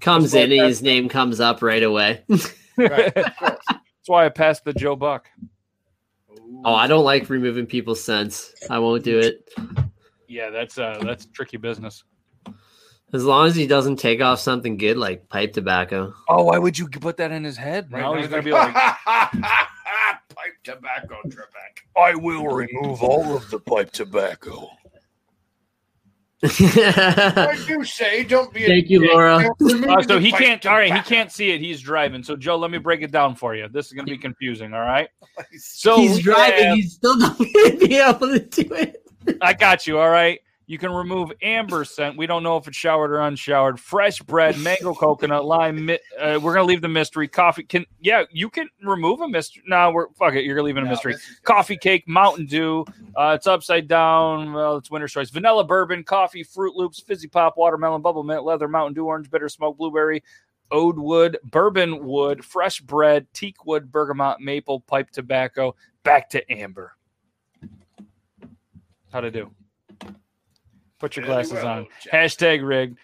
Comes 0.00 0.32
That's 0.32 0.44
in 0.46 0.52
and 0.52 0.68
his 0.68 0.82
name 0.82 1.08
comes 1.08 1.40
up 1.40 1.62
right 1.62 1.82
away. 1.82 2.24
Right. 2.76 3.14
That's 3.14 4.08
why 4.08 4.26
I 4.26 4.30
passed 4.30 4.64
the 4.64 4.72
Joe 4.72 4.96
Buck. 4.96 5.28
oh, 6.64 6.74
I 6.74 6.88
don't 6.88 7.04
like 7.04 7.30
removing 7.30 7.66
people's 7.66 8.02
scents. 8.02 8.52
I 8.68 8.80
won't 8.80 9.04
do 9.04 9.20
it. 9.20 9.48
Yeah, 10.26 10.50
that's 10.50 10.76
uh 10.76 10.98
that's 11.02 11.26
tricky 11.26 11.56
business. 11.56 12.02
As 13.14 13.24
long 13.24 13.46
as 13.46 13.54
he 13.54 13.68
doesn't 13.68 13.96
take 13.96 14.20
off 14.20 14.40
something 14.40 14.76
good 14.76 14.96
like 14.96 15.28
pipe 15.28 15.52
tobacco. 15.52 16.12
Oh, 16.28 16.42
why 16.44 16.58
would 16.58 16.76
you 16.76 16.88
put 16.88 17.16
that 17.18 17.30
in 17.30 17.44
his 17.44 17.56
head? 17.56 17.92
Right 17.92 18.00
now 18.00 18.12
now 18.12 18.20
he's 18.20 18.28
going 18.28 18.42
to 18.42 18.44
be 18.44 18.50
like, 18.52 18.74
pipe 18.74 20.56
tobacco 20.64 21.20
Trebek. 21.28 21.84
I 21.96 22.16
will 22.16 22.48
remove 22.48 23.04
all 23.04 23.36
of 23.36 23.48
the 23.50 23.60
pipe 23.60 23.92
tobacco. 23.92 24.68
I 26.44 27.56
do 27.66 27.72
you 27.74 27.84
say, 27.84 28.24
don't 28.24 28.52
be. 28.52 28.64
a 28.64 28.66
Thank 28.66 28.90
you, 28.90 28.98
dick. 29.00 29.12
Laura. 29.12 29.48
Uh, 29.62 30.02
so 30.02 30.18
he 30.18 30.32
can't. 30.32 30.66
All 30.66 30.74
right, 30.74 30.92
he 30.92 31.00
can't 31.02 31.30
see 31.30 31.52
it. 31.52 31.60
He's 31.60 31.80
driving. 31.80 32.22
So 32.24 32.34
Joe, 32.34 32.56
let 32.56 32.72
me 32.72 32.78
break 32.78 33.00
it 33.02 33.12
down 33.12 33.36
for 33.36 33.54
you. 33.54 33.68
This 33.68 33.86
is 33.86 33.92
going 33.92 34.06
to 34.06 34.12
be 34.12 34.18
confusing. 34.18 34.74
All 34.74 34.80
right. 34.80 35.08
So 35.58 35.96
He's 35.96 36.18
driving. 36.18 36.64
have- 36.64 36.76
He's 36.76 36.94
still 36.94 37.16
not 37.16 37.38
gonna 37.38 37.76
be 37.76 37.96
able 37.96 38.28
to 38.28 38.40
do 38.40 38.74
it. 38.74 39.02
I 39.40 39.52
got 39.52 39.86
you. 39.86 39.98
All 39.98 40.10
right. 40.10 40.40
You 40.66 40.78
can 40.78 40.90
remove 40.92 41.30
amber 41.42 41.84
scent. 41.84 42.16
We 42.16 42.26
don't 42.26 42.42
know 42.42 42.56
if 42.56 42.66
it's 42.66 42.76
showered 42.76 43.10
or 43.10 43.20
unshowered. 43.20 43.78
Fresh 43.78 44.20
bread, 44.20 44.58
mango, 44.58 44.94
coconut, 44.98 45.44
lime. 45.44 45.84
mi- 45.84 45.98
Uh, 46.18 46.40
we're 46.42 46.54
gonna 46.54 46.64
leave 46.66 46.80
the 46.80 46.88
mystery. 46.88 47.28
Coffee 47.28 47.64
can. 47.64 47.84
Yeah, 48.00 48.22
you 48.30 48.48
can 48.48 48.68
remove 48.82 49.20
a 49.20 49.28
mystery. 49.28 49.62
No, 49.66 49.90
we're 49.90 50.08
fuck 50.14 50.32
it. 50.34 50.44
You're 50.44 50.62
leaving 50.62 50.82
a 50.82 50.86
No, 50.86 50.90
mystery. 50.92 51.16
Coffee 51.42 51.76
cake, 51.76 52.04
Mountain 52.08 52.46
Dew. 52.46 52.86
Uh, 53.14 53.34
it's 53.36 53.46
upside 53.46 53.88
down. 53.88 54.54
Well, 54.54 54.76
it's 54.78 54.90
winter's 54.90 55.12
choice. 55.12 55.28
Vanilla 55.28 55.64
bourbon, 55.64 56.02
coffee, 56.02 56.42
Fruit 56.42 56.74
Loops, 56.74 56.98
fizzy 57.00 57.28
pop, 57.28 57.58
watermelon, 57.58 58.00
bubble 58.00 58.22
mint, 58.22 58.44
leather, 58.44 58.66
Mountain 58.66 58.94
Dew, 58.94 59.04
orange 59.04 59.30
bitter, 59.30 59.50
smoke, 59.50 59.76
blueberry, 59.76 60.22
oud 60.72 60.98
wood, 60.98 61.36
bourbon 61.44 62.06
wood, 62.06 62.42
fresh 62.42 62.80
bread, 62.80 63.26
teak 63.34 63.66
wood, 63.66 63.92
bergamot, 63.92 64.40
maple, 64.40 64.80
pipe 64.80 65.10
tobacco. 65.10 65.76
Back 66.04 66.30
to 66.30 66.50
amber. 66.50 66.96
How 69.12 69.20
to 69.20 69.30
do? 69.30 69.50
Put 71.05 71.16
your 71.16 71.26
Very 71.26 71.34
glasses 71.42 71.52
well, 71.52 71.66
on. 71.66 71.86
Jack. 72.02 72.12
Hashtag 72.14 72.66
rigged. 72.66 72.96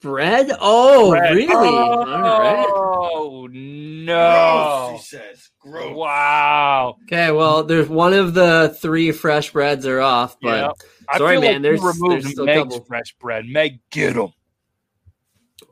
Bread? 0.00 0.50
Oh, 0.60 1.10
Bread. 1.10 1.36
really? 1.36 1.54
All 1.54 2.04
right. 2.04 2.66
Oh 2.68 3.46
Gross, 3.46 3.54
no! 3.54 4.90
he 4.96 5.02
says. 5.04 5.50
Gross. 5.60 5.94
Wow. 5.94 6.96
Okay, 7.04 7.30
well, 7.30 7.62
there's 7.62 7.88
one 7.88 8.12
of 8.12 8.34
the 8.34 8.76
three 8.80 9.12
fresh 9.12 9.52
breads 9.52 9.86
are 9.86 10.00
off, 10.00 10.36
but 10.42 10.74
Yeah. 11.08 11.16
Sorry, 11.16 11.38
man, 11.40 11.52
like 11.52 11.62
there's- 11.62 11.80
removed 11.80 12.24
there's 12.24 12.32
still 12.32 12.44
Meg's 12.44 12.58
couple. 12.74 12.84
fresh 12.86 13.14
bread. 13.20 13.46
Meg, 13.46 13.78
get 13.92 14.14
them. 14.14 14.32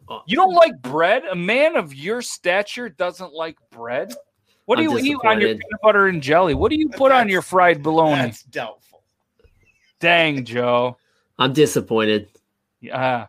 Oh. 0.09 0.19
Uh, 0.19 0.21
you 0.29 0.37
don't 0.37 0.55
like 0.55 0.81
bread? 0.83 1.25
A 1.25 1.35
man 1.35 1.75
of 1.75 1.93
your 1.93 2.23
stature 2.23 2.89
doesn't 2.89 3.33
like 3.35 3.57
bread? 3.73 4.15
What 4.67 4.77
do 4.77 4.85
I'm 4.85 5.05
you 5.05 5.15
eat 5.15 5.27
on 5.27 5.41
your 5.41 5.49
peanut 5.51 5.81
butter 5.83 6.07
and 6.07 6.23
jelly? 6.23 6.55
What 6.55 6.71
do 6.71 6.79
you 6.79 6.91
put 6.91 7.11
on 7.11 7.29
your 7.29 7.43
fried 7.43 7.83
bologna? 7.83 8.23
That's 8.23 8.45
doubtful. 8.45 8.94
Dang, 10.05 10.45
Joe. 10.45 10.99
I'm 11.39 11.55
disappointed. 11.55 12.29
Yeah. 12.79 13.29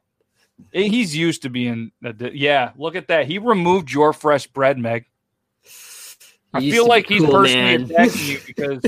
He's 0.74 1.16
used 1.16 1.44
to 1.44 1.50
being. 1.50 1.94
Yeah, 2.02 2.74
look 2.78 2.98
at 2.98 3.08
that. 3.08 3.28
He 3.28 3.38
removed 3.38 3.90
your 3.90 4.12
fresh 4.12 4.46
bread, 4.48 4.78
Meg. 4.78 5.06
I 6.54 6.60
feel 6.60 6.86
like 6.86 7.08
he's 7.08 7.22
cool, 7.22 7.32
personally 7.32 7.78
man. 7.78 7.82
attacking 7.84 8.28
you 8.28 8.40
because 8.46 8.84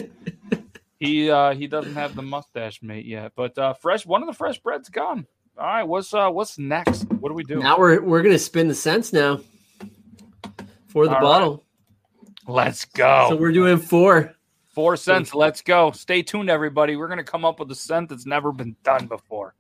he 1.00 1.32
uh 1.32 1.54
he 1.54 1.68
doesn't 1.68 1.96
have 1.96 2.14
the 2.14 2.22
mustache 2.22 2.82
mate 2.82 3.06
yet. 3.06 3.32
But 3.38 3.58
uh 3.58 3.74
fresh 3.74 4.06
one 4.06 4.22
of 4.22 4.28
the 4.28 4.34
fresh 4.34 4.60
bread's 4.60 4.90
gone. 4.90 5.26
All 5.58 5.66
right, 5.66 5.84
what's 5.84 6.14
uh 6.14 6.30
what's 6.30 6.58
next? 6.58 7.06
What 7.20 7.30
do 7.30 7.36
we 7.36 7.44
do? 7.44 7.60
Now 7.60 7.78
we're 7.78 8.02
we're 8.02 8.22
gonna 8.22 8.38
spin 8.38 8.68
the 8.68 8.76
cents 8.76 9.14
now 9.14 9.40
for 10.88 11.06
the 11.06 11.12
All 11.12 11.16
right. 11.16 11.22
bottle. 11.22 11.64
Let's 12.48 12.84
go. 12.84 13.28
So 13.30 13.38
we're 13.38 13.54
doing 13.54 13.78
four. 13.78 14.37
Four 14.78 14.96
scents. 14.96 15.34
Let's 15.34 15.64
go. 15.64 15.90
Stay 15.90 16.22
tuned, 16.22 16.52
everybody. 16.52 16.98
We're 16.98 17.08
gonna 17.08 17.24
come 17.24 17.44
up 17.46 17.60
with 17.60 17.72
a 17.72 17.74
scent 17.74 18.10
that's 18.10 18.28
never 18.28 18.52
been 18.52 18.76
done 18.84 19.08
before. 19.08 19.56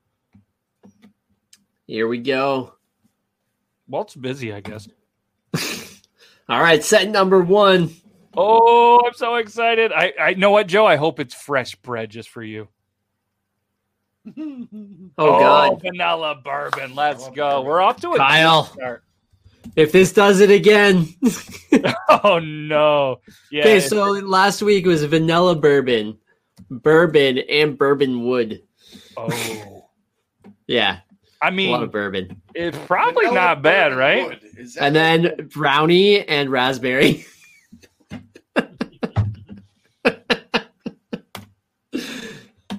Here 1.88 2.08
we 2.08 2.20
go. 2.20 2.76
Walt's 3.88 4.14
busy, 4.14 4.54
I 4.54 4.60
guess. 4.60 4.88
All 6.48 6.62
right, 6.62 6.84
set 6.84 7.10
number 7.10 7.42
one. 7.42 7.96
Oh, 8.36 9.02
I'm 9.08 9.16
so 9.16 9.38
excited. 9.38 9.92
I 9.92 10.14
I 10.22 10.34
know 10.36 10.52
what, 10.52 10.68
Joe. 10.68 10.86
I 10.86 10.98
hope 10.98 11.20
it's 11.20 11.34
fresh 11.34 11.74
bread 11.74 12.12
just 12.12 12.30
for 12.30 12.44
you. 12.44 12.68
Oh, 15.18 15.40
God, 15.40 15.72
oh, 15.72 15.76
vanilla 15.78 16.36
bourbon. 16.44 16.94
Let's 16.94 17.28
go. 17.30 17.50
bourbon. 17.56 17.66
We're 17.66 17.82
off 17.82 18.00
to 18.02 18.12
a 18.12 18.18
Kyle. 18.18 18.66
start. 18.66 19.04
If 19.76 19.92
this 19.92 20.14
does 20.14 20.40
it 20.40 20.50
again. 20.52 21.08
Oh 22.24 22.40
no. 22.40 23.20
Yeah. 23.52 23.62
okay, 23.64 23.80
so 23.82 24.04
last 24.12 24.62
week 24.62 24.86
was 24.86 25.04
vanilla 25.04 25.56
bourbon, 25.56 26.18
bourbon, 26.72 27.38
and 27.40 27.78
bourbon 27.78 28.24
wood. 28.26 28.62
oh. 29.18 29.90
Yeah, 30.68 31.00
I 31.42 31.50
a 31.50 31.52
lot 31.52 31.52
of 31.52 31.56
mean, 31.56 31.90
bourbon, 31.92 32.42
it's 32.56 32.78
probably 32.88 33.26
Vanilla 33.26 33.36
not 33.36 33.62
bad, 33.62 33.96
right? 33.96 34.28
wood. 34.28 34.40
Is 34.58 34.74
that 34.76 34.84
and 34.86 34.96
then 34.96 35.50
brownie 35.54 36.26
and 36.28 36.50
raspberry. 36.50 37.26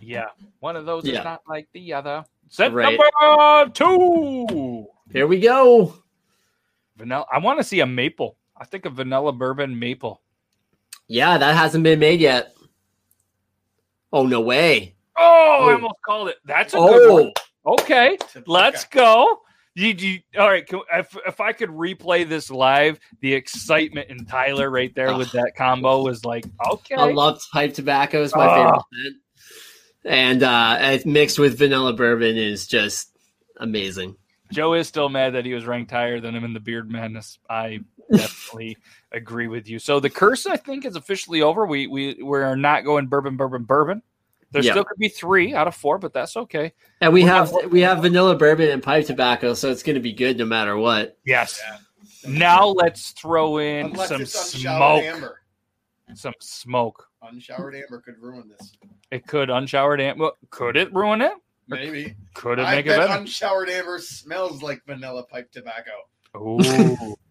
Yeah. 0.00 0.26
One 0.60 0.74
of 0.76 0.86
those 0.86 1.04
Yeah. 1.04 1.18
is 1.18 1.24
not 1.24 1.42
like 1.46 1.68
the 1.74 1.92
other. 1.92 2.24
Set 2.48 2.72
Right. 2.72 2.98
number 2.98 3.70
two. 3.72 4.86
Here 5.12 5.26
we 5.26 5.38
go. 5.40 5.94
Vanilla. 6.98 7.24
I 7.32 7.38
want 7.38 7.58
to 7.60 7.64
see 7.64 7.80
a 7.80 7.86
maple. 7.86 8.36
I 8.56 8.64
think 8.64 8.84
a 8.84 8.90
vanilla 8.90 9.32
bourbon 9.32 9.78
maple. 9.78 10.20
Yeah, 11.06 11.38
that 11.38 11.56
hasn't 11.56 11.84
been 11.84 11.98
made 12.00 12.20
yet. 12.20 12.52
Oh 14.12 14.26
no 14.26 14.40
way! 14.40 14.94
Oh, 15.16 15.22
I 15.22 15.70
Oh. 15.70 15.74
almost 15.74 16.02
called 16.04 16.28
it. 16.28 16.36
That's 16.44 16.74
a 16.74 16.78
good 16.78 17.10
Oh, 17.10 17.14
one. 17.14 17.32
Okay. 17.80 18.18
Let's 18.46 18.84
go. 18.84 19.40
You, 19.74 19.88
you, 19.96 20.18
all 20.38 20.48
right. 20.48 20.66
Can, 20.66 20.80
if, 20.92 21.16
if 21.26 21.40
I 21.40 21.52
could 21.52 21.68
replay 21.68 22.28
this 22.28 22.50
live, 22.50 22.98
the 23.20 23.32
excitement 23.34 24.10
in 24.10 24.24
Tyler 24.24 24.70
right 24.70 24.92
there 24.94 25.16
with 25.16 25.30
that 25.32 25.52
combo 25.56 26.02
was 26.02 26.24
like, 26.24 26.44
okay. 26.72 26.96
I 26.96 27.12
love 27.12 27.40
pipe 27.52 27.74
tobacco. 27.74 28.24
It's 28.24 28.34
my 28.34 28.46
Oh. 28.46 28.54
favorite 28.64 28.82
scent. 28.92 29.16
And 30.04 30.42
uh, 30.42 30.78
it's 30.80 31.06
mixed 31.06 31.38
with 31.38 31.58
vanilla 31.58 31.92
bourbon 31.92 32.36
is 32.36 32.66
just 32.66 33.16
amazing. 33.58 34.16
Joe 34.52 34.74
is 34.74 34.88
still 34.88 35.08
mad 35.08 35.34
that 35.34 35.44
he 35.44 35.52
was 35.54 35.66
ranked 35.66 35.90
higher 35.90 36.20
than 36.20 36.34
him 36.34 36.44
in 36.44 36.52
the 36.52 36.60
Beard 36.60 36.90
Madness. 36.90 37.38
I 37.50 37.80
definitely 38.10 38.76
agree 39.12 39.48
with 39.48 39.68
you. 39.68 39.78
So 39.78 40.00
the 40.00 40.10
curse, 40.10 40.46
I 40.46 40.56
think, 40.56 40.84
is 40.84 40.96
officially 40.96 41.42
over. 41.42 41.66
We 41.66 41.86
we 41.86 42.22
we're 42.22 42.54
not 42.56 42.84
going 42.84 43.06
bourbon, 43.06 43.36
bourbon, 43.36 43.64
bourbon. 43.64 44.02
There 44.50 44.62
Yeah. 44.62 44.72
still 44.72 44.84
could 44.84 44.98
be 44.98 45.08
three 45.10 45.54
out 45.54 45.68
of 45.68 45.74
four, 45.74 45.98
but 45.98 46.14
that's 46.14 46.34
okay. 46.36 46.72
And 47.02 47.12
we 47.12 47.22
We're 47.24 47.28
have 47.30 47.52
not- 47.52 47.70
we 47.70 47.80
have 47.82 48.00
vanilla 48.00 48.34
bourbon 48.34 48.70
and 48.70 48.82
pipe 48.82 49.04
tobacco, 49.06 49.52
so 49.54 49.70
it's 49.70 49.82
going 49.82 49.94
to 49.96 50.00
be 50.00 50.12
good 50.14 50.38
no 50.38 50.46
matter 50.46 50.76
what. 50.76 51.18
Yes. 51.26 51.60
Yeah. 51.66 51.78
Now 52.26 52.66
let's 52.68 53.10
throw 53.12 53.58
in 53.58 53.86
Unless 53.86 54.08
some 54.08 54.24
smoke. 54.26 55.04
amber. 55.04 55.42
Some 56.14 56.34
smoke. 56.40 57.06
Unshowered 57.22 57.74
amber 57.74 58.00
could 58.00 58.18
ruin 58.20 58.48
this. 58.48 58.72
It 59.10 59.26
could 59.26 59.50
unshowered 59.50 60.00
amber. 60.00 60.30
Could 60.50 60.76
it 60.78 60.92
ruin 60.94 61.20
it? 61.20 61.32
Maybe. 61.68 62.14
Could 62.34 62.58
it 62.58 62.62
I 62.62 62.76
make 62.76 62.86
it 62.86 62.90
bet 62.90 62.98
better? 63.08 63.20
unshowered 63.20 63.68
amber 63.68 63.98
smells 63.98 64.62
like 64.62 64.82
vanilla 64.86 65.22
pipe 65.24 65.50
tobacco. 65.52 65.90
Ooh. 66.36 67.16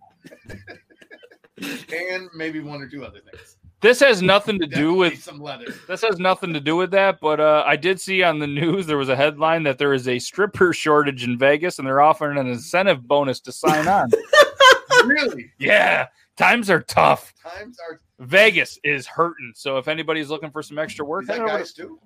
And 1.92 2.30
maybe 2.36 2.60
one 2.60 2.82
or 2.84 2.88
two 2.88 3.04
other 3.04 3.20
things. 3.20 3.58
this 3.82 4.00
has 4.02 4.22
nothing 4.22 4.60
to 4.60 4.68
do 4.68 4.94
with 4.94 5.24
some 5.24 5.42
leather. 5.42 5.66
this 5.88 6.04
has 6.04 6.20
nothing 6.20 6.54
to 6.54 6.60
do 6.60 6.76
with 6.76 6.92
that, 6.92 7.20
but 7.20 7.40
uh, 7.40 7.64
I 7.66 7.76
did 7.76 8.00
see 8.00 8.22
on 8.22 8.38
the 8.38 8.46
news 8.46 8.86
there 8.86 8.98
was 8.98 9.10
a 9.10 9.16
headline 9.16 9.64
that 9.64 9.80
there 9.80 9.94
is 9.94 10.08
a 10.08 10.20
stripper 10.20 10.72
shortage 10.74 11.24
in 11.24 11.36
Vegas 11.36 11.80
and 11.80 11.88
they're 11.88 12.00
offering 12.02 12.38
an 12.38 12.46
incentive 12.46 13.08
bonus 13.08 13.40
to 13.40 13.52
sign 13.52 13.88
on. 13.88 14.12
really? 15.06 15.52
yeah, 15.58 16.06
times 16.36 16.70
are 16.70 16.82
tough. 16.84 17.34
Times 17.42 17.78
are 17.90 18.02
Vegas 18.20 18.78
is 18.84 19.08
hurting. 19.08 19.52
So 19.56 19.80
if 19.80 19.88
anybody's 19.88 20.30
looking 20.30 20.52
for 20.52 20.62
some 20.62 20.78
extra 20.78 21.06
work, 21.06 21.24
is 21.24 21.30
that 21.30 21.40
guys 21.40 21.74
too? 21.74 22.00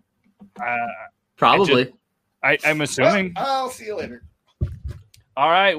uh, 0.65 0.77
Probably. 1.35 1.93
I, 2.43 2.57
I'm 2.65 2.81
assuming. 2.81 3.33
Well, 3.35 3.45
I'll 3.63 3.69
see 3.69 3.85
you 3.85 3.97
later. 3.97 4.23
All 5.37 5.49
right, 5.49 5.77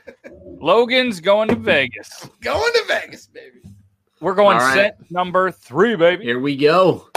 Logan's 0.60 1.20
going 1.20 1.48
to 1.48 1.56
Vegas. 1.56 2.28
Going 2.40 2.72
to 2.72 2.84
Vegas, 2.86 3.26
baby. 3.26 3.60
We're 4.20 4.34
going 4.34 4.56
All 4.56 4.62
right. 4.62 4.74
set 4.74 5.10
number 5.10 5.50
three, 5.50 5.96
baby. 5.96 6.24
Here 6.24 6.38
we 6.38 6.56
go. 6.56 7.08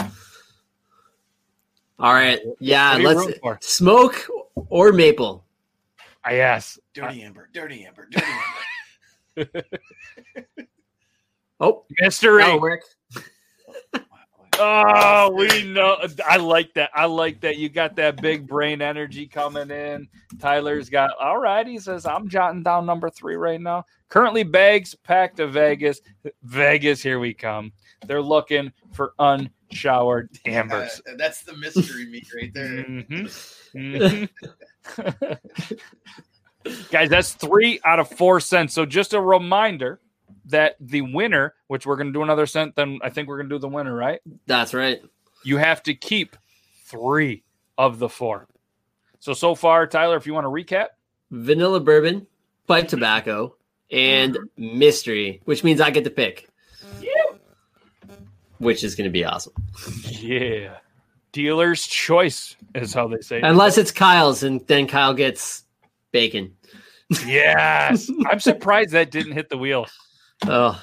All 2.00 2.12
right. 2.12 2.40
Yeah, 2.60 2.98
What 3.02 3.16
are 3.16 3.22
you 3.30 3.34
let's 3.42 3.68
smoke 3.68 4.26
or 4.68 4.92
maple. 4.92 5.44
I 6.24 6.34
yes. 6.36 6.78
Dirty 6.94 7.22
amber, 7.22 7.48
dirty 7.52 7.86
amber, 7.86 8.08
dirty 8.10 8.26
amber. 9.36 9.62
Oh, 11.60 11.84
Mystery. 12.00 12.42
that'll 12.42 12.60
work. 12.60 12.82
Oh, 14.58 15.30
we 15.34 15.64
know. 15.64 15.96
I 16.26 16.36
like 16.36 16.74
that. 16.74 16.90
I 16.94 17.06
like 17.06 17.40
that. 17.40 17.56
You 17.56 17.68
got 17.68 17.96
that 17.96 18.20
big 18.20 18.46
brain 18.46 18.82
energy 18.82 19.26
coming 19.26 19.70
in. 19.70 20.08
Tyler's 20.38 20.88
got. 20.90 21.10
All 21.18 21.38
right. 21.38 21.66
He 21.66 21.78
says, 21.78 22.06
I'm 22.06 22.28
jotting 22.28 22.62
down 22.62 22.86
number 22.86 23.10
three 23.10 23.36
right 23.36 23.60
now. 23.60 23.84
Currently, 24.08 24.42
bags 24.42 24.94
packed 24.94 25.36
to 25.36 25.46
Vegas. 25.46 26.00
Vegas, 26.42 27.02
here 27.02 27.18
we 27.18 27.34
come. 27.34 27.72
They're 28.06 28.22
looking 28.22 28.72
for 28.92 29.12
unshowered 29.18 30.30
ambers. 30.46 31.00
Uh, 31.08 31.12
that's 31.16 31.42
the 31.42 31.56
mystery 31.56 32.06
meat 32.06 32.26
right 32.34 32.52
there. 32.54 32.84
Mhm. 32.84 34.28
Mhm. 34.96 35.38
Guys, 36.90 37.08
that's 37.08 37.32
three 37.34 37.80
out 37.84 37.98
of 37.98 38.08
four 38.10 38.40
scents. 38.40 38.74
So 38.74 38.84
just 38.84 39.14
a 39.14 39.20
reminder 39.20 40.00
that 40.48 40.76
the 40.80 41.02
winner, 41.02 41.54
which 41.68 41.86
we're 41.86 41.96
going 41.96 42.08
to 42.08 42.12
do 42.12 42.22
another 42.22 42.46
scent, 42.46 42.74
then 42.74 42.98
I 43.02 43.10
think 43.10 43.28
we're 43.28 43.36
going 43.38 43.48
to 43.48 43.54
do 43.54 43.58
the 43.60 43.68
winner, 43.68 43.94
right? 43.94 44.20
That's 44.46 44.74
right. 44.74 45.00
You 45.44 45.56
have 45.58 45.82
to 45.84 45.94
keep 45.94 46.36
three 46.84 47.44
of 47.76 47.98
the 47.98 48.08
four. 48.08 48.48
So 49.20 49.32
so 49.34 49.54
far, 49.54 49.86
Tyler, 49.86 50.16
if 50.16 50.26
you 50.26 50.34
want 50.34 50.44
to 50.44 50.48
recap, 50.50 50.88
Vanilla 51.30 51.80
bourbon, 51.80 52.26
pipe 52.66 52.88
tobacco, 52.88 53.54
and 53.90 54.36
mystery, 54.56 55.40
which 55.44 55.64
means 55.64 55.80
I 55.80 55.90
get 55.90 56.04
to 56.04 56.10
pick. 56.10 56.48
Which 58.58 58.82
is 58.82 58.96
going 58.96 59.04
to 59.04 59.12
be 59.12 59.24
awesome. 59.24 59.52
yeah, 60.04 60.78
dealer's 61.30 61.86
choice 61.86 62.56
is 62.74 62.92
how 62.92 63.06
they 63.06 63.20
say. 63.20 63.38
it. 63.38 63.44
Unless 63.44 63.78
it's 63.78 63.92
Kyle's, 63.92 64.42
and 64.42 64.66
then 64.66 64.88
Kyle 64.88 65.14
gets 65.14 65.62
bacon. 66.10 66.56
Yes, 67.24 68.10
I'm 68.28 68.40
surprised 68.40 68.90
that 68.90 69.12
didn't 69.12 69.32
hit 69.32 69.48
the 69.48 69.56
wheel. 69.56 69.86
Oh, 70.46 70.80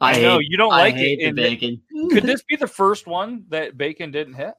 I, 0.00 0.18
I, 0.18 0.20
know 0.22 0.38
hate, 0.38 0.48
you 0.50 0.56
don't 0.56 0.70
like 0.70 0.94
it. 0.96 1.18
the 1.18 1.32
bacon. 1.32 1.80
Could 2.10 2.24
this 2.24 2.42
be 2.42 2.56
the 2.56 2.66
first 2.68 3.06
one 3.06 3.44
that 3.48 3.76
bacon 3.76 4.10
didn't 4.10 4.34
hit? 4.34 4.54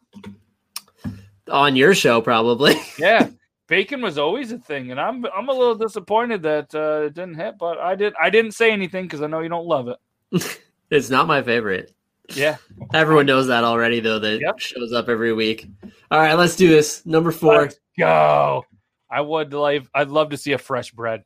On 1.49 1.75
your 1.75 1.95
show, 1.95 2.21
probably. 2.21 2.75
Yeah, 2.99 3.29
bacon 3.67 4.01
was 4.01 4.17
always 4.17 4.51
a 4.51 4.57
thing, 4.57 4.91
and 4.91 4.99
I'm 4.99 5.25
I'm 5.35 5.47
a 5.49 5.53
little 5.53 5.75
disappointed 5.75 6.41
that 6.43 6.73
uh, 6.75 7.05
it 7.05 7.13
didn't 7.13 7.35
hit. 7.35 7.57
But 7.57 7.77
I 7.77 7.95
did 7.95 8.13
I 8.19 8.29
didn't 8.29 8.51
say 8.51 8.71
anything 8.71 9.05
because 9.05 9.21
I 9.21 9.27
know 9.27 9.39
you 9.39 9.49
don't 9.49 9.65
love 9.67 9.87
it. 9.87 10.59
it's 10.89 11.09
not 11.09 11.27
my 11.27 11.41
favorite. 11.41 11.93
Yeah. 12.35 12.57
Everyone 12.93 13.25
knows 13.25 13.47
that 13.47 13.63
already, 13.63 14.01
though. 14.01 14.19
That 14.19 14.41
Yep. 14.41 14.59
shows 14.59 14.91
up 14.91 15.07
every 15.07 15.31
week. 15.31 15.65
All 16.11 16.19
right, 16.19 16.33
let's 16.33 16.57
do 16.57 16.67
this. 16.67 17.05
Number 17.05 17.31
4 17.31 17.61
Let's 17.61 17.79
go. 17.97 18.65
I 19.09 19.21
would 19.21 19.53
like. 19.53 19.85
I'd 19.93 20.09
love 20.09 20.31
to 20.31 20.37
see 20.37 20.51
a 20.51 20.57
fresh 20.57 20.91
bread. 20.91 21.23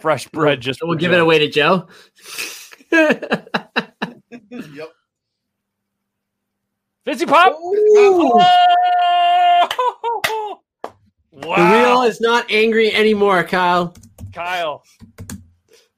Fresh 0.00 0.28
bread. 0.28 0.60
Just 0.60 0.80
we'll 0.82 0.94
for 0.96 1.00
give 1.00 1.12
it 1.12 1.20
away 1.20 1.38
to 1.40 1.48
Joe. 1.48 1.88
Yep. 2.92 3.50
Fizzy 7.04 7.26
pop. 7.26 7.52
Ooh. 7.60 8.40
Oh! 9.70 10.60
The 11.32 11.46
wheel 11.48 12.02
is 12.02 12.20
not 12.20 12.50
angry 12.50 12.92
anymore, 12.94 13.44
Kyle. 13.44 13.94
Kyle. 14.32 14.82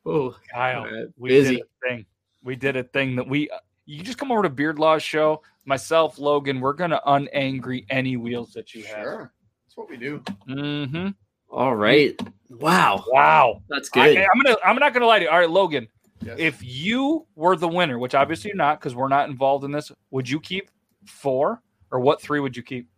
Oh, 0.05 0.34
Kyle. 0.53 0.80
All 0.80 0.84
right, 0.90 1.07
We 1.16 1.28
busy. 1.30 1.57
did 1.57 1.62
a 1.62 1.88
thing. 1.88 2.07
We 2.42 2.57
did 2.57 2.76
a 2.76 2.84
thing 2.84 3.16
that 3.16 3.26
we. 3.26 3.48
You 3.86 4.03
just 4.03 4.18
come 4.18 4.32
over 4.32 4.42
to 4.42 4.48
Beard 4.51 4.78
Law's 4.78 5.03
show. 5.03 5.42
Myself, 5.64 6.18
Logan. 6.18 6.61
We're 6.61 6.72
gonna 6.72 7.01
unangry 7.07 7.86
any 7.90 8.16
wheels 8.16 8.53
that 8.55 8.74
you 8.74 8.82
have. 8.84 9.03
Sure. 9.03 9.32
That's 9.66 9.76
what 9.76 9.88
we 9.88 9.96
do. 9.96 10.22
Mm-hmm. 10.48 11.09
all 11.51 11.76
right. 11.76 12.18
Wow, 12.51 13.05
Wow. 13.09 13.62
that's 13.68 13.88
good. 13.88 14.18
I'm 14.18 14.42
gonna. 14.42 14.57
I'm 14.64 14.76
not 14.76 14.92
gonna 14.92 15.07
lie 15.07 15.20
to 15.20 15.24
you. 15.24 15.30
All 15.30 15.38
right, 15.38 15.48
Logan. 15.51 15.86
Yes. 16.22 16.36
If 16.38 16.62
you 16.62 17.26
were 17.34 17.57
the 17.57 17.68
winner, 17.68 17.98
which 17.98 18.14
obviously 18.14 18.48
you're 18.48 18.57
not, 18.57 18.78
because 18.78 18.94
we're 18.94 19.09
not 19.09 19.30
involved 19.30 19.64
in 19.64 19.70
this, 19.70 19.90
would 20.11 20.28
you 20.28 20.38
keep 20.40 20.70
four 21.07 21.62
or 21.90 22.01
what 22.01 22.20
three 22.20 22.40
would 22.40 22.57
you 22.57 22.62
keep? 22.62 22.88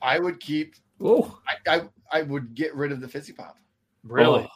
I 0.00 0.18
would 0.18 0.40
keep 0.40 0.74
oh, 1.02 1.38
I, 1.46 1.76
I 1.76 1.82
I 2.12 2.22
would 2.22 2.54
get 2.54 2.74
rid 2.74 2.92
of 2.92 3.00
the 3.00 3.08
fizzy 3.08 3.32
pop. 3.32 3.58
Really? 4.04 4.48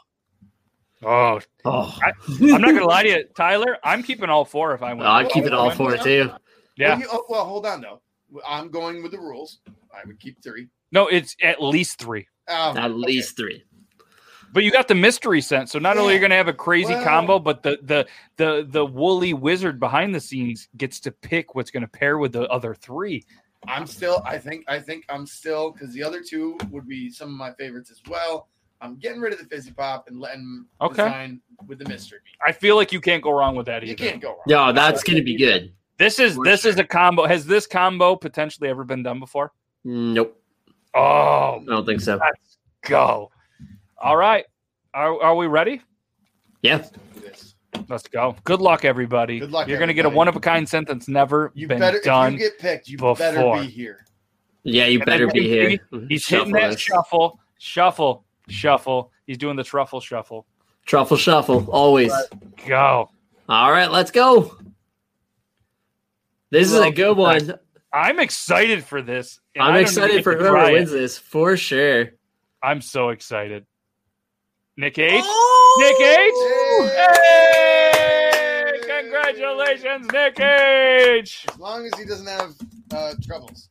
Oh, 1.03 1.41
oh. 1.65 1.99
oh. 1.99 1.99
I'm 2.03 2.61
not 2.61 2.73
gonna 2.73 2.87
lie 2.87 3.03
to 3.03 3.09
you, 3.09 3.25
Tyler. 3.37 3.77
I'm 3.85 4.03
keeping 4.03 4.31
all 4.31 4.45
four 4.45 4.75
if 4.75 4.83
I 4.83 4.95
win. 4.95 5.07
I'd 5.07 5.29
keep 5.29 5.45
it 5.45 5.53
all 5.53 5.71
four 5.71 5.97
too. 5.97 6.31
Yeah. 6.77 6.91
Well, 6.91 7.01
you, 7.01 7.09
oh, 7.13 7.25
well, 7.29 7.45
hold 7.45 7.67
on 7.67 7.81
though. 7.81 8.01
I'm 8.47 8.71
going 8.71 9.03
with 9.03 9.13
the 9.13 9.19
rules. 9.19 9.59
I 9.93 10.07
would 10.07 10.21
keep 10.21 10.43
three. 10.43 10.69
No, 10.93 11.07
it's 11.09 11.37
at 11.43 11.63
least 11.63 11.99
three. 11.99 12.27
Um, 12.49 12.77
At 12.77 12.91
okay. 12.91 12.95
least 12.95 13.37
three. 13.37 13.65
But 14.53 14.65
you 14.65 14.71
got 14.71 14.89
the 14.89 14.95
mystery 14.95 15.43
sense, 15.43 15.71
so 15.73 15.79
not 15.79 15.99
only 15.99 16.13
are 16.13 16.13
you 16.13 16.15
Yeah. 16.17 16.21
going 16.21 16.31
to 16.31 16.37
have 16.37 16.49
a 16.49 16.55
crazy 16.55 16.95
Well- 16.95 17.05
combo, 17.05 17.39
but 17.39 17.63
the 17.63 17.79
the 17.83 18.07
the 18.37 18.67
the 18.69 18.85
woolly 18.87 19.35
wizard 19.35 19.79
behind 19.79 20.15
the 20.15 20.21
scenes 20.21 20.69
gets 20.79 21.01
to 21.01 21.11
pick 21.13 21.55
what's 21.55 21.71
going 21.71 21.83
to 21.83 21.89
pair 21.89 22.17
with 22.17 22.33
the 22.33 22.49
other 22.49 22.75
three. 22.75 23.23
I'm 23.67 23.87
still. 23.87 24.23
I 24.25 24.39
think. 24.39 24.65
I 24.67 24.79
think 24.79 25.05
I'm 25.11 25.27
still 25.27 25.73
because 25.73 25.93
the 25.93 26.03
other 26.03 26.23
two 26.23 26.57
would 26.71 26.89
be 26.89 27.11
some 27.11 27.29
of 27.29 27.35
my 27.35 27.53
favorites 27.53 27.91
as 27.91 28.01
well. 28.09 28.49
I'm 28.81 28.97
getting 28.97 29.21
rid 29.21 29.33
of 29.33 29.41
the 29.41 29.45
fizzy 29.45 29.73
pop 29.73 30.09
and 30.09 30.19
letting 30.21 30.65
Okay. 30.81 30.95
design 31.05 31.41
with 31.67 31.81
the 31.81 31.89
mystery. 31.89 32.21
I 32.47 32.53
feel 32.53 32.77
like 32.77 32.93
you 32.93 33.01
can't 33.01 33.23
go 33.23 33.33
wrong 33.33 33.57
with 33.57 33.67
that 33.67 33.83
either. 33.83 33.91
You 33.91 33.97
can't 33.97 34.23
go 34.23 34.29
wrong. 34.31 34.43
No, 34.47 34.73
that's 34.73 35.03
gonna 35.03 35.23
be 35.23 35.37
good. 35.37 35.73
This 35.99 36.21
is 36.21 36.37
For 36.37 36.45
this 36.45 36.65
is 36.65 36.79
a 36.79 36.85
combo. 36.85 37.27
Has 37.27 37.45
this 37.45 37.67
combo 37.67 38.15
potentially 38.17 38.69
ever 38.71 38.85
been 38.85 39.03
done 39.03 39.19
before? 39.19 39.53
Nope, 39.85 40.38
Oh, 40.99 41.61
I 41.61 41.65
don't 41.67 41.87
think 41.87 42.01
so. 42.01 42.17
let's 42.17 42.59
go! 42.83 43.31
All 43.99 44.17
right, 44.17 44.45
are 44.95 45.21
are 45.23 45.35
we 45.37 45.47
ready? 45.47 45.81
Yeah, 46.63 46.79
Do 47.15 47.21
this. 47.21 47.55
Let's 47.89 48.09
go. 48.09 48.35
Good 48.45 48.61
luck, 48.61 48.85
everybody. 48.85 49.39
Good 49.39 49.53
luck, 49.53 49.69
You're 49.69 49.79
going 49.79 49.89
to 49.89 49.95
get 49.95 50.07
a 50.07 50.09
one 50.09 50.27
of 50.27 50.35
a 50.35 50.41
kind 50.41 50.69
sentence 50.69 51.07
never 51.07 51.53
You 51.55 51.69
been 51.69 51.79
better. 51.79 52.01
done. 52.01 52.35
If 52.35 52.41
you 52.41 52.49
get 52.51 52.59
picked, 52.59 52.89
you 52.89 52.97
before. 52.99 53.15
better 53.17 53.63
be 53.63 53.69
here. 53.71 54.05
yeah, 54.65 54.87
you 54.87 54.99
And 54.99 55.07
better 55.07 55.29
be 55.29 55.43
here. 55.49 55.71
Mm-hmm. 55.93 56.07
He's 56.09 56.23
Shuffle 56.23 56.47
hitting 56.47 56.61
that 56.61 56.71
this. 56.73 56.81
shuffle, 56.81 57.39
shuffle, 57.59 58.25
shuffle. 58.49 59.13
He's 59.27 59.39
doing 59.39 59.55
the 59.57 59.63
truffle 59.65 60.01
shuffle. 60.01 60.47
Truffle 60.85 61.17
shuffle, 61.17 61.67
always. 61.71 62.13
Go. 62.67 63.09
All 63.49 63.71
right, 63.71 63.91
let's 63.91 64.11
go. 64.11 64.57
This 66.51 66.73
is 66.73 66.79
a 66.81 66.91
good 66.91 67.17
one. 67.17 67.55
I'm 67.93 68.19
excited 68.21 68.85
for 68.85 69.01
this. 69.03 69.41
I 69.59 69.63
I'm 69.71 69.77
excited 69.81 70.23
for 70.23 70.35
to 70.35 70.39
whoever 70.39 70.57
try 70.57 70.73
wins 70.73 70.93
it. 70.93 70.97
this 70.99 71.19
for 71.19 71.57
sure. 71.57 72.11
I'm 72.63 72.81
so 72.81 73.09
excited. 73.11 73.65
Nick 74.77 74.99
H. 74.99 75.23
Oh! 75.25 75.77
Nick 75.81 76.93
H. 76.95 76.99
Hey! 77.89 78.73
Congratulations, 78.87 80.07
Nick 80.13 80.39
H. 80.41 81.47
As 81.49 81.59
long 81.59 81.87
as 81.87 81.99
he 81.99 82.05
doesn't 82.05 82.27
have 82.27 82.55
uh, 82.93 83.15
troubles 83.23 83.69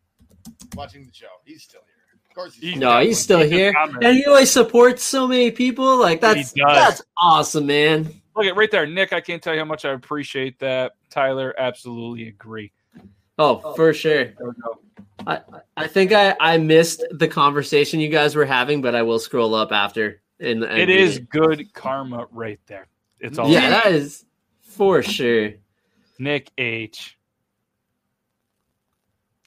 watching 0.75 1.05
the 1.05 1.13
show, 1.13 1.27
he's 1.45 1.63
still 1.63 1.81
here. 1.85 1.93
Of 2.29 2.35
course, 2.35 2.53
he's 2.55 2.63
He's- 2.71 2.77
No, 2.79 2.99
he's 2.99 3.19
still 3.19 3.39
He 3.39 3.45
just 3.45 3.53
here, 3.53 3.73
and 4.01 4.15
he 4.17 4.25
always 4.25 4.51
supports 4.51 5.03
so 5.03 5.27
many 5.27 5.51
people. 5.51 5.97
Like 5.97 6.21
that's 6.21 6.53
that's 6.53 7.01
awesome, 7.21 7.67
man. 7.67 8.09
Look 8.35 8.45
at 8.45 8.55
right 8.55 8.69
there, 8.69 8.85
Nick. 8.85 9.13
I 9.13 9.21
can't 9.21 9.41
tell 9.41 9.53
you 9.53 9.59
how 9.59 9.65
much 9.65 9.85
I 9.85 9.93
appreciate 9.93 10.59
that. 10.59 10.93
Tyler, 11.09 11.55
absolutely 11.57 12.27
agree. 12.27 12.71
Oh, 13.37 13.61
oh, 13.63 13.73
for 13.73 13.93
sure. 13.93 14.25
There 14.25 14.35
we 14.47 14.53
go. 14.61 14.79
I 15.25 15.41
I 15.75 15.87
think 15.87 16.11
I 16.11 16.35
I 16.39 16.57
missed 16.57 17.03
the 17.11 17.27
conversation 17.27 17.99
you 17.99 18.09
guys 18.09 18.35
were 18.35 18.45
having, 18.45 18.81
but 18.81 18.95
I 18.95 19.01
will 19.03 19.19
scroll 19.19 19.53
up 19.55 19.71
after. 19.71 20.21
And, 20.39 20.63
and 20.63 20.89
It 20.89 21.17
read 21.17 21.29
good 21.29 21.73
karma 21.73 22.27
right 22.31 22.59
there. 22.67 22.87
It's 23.19 23.37
all 23.37 23.49
Yeah, 23.49 23.69
that 23.69 23.87
is 23.87 24.25
for 24.61 25.01
sure. 25.01 25.53
Nick 26.19 26.51
H. 26.57 27.17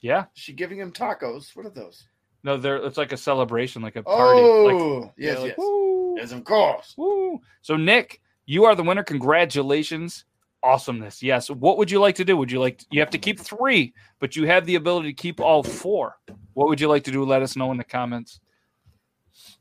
Yeah. 0.01 0.25
Is 0.35 0.43
she 0.43 0.53
giving 0.53 0.79
him 0.79 0.93
tacos? 0.93 1.55
What 1.55 1.67
are 1.67 1.71
those? 1.71 2.05
No, 2.43 2.57
there. 2.57 2.77
It's 2.77 2.97
like 2.97 3.13
a 3.13 3.17
celebration, 3.17 3.83
like 3.83 3.97
a 3.97 4.03
party. 4.03 4.41
like, 4.41 4.75
Oh, 4.75 5.13
yes, 5.17 5.35
yeah, 5.35 5.39
like, 5.41 5.49
yes, 5.49 5.59
woo, 5.59 6.17
yes, 6.17 6.33
of 6.33 6.45
course. 6.45 6.95
woo. 6.97 7.39
So, 7.61 7.77
Nick, 7.77 8.21
you 8.47 8.65
are 8.65 8.75
the 8.75 8.83
winner. 8.83 9.03
Congratulations. 9.03 10.25
Awesomeness. 10.63 11.23
Yes. 11.23 11.51
What 11.51 11.79
would 11.79 11.91
you 11.91 12.01
like 12.01 12.17
to 12.17 12.25
do? 12.25 12.37
Would 12.37 12.53
you 12.53 12.61
like? 12.61 12.85
you 12.91 13.01
have 13.01 13.11
to 13.11 13.19
keep 13.19 13.41
three, 13.41 13.95
but 14.19 14.37
you 14.37 14.47
have 14.47 14.67
the 14.67 14.75
ability 14.75 15.09
to 15.09 15.15
keep 15.15 15.41
all 15.41 15.63
four. 15.63 16.17
What 16.55 16.69
would 16.69 16.81
you 16.81 16.89
like 16.89 17.05
to 17.05 17.11
do? 17.11 17.25
Let 17.25 17.43
us 17.43 17.57
know 17.57 17.71
in 17.71 17.79
the 17.79 17.85
comments. 17.85 18.41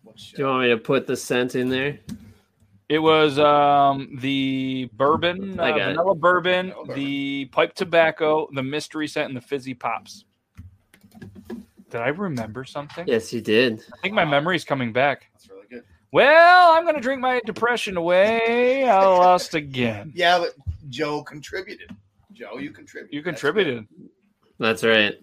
Do 0.04 0.12
you 0.38 0.46
want 0.46 0.64
me 0.64 0.70
to 0.70 0.78
put 0.78 1.08
the 1.08 1.16
scent 1.16 1.56
in 1.56 1.70
there? 1.70 2.00
It 2.90 3.00
was 3.00 3.38
um, 3.38 4.18
the 4.20 4.90
bourbon, 4.94 5.60
I 5.60 5.70
uh, 5.70 5.78
got 5.78 5.82
it. 5.82 5.86
vanilla 5.92 6.16
bourbon, 6.16 6.72
bourbon. 6.72 6.96
the 6.96 7.46
pipe 7.46 7.76
tobacco, 7.76 8.50
the 8.54 8.64
mystery 8.64 9.08
scent, 9.08 9.28
and 9.28 9.38
the 9.38 9.42
fizzy 9.42 9.76
pops. 9.76 10.26
Did 11.92 12.02
I 12.02 12.08
remember 12.08 12.66
something? 12.66 13.08
Yes, 13.08 13.32
you 13.32 13.42
did. 13.42 13.84
I 13.94 13.98
think 14.02 14.16
my 14.16 14.26
memory's 14.26 14.66
coming 14.66 14.92
back. 14.92 15.28
That's 15.34 15.50
really 15.50 15.68
good. 15.70 15.84
Well, 16.12 16.74
I'm 16.74 16.84
going 16.84 16.96
to 16.96 17.02
drink 17.02 17.22
my 17.22 17.42
depression 17.46 17.96
away. 17.96 18.90
I 18.90 19.06
lost 19.06 19.54
again. 19.54 20.12
Yeah, 20.16 20.40
but 20.40 20.56
Joe 20.90 21.24
contributed. 21.24 21.96
Joe, 22.34 22.58
you 22.58 22.72
contributed. 22.72 23.14
You 23.14 23.22
contributed. 23.24 23.88
That's 24.60 24.84
right. 24.84 25.16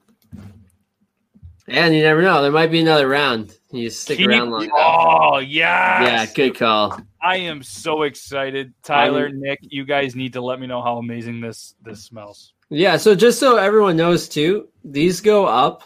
And 1.68 1.94
you 1.94 2.02
never 2.02 2.22
know. 2.22 2.42
There 2.42 2.52
might 2.52 2.70
be 2.70 2.80
another 2.80 3.08
round. 3.08 3.58
You 3.72 3.90
stick 3.90 4.18
Keep- 4.18 4.28
around 4.28 4.50
long 4.50 4.64
enough. 4.64 4.76
Oh, 4.78 5.38
Yeah, 5.38 6.02
yes. 6.02 6.32
good 6.32 6.56
call. 6.56 6.98
I 7.20 7.36
am 7.38 7.62
so 7.62 8.02
excited. 8.02 8.72
Tyler, 8.84 9.26
I'm- 9.26 9.40
Nick, 9.40 9.58
you 9.62 9.84
guys 9.84 10.14
need 10.14 10.32
to 10.34 10.40
let 10.40 10.60
me 10.60 10.66
know 10.68 10.80
how 10.80 10.98
amazing 10.98 11.40
this 11.40 11.74
this 11.84 12.04
smells. 12.04 12.52
Yeah, 12.70 12.96
so 12.96 13.14
just 13.14 13.38
so 13.40 13.56
everyone 13.56 13.96
knows 13.96 14.28
too, 14.28 14.68
these 14.84 15.20
go 15.20 15.46
up 15.46 15.82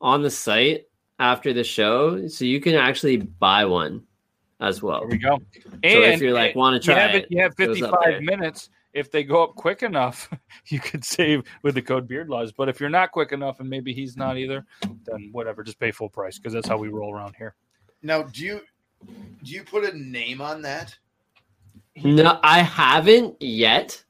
on 0.00 0.22
the 0.22 0.30
site 0.30 0.86
after 1.20 1.52
the 1.52 1.64
show, 1.64 2.26
so 2.26 2.44
you 2.44 2.60
can 2.60 2.74
actually 2.74 3.18
buy 3.18 3.64
one 3.64 4.02
as 4.60 4.82
well. 4.82 5.00
There 5.00 5.08
we 5.10 5.18
go. 5.18 5.38
So 5.64 5.70
if 5.82 6.20
you're 6.20 6.32
like 6.32 6.56
want 6.56 6.82
to 6.82 6.88
you 6.90 6.94
try 6.94 7.02
have, 7.02 7.14
it, 7.14 7.24
it, 7.24 7.30
you 7.30 7.42
have 7.42 7.52
it 7.58 7.66
goes 7.66 7.78
55 7.78 8.00
there. 8.04 8.20
minutes. 8.22 8.70
If 8.92 9.10
they 9.10 9.22
go 9.22 9.44
up 9.44 9.54
quick 9.54 9.82
enough, 9.82 10.28
you 10.66 10.80
could 10.80 11.04
save 11.04 11.42
with 11.62 11.74
the 11.76 11.82
code 11.82 12.08
Beard 12.08 12.28
Laws. 12.28 12.52
But 12.52 12.68
if 12.68 12.80
you're 12.80 12.88
not 12.90 13.12
quick 13.12 13.32
enough, 13.32 13.60
and 13.60 13.68
maybe 13.70 13.92
he's 13.92 14.16
not 14.16 14.36
either, 14.36 14.64
then 15.04 15.28
whatever, 15.32 15.62
just 15.62 15.78
pay 15.78 15.90
full 15.92 16.08
price 16.08 16.38
because 16.38 16.52
that's 16.52 16.68
how 16.68 16.76
we 16.78 16.88
roll 16.88 17.14
around 17.14 17.34
here. 17.36 17.54
Now, 18.02 18.22
do 18.22 18.44
you 18.44 18.60
do 19.44 19.52
you 19.52 19.62
put 19.64 19.84
a 19.84 19.96
name 19.96 20.40
on 20.40 20.62
that? 20.62 20.96
no, 22.02 22.38
I 22.42 22.60
haven't 22.62 23.40
yet, 23.40 24.02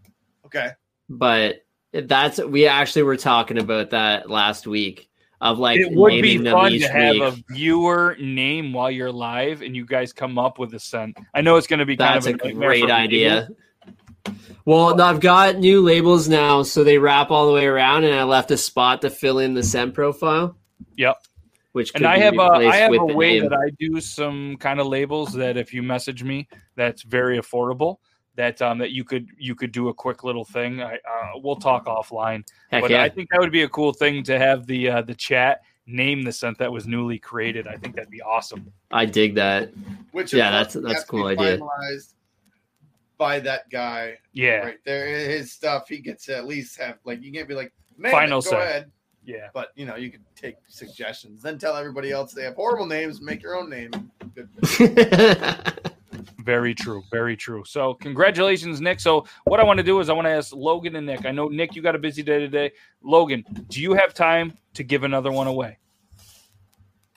Okay. 0.46 0.70
but 1.08 1.64
that's 1.92 2.38
we 2.38 2.66
actually 2.66 3.02
were 3.02 3.16
talking 3.16 3.58
about 3.58 3.90
that 3.90 4.30
last 4.30 4.66
week 4.66 5.08
of 5.40 5.58
like 5.58 5.80
it 5.80 5.90
would 5.92 6.10
be 6.10 6.22
naming 6.22 6.44
them 6.44 6.52
fun 6.54 6.72
each 6.72 6.82
to 6.82 6.92
have 6.92 7.14
week. 7.14 7.22
a 7.22 7.52
viewer 7.54 8.16
name 8.20 8.72
while 8.72 8.90
you're 8.90 9.10
live, 9.12 9.62
and 9.62 9.74
you 9.74 9.84
guys 9.86 10.12
come 10.12 10.38
up 10.38 10.58
with 10.58 10.74
a 10.74 10.78
scent. 10.80 11.16
I 11.34 11.40
know 11.40 11.56
it's 11.56 11.66
going 11.66 11.78
to 11.80 11.86
be 11.86 11.96
kind 11.96 12.18
of 12.18 12.26
a 12.26 12.32
nightmare 12.32 12.68
great 12.68 12.90
idea. 12.90 13.40
people. 13.48 13.56
Well, 14.64 15.00
I've 15.00 15.20
got 15.20 15.58
new 15.58 15.80
labels 15.82 16.28
now, 16.28 16.62
so 16.62 16.84
they 16.84 16.98
wrap 16.98 17.30
all 17.30 17.46
the 17.46 17.52
way 17.52 17.66
around, 17.66 18.04
and 18.04 18.14
I 18.14 18.24
left 18.24 18.50
a 18.50 18.56
spot 18.56 19.02
to 19.02 19.10
fill 19.10 19.38
in 19.38 19.54
the 19.54 19.62
scent 19.62 19.94
profile. 19.94 20.56
Yep. 20.96 21.16
Which 21.72 21.92
could 21.92 22.02
And 22.02 22.08
I 22.10 22.16
be 22.16 22.22
have 22.22 22.34
a, 22.34 22.50
replaced 22.50 22.74
I 22.74 22.76
have 22.78 22.92
a 22.92 23.04
way 23.04 23.40
name. 23.40 23.48
that 23.48 23.52
I 23.56 23.70
do 23.78 24.00
some 24.00 24.56
kind 24.58 24.80
of 24.80 24.86
labels 24.88 25.32
that 25.34 25.56
if 25.56 25.72
you 25.72 25.82
message 25.82 26.22
me, 26.24 26.48
that's 26.76 27.02
very 27.02 27.38
affordable. 27.38 27.96
That 28.36 28.62
um 28.62 28.78
that 28.78 28.90
you 28.92 29.04
could 29.04 29.28
you 29.38 29.54
could 29.54 29.70
do 29.72 29.88
a 29.88 29.94
quick 29.94 30.24
little 30.24 30.44
thing. 30.44 30.80
I 30.82 30.94
uh, 30.94 31.30
we'll 31.36 31.56
talk 31.56 31.86
offline, 31.86 32.42
Heck 32.70 32.82
but 32.82 32.90
yeah. 32.90 33.02
I 33.02 33.08
think 33.08 33.28
that 33.30 33.40
would 33.40 33.52
be 33.52 33.62
a 33.62 33.68
cool 33.68 33.92
thing 33.92 34.22
to 34.24 34.38
have 34.38 34.66
the 34.66 34.88
uh, 34.88 35.02
the 35.02 35.14
chat 35.14 35.60
name 35.86 36.22
the 36.22 36.32
scent 36.32 36.56
that 36.58 36.72
was 36.72 36.86
newly 36.86 37.18
created. 37.18 37.66
I 37.66 37.74
think 37.76 37.96
that'd 37.96 38.10
be 38.10 38.22
awesome. 38.22 38.72
I 38.90 39.04
dig 39.04 39.34
that. 39.34 39.72
Which 40.12 40.32
Yeah, 40.32 40.50
that's- 40.50 40.74
that's 40.74 41.02
a 41.02 41.06
cool 41.06 41.26
idea. 41.26 41.58
finalized 41.58 42.14
by 43.20 43.38
that 43.38 43.68
guy 43.68 44.16
Yeah, 44.32 44.60
right 44.60 44.78
there. 44.86 45.06
His 45.06 45.52
stuff, 45.52 45.88
he 45.90 45.98
gets 45.98 46.24
to 46.24 46.36
at 46.38 46.46
least 46.46 46.78
have 46.80 46.96
like 47.04 47.22
you 47.22 47.30
can't 47.30 47.46
be 47.46 47.54
like, 47.54 47.70
man, 47.98 48.10
Final 48.12 48.40
go 48.40 48.50
say. 48.50 48.56
ahead. 48.56 48.90
yeah. 49.26 49.48
But 49.52 49.68
you 49.76 49.84
know, 49.84 49.96
you 49.96 50.10
can 50.10 50.24
take 50.34 50.56
suggestions, 50.68 51.42
then 51.42 51.58
tell 51.58 51.76
everybody 51.76 52.10
else 52.12 52.32
they 52.32 52.44
have 52.44 52.54
horrible 52.54 52.86
names, 52.86 53.20
make 53.20 53.42
your 53.42 53.56
own 53.56 53.68
name. 53.68 53.90
Good. 54.34 54.48
Very 56.44 56.74
true. 56.74 57.02
Very 57.10 57.36
true. 57.36 57.62
So, 57.66 57.92
congratulations, 57.94 58.80
Nick. 58.80 58.98
So, 59.00 59.26
what 59.44 59.60
I 59.60 59.64
want 59.64 59.76
to 59.76 59.82
do 59.82 60.00
is 60.00 60.08
I 60.08 60.14
want 60.14 60.24
to 60.26 60.30
ask 60.32 60.54
Logan 60.54 60.96
and 60.96 61.06
Nick. 61.06 61.26
I 61.26 61.30
know 61.30 61.48
Nick, 61.48 61.76
you 61.76 61.82
got 61.82 61.94
a 61.94 61.98
busy 61.98 62.22
day 62.22 62.38
today. 62.38 62.72
Logan, 63.02 63.44
do 63.68 63.82
you 63.82 63.92
have 63.92 64.14
time 64.14 64.56
to 64.74 64.82
give 64.82 65.04
another 65.04 65.30
one 65.30 65.46
away, 65.46 65.76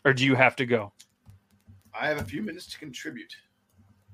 or 0.04 0.14
do 0.14 0.26
you 0.26 0.36
have 0.36 0.58
to 0.58 0.66
go? 0.66 0.91
I 1.97 2.08
have 2.08 2.20
a 2.20 2.24
few 2.26 2.41
minutes 2.41 2.66
to 2.74 2.78
contribute. 2.78 3.34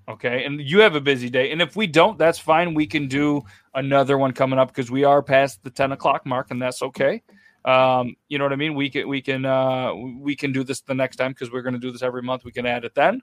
Okay, 0.09 0.43
and 0.43 0.59
you 0.59 0.79
have 0.79 0.95
a 0.95 1.01
busy 1.01 1.29
day. 1.29 1.51
And 1.51 1.61
if 1.61 1.75
we 1.75 1.85
don't, 1.85 2.17
that's 2.17 2.39
fine. 2.39 2.73
We 2.73 2.87
can 2.87 3.07
do 3.07 3.43
another 3.75 4.17
one 4.17 4.31
coming 4.31 4.57
up 4.57 4.69
because 4.69 4.89
we 4.89 5.03
are 5.03 5.21
past 5.21 5.63
the 5.63 5.69
ten 5.69 5.91
o'clock 5.91 6.25
mark, 6.25 6.49
and 6.49 6.59
that's 6.59 6.81
okay. 6.81 7.21
Um, 7.63 8.15
you 8.27 8.39
know 8.39 8.45
what 8.45 8.53
I 8.53 8.55
mean? 8.55 8.73
We 8.73 8.89
can 8.89 9.07
we 9.07 9.21
can 9.21 9.45
uh, 9.45 9.93
we 9.93 10.35
can 10.35 10.51
do 10.51 10.63
this 10.63 10.81
the 10.81 10.95
next 10.95 11.17
time 11.17 11.31
because 11.31 11.51
we're 11.51 11.61
going 11.61 11.75
to 11.75 11.79
do 11.79 11.91
this 11.91 12.01
every 12.01 12.23
month. 12.23 12.43
We 12.43 12.51
can 12.51 12.65
add 12.65 12.85
it 12.85 12.95
then. 12.95 13.21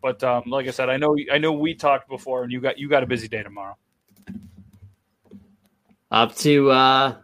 But 0.00 0.22
um, 0.22 0.44
like 0.46 0.68
I 0.68 0.70
said, 0.70 0.88
I 0.90 0.96
know 0.96 1.16
I 1.32 1.38
know 1.38 1.52
we 1.52 1.74
talked 1.74 2.08
before, 2.08 2.44
and 2.44 2.52
you 2.52 2.60
got 2.60 2.78
you 2.78 2.88
got 2.88 3.02
a 3.02 3.06
busy 3.06 3.26
day 3.26 3.42
tomorrow. 3.42 3.76
up 6.10 6.34
to 6.36 6.70
uh 6.70 7.16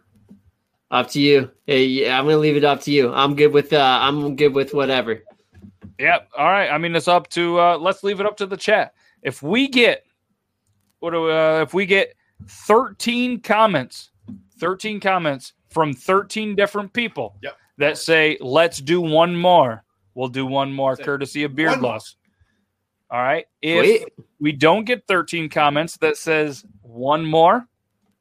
up 0.90 1.08
to 1.10 1.20
you. 1.20 1.50
Hey, 1.66 2.10
I'm 2.10 2.24
gonna 2.24 2.38
leave 2.38 2.56
it 2.56 2.64
up 2.64 2.80
to 2.82 2.90
you. 2.90 3.12
I'm 3.12 3.36
good 3.36 3.52
with 3.52 3.72
uh 3.72 3.98
I'm 4.02 4.36
good 4.36 4.54
with 4.54 4.74
whatever. 4.74 5.22
Yeah. 5.98 6.18
All 6.36 6.50
right. 6.50 6.68
I 6.68 6.78
mean, 6.78 6.94
it's 6.96 7.08
up 7.08 7.28
to 7.30 7.58
uh, 7.60 7.78
let's 7.78 8.02
leave 8.02 8.20
it 8.20 8.26
up 8.26 8.36
to 8.38 8.46
the 8.46 8.56
chat. 8.56 8.94
If 9.22 9.42
we 9.42 9.68
get 9.68 10.04
what 11.00 11.10
do 11.10 11.30
uh, 11.30 11.60
if 11.62 11.74
we 11.74 11.86
get 11.86 12.14
13 12.48 13.40
comments, 13.40 14.10
13 14.58 15.00
comments 15.00 15.52
from 15.70 15.92
13 15.92 16.54
different 16.54 16.92
people 16.92 17.36
Yep. 17.42 17.56
that 17.78 17.98
say 17.98 18.36
let's 18.40 18.78
do 18.78 19.00
one 19.00 19.34
more, 19.36 19.84
we'll 20.14 20.28
do 20.28 20.46
one 20.46 20.72
more 20.72 20.92
That's 20.92 21.00
it. 21.00 21.04
courtesy 21.04 21.44
of 21.44 21.54
Beard 21.54 21.72
One 21.72 21.80
more. 21.80 21.90
Laws. 21.92 22.16
All 23.10 23.20
right. 23.22 23.44
If 23.60 23.80
Wait, 23.80 24.08
we 24.40 24.52
don't 24.52 24.84
get 24.84 25.06
13 25.06 25.48
comments 25.50 25.96
that 25.98 26.16
says 26.16 26.64
one 26.80 27.24
more, 27.24 27.66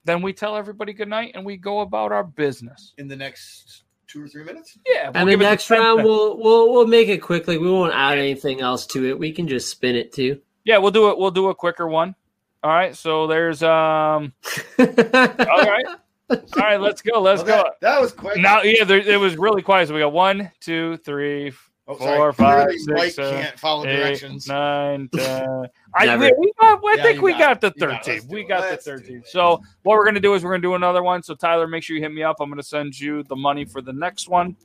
then 0.03 0.21
we 0.21 0.33
tell 0.33 0.55
everybody 0.57 0.91
good 0.93 1.07
night 1.07 1.31
and 1.35 1.45
we 1.45 1.55
go 1.57 1.79
about 1.79 2.11
our 2.11 2.23
business. 2.23 2.93
In 2.97 3.07
the 3.07 3.15
next 3.15 3.80
two 4.11 4.23
or 4.23 4.27
three 4.27 4.43
minutes, 4.43 4.77
Yeah. 4.85 5.09
we'll 5.09 5.17
and 5.17 5.29
the 5.29 5.37
next 5.37 5.67
10 5.67 5.79
round 5.79 6.03
we'll 6.03 6.37
we'll 6.37 6.71
we'll 6.71 6.87
make 6.87 7.07
it 7.07 7.19
quick. 7.19 7.47
Like 7.47 7.59
we 7.59 7.69
won't 7.69 7.93
add 7.93 8.17
anything 8.17 8.61
else 8.61 8.85
to 8.87 9.05
it. 9.07 9.17
We 9.17 9.31
can 9.31 9.47
just 9.47 9.69
spin 9.69 9.95
it 9.95 10.11
too. 10.11 10.39
Yeah, 10.63 10.77
we'll 10.77 10.91
do 10.91 11.09
it. 11.09 11.17
We'll 11.17 11.31
do 11.31 11.47
a 11.49 11.55
quicker 11.55 11.87
one. 11.87 12.15
All 12.63 12.71
right. 12.71 12.95
So 12.95 13.27
there's 13.27 13.63
um. 13.63 14.33
All 14.79 14.85
right. 14.85 15.85
All 16.29 16.37
right. 16.57 16.79
Let's 16.79 17.01
go. 17.01 17.19
Let's 17.21 17.41
go. 17.43 17.57
that, 17.57 17.73
that 17.81 18.01
was 18.01 18.11
quick. 18.11 18.37
Now, 18.37 18.61
yeah, 18.61 18.83
there, 18.83 18.99
it 18.99 19.19
was 19.19 19.35
really 19.37 19.61
quiet. 19.61 19.87
So 19.87 19.93
we 19.93 19.99
got 19.99 20.13
one, 20.13 20.51
two, 20.59 20.97
three, 20.97 21.53
oh, 21.91 21.97
four, 21.97 22.33
five, 22.33 22.67
Clearly, 22.67 22.77
six, 22.79 22.97
Mike 22.97 23.11
seven, 23.11 23.41
can't 23.43 23.59
follow 23.59 23.85
eight, 23.85 23.95
directions. 23.97 24.47
nine, 24.47 25.09
ten. 25.13 25.67
I, 25.93 26.05
Never. 26.05 26.23
we, 26.25 26.33
we 26.37 26.53
got, 26.59 26.79
I 26.83 26.95
Yeah, 26.95 27.03
think 27.03 27.21
we 27.21 27.31
got 27.33 27.59
got, 27.59 27.61
the 27.61 27.73
You 27.75 27.87
got 27.87 28.05
13. 28.05 28.29
We 28.29 28.43
got 28.43 28.61
Let's 28.61 28.85
the 28.85 28.97
do 28.97 28.99
13. 28.99 29.23
So 29.25 29.61
what 29.83 29.97
we're 29.97 30.05
gonna 30.05 30.19
do 30.21 30.33
is 30.33 30.43
we're 30.43 30.51
gonna 30.51 30.61
do 30.61 30.75
another 30.75 31.03
one. 31.03 31.21
So 31.21 31.35
Tyler, 31.35 31.67
make 31.67 31.83
sure 31.83 31.95
you 31.95 32.01
hit 32.01 32.13
me 32.13 32.23
up. 32.23 32.37
I'm 32.39 32.49
gonna 32.49 32.63
send 32.63 32.97
you 32.99 33.23
the 33.23 33.35
money 33.35 33.65
for 33.65 33.81
the 33.81 33.91
next 33.91 34.29
one, 34.29 34.55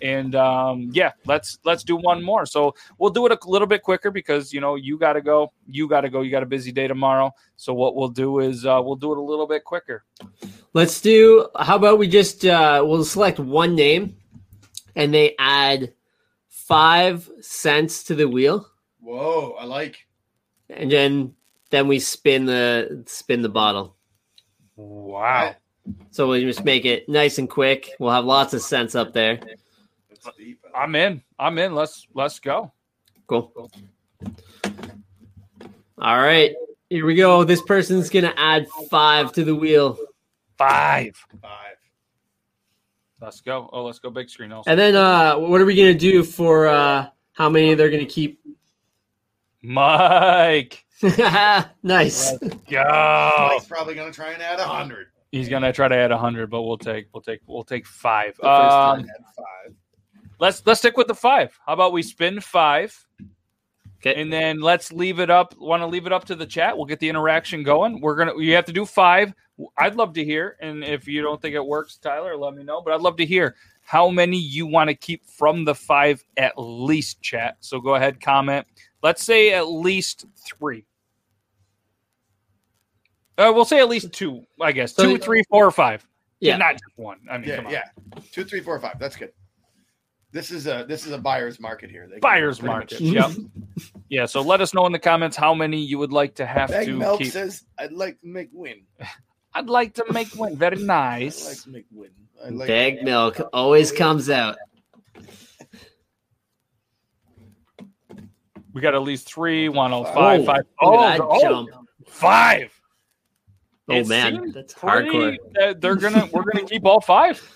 and 0.00 0.34
um, 0.36 0.90
yeah, 0.92 1.12
let's 1.24 1.58
let's 1.64 1.82
do 1.82 1.96
one 1.96 2.22
more. 2.22 2.46
So 2.46 2.74
we'll 2.98 3.10
do 3.10 3.26
it 3.26 3.32
a 3.32 3.50
little 3.50 3.66
bit 3.66 3.82
quicker 3.82 4.10
because 4.10 4.52
you 4.52 4.60
know 4.60 4.76
you 4.76 4.96
got 4.96 5.14
to 5.14 5.20
go, 5.20 5.52
you 5.68 5.88
got 5.88 6.02
to 6.02 6.08
go, 6.08 6.20
you 6.20 6.30
got 6.30 6.44
a 6.44 6.46
busy 6.46 6.70
day 6.70 6.86
tomorrow. 6.86 7.34
So 7.56 7.74
what 7.74 7.96
we'll 7.96 8.08
do 8.08 8.38
is 8.38 8.64
uh, 8.64 8.80
we'll 8.84 8.96
do 8.96 9.12
it 9.12 9.18
a 9.18 9.22
little 9.22 9.46
bit 9.46 9.64
quicker. 9.64 10.04
Let's 10.72 11.00
do. 11.00 11.48
How 11.58 11.76
about 11.76 11.98
we 11.98 12.06
just 12.06 12.44
uh 12.44 12.84
we'll 12.86 13.04
select 13.04 13.40
one 13.40 13.74
name, 13.74 14.16
and 14.94 15.12
they 15.12 15.34
add 15.38 15.92
five 16.66 17.30
scents 17.40 18.02
to 18.04 18.14
the 18.14 18.28
wheel, 18.28 18.68
Whoa, 19.00 19.56
I 19.58 19.64
like. 19.64 20.06
and 20.68 20.90
then 20.90 21.34
then 21.70 21.88
we 21.88 21.98
spin 22.00 22.44
the 22.46 23.02
spin 23.06 23.42
the 23.42 23.48
bottle. 23.48 23.96
Wow. 24.76 25.54
So 26.10 26.28
we'll 26.28 26.40
just 26.40 26.64
make 26.64 26.84
it 26.84 27.08
nice 27.08 27.38
and 27.38 27.48
quick. 27.48 27.90
We'll 28.00 28.10
have 28.10 28.24
lots 28.24 28.52
of 28.54 28.62
scents 28.62 28.94
up 28.94 29.12
there. 29.12 29.38
Deep. 30.36 30.60
I'm 30.74 30.96
in. 30.96 31.22
I'm 31.38 31.56
in. 31.58 31.74
Let's 31.74 32.08
let's 32.14 32.40
go. 32.40 32.72
Cool. 33.28 33.70
All 35.98 36.18
right, 36.18 36.52
here 36.90 37.06
we 37.06 37.14
go. 37.14 37.44
This 37.44 37.62
person's 37.62 38.10
gonna 38.10 38.34
add 38.36 38.66
five 38.90 39.32
to 39.32 39.44
the 39.44 39.54
wheel, 39.54 39.96
Five. 40.58 41.16
Five. 41.42 41.65
Let's 43.20 43.40
go. 43.40 43.68
Oh, 43.72 43.84
let's 43.84 43.98
go 43.98 44.10
big 44.10 44.28
screen 44.28 44.52
also. 44.52 44.70
and 44.70 44.78
then 44.78 44.94
uh, 44.94 45.36
what 45.36 45.60
are 45.60 45.64
we 45.64 45.74
gonna 45.74 45.94
do 45.94 46.22
for 46.22 46.66
uh, 46.66 47.08
how 47.32 47.48
many 47.48 47.74
they're 47.74 47.90
gonna 47.90 48.04
keep? 48.04 48.40
Mike. 49.62 50.84
nice. 51.82 52.32
Let's 52.40 52.54
go. 52.70 53.48
Mike's 53.50 53.66
probably 53.66 53.94
gonna 53.94 54.12
try 54.12 54.32
and 54.32 54.42
add 54.42 54.58
a 54.60 54.64
hundred. 54.64 55.08
He's 55.32 55.48
gonna 55.48 55.72
try 55.72 55.88
to 55.88 55.94
add 55.96 56.10
hundred, 56.12 56.50
but 56.50 56.62
we'll 56.62 56.78
take 56.78 57.06
we'll 57.12 57.22
take 57.22 57.40
we'll 57.46 57.64
take 57.64 57.86
five. 57.86 58.36
The 58.36 58.42
first 58.42 58.72
Um, 58.74 59.06
five. 59.36 59.74
let's 60.38 60.62
let's 60.66 60.80
stick 60.80 60.96
with 60.96 61.08
the 61.08 61.14
five. 61.14 61.58
How 61.66 61.72
about 61.72 61.92
we 61.92 62.02
spin 62.02 62.40
five, 62.40 62.96
Okay. 64.00 64.20
and 64.20 64.32
then 64.32 64.60
let's 64.60 64.92
leave 64.92 65.18
it 65.20 65.30
up. 65.30 65.54
Want 65.58 65.82
to 65.82 65.86
leave 65.86 66.06
it 66.06 66.12
up 66.12 66.24
to 66.26 66.34
the 66.34 66.46
chat? 66.46 66.76
We'll 66.76 66.86
get 66.86 67.00
the 67.00 67.08
interaction 67.08 67.62
going. 67.62 68.00
We're 68.00 68.16
gonna 68.16 68.38
you 68.38 68.54
have 68.54 68.66
to 68.66 68.72
do 68.72 68.84
five. 68.86 69.34
I'd 69.78 69.94
love 69.94 70.12
to 70.14 70.24
hear, 70.24 70.56
and 70.60 70.84
if 70.84 71.08
you 71.08 71.22
don't 71.22 71.40
think 71.40 71.54
it 71.54 71.64
works, 71.64 71.96
Tyler, 71.96 72.36
let 72.36 72.54
me 72.54 72.62
know. 72.62 72.82
But 72.82 72.94
I'd 72.94 73.00
love 73.00 73.16
to 73.16 73.26
hear 73.26 73.56
how 73.82 74.10
many 74.10 74.38
you 74.38 74.66
want 74.66 74.88
to 74.88 74.94
keep 74.94 75.24
from 75.26 75.64
the 75.64 75.74
five 75.74 76.22
at 76.36 76.54
least. 76.58 77.22
Chat. 77.22 77.56
So 77.60 77.80
go 77.80 77.94
ahead, 77.94 78.20
comment. 78.20 78.66
Let's 79.02 79.22
say 79.22 79.52
at 79.54 79.68
least 79.68 80.26
three. 80.44 80.84
Uh, 83.38 83.52
we'll 83.54 83.64
say 83.66 83.78
at 83.80 83.88
least 83.88 84.12
two, 84.12 84.42
I 84.60 84.72
guess. 84.72 84.94
So- 84.94 85.02
two, 85.04 85.18
three, 85.18 85.42
four, 85.50 85.66
or 85.66 85.70
five. 85.70 86.06
Yeah. 86.40 86.58
not 86.58 86.72
just 86.74 86.84
one. 86.96 87.18
I 87.30 87.38
mean, 87.38 87.48
Yeah, 87.48 87.56
come 87.56 87.66
on. 87.66 87.72
yeah. 87.72 87.84
Two, 88.32 88.44
three, 88.44 88.60
four, 88.60 88.78
five. 88.78 88.98
That's 88.98 89.16
good. 89.16 89.32
This 90.32 90.50
is 90.50 90.66
a 90.66 90.84
this 90.86 91.06
is 91.06 91.12
a 91.12 91.18
buyer's 91.18 91.58
market 91.58 91.90
here. 91.90 92.06
They 92.12 92.18
Buyer's 92.18 92.58
pretty 92.58 92.74
market. 92.74 93.00
much- 93.00 93.36
Yep. 93.38 93.46
yeah. 94.10 94.26
So 94.26 94.42
let 94.42 94.60
us 94.60 94.74
know 94.74 94.84
in 94.84 94.92
the 94.92 94.98
comments 94.98 95.34
how 95.34 95.54
many 95.54 95.80
you 95.80 95.96
would 95.98 96.12
like 96.12 96.34
to 96.34 96.44
have 96.46 96.68
Bag 96.70 96.86
to 96.86 96.92
Milk 96.98 97.20
keep. 97.20 97.32
says, 97.32 97.64
"I'd 97.78 97.92
like 97.92 98.20
to 98.20 98.26
make 98.26 98.50
win. 98.52 98.82
I'd 99.56 99.68
like 99.70 99.94
to 99.94 100.04
make 100.12 100.28
one 100.36 100.54
very 100.56 100.76
I'd 100.76 100.80
like 100.82 100.86
nice. 100.86 101.64
to 101.64 101.70
make 101.70 101.86
win. 101.90 102.10
I 102.44 102.50
like 102.50 102.68
Bag 102.68 103.02
milk 103.02 103.40
always 103.52 103.90
comes 103.90 104.28
out. 104.30 104.56
We 108.72 108.82
got 108.82 108.94
at 108.94 109.00
least 109.02 109.26
three, 109.26 109.70
one, 109.70 109.94
oh, 109.94 110.04
Five. 110.04 110.44
five, 110.44 110.64
Oh, 110.82 110.96
five. 110.98 111.18
Look 111.18 111.28
Oh, 111.30 111.36
oh, 111.36 111.40
jump. 111.40 111.70
five. 112.06 112.78
Oh 113.88 113.94
It 113.94 114.06
man, 114.08 114.50
that's 114.52 114.74
Pretty- 114.74 115.08
hardcore. 115.08 115.36
uh, 115.62 115.74
they're 115.78 115.96
gonna. 115.96 116.28
We're 116.30 116.42
gonna 116.42 116.66
keep 116.66 116.84
all 116.84 117.00
five. 117.00 117.55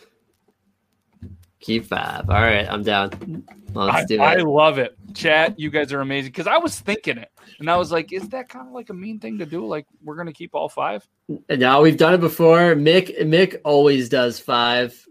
Keep 1.60 1.86
five. 1.86 2.30
All 2.30 2.40
right, 2.40 2.66
I'm 2.68 2.82
down. 2.82 3.44
Let's 3.74 3.96
I, 3.96 4.04
do 4.06 4.20
I 4.20 4.36
love 4.36 4.78
it. 4.78 4.96
Chat, 5.14 5.58
you 5.60 5.68
guys 5.70 5.92
are 5.92 6.00
amazing. 6.00 6.32
Because 6.32 6.46
I 6.46 6.56
was 6.56 6.80
thinking 6.80 7.18
it, 7.18 7.30
and 7.58 7.70
I 7.70 7.76
was 7.76 7.92
like, 7.92 8.12
"Is 8.14 8.30
that 8.30 8.48
kind 8.48 8.66
of 8.66 8.72
like 8.72 8.88
a 8.88 8.94
mean 8.94 9.20
thing 9.20 9.38
to 9.38 9.46
do? 9.46 9.66
Like, 9.66 9.86
we're 10.02 10.16
gonna 10.16 10.32
keep 10.32 10.54
all 10.54 10.70
five? 10.70 11.06
No, 11.50 11.82
we've 11.82 11.98
done 11.98 12.14
it 12.14 12.20
before. 12.20 12.74
Mick 12.74 13.20
Mick 13.20 13.60
always 13.62 14.08
does 14.08 14.40
five, 14.40 15.06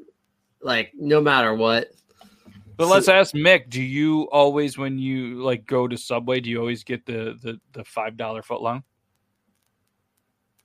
like 0.62 0.92
no 0.96 1.22
matter 1.22 1.54
what. 1.54 1.92
But 2.78 2.86
So- 2.86 2.94
let's 2.94 3.08
ask 3.08 3.36
Mick. 3.36 3.70
Do 3.70 3.82
you 3.82 4.24
always, 4.32 4.76
when 4.76 4.98
you 4.98 5.44
like 5.44 5.68
go 5.68 5.88
to 5.88 5.98
Subway, 5.98 6.40
do 6.40 6.50
you 6.50 6.60
always 6.60 6.84
get 6.84 7.06
the 7.06 7.38
the, 7.44 7.60
the 7.74 7.86
five 7.86 8.18
dollar 8.18 8.42
foot 8.42 8.62
long? 8.62 8.84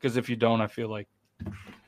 Because 0.01 0.17
if 0.17 0.31
you 0.31 0.37
don't, 0.37 0.63
I 0.63 0.67
feel 0.67 0.89
like 0.89 1.09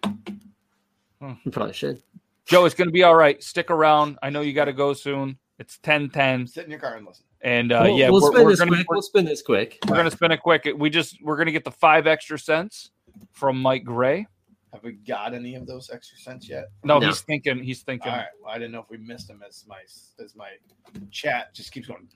hmm. 0.05 1.33
You 1.45 1.51
probably 1.51 1.73
should. 1.73 2.03
Joe, 2.47 2.65
it's 2.65 2.75
going 2.75 2.89
to 2.89 2.93
be 2.93 3.03
all 3.03 3.15
right. 3.17 3.43
Stick 3.43 3.71
around. 3.71 4.19
I 4.23 4.31
know 4.31 4.41
you 4.41 4.53
got 4.53 4.67
to 4.67 4.73
go 4.73 4.93
soon. 4.93 5.39
It's 5.59 5.79
ten 5.79 6.11
ten, 6.11 6.47
Sit 6.47 6.65
in 6.67 6.71
your 6.71 6.79
car 6.79 6.97
and 6.97 7.07
listen. 7.07 7.25
and 7.41 7.73
uh, 7.73 7.81
we'll, 7.87 7.99
yeah, 7.99 8.11
we'll 8.11 8.21
we're, 8.21 8.31
spin 8.33 8.45
we're 8.45 8.51
this 8.51 8.59
gonna 8.59 8.71
quick. 8.73 8.87
we're, 8.91 8.95
We'll 8.97 9.03
spin 9.03 9.25
this 9.25 9.41
quick. 9.43 9.79
we're 9.89 9.97
gonna 9.97 10.11
spin 10.11 10.31
it 10.31 10.43
quick. 10.43 10.69
We 10.77 10.91
just 10.91 11.17
we're 11.23 11.39
gonna 11.39 11.51
get 11.51 11.65
the 11.65 11.71
five 11.71 12.07
extra 12.07 12.39
scents 12.39 12.91
from 13.33 13.61
Mike 13.63 13.83
Gray. 13.85 14.27
Have 14.75 14.83
we 14.85 14.93
got 14.93 15.33
any 15.33 15.55
of 15.55 15.67
those 15.67 15.89
extra 15.91 16.19
scents 16.19 16.47
yet? 16.47 16.67
No, 16.85 16.99
No. 16.99 17.07
he's 17.07 17.23
thinking. 17.23 17.63
He's 17.65 17.81
thinking. 17.81 18.13
All 18.13 18.19
right. 18.19 18.27
Well, 18.43 18.53
I 18.53 18.59
didn't 18.59 18.73
know 18.73 18.81
if 18.81 18.91
we 18.91 18.99
missed 18.99 19.29
them 19.29 19.43
as 19.49 19.65
my 19.67 19.79
as 20.23 20.37
my 20.37 20.51
chat 21.11 21.55
just 21.55 21.73
keeps 21.73 21.89
going. 21.89 22.07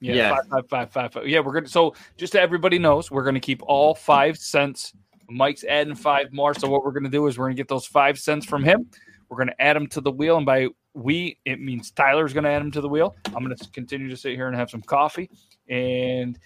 Yeah, 0.00 0.14
Yeah. 0.14 0.30
Five, 0.36 0.46
five, 0.48 0.68
five, 0.70 0.90
five, 0.92 1.12
five. 1.12 1.28
Yeah, 1.28 1.40
we're 1.40 1.52
gonna. 1.52 1.68
So 1.68 1.94
just 2.16 2.32
so 2.32 2.40
everybody 2.40 2.78
knows, 2.78 3.10
we're 3.10 3.24
gonna 3.24 3.40
keep 3.40 3.62
all 3.66 3.94
five 3.94 4.38
scents. 4.38 4.94
Mike's 5.28 5.64
adding 5.64 5.94
five 5.94 6.32
more. 6.32 6.54
So 6.54 6.66
what 6.66 6.82
we're 6.82 6.92
gonna 6.92 7.10
do 7.10 7.26
is 7.26 7.36
we're 7.36 7.44
gonna 7.44 7.56
get 7.56 7.68
those 7.68 7.84
five 7.84 8.18
scents 8.18 8.46
from 8.46 8.64
him. 8.64 8.88
We're 9.32 9.38
gonna 9.38 9.54
add 9.58 9.76
them 9.76 9.86
to 9.88 10.02
the 10.02 10.10
wheel, 10.12 10.36
and 10.36 10.44
by 10.44 10.68
we 10.92 11.38
it 11.46 11.58
means 11.58 11.90
Tyler's 11.90 12.34
gonna 12.34 12.50
add 12.50 12.60
them 12.60 12.70
to 12.72 12.82
the 12.82 12.88
wheel. 12.88 13.16
I'm 13.34 13.42
gonna 13.42 13.56
continue 13.72 14.10
to 14.10 14.16
sit 14.16 14.34
here 14.34 14.46
and 14.46 14.54
have 14.54 14.68
some 14.68 14.82
coffee, 14.82 15.30
and 15.70 16.38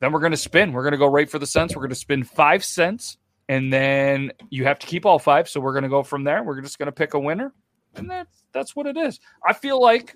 then 0.00 0.12
we're 0.12 0.20
going 0.20 0.30
to 0.30 0.36
spin. 0.38 0.72
We're 0.72 0.84
going 0.84 0.92
to 0.92 0.98
go 0.98 1.08
right 1.08 1.28
for 1.28 1.40
the 1.40 1.46
scents. 1.46 1.74
We're 1.74 1.82
going 1.82 1.88
to 1.90 1.96
spin 1.96 2.22
five 2.22 2.64
scents, 2.64 3.18
and 3.48 3.72
then 3.72 4.30
you 4.48 4.64
have 4.64 4.78
to 4.78 4.86
keep 4.86 5.04
all 5.04 5.18
five. 5.18 5.48
So 5.48 5.58
we're 5.58 5.72
going 5.72 5.82
to 5.82 5.88
go 5.88 6.04
from 6.04 6.22
there. 6.22 6.44
We're 6.44 6.60
just 6.60 6.78
going 6.78 6.86
to 6.86 6.92
pick 6.92 7.14
a 7.14 7.18
winner, 7.18 7.52
and 7.96 8.08
that's 8.08 8.44
that's 8.52 8.76
what 8.76 8.86
it 8.86 8.96
is. 8.96 9.18
I 9.44 9.52
feel 9.52 9.80
like 9.80 10.14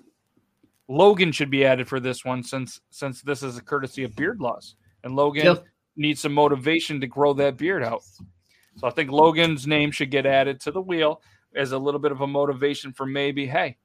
Logan 0.87 1.33
should 1.33 1.49
be 1.49 1.65
added 1.65 1.87
for 1.89 1.99
this 1.99 2.23
one 2.23 2.43
since 2.43 2.79
since 2.91 3.21
this 3.21 3.43
is 3.43 3.57
a 3.57 3.61
courtesy 3.61 4.05
of 4.05 4.15
Beard 4.15 4.39
Laws, 4.39 4.75
and 5.03 5.15
Logan 5.17 5.43
Yep. 5.45 5.65
needs 5.97 6.21
some 6.21 6.33
motivation 6.33 7.01
to 7.01 7.07
grow 7.07 7.33
that 7.33 7.57
beard 7.57 7.83
out. 7.83 8.03
So 8.77 8.87
I 8.87 8.89
think 8.91 9.11
Logan's 9.11 9.67
name 9.67 9.91
should 9.91 10.11
get 10.11 10.25
added 10.25 10.61
to 10.61 10.71
the 10.71 10.81
wheel 10.81 11.21
as 11.55 11.71
a 11.71 11.77
little 11.77 11.99
bit 11.99 12.11
of 12.11 12.21
a 12.21 12.27
motivation 12.27 12.93
for 12.93 13.05
maybe, 13.05 13.45
hey, 13.45 13.77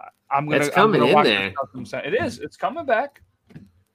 I- 0.00 0.08
I'm 0.30 0.48
gonna. 0.48 0.58
It's 0.64 0.68
I'm 0.68 0.74
coming 0.74 1.00
gonna 1.00 1.10
in 1.10 1.14
watch 1.14 1.24
there. 1.26 1.48
this 1.50 1.58
Custom 1.60 1.84
Sound. 1.86 2.06
It 2.06 2.14
is. 2.14 2.38
It's 2.38 2.56
coming 2.56 2.86
back. 2.86 3.22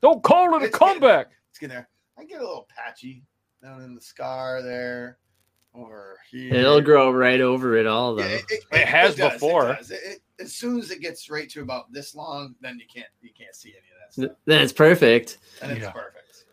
Don't 0.01 0.21
call 0.23 0.53
it 0.55 0.61
a 0.61 0.65
It's- 0.65 0.77
comeback. 0.79 1.31
It's 1.49 1.59
getting 1.59 1.75
there. 1.75 1.89
I 2.17 2.23
get 2.25 2.39
a 2.39 2.45
little 2.45 2.67
patchy 2.75 3.23
down 3.63 3.81
in 3.81 3.95
the 3.95 4.01
scar 4.01 4.61
there, 4.61 5.17
over 5.73 6.19
here. 6.29 6.53
It'll 6.53 6.81
grow 6.81 7.11
right 7.11 7.41
over 7.41 7.75
it 7.75 7.87
all, 7.87 8.15
though. 8.15 8.23
Yeah, 8.25 8.39
It 8.73 8.87
has 8.87 9.15
does, 9.15 9.33
before. 9.33 9.73
does. 9.73 9.91
It- 9.91 10.01
it- 10.03 10.21
as 10.39 10.53
soon 10.53 10.79
as 10.79 10.91
it 10.91 10.99
gets 11.01 11.29
right 11.29 11.49
to 11.49 11.61
about 11.61 11.91
this 11.93 12.13
long, 12.13 12.55
then 12.59 12.77
you 12.77 12.85
can't 12.93 13.07
you 13.21 13.31
can't 13.33 13.55
see 13.55 13.69
any 13.69 13.79
of 13.79 13.99
that 14.01 14.13
stuff, 14.13 14.37
then 14.45 14.61
it's 14.61 14.73
perfect. 14.73 15.37
and 15.61 15.71
it's 15.71 15.81
Yeah. 15.81 15.91
perfect. 15.91 16.45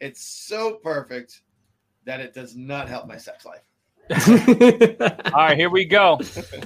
It's 0.00 0.20
so 0.22 0.74
perfect 0.76 1.42
that 2.04 2.18
it 2.20 2.34
does 2.34 2.56
not 2.56 2.88
help 2.88 3.06
my 3.06 3.16
sex 3.16 3.44
life. 3.44 3.62
All 5.32 5.32
right, 5.34 5.56
here 5.56 5.70
we 5.70 5.84
go. 5.84 6.20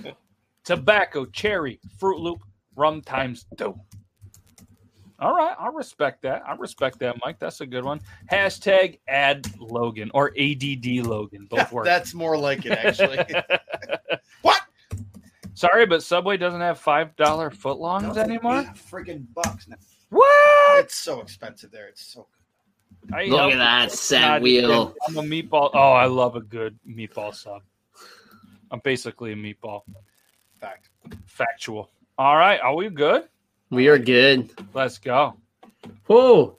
Tobacco, 0.65 1.27
cherry, 1.27 1.79
Fruit 1.99 2.19
Loop, 2.19 2.41
rum 2.75 3.03
times 3.03 3.45
two. 3.59 3.79
All 5.19 5.35
right, 5.35 5.55
I 5.59 5.69
respect 5.69 6.23
that. 6.23 6.43
I 6.47 6.55
respect 6.55 6.99
that, 7.01 7.17
Mike. 7.25 7.39
That's 7.39 7.61
a 7.61 7.67
good 7.67 7.85
one. 7.85 8.01
Hashtag 8.31 8.99
add 9.09 9.47
Logan 9.59 10.11
or 10.15 10.33
ADD 10.39 11.07
Logan. 11.07 11.47
Both 11.49 11.71
work. 11.73 11.85
That's 11.85 12.15
more 12.15 12.37
like 12.37 12.67
it, 12.67 12.73
actually. 12.73 13.25
what? 14.43 14.61
Sorry, 15.55 15.87
but 15.87 16.03
Subway 16.03 16.37
doesn't 16.37 16.61
have 16.61 16.81
five 16.81 17.15
dollar 17.17 17.51
footlongs 17.51 18.17
anymore. 18.17 18.65
Freaking 18.91 19.27
bucks 19.35 19.69
now. 19.69 19.77
What? 20.11 20.85
It's 20.85 20.97
so 20.97 21.21
expensive 21.21 21.71
there. 21.71 21.89
It's 21.89 22.05
so 22.05 22.27
good. 22.33 22.44
I 23.13 23.25
Look 23.27 23.39
help 23.39 23.53
at 23.53 23.57
that 23.59 23.91
you. 23.91 23.97
set 23.97 24.43
wheel. 24.43 24.95
I'm 25.07 25.17
a 25.19 25.23
meatball. 25.23 25.71
Oh, 25.75 25.93
I 25.93 26.07
love 26.07 26.37
a 26.37 26.41
good 26.41 26.79
meatball 26.89 27.35
sub. 27.35 27.63
I'm 28.71 28.81
basically 28.81 29.33
a 29.33 29.37
meatball. 29.37 29.83
Fact. 30.61 30.89
Factual. 31.27 31.91
All 32.19 32.37
right, 32.37 32.61
are 32.61 32.75
we 32.75 32.89
good? 32.89 33.25
We 33.71 33.89
are 33.89 33.99
good. 33.99 34.51
Let's 34.73 34.99
go. 34.99 35.35
Whoa! 36.07 36.59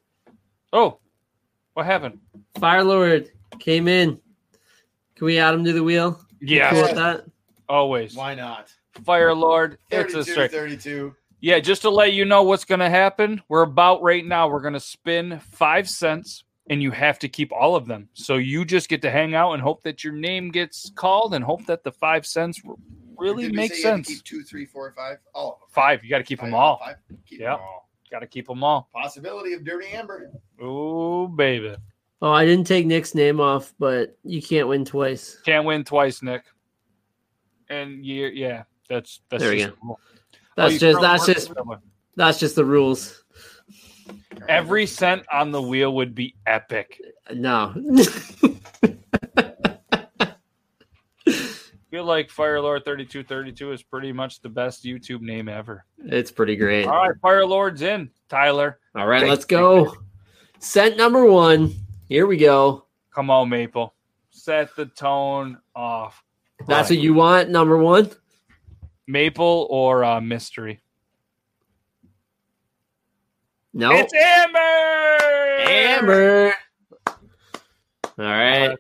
Oh, 0.72 1.00
what 1.74 1.86
happened? 1.86 2.20
Fire 2.60 2.84
Lord 2.84 3.32
came 3.60 3.88
in. 3.88 4.20
Can 5.16 5.26
we 5.26 5.40
add 5.40 5.54
him 5.54 5.64
to 5.64 5.74
the 5.74 5.84
wheel? 5.84 6.20
Yeah, 6.42 6.70
Cool 6.70 6.94
that? 6.96 7.26
always. 7.70 8.16
Why 8.16 8.36
not? 8.36 8.72
Fire 9.04 9.34
Lord. 9.34 9.78
It's 9.92 10.14
a 10.14 10.24
straight. 10.24 10.52
32. 10.52 11.16
Yeah, 11.46 11.60
just 11.60 11.84
to 11.84 11.92
let 11.92 12.14
you 12.14 12.26
know 12.26 12.42
what's 12.42 12.66
going 12.66 12.80
to 12.80 12.90
happen. 12.90 13.40
We're 13.50 13.62
about 13.62 14.02
right 14.02 14.26
now. 14.26 14.48
We're 14.48 14.62
going 14.62 14.74
to 14.74 14.80
spin 14.80 15.40
five 15.52 15.88
scents, 15.88 16.44
and 16.72 16.82
you 16.82 16.90
have 16.90 17.20
to 17.20 17.30
keep 17.30 17.52
all 17.52 17.76
of 17.76 17.86
them. 17.86 18.10
So 18.14 18.38
you 18.38 18.66
just 18.66 18.90
get 18.90 19.04
to 19.04 19.12
hang 19.12 19.36
out 19.36 19.54
and 19.54 19.62
hope 19.62 19.84
that 19.84 20.04
your 20.04 20.14
name 20.14 20.50
gets 20.50 20.90
called, 20.96 21.36
and 21.36 21.46
hope 21.46 21.64
that 21.68 21.84
the 21.84 21.92
five 21.92 22.26
scents 22.26 22.60
really 23.16 23.44
Did 23.44 23.52
we 23.52 23.58
makes 23.58 23.78
you 23.78 23.84
sense. 23.84 24.08
Keep 24.08 24.24
two, 24.24 24.42
three, 24.42 24.66
four, 24.66 24.92
five. 24.98 25.20
All 25.36 25.52
of 25.54 25.60
them. 25.60 25.68
Five. 25.70 26.04
You 26.04 26.10
got 26.10 26.18
to 26.18 26.24
keep 26.24 26.40
Five, 26.40 26.48
them 26.48 26.56
all. 26.56 26.80
Five. 26.84 26.96
Keep 27.28 27.42
Yeah. 27.42 27.58
Got 28.10 28.22
to 28.22 28.28
keep 28.28 28.48
them 28.48 28.64
all. 28.64 28.90
Possibility 28.92 29.54
of 29.54 29.64
dirty 29.64 29.90
amber. 29.90 30.32
Oh, 30.60 31.28
baby. 31.28 31.76
Oh, 32.24 32.32
I 32.32 32.44
didn't 32.46 32.66
take 32.66 32.88
Nick's 32.88 33.14
name 33.14 33.40
off, 33.40 33.72
but 33.78 34.18
you 34.24 34.42
can't 34.42 34.68
win 34.68 34.84
twice. 34.84 35.38
Can't 35.46 35.64
win 35.64 35.84
twice, 35.84 36.24
Nick. 36.24 36.42
And 37.70 38.04
you, 38.04 38.30
yeah, 38.34 38.64
that's 38.90 39.22
that's 39.30 39.44
There 39.44 39.52
we 39.52 39.60
go. 39.60 39.74
cool. 39.80 40.00
That's 40.56 40.76
Oh, 40.76 40.78
just 40.78 41.02
that's 41.02 41.26
just 41.26 41.52
that's 42.16 42.40
just 42.40 42.56
the 42.56 42.64
rules. 42.66 43.24
every 44.48 44.86
scent 44.86 45.24
on 45.32 45.52
the 45.52 45.62
wheel 45.62 45.94
would 45.96 46.16
be 46.16 46.36
epic. 46.48 47.02
No. 47.34 47.74
I 51.28 51.42
feel 51.92 52.06
like 52.06 52.30
Firelord 52.30 52.84
thirty 52.86 53.06
two 53.06 53.24
thirty 53.24 53.52
two 53.52 53.72
is 53.72 53.82
pretty 53.84 54.12
much 54.12 54.42
the 54.42 54.50
best 54.50 54.84
YouTube 54.84 55.22
name 55.22 55.48
ever. 55.48 55.86
it's 56.00 56.32
pretty 56.32 56.56
great. 56.56 56.86
All 56.88 57.08
right, 57.08 57.16
Firelord's 57.22 57.82
in. 57.82 58.10
Tyler, 58.28 58.80
All 58.96 59.08
right, 59.08 59.28
let's 59.28 59.46
go. 59.46 59.96
Scent 60.60 60.98
number 60.98 61.26
one. 61.26 61.74
Here 62.10 62.26
we 62.28 62.38
go. 62.38 62.86
come 63.14 63.30
on, 63.30 63.50
Maple. 63.50 63.94
Set 64.32 64.76
the 64.76 64.86
tone 64.88 65.58
off. 65.76 66.22
That's 66.68 66.90
Right. 66.90 66.98
what 66.98 67.04
you 67.04 67.14
want. 67.14 67.50
Number 67.50 67.78
one. 67.78 68.10
Maple 69.08 69.68
or 69.70 70.04
uh, 70.04 70.22
mystery. 70.22 70.82
No. 73.74 73.92
It's 73.92 74.14
Amber. 74.14 75.70
Amber. 75.70 76.56
All 77.08 77.16
right. 78.18 78.78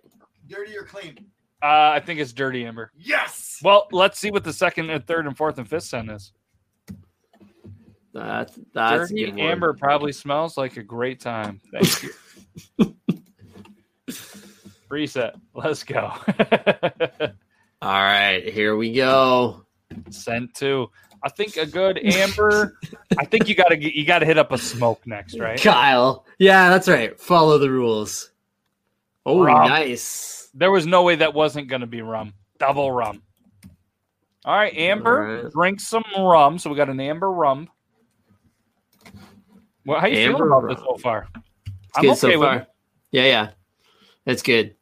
Dirty 0.47 0.77
or 0.77 0.83
clean? 0.83 1.17
Uh, 1.61 1.91
I 1.95 1.99
think 1.99 2.19
it's 2.19 2.31
Dirty 2.31 2.65
Amber. 2.65 2.91
Yes. 2.97 3.59
Well, 3.63 3.87
let's 3.91 4.19
see 4.19 4.31
what 4.31 4.43
the 4.43 4.53
second 4.53 4.89
and 4.89 5.05
third 5.05 5.27
and 5.27 5.35
fourth 5.35 5.57
and 5.57 5.67
fifth 5.67 5.83
scent 5.83 6.11
is. 6.11 6.31
That's 8.13 8.57
that's 8.73 9.11
a 9.11 9.13
Dirty 9.13 9.25
good 9.25 9.35
one. 9.35 9.39
Amber 9.47 9.73
probably 9.73 10.13
smells 10.13 10.57
like 10.57 10.77
a 10.77 10.83
great 10.83 11.19
time. 11.19 11.59
Thank 11.73 12.03
you. 12.77 12.95
Reset. 14.89 15.35
Let's 15.53 15.83
go. 15.83 15.99
All 17.81 18.01
right, 18.01 18.47
here 18.47 18.77
we 18.77 18.93
go. 18.93 19.64
Scent 20.09 20.53
to. 20.55 20.89
I 21.23 21.29
think 21.29 21.57
a 21.57 21.65
good 21.65 21.97
amber. 22.03 22.77
I 23.17 23.25
think 23.25 23.47
you 23.47 23.55
gotta 23.55 23.77
you 23.79 24.05
gotta 24.05 24.25
hit 24.25 24.37
up 24.37 24.51
a 24.51 24.57
smoke 24.57 25.05
next, 25.07 25.39
right? 25.39 25.59
Kyle. 25.59 26.25
Yeah, 26.37 26.69
that's 26.69 26.87
right. 26.87 27.19
Follow 27.19 27.57
the 27.57 27.69
rules. 27.71 28.31
Oh, 29.25 29.43
Rum. 29.43 29.67
nice. 29.67 30.49
There 30.53 30.71
was 30.71 30.85
no 30.85 31.01
way 31.03 31.15
that 31.15 31.33
wasn't 31.33 31.67
gonna 31.67 31.87
be 31.87 32.01
rum. 32.01 32.33
Double 32.59 32.91
rum. 32.91 33.23
All 34.45 34.55
right, 34.55 34.75
Amber, 34.75 35.27
All 35.27 35.43
right. 35.43 35.51
drink 35.51 35.79
some 35.79 36.03
rum. 36.15 36.59
So 36.59 36.69
we 36.69 36.75
got 36.75 36.89
an 36.89 36.99
amber 36.99 37.31
rum. 37.31 37.67
Well, 39.85 39.99
how 39.99 40.07
you 40.07 40.17
Amber 40.17 40.37
feeling 40.37 40.51
about 40.51 40.63
rum. 40.63 40.75
this 40.75 40.83
so 40.83 40.97
far? 40.97 41.27
It's 41.65 41.99
good 41.99 42.17
so 42.17 42.39
far. 42.41 42.67
Yeah, 43.11 43.23
yeah. 43.25 43.49
that's 44.25 44.41
good. 44.41 44.75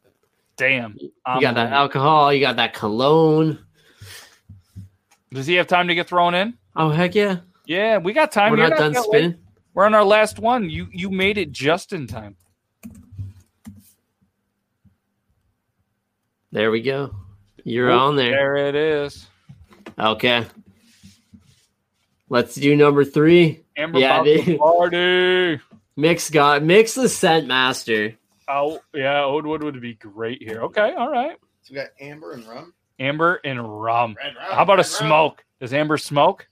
Damn. 0.56 0.96
You 0.98 1.10
I'm 1.26 1.40
got 1.40 1.50
um, 1.50 1.54
that 1.54 1.72
alcohol, 1.72 2.32
you 2.32 2.40
got 2.40 2.56
that 2.56 2.74
cologne. 2.74 3.58
Does 5.34 5.46
he 5.46 5.54
have 5.54 5.66
time 5.66 5.88
to 5.88 5.94
get 5.94 6.08
thrown 6.08 6.34
in? 6.34 6.54
Oh 6.76 6.88
heck 6.90 7.14
yeah. 7.14 7.38
Yeah, 7.66 7.98
we 7.98 8.12
got 8.12 8.30
time. 8.32 8.52
We're 8.52 8.58
You're 8.58 8.70
not 8.70 8.78
done 8.78 8.92
that 8.92 9.08
late. 9.10 9.36
We're 9.74 9.84
on 9.86 9.94
our 9.94 10.04
last 10.04 10.38
one. 10.38 10.70
You 10.70 10.86
you 10.92 11.10
made 11.10 11.36
it 11.38 11.50
just 11.50 11.92
in 11.92 12.06
time. 12.06 12.36
There 16.52 16.70
we 16.70 16.82
go. 16.82 17.14
You're 17.64 17.90
Oh, 17.90 17.98
on 17.98 18.16
there. 18.16 18.30
There 18.30 18.56
it 18.68 18.74
is. 18.76 19.26
Okay. 19.98 20.46
Let's 22.28 22.54
do 22.54 22.76
number 22.76 23.04
three. 23.04 23.64
Amber 23.76 23.98
Yeah, 23.98 24.14
about 24.14 24.24
they- 24.24 24.44
to 24.44 24.58
party. 24.58 25.60
Mix 25.96 26.30
got 26.30 26.62
mix 26.62 26.94
the 26.94 27.08
scent 27.08 27.46
master. 27.46 28.14
Oh 28.48 28.80
yeah, 28.92 29.20
Oldwood 29.22 29.62
would 29.62 29.80
be 29.80 29.94
great 29.94 30.42
here. 30.42 30.62
Okay, 30.64 30.92
all 30.92 31.08
right. 31.10 31.36
So 31.62 31.72
we 31.72 31.76
got 31.76 31.88
amber 32.00 32.32
and 32.32 32.46
rum. 32.46 32.74
Amber 32.98 33.40
and 33.44 33.60
rum. 33.60 34.16
Rum. 34.22 34.34
How 34.38 34.62
about 34.62 34.74
a 34.74 34.82
red 34.82 35.00
rum. 35.00 35.08
smoke? 35.08 35.44
Does 35.60 35.72
Amber 35.72 35.96
smoke? 35.98 36.46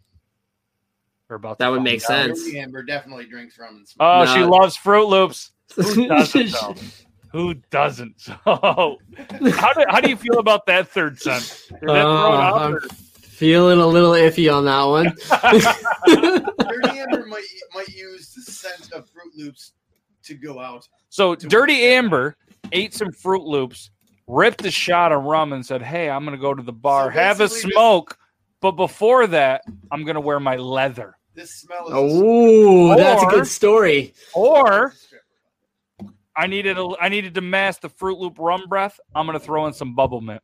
We're 1.28 1.36
about 1.36 1.58
That 1.58 1.68
would 1.68 1.82
make 1.82 2.00
sense. 2.02 2.44
Dirty 2.44 2.58
amber 2.60 2.82
definitely 2.82 3.24
drinks 3.26 3.58
rum 3.58 3.76
and 3.76 3.88
smoke. 3.88 4.06
Oh, 4.06 4.24
No. 4.24 4.34
she 4.34 4.42
loves 4.44 4.76
Fruit 4.76 5.06
Loops. 5.06 5.52
Who 5.74 6.06
doesn't? 6.08 6.52
though? 6.52 6.74
Who 7.32 7.54
doesn't? 7.70 8.20
So, 8.20 8.36
how 8.42 9.72
do 9.72 9.84
how 9.88 10.00
do 10.00 10.10
you 10.10 10.16
feel 10.16 10.38
about 10.38 10.66
that 10.66 10.88
third 10.88 11.18
scent? 11.18 11.42
Is 11.42 11.66
that 11.70 11.80
thrown 11.80 11.96
Uh, 11.96 12.00
out 12.02 12.62
I'm 12.62 12.74
or- 12.74 12.80
feeling 12.90 13.78
a 13.80 13.86
little 13.86 14.10
iffy 14.12 14.52
on 14.54 14.66
that 14.66 14.82
one. 14.82 15.06
Dirty 16.68 16.98
amber 17.00 17.26
might 17.26 17.44
might 17.74 17.88
use 17.88 18.34
the 18.34 18.42
scent 18.42 18.92
of 18.92 19.08
Fruit 19.08 19.32
Loops 19.36 19.72
to 20.24 20.34
go 20.34 20.60
out. 20.60 20.86
So 21.08 21.34
Dirty 21.34 21.82
Amber 21.84 22.36
ate 22.72 22.92
some 22.94 23.10
Fruit 23.12 23.42
Loops, 23.42 23.90
ripped 24.26 24.64
a 24.64 24.70
shot 24.70 25.12
of 25.12 25.22
rum, 25.24 25.52
and 25.52 25.64
said, 25.64 25.82
"Hey, 25.82 26.08
I'm 26.10 26.24
going 26.24 26.36
to 26.36 26.40
go 26.40 26.54
to 26.54 26.62
the 26.62 26.72
bar, 26.72 27.06
So 27.06 27.10
have 27.20 27.36
a 27.40 27.44
basically 27.44 27.68
this- 27.70 27.72
smoke, 27.74 28.18
but 28.60 28.72
before 28.72 29.26
that, 29.28 29.62
I'm 29.90 30.04
going 30.04 30.14
to 30.16 30.20
wear 30.20 30.40
my 30.40 30.56
leather." 30.56 31.16
This 31.34 31.60
smell 31.60 31.86
is. 31.86 31.92
Oh, 31.94 32.96
that's 32.96 33.22
a 33.22 33.26
Or- 33.26 33.30
good 33.30 33.46
story. 33.46 34.12
Or 34.34 34.92
I 36.36 36.46
needed 36.46 36.78
a, 36.78 36.88
I 37.00 37.08
needed 37.08 37.34
to 37.34 37.40
mask 37.40 37.82
the 37.82 37.88
Fruit 37.88 38.18
Loop 38.18 38.38
rum 38.38 38.64
breath. 38.68 38.98
I'm 39.14 39.26
going 39.26 39.38
to 39.38 39.44
throw 39.44 39.66
in 39.66 39.72
some 39.72 39.94
bubble 39.94 40.20
mint, 40.20 40.42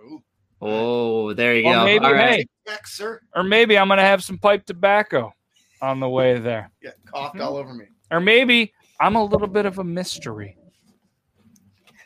Ooh. 0.00 0.22
Oh, 0.60 1.32
there 1.32 1.54
you 1.56 1.66
or 1.68 1.74
go. 1.74 1.84
maybe 1.84 2.04
All 2.04 2.12
right. 2.12 2.38
hey, 2.40 2.46
Back, 2.66 2.86
sir. 2.88 3.20
or 3.34 3.42
maybe 3.44 3.78
I'm 3.78 3.86
going 3.88 3.98
to 3.98 4.04
have 4.04 4.22
some 4.24 4.38
pipe 4.38 4.66
tobacco 4.66 5.32
on 5.80 6.00
the 6.00 6.08
way 6.08 6.38
there, 6.40 6.70
Yeah, 6.82 6.90
coughed 7.06 7.36
mm-hmm. 7.36 7.44
all 7.46 7.56
over 7.56 7.72
me. 7.72 7.84
or 8.10 8.18
maybe 8.20 8.72
I'm 9.00 9.14
a 9.14 9.24
little 9.24 9.46
bit 9.46 9.64
of 9.64 9.78
a 9.78 9.84
mystery. 9.84 10.56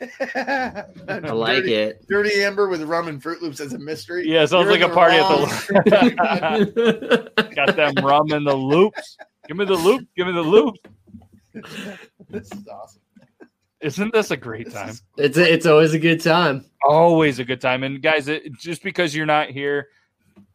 I 0.35 0.85
like 1.31 1.57
dirty, 1.63 1.73
it. 1.75 2.05
Dirty 2.09 2.43
Amber 2.43 2.67
with 2.67 2.81
rum 2.83 3.07
and 3.07 3.21
Fruit 3.21 3.41
Loops 3.41 3.59
as 3.59 3.73
a 3.73 3.79
mystery. 3.79 4.27
Yeah, 4.27 4.45
sounds 4.45 4.63
You're 4.65 4.73
like 4.79 4.81
a 4.81 4.93
party 4.93 5.17
wrong- 5.17 5.43
at 5.49 6.75
the 6.75 7.51
got 7.55 7.75
them 7.75 7.93
rum 8.03 8.31
and 8.31 8.45
the 8.45 8.53
loops. 8.55 9.17
Give 9.47 9.57
me 9.57 9.65
the 9.65 9.73
loop. 9.73 10.07
Give 10.15 10.27
me 10.27 10.33
the 10.33 10.41
loop. 10.41 10.75
this 12.29 12.51
is 12.51 12.67
awesome. 12.67 13.01
Isn't 13.81 14.13
this 14.13 14.31
a 14.31 14.37
great 14.37 14.65
This 14.65 14.73
time? 14.73 14.89
is- 14.89 15.03
it's 15.17 15.37
it's 15.37 15.65
always 15.65 15.93
a 15.93 15.99
good 15.99 16.21
time. 16.21 16.65
Always 16.87 17.39
a 17.39 17.45
good 17.45 17.61
time. 17.61 17.83
And 17.83 18.01
guys, 18.01 18.27
it, 18.27 18.53
just 18.57 18.81
because 18.83 19.13
you're 19.15 19.25
not 19.25 19.49
here 19.49 19.87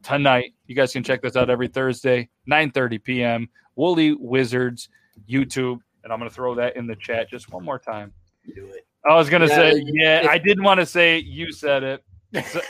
tonight, 0.02 0.54
you 0.66 0.74
guys 0.74 0.92
can 0.92 1.02
check 1.04 1.22
this 1.22 1.36
out 1.36 1.50
every 1.50 1.68
Thursday, 1.68 2.28
9:30 2.50 3.02
p.m. 3.04 3.48
Woolly 3.76 4.14
Wizards 4.14 4.88
YouTube, 5.28 5.78
and 6.04 6.12
I'm 6.12 6.18
gonna 6.18 6.30
throw 6.30 6.54
that 6.56 6.76
in 6.76 6.86
the 6.86 6.96
chat 6.96 7.28
just 7.30 7.52
one 7.52 7.64
more 7.64 7.78
time. 7.78 8.12
Do 8.46 8.66
it. 8.74 8.86
I 9.04 9.14
was 9.14 9.28
gonna 9.30 9.46
Yeah, 9.46 9.54
say, 9.56 9.82
yeah, 9.86 10.20
if- 10.24 10.28
I 10.30 10.38
didn't 10.38 10.64
want 10.64 10.80
to 10.80 10.86
say 10.86 11.18
it. 11.18 11.24
You 11.24 11.52
said 11.52 11.82
it. 11.82 12.04
So- 12.46 12.60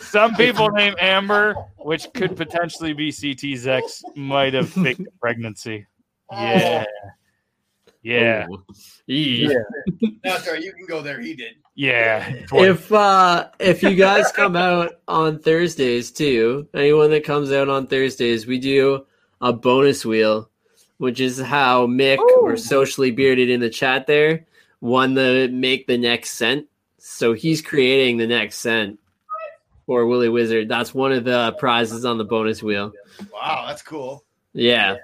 some 0.00 0.34
people 0.34 0.68
named 0.72 0.96
Amber, 1.00 1.54
which 1.78 2.06
could 2.14 2.36
potentially 2.36 2.92
be 2.92 3.10
CT's 3.10 3.66
ex, 3.66 4.02
might 4.14 4.52
have 4.54 4.68
faked 4.68 5.00
a 5.00 5.06
pregnancy. 5.20 5.86
Yeah, 6.30 6.84
yeah, 8.02 8.46
Ooh. 8.50 8.64
Yeah. 9.06 9.58
No, 10.24 10.36
sorry, 10.38 10.64
you 10.64 10.72
can 10.72 10.86
go 10.86 11.02
there. 11.02 11.20
He 11.20 11.34
did. 11.34 11.54
yeah. 11.74 12.32
If 12.52 12.92
uh 12.92 13.48
if 13.58 13.82
you 13.82 13.94
guys 13.94 14.30
come 14.32 14.54
out 14.56 14.92
on 15.08 15.38
Thursdays 15.40 16.10
too, 16.12 16.68
anyone 16.74 17.10
that 17.10 17.24
comes 17.24 17.50
out 17.52 17.68
on 17.68 17.86
Thursdays, 17.86 18.46
we 18.46 18.58
do 18.58 19.04
a 19.40 19.52
bonus 19.52 20.04
wheel, 20.04 20.48
which 20.98 21.20
is 21.20 21.40
how 21.40 21.86
Mick 21.86 22.18
or 22.18 22.52
Ooh. 22.52 22.56
socially 22.56 23.10
bearded 23.10 23.50
in 23.50 23.60
the 23.60 23.70
chat 23.70 24.06
there 24.06 24.46
won 24.82 25.14
the 25.14 25.48
make 25.50 25.86
the 25.86 25.96
next 25.96 26.32
scent. 26.32 26.66
So 26.98 27.32
he's 27.32 27.62
creating 27.62 28.18
the 28.18 28.26
next 28.26 28.58
scent 28.58 29.00
for 29.86 30.06
Woolly 30.06 30.28
Wizard. 30.28 30.68
That's 30.68 30.92
one 30.92 31.12
of 31.12 31.24
the 31.24 31.56
prizes 31.58 32.04
on 32.04 32.18
the 32.18 32.24
bonus 32.24 32.62
wheel. 32.62 32.92
Wow, 33.32 33.64
that's 33.66 33.80
cool. 33.82 34.24
Yeah. 34.52 34.96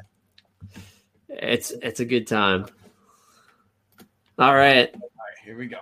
It's 1.28 1.70
it's 1.70 2.00
a 2.00 2.05
good 2.05 2.26
time. 2.26 2.66
All 4.38 4.55
right. 4.55 4.90
All 4.94 5.00
right, 5.00 5.38
here 5.44 5.56
we 5.56 5.66
go. 5.66 5.78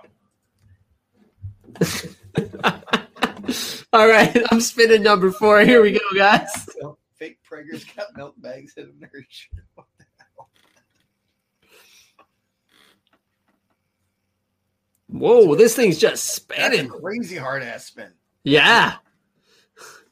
All 3.93 4.09
right, 4.09 4.36
I'm 4.51 4.60
spinning 4.60 5.02
number 5.02 5.31
four. 5.31 5.60
Here 5.60 5.82
we 5.82 5.93
go, 5.93 6.01
guys. 6.14 6.68
Fake 7.14 7.39
preggers 7.51 7.85
got 7.97 8.16
milk 8.16 8.35
bags 8.39 8.74
in 8.77 8.93
a 9.02 9.06
shirt. 9.28 9.64
What 9.74 9.86
the 9.98 10.05
hell? 10.18 10.48
Whoa, 15.09 15.55
this 15.55 15.74
thing's 15.77 15.99
just 15.99 16.15
That's 16.49 16.61
a 16.61 16.66
spinning. 16.73 16.89
crazy 16.89 17.37
hard 17.37 17.62
ass 17.62 17.87
spin. 17.87 18.12
Yeah. 18.45 18.95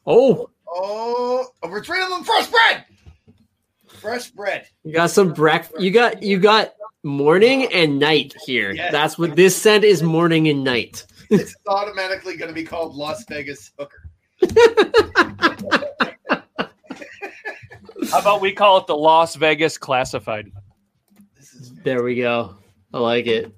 Oh, 0.06 0.50
Oh, 0.76 1.46
oh, 1.62 1.68
we're 1.68 1.82
trading 1.84 2.08
them 2.10 2.24
fresh 2.24 2.48
bread. 2.48 2.84
Fresh 4.00 4.30
bread. 4.32 4.66
you 4.82 4.92
got 4.92 5.10
some 5.10 5.32
breakfast. 5.32 5.80
You 5.80 5.90
got 5.92 6.22
you 6.22 6.38
got 6.38 6.74
morning 7.04 7.72
and 7.72 7.98
night 7.98 8.34
here. 8.44 8.72
Yes. 8.72 8.90
That's 8.92 9.16
what 9.18 9.36
this 9.36 9.56
scent 9.56 9.84
is. 9.84 10.02
Morning 10.02 10.48
and 10.48 10.64
night. 10.64 11.06
It's 11.30 11.54
automatically 11.68 12.36
going 12.36 12.48
to 12.48 12.54
be 12.54 12.64
called 12.64 12.94
Las 12.96 13.24
Vegas 13.28 13.70
hooker. 13.78 14.10
How 18.10 18.18
about 18.20 18.40
we 18.40 18.52
call 18.52 18.78
it 18.78 18.86
the 18.86 18.96
Las 18.96 19.34
Vegas 19.36 19.78
Classified? 19.78 20.50
This 21.36 21.54
is 21.54 21.72
There 21.84 22.02
we 22.02 22.16
go. 22.16 22.56
I 22.92 22.98
like 22.98 23.26
it. 23.26 23.52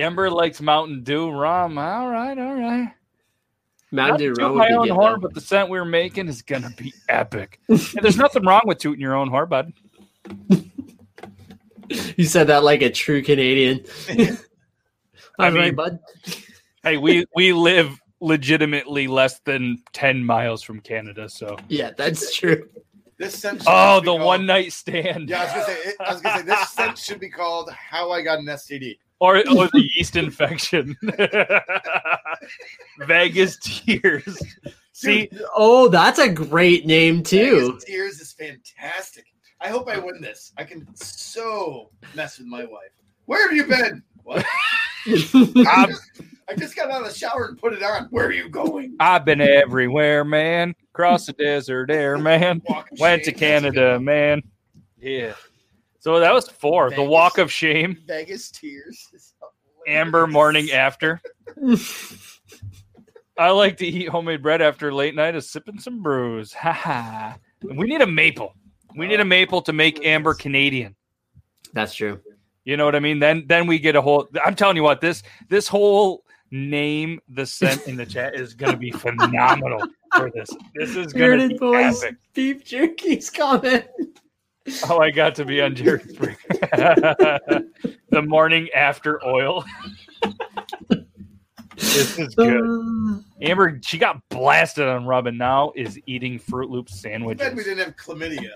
Amber 0.00 0.30
likes 0.30 0.60
Mountain 0.60 1.02
Dew 1.04 1.30
rum. 1.30 1.78
All 1.78 2.08
right, 2.10 2.38
all 2.38 2.54
right. 2.54 2.92
Mountain 3.92 4.18
Dew 4.18 4.32
rum 4.34 4.52
toot 4.52 4.58
my 4.58 4.70
own 4.70 4.88
horn, 4.88 5.20
but 5.20 5.34
the 5.34 5.40
scent 5.40 5.68
we're 5.68 5.84
making 5.84 6.28
is 6.28 6.42
gonna 6.42 6.70
be 6.76 6.92
epic. 7.08 7.60
and 7.68 7.78
there's 8.02 8.16
nothing 8.16 8.44
wrong 8.44 8.62
with 8.64 8.78
tooting 8.78 9.00
your 9.00 9.14
own 9.14 9.28
horn, 9.28 9.48
bud. 9.48 9.72
You 12.16 12.24
said 12.24 12.46
that 12.46 12.62
like 12.62 12.82
a 12.82 12.90
true 12.90 13.20
Canadian. 13.20 13.84
I 14.08 14.36
All 15.40 15.52
right, 15.52 15.54
mean- 15.54 15.74
bud. 15.74 15.98
Hey, 16.84 16.96
we 16.98 17.26
we 17.34 17.52
live 17.52 17.98
legitimately 18.20 19.08
less 19.08 19.40
than 19.40 19.82
ten 19.92 20.24
miles 20.24 20.62
from 20.62 20.78
Canada, 20.80 21.28
so. 21.28 21.56
Yeah, 21.68 21.90
that's 21.96 22.32
true. 22.36 22.68
this 23.18 23.34
scent. 23.34 23.64
Oh, 23.66 23.98
the 23.98 24.06
called- 24.06 24.20
one 24.22 24.46
night 24.46 24.72
stand. 24.72 25.28
Yeah, 25.28 25.40
I 25.40 25.44
was 25.44 25.52
gonna 25.52 25.64
say. 25.66 25.72
It, 25.90 25.96
I 25.98 26.12
was 26.12 26.22
gonna 26.22 26.38
say 26.38 26.44
this 26.44 26.70
scent 26.70 26.96
should 26.98 27.18
be 27.18 27.28
called 27.28 27.70
"How 27.70 28.12
I 28.12 28.22
Got 28.22 28.38
an 28.38 28.44
STD." 28.46 28.98
Or, 29.20 29.36
or 29.56 29.68
the 29.68 29.88
yeast 29.94 30.16
infection. 30.16 30.96
Vegas 33.06 33.58
tears. 33.62 34.42
See, 34.92 35.26
Dude, 35.26 35.42
Oh, 35.54 35.88
that's 35.88 36.18
a 36.18 36.28
great 36.28 36.86
name 36.86 37.22
too. 37.22 37.68
Vegas 37.68 37.84
Tears 37.84 38.20
is 38.20 38.32
fantastic. 38.32 39.24
I 39.60 39.68
hope 39.68 39.88
I 39.88 39.98
win 39.98 40.20
this. 40.20 40.52
I 40.56 40.64
can 40.64 40.86
so 40.94 41.90
mess 42.14 42.38
with 42.38 42.48
my 42.48 42.64
wife. 42.64 42.90
Where 43.26 43.46
have 43.46 43.56
you 43.56 43.66
been? 43.66 44.02
What? 44.24 44.44
I 45.06 45.64
I've, 45.66 45.88
just, 45.88 46.02
I 46.48 46.54
just 46.56 46.76
got 46.76 46.90
out 46.90 47.02
of 47.02 47.08
the 47.08 47.14
shower 47.14 47.46
and 47.46 47.58
put 47.58 47.72
it 47.72 47.82
on. 47.82 48.04
Where 48.10 48.26
are 48.26 48.32
you 48.32 48.48
going? 48.48 48.96
I've 49.00 49.24
been 49.24 49.40
everywhere, 49.40 50.24
man. 50.24 50.74
Cross 50.92 51.26
the 51.26 51.32
desert 51.34 51.90
air, 51.90 52.18
man. 52.18 52.62
Walk 52.68 52.88
Went 52.98 53.24
to 53.24 53.30
shame. 53.30 53.38
That's 53.38 53.40
Canada, 53.40 54.00
man. 54.00 54.42
Yeah. 54.98 55.34
So 56.00 56.18
that 56.18 56.32
was 56.32 56.48
four. 56.48 56.90
The 56.90 57.02
walk 57.02 57.38
of 57.38 57.52
shame. 57.52 57.98
Vegas 58.06 58.50
Tears. 58.50 59.34
Amber 59.86 60.26
morning 60.26 60.70
after. 60.70 61.20
I 63.38 63.50
like 63.50 63.76
to 63.78 63.86
eat 63.86 64.08
homemade 64.08 64.42
bread 64.42 64.60
after 64.62 64.92
late 64.92 65.14
night 65.14 65.34
of 65.34 65.44
sipping 65.44 65.78
some 65.78 66.02
brews. 66.02 66.52
Ha 66.54 66.72
ha. 66.72 67.38
We 67.62 67.86
need 67.86 68.00
a 68.00 68.06
maple. 68.06 68.54
We 68.96 69.06
need 69.06 69.20
a 69.20 69.22
oh, 69.22 69.26
maple 69.26 69.62
to 69.62 69.72
make 69.72 70.04
Amber 70.04 70.34
Canadian. 70.34 70.96
That's 71.72 71.94
true. 71.94 72.20
You 72.64 72.76
know 72.76 72.84
what 72.84 72.94
I 72.94 73.00
mean? 73.00 73.18
Then 73.18 73.44
then 73.46 73.66
we 73.66 73.78
get 73.78 73.96
a 73.96 74.02
whole 74.02 74.28
I'm 74.44 74.54
telling 74.54 74.76
you 74.76 74.82
what, 74.82 75.00
this 75.00 75.22
this 75.48 75.68
whole 75.68 76.24
name 76.50 77.20
the 77.28 77.46
scent 77.46 77.86
in 77.86 77.96
the 77.96 78.06
chat 78.06 78.34
is 78.34 78.54
gonna 78.54 78.76
be 78.76 78.90
phenomenal 78.90 79.86
for 80.14 80.30
this. 80.34 80.50
This 80.74 80.90
is 80.96 81.12
gonna 81.12 81.36
Bearded 81.36 81.50
be 81.50 81.58
boys, 81.58 82.02
epic. 82.02 82.16
beef 82.34 82.64
jerky's 82.64 83.30
comment. 83.30 83.86
Oh, 84.88 84.98
I 84.98 85.10
got 85.10 85.34
to 85.36 85.44
be 85.44 85.60
on 85.60 85.74
Jerry 85.74 86.00
Springer. 86.08 86.36
the 88.10 88.22
morning 88.22 88.68
after 88.74 89.24
oil. 89.24 89.64
this 91.76 92.18
is 92.18 92.34
good. 92.34 92.60
Uh, 92.62 93.20
Amber, 93.42 93.80
she 93.82 93.98
got 93.98 94.20
blasted 94.28 94.86
on 94.86 95.06
rub 95.06 95.26
and 95.26 95.38
now 95.38 95.72
is 95.74 95.98
eating 96.06 96.38
Fruit 96.38 96.70
Loop 96.70 96.88
Too 96.88 97.34
bad 97.34 97.56
we 97.56 97.64
didn't 97.64 97.78
have 97.78 97.96
chlamydia. 97.96 98.50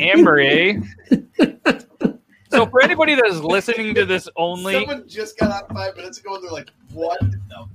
Amber, 0.00 0.40
eh? 0.40 0.80
So 2.56 2.64
for 2.64 2.80
anybody 2.82 3.14
that 3.14 3.26
is 3.26 3.42
listening 3.42 3.94
to 3.96 4.06
this 4.06 4.28
only, 4.36 4.72
Someone 4.72 5.06
just 5.06 5.38
got 5.38 5.50
out 5.50 5.68
five 5.74 5.94
minutes 5.94 6.18
ago 6.20 6.36
and 6.36 6.44
they're 6.44 6.50
like, 6.50 6.70
"What 6.92 7.20
the 7.20 7.38
fuck?" 7.50 7.68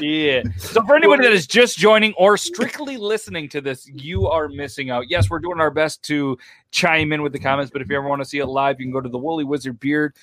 Yeah. 0.00 0.42
So 0.58 0.84
for 0.84 0.96
anybody 0.96 1.24
that 1.24 1.32
is 1.32 1.46
just 1.46 1.78
joining 1.78 2.12
or 2.14 2.36
strictly 2.36 2.96
listening 2.96 3.48
to 3.50 3.60
this, 3.60 3.88
you 3.88 4.28
are 4.28 4.48
missing 4.48 4.90
out. 4.90 5.08
Yes, 5.08 5.30
we're 5.30 5.38
doing 5.38 5.60
our 5.60 5.70
best 5.70 6.02
to 6.04 6.38
chime 6.70 7.12
in 7.12 7.22
with 7.22 7.32
the 7.32 7.38
comments, 7.38 7.70
but 7.70 7.82
if 7.82 7.88
you 7.88 7.96
ever 7.96 8.08
want 8.08 8.20
to 8.20 8.28
see 8.28 8.38
it 8.38 8.46
live, 8.46 8.80
you 8.80 8.86
can 8.86 8.92
go 8.92 9.00
to 9.00 9.08
the 9.08 9.18
Woolly 9.18 9.44
Wizard 9.44 9.80
Beard 9.80 10.14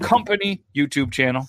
Company 0.00 0.62
YouTube 0.74 1.12
channel 1.12 1.46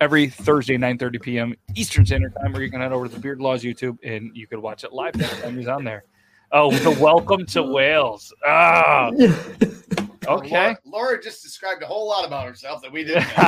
every 0.00 0.28
Thursday, 0.28 0.76
9:30 0.76 1.22
p.m. 1.22 1.54
Eastern 1.74 2.06
Standard 2.06 2.34
Time, 2.34 2.54
or 2.54 2.62
you 2.62 2.70
can 2.70 2.80
head 2.80 2.92
over 2.92 3.08
to 3.08 3.14
the 3.14 3.20
Beard 3.20 3.40
Laws 3.40 3.62
YouTube 3.62 3.98
and 4.02 4.30
you 4.34 4.46
can 4.46 4.62
watch 4.62 4.84
it 4.84 4.92
live 4.92 5.16
next 5.16 5.40
time 5.42 5.56
he's 5.56 5.68
on 5.68 5.84
there. 5.84 6.04
Oh, 6.52 6.70
the 6.70 6.90
welcome 7.00 7.46
to 7.46 7.62
Wales. 7.62 8.32
Ah, 8.46 9.10
okay. 10.28 10.50
Laura, 10.66 10.78
Laura 10.84 11.22
just 11.22 11.42
described 11.42 11.82
a 11.82 11.86
whole 11.86 12.08
lot 12.08 12.26
about 12.26 12.46
herself 12.46 12.82
that 12.82 12.92
we 12.92 13.04
didn't. 13.04 13.22
know. 13.36 13.42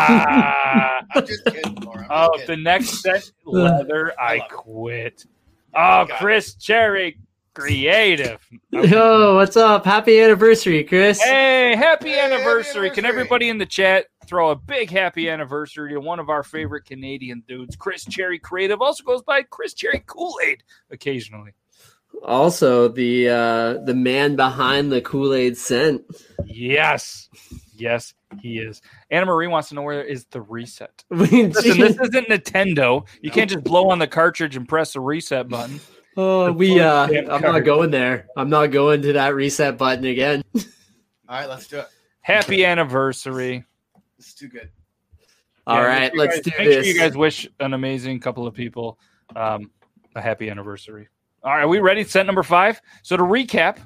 I'm 1.14 1.26
just 1.26 1.44
kidding, 1.46 1.74
Laura. 1.76 2.02
I'm 2.10 2.28
Oh, 2.30 2.36
just 2.36 2.46
the 2.46 2.56
next 2.56 3.02
set 3.02 3.30
leather, 3.44 4.12
I 4.20 4.36
love 4.38 4.46
it. 4.50 4.52
quit. 4.56 5.24
Oh, 5.74 6.04
Got 6.06 6.10
it. 6.10 6.16
Chris 6.16 6.54
Cherry, 6.54 7.18
creative. 7.54 8.40
Yo, 8.70 9.34
what's 9.36 9.56
up? 9.56 9.84
Happy 9.84 10.20
anniversary, 10.20 10.84
Chris. 10.84 11.22
Hey, 11.22 11.74
happy 11.76 12.10
Hey, 12.10 12.16
happy 12.16 12.34
anniversary. 12.34 12.90
Can 12.90 13.04
everybody 13.04 13.48
in 13.48 13.58
the 13.58 13.66
chat 13.66 14.06
throw 14.26 14.50
a 14.50 14.56
big 14.56 14.90
happy 14.90 15.30
anniversary 15.30 15.92
to 15.92 16.00
one 16.00 16.18
of 16.18 16.28
our 16.28 16.42
favorite 16.42 16.84
Canadian 16.84 17.42
dudes, 17.46 17.76
Chris 17.76 18.04
Cherry 18.04 18.38
Creative. 18.40 18.80
Also 18.82 19.04
goes 19.04 19.22
by 19.22 19.42
Chris 19.42 19.72
Cherry 19.74 20.02
Kool-Aid 20.06 20.62
occasionally. 20.90 21.52
Also, 22.24 22.88
the 22.88 23.28
uh 23.28 23.74
the 23.84 23.94
man 23.94 24.36
behind 24.36 24.90
the 24.90 25.00
Kool-Aid 25.00 25.56
scent. 25.56 26.02
Yes. 26.44 27.28
Yes, 27.78 28.14
he 28.40 28.58
is. 28.58 28.80
Anna 29.10 29.26
Marie 29.26 29.48
wants 29.48 29.68
to 29.68 29.74
know 29.74 29.82
where 29.82 30.02
is 30.02 30.24
the 30.30 30.40
reset. 30.40 31.04
Listen, 31.10 31.50
this 31.52 31.98
isn't 32.00 32.28
Nintendo. 32.28 33.06
You 33.20 33.30
can't 33.30 33.50
just 33.50 33.62
blow 33.64 33.90
on 33.90 33.98
the 33.98 34.06
cartridge 34.06 34.56
and 34.56 34.66
press 34.66 34.94
the 34.94 35.00
reset 35.00 35.48
button. 35.48 35.78
oh, 36.16 36.50
we 36.52 36.80
uh 36.80 37.06
I'm 37.06 37.26
card. 37.26 37.42
not 37.42 37.60
going 37.60 37.90
there. 37.90 38.28
I'm 38.36 38.48
not 38.48 38.68
going 38.68 39.02
to 39.02 39.12
that 39.14 39.34
reset 39.34 39.76
button 39.76 40.06
again. 40.06 40.42
All 40.54 40.62
right, 41.40 41.48
let's 41.48 41.66
do 41.68 41.80
it. 41.80 41.86
Happy 42.22 42.64
anniversary. 42.64 43.64
It's 44.18 44.32
too 44.34 44.48
good. 44.48 44.70
All 45.66 45.76
Yeah, 45.76 45.82
right, 45.86 46.00
make 46.00 46.12
sure 46.12 46.14
you 46.14 46.20
let's 46.20 46.36
guys- 46.36 46.44
do 46.44 46.50
make 46.58 46.68
this. 46.68 46.86
Sure 46.86 46.94
you 46.94 46.98
guys 47.00 47.16
wish 47.16 47.48
an 47.60 47.74
amazing 47.74 48.20
couple 48.20 48.46
of 48.46 48.54
people 48.54 48.98
um, 49.34 49.70
a 50.14 50.22
happy 50.22 50.48
anniversary. 50.48 51.08
All 51.46 51.52
right, 51.52 51.62
are 51.62 51.68
we 51.68 51.78
ready? 51.78 52.02
Set 52.02 52.26
number 52.26 52.42
five. 52.42 52.82
So 53.04 53.16
to 53.16 53.22
recap, 53.22 53.78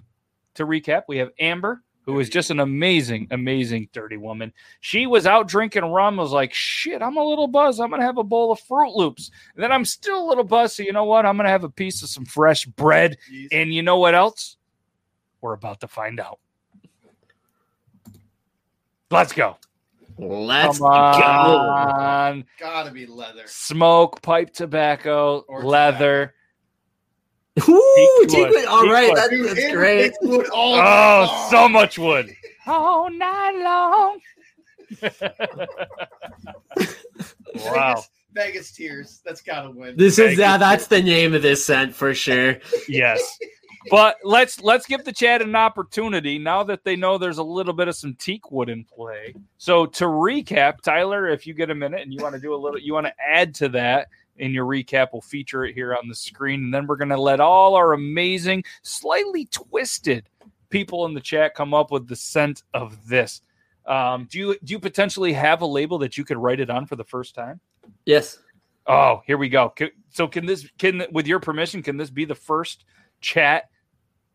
to 0.55 0.65
recap, 0.65 1.03
we 1.09 1.19
have 1.19 1.29
Amber, 1.39 1.83
who 2.07 2.19
is 2.19 2.31
just 2.31 2.51
an 2.51 2.59
amazing, 2.59 3.29
amazing 3.33 3.91
dirty 3.93 4.17
woman. 4.17 4.51
She 4.81 5.07
was 5.07 5.27
out 5.27 5.47
drinking 5.47 5.85
rum. 5.85 6.17
Was 6.17 6.33
like, 6.33 6.55
shit, 6.55 7.03
I'm 7.03 7.19
a 7.19 7.23
little 7.23 7.49
buzzed. 7.49 7.79
I'm 7.79 7.91
gonna 7.91 8.03
have 8.03 8.17
a 8.17 8.25
bowl 8.25 8.51
of 8.51 8.61
Fruit 8.61 8.97
Loops. 8.97 9.31
And 9.55 9.63
then 9.63 9.73
I'm 9.73 9.85
still 9.85 10.25
a 10.25 10.27
little 10.27 10.43
buzzed. 10.43 10.77
So 10.77 10.85
you 10.85 10.95
know 10.95 11.05
what? 11.05 11.27
I'm 11.27 11.37
gonna 11.37 11.51
have 11.51 11.63
a 11.65 11.69
piece 11.69 12.03
of 12.03 12.09
some 12.09 12.25
fresh 12.25 12.65
bread. 12.65 13.19
Jeez. 13.31 13.49
And 13.53 13.75
you 13.75 13.83
know 13.83 13.99
what 13.99 14.15
else? 14.15 14.57
We're 15.43 15.53
about 15.53 15.81
to 15.81 15.87
find 15.89 16.19
out. 16.19 16.39
Let's 19.11 19.35
go. 19.35 19.59
Let's 20.17 20.79
Come 20.79 20.89
go. 20.89 22.43
Gotta 22.59 22.91
be 22.91 23.05
leather. 23.05 23.43
smoke, 23.45 24.23
pipe 24.23 24.55
tobacco, 24.55 25.45
Or 25.47 25.63
leather. 25.63 26.33
Ooh, 27.59 28.25
Teakwood. 28.27 28.29
Teakwood. 28.53 28.67
All 28.69 28.87
right, 28.89 29.11
Teakwood. 29.13 29.17
that, 29.17 29.31
Dude, 29.31 29.47
that's 29.49 29.59
Amber 29.61 29.77
great. 29.77 30.13
wood 30.23 30.49
all 30.51 30.75
Oh, 30.75 30.79
night 31.27 31.49
so 31.51 31.69
much 31.69 31.99
wood. 31.99 32.31
All 32.67 33.11
night 33.11 33.61
long. 33.63 34.21
wow. 37.57 37.95
Vegas, 37.95 38.11
Vegas 38.33 38.73
tears. 38.73 39.21
That's 39.25 39.41
gotta 39.43 39.71
win. 39.71 39.97
This 39.97 40.17
Thank 40.17 40.33
is 40.33 40.39
you. 40.39 40.45
uh, 40.45 40.59
that's 40.59 40.87
the 40.87 41.03
name 41.03 41.35
of 41.35 41.43
this 41.43 41.65
scent 41.65 41.95
for 41.95 42.15
sure. 42.15 42.59
Yes. 42.89 43.39
But 43.91 44.17
let's 44.25 44.61
let's 44.61 44.85
give 44.87 45.07
the 45.07 45.13
chat 45.13 45.41
an 45.41 45.57
opportunity 45.57 46.39
now 46.39 46.63
that 46.65 46.85
they 46.85 46.97
know 46.97 47.17
there's 47.17 47.39
a 47.39 47.43
little 47.43 47.73
bit 47.73 47.89
of 47.89 47.97
some 47.97 48.15
teak 48.15 48.51
wood 48.51 48.69
in 48.69 48.85
play. 48.85 49.35
So 49.57 49.87
to 49.87 50.05
recap, 50.05 50.83
Tyler, 50.83 51.29
if 51.29 51.47
you 51.47 51.55
get 51.55 51.71
a 51.71 51.75
minute 51.75 52.03
and 52.03 52.13
you 52.13 52.23
want 52.23 52.35
to 52.35 52.41
do 52.41 52.55
a 52.55 52.57
little, 52.57 52.79
you 52.79 52.93
want 52.93 53.07
to 53.07 53.15
add 53.27 53.55
to 53.57 53.71
that 53.71 54.09
in 54.41 54.53
your 54.53 54.67
recap, 54.67 55.09
we'll 55.13 55.23
feature 55.23 55.65
it 55.65 55.75
here 55.75 55.95
on 55.95 56.09
the 56.09 56.15
screen, 56.15 56.65
and 56.65 56.75
then 56.75 56.87
we're 56.87 56.97
going 56.97 57.11
to 57.11 57.21
let 57.21 57.41
all 57.41 57.75
our 57.75 57.93
amazing, 57.93 58.65
slightly 58.83 59.47
twisted 59.47 60.29
people 60.71 61.05
in 61.07 61.15
the 61.15 61.21
chat 61.21 61.55
come 61.55 61.75
up 61.75 61.91
with 61.91 62.09
the 62.09 62.17
scent 62.17 62.63
of 62.73 63.07
this. 63.07 63.43
Um, 63.87 64.29
do 64.31 64.39
you 64.39 64.57
do 64.63 64.73
you 64.73 64.79
potentially 64.79 65.33
have 65.33 65.63
a 65.63 65.67
label 65.67 65.99
that 65.99 66.17
you 66.17 66.25
could 66.25 66.39
write 66.39 66.61
it 66.61 66.71
on 66.71 66.87
for 66.87 66.97
the 66.97 67.05
first 67.05 67.35
time? 67.35 67.61
Yes. 68.07 68.39
Oh, 68.87 69.23
here 69.27 69.37
we 69.37 69.49
go. 69.49 69.75
So 70.11 70.29
can 70.29 70.47
this 70.47 70.69
can 70.79 71.05
with 71.13 71.27
your 71.27 71.41
permission 71.41 71.83
can 71.83 71.97
this 71.97 72.11
be 72.11 72.25
the 72.25 72.35
first 72.35 72.85
chat 73.21 73.69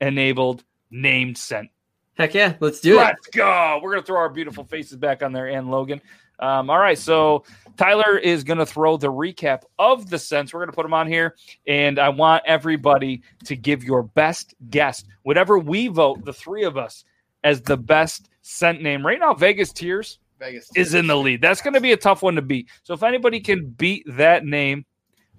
enabled 0.01 0.63
named 0.91 1.37
scent? 1.37 1.69
Heck 2.17 2.33
yeah, 2.33 2.55
let's 2.59 2.79
do 2.79 2.93
it. 2.93 3.03
Let's 3.03 3.27
go. 3.27 3.79
We're 3.81 3.91
gonna 3.91 4.05
throw 4.05 4.17
our 4.17 4.29
beautiful 4.29 4.63
faces 4.63 4.97
back 4.97 5.21
on 5.21 5.31
there 5.31 5.47
and 5.47 5.69
Logan. 5.69 6.01
Um, 6.39 6.69
all 6.69 6.79
right, 6.79 6.97
so 6.97 7.43
Tyler 7.77 8.17
is 8.17 8.43
gonna 8.43 8.65
throw 8.65 8.97
the 8.97 9.11
recap 9.11 9.63
of 9.79 10.09
the 10.09 10.19
scents. 10.19 10.53
We're 10.53 10.61
gonna 10.61 10.71
put 10.71 10.83
them 10.83 10.93
on 10.93 11.07
here, 11.07 11.35
and 11.67 11.99
I 11.99 12.09
want 12.09 12.43
everybody 12.45 13.21
to 13.45 13.55
give 13.55 13.83
your 13.83 14.03
best 14.03 14.55
guess, 14.69 15.03
whatever 15.23 15.59
we 15.59 15.87
vote, 15.87 16.25
the 16.25 16.33
three 16.33 16.63
of 16.63 16.77
us, 16.77 17.05
as 17.43 17.61
the 17.61 17.77
best 17.77 18.29
scent 18.41 18.81
name. 18.81 19.05
Right 19.05 19.19
now, 19.19 19.33
Vegas 19.33 19.71
Tears 19.71 20.19
Vegas 20.39 20.69
is 20.75 20.93
in 20.93 21.07
the 21.07 21.15
lead. 21.15 21.41
That's 21.41 21.61
going 21.61 21.73
to 21.73 21.81
be 21.81 21.93
a 21.93 21.97
tough 21.97 22.21
one 22.21 22.35
to 22.35 22.41
beat. 22.41 22.69
So 22.83 22.93
if 22.93 23.03
anybody 23.03 23.39
can 23.39 23.69
beat 23.69 24.05
that 24.07 24.45
name 24.45 24.85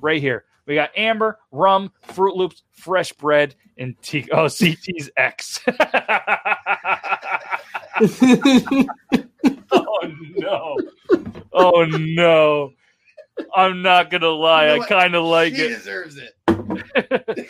right 0.01 0.21
here, 0.21 0.45
we 0.67 0.75
got 0.75 0.91
Amber, 0.97 1.39
Rum, 1.53 1.93
Fruit 2.03 2.35
Loops, 2.35 2.63
Fresh 2.73 3.13
Bread, 3.15 3.55
and 3.79 3.95
T- 4.03 4.29
oh 4.33 4.47
CT's 4.49 5.11
X. 5.17 5.61
oh 9.73 10.13
no! 10.37 10.77
Oh 11.53 11.85
no! 11.85 12.73
I'm 13.55 13.83
not 13.83 14.11
gonna 14.11 14.29
lie. 14.29 14.73
You 14.73 14.79
know 14.79 14.85
I 14.85 14.89
kind 14.89 15.15
of 15.15 15.25
like 15.25 15.53
it. 15.55 15.59
He 15.59 15.69
deserves 15.69 16.19
it. 16.19 16.35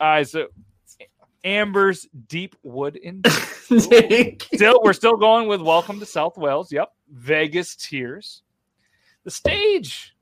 All 0.00 0.08
right, 0.08 0.28
so 0.28 0.48
Amber's 1.44 2.06
Deep 2.28 2.56
Wood 2.62 2.96
in 2.96 3.22
still 3.78 4.80
we're 4.82 4.92
still 4.92 5.16
going 5.16 5.48
with 5.48 5.60
welcome 5.60 6.00
to 6.00 6.06
south 6.06 6.36
wales 6.36 6.72
yep 6.72 6.92
vegas 7.08 7.76
tears 7.76 8.42
the 9.24 9.30
stage 9.30 10.14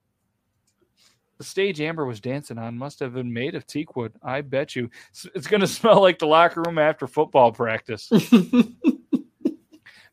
the 1.38 1.44
stage 1.44 1.80
amber 1.80 2.04
was 2.04 2.20
dancing 2.20 2.58
on 2.58 2.76
must 2.76 3.00
have 3.00 3.14
been 3.14 3.32
made 3.32 3.54
of 3.54 3.66
teak 3.66 3.96
wood 3.96 4.12
i 4.22 4.40
bet 4.40 4.76
you 4.76 4.90
it's, 5.10 5.26
it's 5.34 5.46
going 5.46 5.60
to 5.60 5.66
smell 5.66 6.00
like 6.00 6.18
the 6.18 6.26
locker 6.26 6.62
room 6.66 6.78
after 6.78 7.06
football 7.06 7.50
practice 7.50 8.10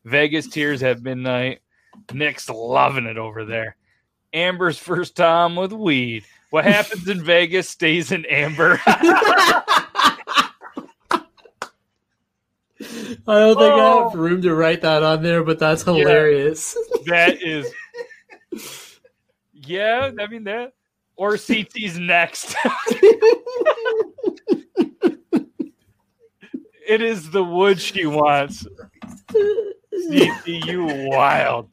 vegas 0.06 0.46
tears 0.48 0.80
have 0.80 1.02
midnight 1.02 1.60
nick's 2.12 2.48
loving 2.48 3.06
it 3.06 3.18
over 3.18 3.44
there. 3.44 3.76
Amber's 4.32 4.78
first 4.78 5.16
time 5.16 5.56
with 5.56 5.72
weed. 5.72 6.24
What 6.50 6.64
happens 6.64 7.08
in 7.08 7.24
vegas 7.24 7.68
stays 7.68 8.12
in 8.12 8.24
amber. 8.26 8.80
I 8.86 9.62
don't 13.40 13.58
think 13.58 13.72
I 13.72 13.80
Oh. 13.80 14.08
have 14.10 14.18
room 14.18 14.42
to 14.42 14.54
write 14.54 14.82
that 14.82 15.02
on 15.02 15.22
there, 15.22 15.42
but 15.42 15.58
that's 15.58 15.82
hilarious. 15.82 16.76
that 17.06 17.42
is 17.46 17.72
yeah 19.68 20.12
i 20.20 20.26
mean 20.28 20.44
that 20.44 20.74
or 21.16 21.32
ct's 21.36 21.98
next. 21.98 22.54
It 26.88 27.02
is 27.02 27.30
the 27.30 27.42
wood 27.42 27.80
she 27.80 28.06
wants 28.06 28.64
CT, 30.10 30.46
you 30.66 30.84
wild 31.08 31.68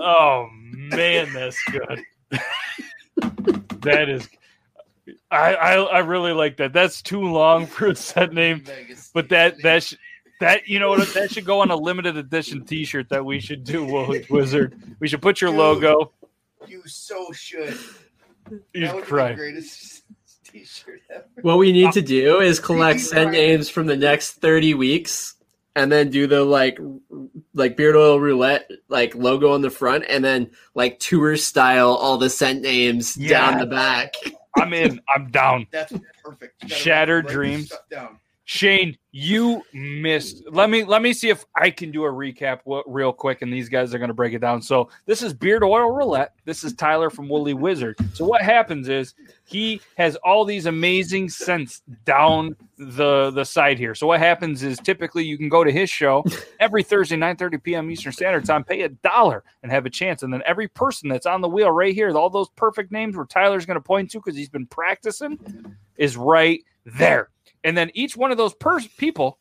oh 0.00 0.48
man 0.52 1.32
that's 1.32 1.62
good 1.70 2.02
that 3.80 4.08
is 4.08 4.28
I, 5.30 5.54
I 5.54 5.74
i 5.74 5.98
really 6.00 6.32
like 6.32 6.56
that 6.58 6.72
that's 6.72 7.02
too 7.02 7.22
long 7.22 7.66
for 7.66 7.88
a 7.88 7.96
set 7.96 8.32
name 8.32 8.64
but 9.14 9.28
that 9.28 9.62
that 9.62 9.82
sh- 9.84 9.94
that 10.42 10.66
you 10.66 10.80
know 10.80 10.90
what 10.90 11.14
that 11.14 11.30
should 11.30 11.44
go 11.44 11.60
on 11.60 11.70
a 11.70 11.76
limited 11.76 12.16
edition 12.16 12.64
T-shirt 12.64 13.08
that 13.10 13.24
we 13.24 13.38
should 13.38 13.62
do, 13.62 13.84
Woolly 13.84 14.26
Wizard. 14.30 14.76
We 14.98 15.06
should 15.06 15.22
put 15.22 15.40
your 15.40 15.50
Dude. 15.50 15.58
logo. 15.58 16.12
you 16.66 16.82
so 16.84 17.30
should. 17.32 17.78
You'd 18.74 18.88
that 18.88 18.94
would 18.96 19.04
cry. 19.04 19.28
be 19.28 19.34
the 19.34 19.40
greatest 19.40 20.02
t-shirt 20.44 21.00
ever. 21.10 21.24
What 21.42 21.58
we 21.58 21.70
need 21.70 21.92
to 21.92 22.00
uh, 22.00 22.06
do 22.06 22.40
is 22.40 22.58
collect 22.58 22.98
scent 22.98 23.30
names 23.30 23.68
from 23.68 23.86
the 23.86 23.96
next 23.96 24.32
30 24.32 24.74
weeks 24.74 25.36
and 25.74 25.90
then 25.90 26.10
do 26.10 26.26
the 26.26 26.44
like 26.44 26.78
like 27.54 27.76
beard 27.76 27.96
oil 27.96 28.20
roulette 28.20 28.70
like 28.88 29.14
logo 29.14 29.52
on 29.52 29.62
the 29.62 29.70
front 29.70 30.04
and 30.08 30.24
then 30.24 30.50
like 30.74 30.98
tour 30.98 31.36
style 31.36 31.90
all 31.90 32.18
the 32.18 32.30
scent 32.30 32.62
names 32.62 33.14
down 33.14 33.58
the 33.58 33.66
back. 33.66 34.14
I'm 34.56 34.72
in. 34.74 35.00
I'm 35.14 35.30
down. 35.30 35.66
That's 35.70 35.92
perfect. 36.22 36.62
You 36.62 36.68
Shattered 36.68 37.26
dreams. 37.26 37.66
stuff 37.66 37.88
Down. 37.90 38.18
Shane, 38.52 38.98
you 39.12 39.62
missed. 39.72 40.42
Let 40.50 40.68
me 40.68 40.84
let 40.84 41.00
me 41.00 41.14
see 41.14 41.30
if 41.30 41.46
I 41.56 41.70
can 41.70 41.90
do 41.90 42.04
a 42.04 42.12
recap 42.12 42.60
real 42.86 43.10
quick, 43.10 43.40
and 43.40 43.50
these 43.50 43.70
guys 43.70 43.94
are 43.94 43.98
going 43.98 44.08
to 44.08 44.14
break 44.14 44.34
it 44.34 44.40
down. 44.40 44.60
So 44.60 44.90
this 45.06 45.22
is 45.22 45.32
Beard 45.32 45.64
Oil 45.64 45.90
Roulette. 45.90 46.34
This 46.44 46.62
is 46.62 46.74
Tyler 46.74 47.08
from 47.08 47.30
Woolly 47.30 47.54
Wizard. 47.54 47.96
So 48.12 48.26
what 48.26 48.42
happens 48.42 48.90
is 48.90 49.14
he 49.46 49.80
has 49.96 50.16
all 50.16 50.44
these 50.44 50.66
amazing 50.66 51.30
scents 51.30 51.80
down 52.04 52.54
the 52.76 53.30
the 53.30 53.42
side 53.42 53.78
here. 53.78 53.94
So 53.94 54.06
what 54.06 54.20
happens 54.20 54.62
is 54.62 54.78
typically 54.80 55.24
you 55.24 55.38
can 55.38 55.48
go 55.48 55.64
to 55.64 55.72
his 55.72 55.88
show 55.88 56.22
every 56.60 56.82
Thursday, 56.82 57.16
9:30 57.16 57.62
p.m. 57.62 57.90
Eastern 57.90 58.12
Standard 58.12 58.44
Time, 58.44 58.64
pay 58.64 58.82
a 58.82 58.90
dollar 58.90 59.44
and 59.62 59.72
have 59.72 59.86
a 59.86 59.90
chance. 59.90 60.24
And 60.24 60.30
then 60.30 60.42
every 60.44 60.68
person 60.68 61.08
that's 61.08 61.24
on 61.24 61.40
the 61.40 61.48
wheel 61.48 61.70
right 61.70 61.94
here, 61.94 62.14
all 62.14 62.28
those 62.28 62.50
perfect 62.50 62.92
names 62.92 63.16
where 63.16 63.24
Tyler's 63.24 63.64
going 63.64 63.76
to 63.76 63.80
point 63.80 64.10
to 64.10 64.18
because 64.18 64.36
he's 64.36 64.50
been 64.50 64.66
practicing, 64.66 65.38
is 65.96 66.18
right 66.18 66.62
there. 66.84 67.30
And 67.64 67.76
then 67.76 67.90
each 67.94 68.16
one 68.16 68.30
of 68.30 68.38
those 68.38 68.54
people, 68.96 69.38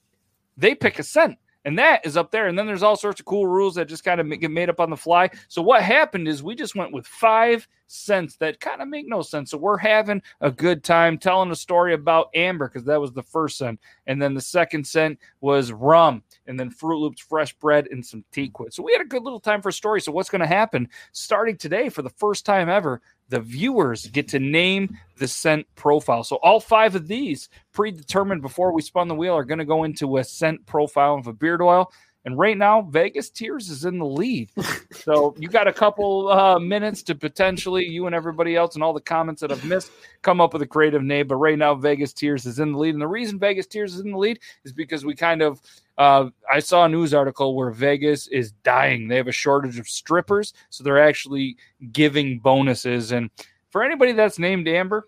they 0.58 0.76
pick 0.76 1.00
a 1.00 1.04
scent. 1.04 1.38
And 1.64 1.78
that 1.78 2.06
is 2.06 2.18
up 2.18 2.32
there. 2.32 2.48
And 2.48 2.58
then 2.58 2.66
there's 2.66 2.82
all 2.82 2.96
sorts 2.96 3.20
of 3.20 3.26
cool 3.28 3.46
rules 3.46 3.76
that 3.76 3.88
just 3.88 4.04
kind 4.04 4.20
of 4.20 4.40
get 4.40 4.50
made 4.50 4.70
up 4.70 4.80
on 4.80 4.90
the 4.90 4.98
fly. 4.98 5.30
So 5.48 5.62
what 5.62 5.84
happened 5.84 6.28
is 6.28 6.42
we 6.42 6.56
just 6.56 6.76
went 6.76 6.92
with 6.92 7.06
five 7.06 7.68
scents 7.86 8.38
that 8.38 8.60
kind 8.60 8.82
of 8.82 8.88
make 8.88 9.08
no 9.08 9.22
sense. 9.22 9.52
So 9.52 9.60
we're 9.60 9.78
having 9.78 10.24
a 10.40 10.50
good 10.50 10.84
time 10.84 11.20
telling 11.20 11.52
a 11.52 11.56
story 11.56 11.94
about 11.94 12.30
Amber 12.34 12.68
because 12.68 12.86
that 12.86 13.00
was 13.00 13.12
the 13.12 13.22
first 13.22 13.58
scent. 13.58 13.80
And 14.08 14.20
then 14.20 14.34
the 14.34 14.42
second 14.42 14.88
scent 14.88 15.20
was 15.42 15.72
rum. 15.72 16.24
And 16.48 16.60
then 16.60 16.72
Fruit 16.72 16.98
Loops, 16.98 17.22
fresh 17.22 17.54
bread, 17.54 17.88
and 17.92 18.04
some 18.04 18.26
Teakwood. 18.34 18.74
So 18.74 18.82
we 18.82 18.94
had 18.94 19.02
a 19.02 19.06
good 19.06 19.24
little 19.24 19.40
time 19.40 19.62
for 19.62 19.70
a 19.70 19.74
story. 19.74 20.02
So 20.02 20.12
what's 20.12 20.32
going 20.32 20.42
to 20.42 20.48
happen 20.48 20.90
starting 21.12 21.58
today 21.58 21.90
for 21.90 22.02
the 22.02 22.10
first 22.10 22.44
time 22.44 22.70
ever? 22.70 23.02
The 23.32 23.40
viewers 23.40 24.08
get 24.08 24.28
to 24.30 24.40
name 24.40 24.98
the 25.18 25.28
scent 25.28 25.66
profile. 25.76 26.26
So 26.26 26.36
all 26.44 26.60
five 26.60 26.96
of 26.96 27.08
these 27.08 27.48
predetermined 27.72 28.42
before 28.42 28.74
we 28.74 28.82
spun 28.82 29.08
the 29.08 29.16
wheel 29.16 29.34
are 29.34 29.46
going 29.46 29.60
to 29.60 29.66
go 29.66 29.86
into 29.86 30.18
a 30.18 30.24
scent 30.26 30.66
profile 30.66 31.16
of 31.16 31.28
a 31.28 31.34
beard 31.34 31.62
oil. 31.62 31.94
And 32.24 32.38
right 32.38 32.58
now, 32.58 32.84
Vegas 32.84 33.30
Tears 33.32 33.70
is 33.70 33.84
in 33.84 33.98
the 33.98 34.06
lead. 34.06 34.50
so 34.92 35.34
you 35.40 35.48
got 35.48 35.68
a 35.68 35.74
couple 35.74 36.30
uh, 36.30 36.60
minutes 36.60 37.02
to 37.04 37.16
potentially, 37.16 37.86
you 37.88 38.06
and 38.06 38.14
everybody 38.14 38.56
else, 38.56 38.76
and 38.76 38.84
all 38.84 38.94
the 38.94 39.02
comments 39.02 39.42
that 39.42 39.52
I've 39.52 39.66
missed, 39.66 39.92
come 40.22 40.40
up 40.40 40.54
with 40.54 40.62
a 40.62 40.68
creative 40.68 41.02
name. 41.02 41.28
But 41.28 41.38
right 41.38 41.58
now, 41.58 41.74
Vegas 41.74 42.14
Tears 42.14 42.46
is 42.46 42.60
in 42.60 42.74
the 42.74 42.78
lead. 42.78 42.94
And 42.94 43.02
the 43.02 43.08
reason 43.08 43.40
Vegas 43.40 43.66
Tears 43.66 43.96
is 43.96 44.02
in 44.02 44.12
the 44.12 44.18
lead 44.18 44.40
is 44.64 44.72
because 44.72 45.04
we 45.04 45.16
kind 45.16 45.42
of, 45.42 45.62
uh, 45.98 46.30
I 46.52 46.60
saw 46.60 46.86
a 46.86 46.90
news 46.90 47.14
article 47.14 47.56
where 47.56 47.72
Vegas 47.72 48.28
is 48.28 48.52
dying. 48.64 49.08
They 49.08 49.18
have 49.18 49.28
a 49.28 49.32
shortage 49.32 49.80
of 49.80 49.88
strippers. 49.88 50.54
So 50.70 50.84
they're 50.84 51.02
actually 51.02 51.58
giving 51.92 52.38
bonuses. 52.40 53.12
And 53.12 53.32
for 53.72 53.84
anybody 53.84 54.12
that's 54.12 54.38
named 54.38 54.68
Amber, 54.68 55.08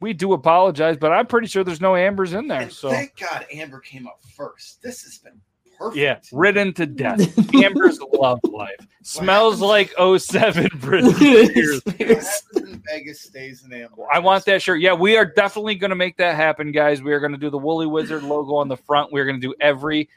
we 0.00 0.14
do 0.14 0.32
apologize, 0.32 0.96
but 0.96 1.12
I'm 1.12 1.26
pretty 1.26 1.46
sure 1.46 1.62
there's 1.62 1.80
no 1.80 1.94
Ambers 1.94 2.32
in 2.32 2.48
there. 2.48 2.62
And 2.62 2.72
So 2.72 2.90
thank 2.90 3.16
God 3.18 3.46
Amber 3.52 3.80
came 3.80 4.06
up 4.06 4.18
first. 4.34 4.82
This 4.82 5.02
has 5.02 5.18
been 5.18 5.40
perfect. 5.80 5.96
yeah, 5.96 6.18
ridden 6.32 6.72
to 6.74 6.86
death. 6.86 7.54
Amber's 7.54 7.98
love 8.12 8.40
life 8.44 8.86
smells 9.02 9.60
like 9.60 9.90
07 9.98 10.68
Britney 10.78 11.80
Spears. 11.80 12.42
What 12.52 12.64
in 12.64 12.82
Vegas 12.86 13.22
stays 13.22 13.64
in 13.64 13.72
Amber. 13.72 14.04
I 14.12 14.18
want 14.18 14.44
that 14.44 14.62
shirt. 14.62 14.80
Yeah, 14.80 14.92
we 14.92 15.16
are 15.16 15.24
definitely 15.24 15.74
going 15.74 15.90
to 15.90 15.96
make 15.96 16.16
that 16.18 16.36
happen, 16.36 16.70
guys. 16.72 17.02
We 17.02 17.12
are 17.12 17.20
going 17.20 17.32
to 17.32 17.38
do 17.38 17.50
the 17.50 17.58
Woolly 17.58 17.86
Wizard 17.86 18.22
logo 18.22 18.54
on 18.54 18.68
the 18.68 18.76
front. 18.76 19.10
We're 19.12 19.24
going 19.24 19.40
to 19.40 19.46
do 19.46 19.54
every 19.60 20.08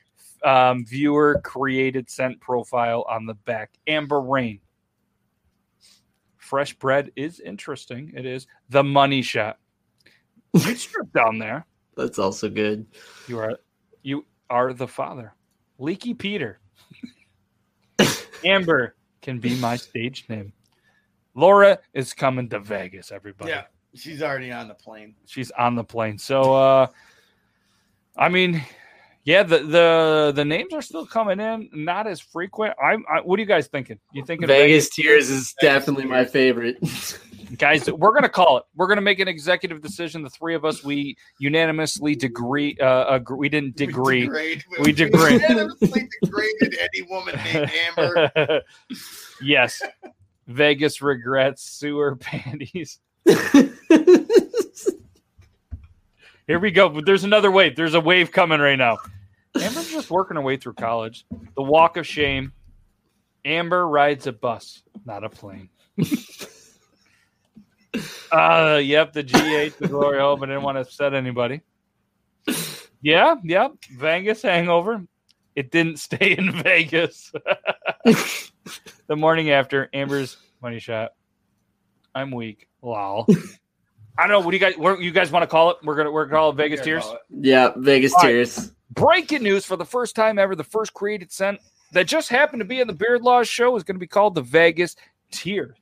um, 0.44 0.86
viewer 0.86 1.40
created 1.44 2.10
scent 2.10 2.40
profile 2.42 3.06
on 3.10 3.26
the 3.26 3.34
back. 3.34 3.72
Amber 3.88 4.22
Rain. 4.22 4.60
Fresh 6.38 6.74
bread 6.76 7.12
is 7.16 7.40
interesting. 7.40 8.12
It 8.16 8.26
is 8.26 8.48
the 8.70 8.84
money 8.84 9.22
shot. 9.22 9.58
You 10.54 10.76
strip 10.76 11.12
down 11.14 11.40
there. 11.40 11.66
That's 11.96 12.20
also 12.20 12.50
good. 12.50 12.86
You 13.28 13.40
are 13.40 13.58
you 14.04 14.26
are 14.50 14.74
the 14.74 14.88
father. 14.88 15.34
Leaky 15.80 16.14
Peter. 16.14 16.60
Amber 18.46 18.96
can 19.22 19.40
be 19.40 19.56
my 19.56 19.76
stage 19.76 20.26
name. 20.30 20.54
Laura 21.36 21.80
is 21.94 22.14
coming 22.14 22.50
to 22.50 22.60
Vegas, 22.60 23.12
everybody. 23.12 23.52
Yeah, 23.52 23.64
she's 23.96 24.22
already 24.22 24.52
on 24.52 24.68
the 24.68 24.74
plane. 24.74 25.16
She's 25.26 25.52
on 25.52 25.76
the 25.76 25.84
plane. 25.84 26.18
So 26.18 26.54
uh 26.54 26.88
I 28.16 28.30
mean, 28.30 28.64
yeah, 29.24 29.44
the 29.44 29.60
the 29.60 30.34
the 30.36 30.46
names 30.46 30.74
are 30.74 30.82
still 30.82 31.06
coming 31.06 31.40
in, 31.40 31.70
not 31.74 32.06
as 32.06 32.20
frequent. 32.20 32.76
I'm 32.82 33.04
I, 33.12 33.22
what 33.22 33.40
are 33.40 33.42
you 33.42 33.48
guys 33.48 33.68
thinking? 33.68 34.00
You 34.12 34.24
thinking 34.26 34.48
Vegas 34.48 34.90
Tears 34.90 35.30
is 35.30 35.56
definitely 35.62 36.06
my 36.06 36.26
favorite. 36.26 36.78
guys 37.58 37.90
we're 37.92 38.14
gonna 38.14 38.30
call 38.30 38.58
it. 38.58 38.64
We're 38.76 38.88
gonna 38.88 39.02
make 39.02 39.20
an 39.20 39.28
executive 39.28 39.82
decision. 39.82 40.22
The 40.24 40.30
three 40.30 40.56
of 40.56 40.66
us 40.66 40.84
we 40.84 41.18
unanimously 41.40 42.16
degree 42.16 42.78
uh 42.78 43.16
agree, 43.16 43.38
we 43.38 43.50
didn't 43.50 43.76
degree. 43.76 44.22
degrade, 44.22 44.64
We 44.80 44.92
degrade. 44.92 45.42
unanimously 45.42 46.10
degraded 46.22 46.78
any 46.80 47.02
woman 47.10 47.36
named 47.46 47.72
Amber. 47.98 48.62
yes. 49.42 49.82
Vegas 50.48 51.02
regrets 51.02 51.64
sewer 51.64 52.16
panties. 52.20 53.00
Here 56.48 56.60
we 56.60 56.72
go. 56.72 56.90
But 56.90 57.06
there's 57.06 57.24
another 57.24 57.52
wave. 57.52 57.76
There's 57.76 57.94
a 57.94 58.00
wave 58.02 58.32
coming 58.32 58.60
right 58.60 58.76
now. 58.76 58.98
Amber's 59.56 59.90
just 59.92 60.10
working 60.12 60.36
her 60.36 60.42
way 60.42 60.58
through 60.58 60.74
college. 60.74 61.26
The 61.56 61.62
walk 61.64 61.96
of 61.98 62.06
shame. 62.08 62.52
Amber 63.46 63.88
rides 63.88 64.26
a 64.28 64.32
bus 64.32 64.84
not 65.06 65.24
a 65.26 65.30
plane 65.30 65.68
uh 68.32 68.80
yep 68.84 69.14
the 69.14 69.24
G8, 69.24 69.78
the 69.78 69.88
glory 69.88 70.20
hole 70.20 70.36
but 70.36 70.48
didn't 70.48 70.64
want 70.64 70.78
to 70.78 70.82
upset 70.82 71.14
anybody. 71.14 71.62
Yeah 73.02 73.36
yep 73.44 73.74
vegas 73.98 74.42
hangover. 74.42 75.06
It 75.56 75.72
didn't 75.72 75.98
stay 76.00 76.36
in 76.38 76.52
vegas. 76.64 77.32
The 79.08 79.18
morning 79.18 79.52
after 79.52 79.90
amber's 79.94 80.38
money 80.62 80.80
shot. 80.80 81.12
I'm 82.16 82.32
weak. 82.32 82.68
Lol. 82.82 83.28
I 84.18 84.24
don't 84.24 84.30
know 84.30 84.40
what 84.40 84.52
do 84.52 84.58
you 84.58 84.60
guys 84.60 84.78
what 84.78 85.02
you 85.02 85.12
guys 85.12 85.32
want 85.32 85.44
to 85.44 85.48
call 85.48 85.72
it? 85.72 85.78
We're 85.84 85.96
gonna 85.96 86.12
we're 86.12 86.26
gonna 86.26 86.38
call 86.38 86.50
it 86.52 86.56
vegas 86.56 86.82
tears? 86.82 87.06
it. 87.06 87.18
yeah, 87.30 87.72
Vegas 87.76 88.14
All 88.14 88.24
right. 88.24 88.30
Tears. 88.30 88.72
breaking 88.92 89.44
news 89.44 89.66
for 89.66 89.76
the 89.76 89.86
first 89.86 90.16
time 90.16 90.40
ever 90.40 90.56
the 90.56 90.64
first 90.64 90.94
created 90.94 91.32
scent 91.32 91.60
that 91.92 92.08
just 92.08 92.30
happened 92.30 92.62
to 92.62 92.66
be 92.66 92.80
in 92.80 92.88
the 92.88 92.94
beard 92.94 93.22
laws 93.24 93.48
show 93.48 93.76
is 93.76 93.84
going 93.84 93.96
to 93.96 94.00
be 94.00 94.08
called 94.08 94.36
the 94.36 94.42
vegas 94.42 94.96
tier 95.32 95.76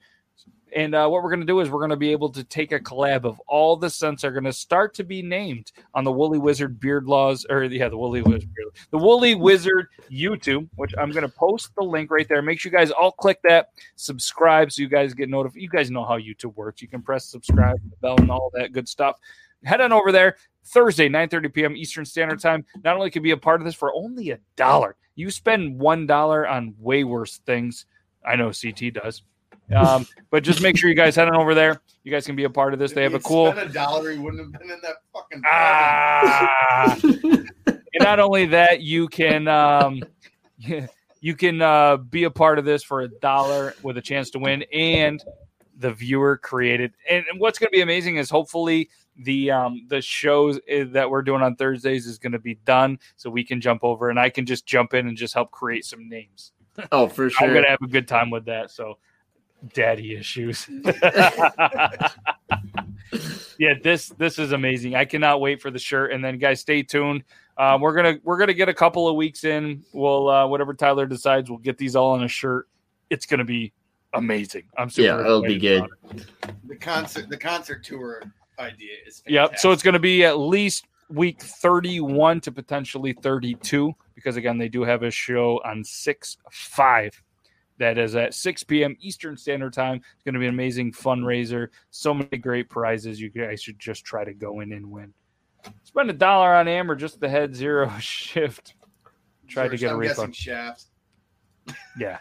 and 0.76 0.96
uh, 0.96 1.08
what 1.08 1.24
we're 1.24 1.30
going 1.30 1.42
to 1.42 1.46
do 1.46 1.60
is 1.60 1.70
we're 1.70 1.80
going 1.80 1.90
to 1.90 1.96
be 1.96 2.12
able 2.12 2.30
to 2.30 2.44
take 2.44 2.72
a 2.72 2.80
collab 2.80 3.26
of 3.26 3.40
all 3.48 3.76
the 3.76 3.90
scents 3.90 4.24
are 4.24 4.32
going 4.32 4.44
to 4.44 4.54
start 4.54 4.94
to 4.94 5.04
be 5.04 5.22
named 5.22 5.72
on 5.94 6.04
the 6.04 6.12
woolly 6.12 6.40
wizard 6.40 6.80
beard 6.80 7.06
laws 7.06 7.46
or 7.50 7.64
yeah 7.64 7.90
the 7.90 7.98
woolly 7.98 8.22
wizard 8.22 8.50
the 8.92 8.98
woolly 8.98 9.36
wizard 9.36 9.88
youtube 10.10 10.68
which 10.76 10.94
i'm 10.98 11.12
going 11.12 11.28
to 11.28 11.36
post 11.36 11.72
the 11.76 11.84
link 11.84 12.12
right 12.12 12.28
there 12.28 12.42
make 12.42 12.60
sure 12.60 12.72
you 12.72 12.78
guys 12.78 12.92
all 12.92 13.12
click 13.12 13.40
that 13.44 13.70
subscribe 13.96 14.72
so 14.72 14.82
you 14.82 14.88
guys 14.88 15.14
get 15.14 15.30
notified 15.30 15.62
you 15.62 15.70
guys 15.70 15.92
know 15.92 16.06
how 16.06 16.18
youtube 16.18 16.56
works 16.56 16.82
you 16.82 16.88
can 16.88 17.02
press 17.02 17.26
subscribe 17.26 17.78
the 17.90 17.96
bell 17.98 18.16
and 18.20 18.32
all 18.32 18.52
that 18.54 18.72
good 18.72 18.88
stuff 18.88 19.18
head 19.64 19.82
on 19.82 19.92
over 19.92 20.12
there 20.12 20.38
Thursday, 20.66 21.10
9:30 21.10 21.54
p.m. 21.54 21.76
Eastern 21.76 22.06
Standard 22.06 22.40
Time. 22.40 22.66
Not 22.84 22.96
only 22.96 23.10
can 23.10 23.24
be 23.24 23.32
a 23.32 23.38
part 23.38 23.62
of 23.62 23.66
this 23.66 23.76
for 23.76 23.94
only 23.94 24.32
a 24.32 24.40
dollar. 24.56 24.96
You 25.16 25.32
spend 25.32 25.80
one 25.80 26.06
dollar 26.06 26.48
on 26.48 26.76
way 26.78 27.04
worse 27.04 27.40
things. 27.40 27.86
I 28.26 28.36
know 28.36 28.52
CT 28.52 28.94
does. 28.94 29.24
Um, 29.74 30.08
but 30.30 30.44
just 30.44 30.62
make 30.62 30.78
sure 30.78 30.90
you 30.90 30.96
guys 30.96 31.16
head 31.16 31.28
on 31.28 31.36
over 31.36 31.54
there. 31.54 31.82
You 32.04 32.12
guys 32.12 32.26
can 32.26 32.36
be 32.36 32.46
a 32.46 32.50
part 32.50 32.74
of 32.74 32.80
this. 32.80 32.94
They 32.94 33.04
have 33.04 33.14
a 33.14 33.20
cool. 33.20 33.52
Spent 33.52 33.70
a 33.70 33.74
dollar, 33.74 34.12
he 34.12 34.18
wouldn't 34.18 34.42
have 34.42 34.62
been 34.62 34.72
in 34.72 34.80
that 34.82 34.96
fucking. 35.14 35.42
Ah. 35.46 37.00
and 37.04 38.00
not 38.00 38.20
only 38.20 38.46
that, 38.48 38.82
you 38.82 39.08
can 39.08 39.48
um, 39.48 40.02
you 41.22 41.36
can 41.36 41.62
uh, 41.62 41.98
be 41.98 42.24
a 42.24 42.32
part 42.32 42.60
of 42.60 42.66
this 42.66 42.84
for 42.84 43.02
a 43.02 43.08
dollar 43.08 43.76
with 43.84 43.98
a 43.98 44.02
chance 44.02 44.30
to 44.32 44.40
win, 44.40 44.64
and 44.74 45.24
the 45.78 45.92
viewer 45.92 46.38
created. 46.38 46.94
And, 47.10 47.26
and 47.30 47.40
what's 47.40 47.60
going 47.60 47.68
to 47.68 47.76
be 47.76 47.82
amazing 47.82 48.18
is 48.18 48.30
hopefully 48.30 48.90
the 49.18 49.52
um, 49.52 49.86
the 49.88 50.02
shows 50.02 50.60
that 50.68 51.10
we're 51.10 51.22
doing 51.22 51.42
on 51.42 51.56
Thursdays 51.56 52.08
is 52.08 52.18
going 52.18 52.32
to 52.32 52.40
be 52.40 52.56
done, 52.66 53.00
so 53.16 53.30
we 53.30 53.44
can 53.44 53.62
jump 53.62 53.84
over 53.84 54.10
and 54.10 54.20
I 54.20 54.30
can 54.30 54.46
just 54.46 54.66
jump 54.66 54.94
in 54.94 55.08
and 55.08 55.18
just 55.18 55.34
help 55.34 55.52
create 55.52 55.86
some 55.86 56.10
names. 56.10 56.52
Oh, 56.92 57.08
for 57.08 57.30
sure. 57.30 57.48
I'm 57.48 57.54
gonna 57.54 57.70
have 57.70 57.82
a 57.82 57.88
good 57.88 58.08
time 58.08 58.30
with 58.30 58.46
that. 58.46 58.72
So, 58.72 58.98
daddy 59.74 60.16
issues. 60.16 60.68
yeah, 63.58 63.74
this 63.82 64.10
this 64.18 64.40
is 64.40 64.52
amazing. 64.52 64.96
I 64.96 65.06
cannot 65.06 65.42
wait 65.42 65.62
for 65.62 65.72
the 65.72 65.80
shirt. 65.80 66.12
And 66.12 66.24
then, 66.24 66.38
guys, 66.38 66.60
stay 66.60 66.84
tuned. 66.84 67.24
Uh, 67.58 67.78
we're 67.80 67.94
gonna 67.94 68.20
we're 68.24 68.38
gonna 68.38 68.54
get 68.54 68.70
a 68.70 68.74
couple 68.74 69.08
of 69.08 69.16
weeks 69.16 69.44
in. 69.44 69.84
We'll 69.94 70.30
uh, 70.30 70.48
whatever 70.48 70.74
Tyler 70.74 71.06
decides, 71.06 71.50
we'll 71.50 71.60
get 71.60 71.78
these 71.78 71.96
all 71.96 72.12
on 72.12 72.24
a 72.24 72.28
shirt. 72.28 72.68
It's 73.10 73.26
gonna 73.26 73.46
be 73.46 73.74
amazing. 74.14 74.64
I'm 74.78 74.90
super. 74.90 75.08
Yeah, 75.08 75.20
it'll 75.22 75.42
be 75.42 75.58
good. 75.58 75.86
it. 76.14 76.26
The 76.68 76.76
concert, 76.76 77.30
the 77.30 77.38
concert 77.38 77.84
tour 77.84 78.24
idea 78.60 78.94
is. 79.06 79.24
Yep. 79.28 79.60
So 79.60 79.72
it's 79.72 79.84
going 79.84 79.94
to 79.94 80.00
be 80.00 80.24
at 80.24 80.40
least 80.40 80.86
week 81.10 81.42
31 81.42 82.40
to 82.42 82.52
potentially 82.52 83.12
32 83.14 83.94
because 84.16 84.38
again 84.38 84.58
they 84.58 84.70
do 84.70 84.82
have 84.84 85.04
a 85.04 85.12
show 85.12 85.60
on 85.66 85.84
6 85.84 86.38
5 86.50 87.24
that 87.82 87.98
is 87.98 88.16
at 88.16 88.36
6 88.36 88.64
p.m. 88.66 88.96
Eastern 89.02 89.36
Standard 89.36 89.74
Time. 89.74 89.98
It's 90.14 90.24
going 90.24 90.36
to 90.36 90.40
be 90.40 90.46
an 90.46 90.54
amazing 90.54 90.92
fundraiser. 90.92 91.70
So 91.90 92.14
many 92.14 92.38
great 92.38 92.70
prizes. 92.70 93.20
You 93.20 93.30
guys 93.30 93.62
should 93.62 93.80
just 93.80 94.06
try 94.06 94.24
to 94.24 94.34
go 94.34 94.60
in 94.60 94.72
and 94.72 94.90
win. 94.90 95.14
Spend 95.84 96.10
a 96.10 96.14
dollar 96.14 96.54
on 96.54 96.68
Amber 96.68 96.96
just 96.96 97.20
the 97.20 97.28
head 97.28 97.56
zero 97.56 97.92
shift. 98.00 98.76
Tried 99.48 99.70
to 99.70 99.78
get 99.78 99.90
a 99.90 99.94
I'm 99.94 100.00
refund. 100.00 100.34
guessing 100.34 100.34
Shaft. 100.34 100.86
Yeah. 102.00 102.20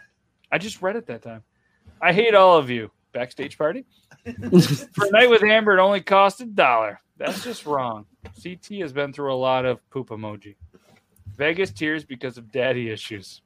I 0.51 0.57
just 0.57 0.81
read 0.81 0.95
it 0.95 1.05
that 1.05 1.21
time. 1.21 1.43
I 2.01 2.11
hate 2.11 2.33
all 2.33 2.57
of 2.57 2.71
you. 2.71 2.89
Backstage 3.13 3.55
party? 3.57 3.85
For 4.25 5.05
a 5.05 5.11
night 5.11 5.29
with 5.29 5.43
Amber, 5.43 5.77
it 5.77 5.81
only 5.81 6.01
cost 6.01 6.41
a 6.41 6.45
dollar. 6.45 6.99
That's 7.17 7.43
just 7.43 7.67
wrong. 7.67 8.07
CT 8.41 8.79
has 8.81 8.93
been 8.93 9.13
through 9.13 9.31
a 9.31 9.35
lot 9.35 9.65
of 9.65 9.87
poop 9.91 10.09
emoji. 10.09 10.55
Vegas 11.35 11.71
tears 11.71 12.03
because 12.03 12.39
of 12.39 12.51
daddy 12.51 12.89
issues. 12.89 13.41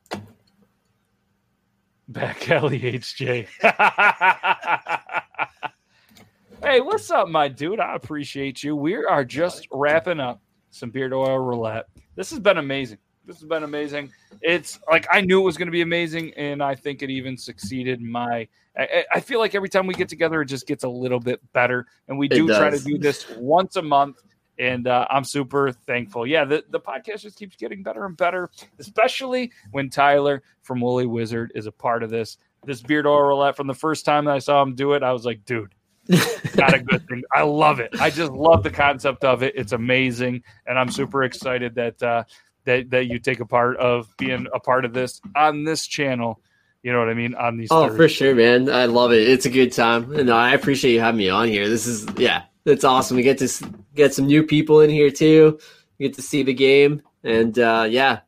Back 2.07 2.51
alley 2.51 2.79
HJ. 2.79 3.47
hey, 6.63 6.79
what's 6.79 7.09
up, 7.09 7.27
my 7.27 7.47
dude? 7.47 7.79
I 7.79 7.95
appreciate 7.95 8.63
you. 8.63 8.75
We 8.75 8.95
are 8.95 9.25
just 9.25 9.67
wrapping 9.71 10.19
up 10.19 10.39
some 10.69 10.91
beard 10.91 11.13
oil 11.13 11.39
roulette. 11.39 11.85
This 12.15 12.29
has 12.29 12.39
been 12.39 12.59
amazing. 12.59 12.99
This 13.25 13.39
has 13.39 13.49
been 13.49 13.63
amazing. 13.63 14.11
It's 14.41 14.79
like 14.87 15.07
I 15.11 15.21
knew 15.21 15.41
it 15.41 15.43
was 15.43 15.57
going 15.57 15.67
to 15.67 15.71
be 15.71 15.81
amazing, 15.81 16.31
and 16.35 16.61
I 16.61 16.75
think 16.75 17.01
it 17.01 17.09
even 17.09 17.37
succeeded. 17.37 17.99
My, 18.01 18.47
I, 18.77 19.05
I 19.15 19.19
feel 19.19 19.39
like 19.39 19.55
every 19.55 19.69
time 19.69 19.87
we 19.87 19.95
get 19.95 20.07
together, 20.07 20.43
it 20.43 20.45
just 20.45 20.67
gets 20.67 20.83
a 20.83 20.89
little 20.89 21.19
bit 21.19 21.41
better, 21.53 21.87
and 22.07 22.19
we 22.19 22.27
do 22.27 22.47
try 22.47 22.69
to 22.69 22.79
do 22.79 22.99
this 22.99 23.27
once 23.31 23.77
a 23.77 23.81
month. 23.81 24.21
And 24.57 24.87
uh, 24.87 25.05
I'm 25.09 25.23
super 25.23 25.71
thankful. 25.71 26.25
Yeah, 26.25 26.45
the, 26.45 26.63
the 26.69 26.79
podcast 26.79 27.21
just 27.21 27.37
keeps 27.37 27.55
getting 27.57 27.83
better 27.83 28.05
and 28.05 28.15
better, 28.15 28.49
especially 28.79 29.51
when 29.71 29.89
Tyler 29.89 30.43
from 30.61 30.79
Woolly 30.79 31.05
Wizard 31.05 31.51
is 31.55 31.65
a 31.65 31.71
part 31.71 32.03
of 32.03 32.09
this. 32.09 32.37
This 32.65 32.81
beard 32.81 33.05
oil 33.05 33.21
roulette 33.21 33.55
from 33.57 33.67
the 33.67 33.73
first 33.73 34.05
time 34.05 34.25
that 34.25 34.35
I 34.35 34.39
saw 34.39 34.61
him 34.61 34.75
do 34.75 34.93
it, 34.93 35.03
I 35.03 35.11
was 35.11 35.25
like, 35.25 35.45
dude, 35.45 35.75
not 36.55 36.73
a 36.73 36.79
good 36.79 37.07
thing. 37.07 37.23
I 37.33 37.43
love 37.43 37.79
it. 37.79 37.99
I 37.99 38.09
just 38.09 38.31
love 38.31 38.63
the 38.63 38.69
concept 38.71 39.23
of 39.23 39.43
it. 39.43 39.53
It's 39.55 39.71
amazing, 39.71 40.43
and 40.65 40.77
I'm 40.77 40.89
super 40.89 41.23
excited 41.23 41.75
that 41.75 42.01
uh, 42.01 42.23
that 42.65 42.91
that 42.91 43.07
you 43.07 43.19
take 43.19 43.39
a 43.39 43.45
part 43.45 43.77
of 43.77 44.07
being 44.17 44.47
a 44.53 44.59
part 44.59 44.85
of 44.85 44.93
this 44.93 45.21
on 45.35 45.63
this 45.63 45.87
channel. 45.87 46.41
You 46.83 46.91
know 46.91 46.99
what 46.99 47.09
I 47.09 47.15
mean? 47.15 47.33
On 47.33 47.57
these. 47.57 47.69
Oh, 47.71 47.87
Thursdays. 47.87 47.97
for 47.97 48.09
sure, 48.09 48.35
man. 48.35 48.69
I 48.69 48.85
love 48.85 49.11
it. 49.13 49.27
It's 49.27 49.47
a 49.47 49.49
good 49.49 49.71
time. 49.71 50.13
And 50.13 50.29
I 50.29 50.53
appreciate 50.53 50.93
you 50.93 50.99
having 50.99 51.17
me 51.17 51.29
on 51.29 51.47
here. 51.47 51.67
This 51.67 51.87
is 51.87 52.05
yeah, 52.17 52.43
it's 52.65 52.83
awesome. 52.83 53.17
We 53.17 53.23
get 53.23 53.37
to 53.39 53.73
get 53.95 54.13
some 54.13 54.25
new 54.25 54.43
people 54.43 54.81
in 54.81 54.89
here 54.89 55.11
too. 55.11 55.59
We 55.97 56.07
get 56.07 56.15
to 56.15 56.21
see 56.21 56.43
the 56.43 56.53
game, 56.53 57.01
and 57.23 57.57
uh, 57.57 57.87
yeah, 57.89 58.21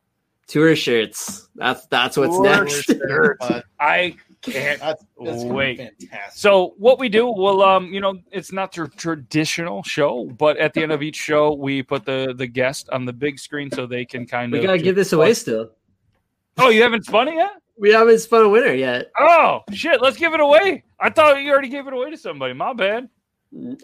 tour 0.46 0.74
shirts. 0.74 1.48
That's 1.54 1.86
that's 1.86 2.16
what's 2.16 2.36
Tour 2.36 2.64
next. 2.64 2.84
shirts. 2.84 3.46
I 3.80 4.16
can't 4.40 4.80
that's, 4.80 5.04
that's 5.22 5.44
Wait. 5.44 5.78
fantastic. 5.78 6.32
So 6.32 6.74
what 6.78 6.98
we 6.98 7.08
do, 7.08 7.26
well, 7.26 7.62
um, 7.62 7.92
you 7.92 8.00
know, 8.00 8.14
it's 8.30 8.52
not 8.52 8.76
your 8.76 8.88
traditional 8.88 9.82
show, 9.82 10.24
but 10.26 10.56
at 10.58 10.74
the 10.74 10.82
end 10.82 10.92
of 10.92 11.02
each 11.02 11.16
show, 11.16 11.52
we 11.54 11.82
put 11.82 12.04
the 12.04 12.34
the 12.36 12.46
guest 12.46 12.88
on 12.90 13.04
the 13.04 13.12
big 13.12 13.38
screen 13.38 13.70
so 13.70 13.86
they 13.86 14.04
can 14.04 14.26
kind 14.26 14.52
we 14.52 14.58
of. 14.58 14.62
We 14.62 14.66
gotta 14.66 14.82
give 14.82 14.96
this 14.96 15.12
away 15.12 15.34
still. 15.34 15.70
Oh, 16.56 16.70
you 16.70 16.82
haven't 16.82 17.04
spun 17.04 17.28
it 17.28 17.34
yet? 17.34 17.52
We 17.76 17.92
haven't 17.92 18.18
spun 18.18 18.42
a 18.42 18.48
winner 18.48 18.72
yet. 18.72 19.10
Oh 19.18 19.60
shit! 19.72 20.00
Let's 20.00 20.16
give 20.16 20.34
it 20.34 20.40
away. 20.40 20.82
I 20.98 21.10
thought 21.10 21.40
you 21.40 21.50
already 21.50 21.68
gave 21.68 21.86
it 21.86 21.92
away 21.92 22.10
to 22.10 22.16
somebody. 22.16 22.54
My 22.54 22.72
bad. 22.72 23.08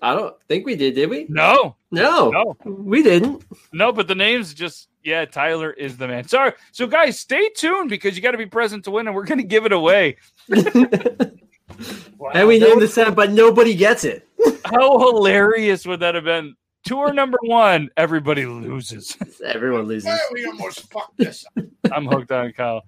I 0.03 0.15
don't 0.15 0.35
think 0.49 0.67
we 0.67 0.77
did. 0.77 0.95
Did 0.95 1.09
we? 1.11 1.27
No, 1.29 1.77
No, 1.91 2.31
no, 2.31 2.57
we 2.67 3.03
didn't. 3.03 3.45
no. 3.73 3.93
But 3.93 4.09
the 4.09 4.15
name's 4.15 4.53
just 4.53 4.89
yeah. 5.03 5.25
Tyler 5.25 5.71
is 5.71 5.97
the 5.97 6.07
man. 6.07 6.29
Sorry. 6.29 6.53
So 6.73 6.87
guys, 6.87 7.19
stay 7.19 7.49
tuned 7.57 7.89
because 7.89 8.15
you 8.17 8.23
got 8.23 8.33
to 8.33 8.39
be 8.39 8.47
present 8.47 8.85
to 8.85 8.91
win, 8.91 9.07
and 9.07 9.17
we're 9.17 9.25
gonna 9.25 9.43
give 9.43 9.65
it 9.65 9.73
away. 9.73 10.17
Wow, 10.49 10.59
and 12.35 12.47
we 12.47 12.59
that 12.59 12.67
named 12.69 12.81
the 12.81 12.85
was- 12.87 12.95
set, 12.95 13.15
but 13.15 13.33
nobody 13.33 13.75
gets 13.75 14.05
it. 14.05 14.29
How 14.67 14.99
hilarious 14.99 15.87
would 15.87 16.01
that 16.01 16.15
have 16.15 16.25
been? 16.25 16.55
Tour 16.85 17.15
number 17.15 17.39
one, 17.41 17.89
everybody 17.97 18.45
loses. 18.45 19.17
Everyone 19.45 19.85
loses. 19.85 20.05
Well, 20.05 20.21
we 20.35 20.45
almost 20.45 20.93
fucked 20.93 21.17
this 21.17 21.47
up. 21.57 21.65
I'm 21.91 22.05
hooked 22.07 22.31
on 22.31 22.53
Kyle. 22.53 22.83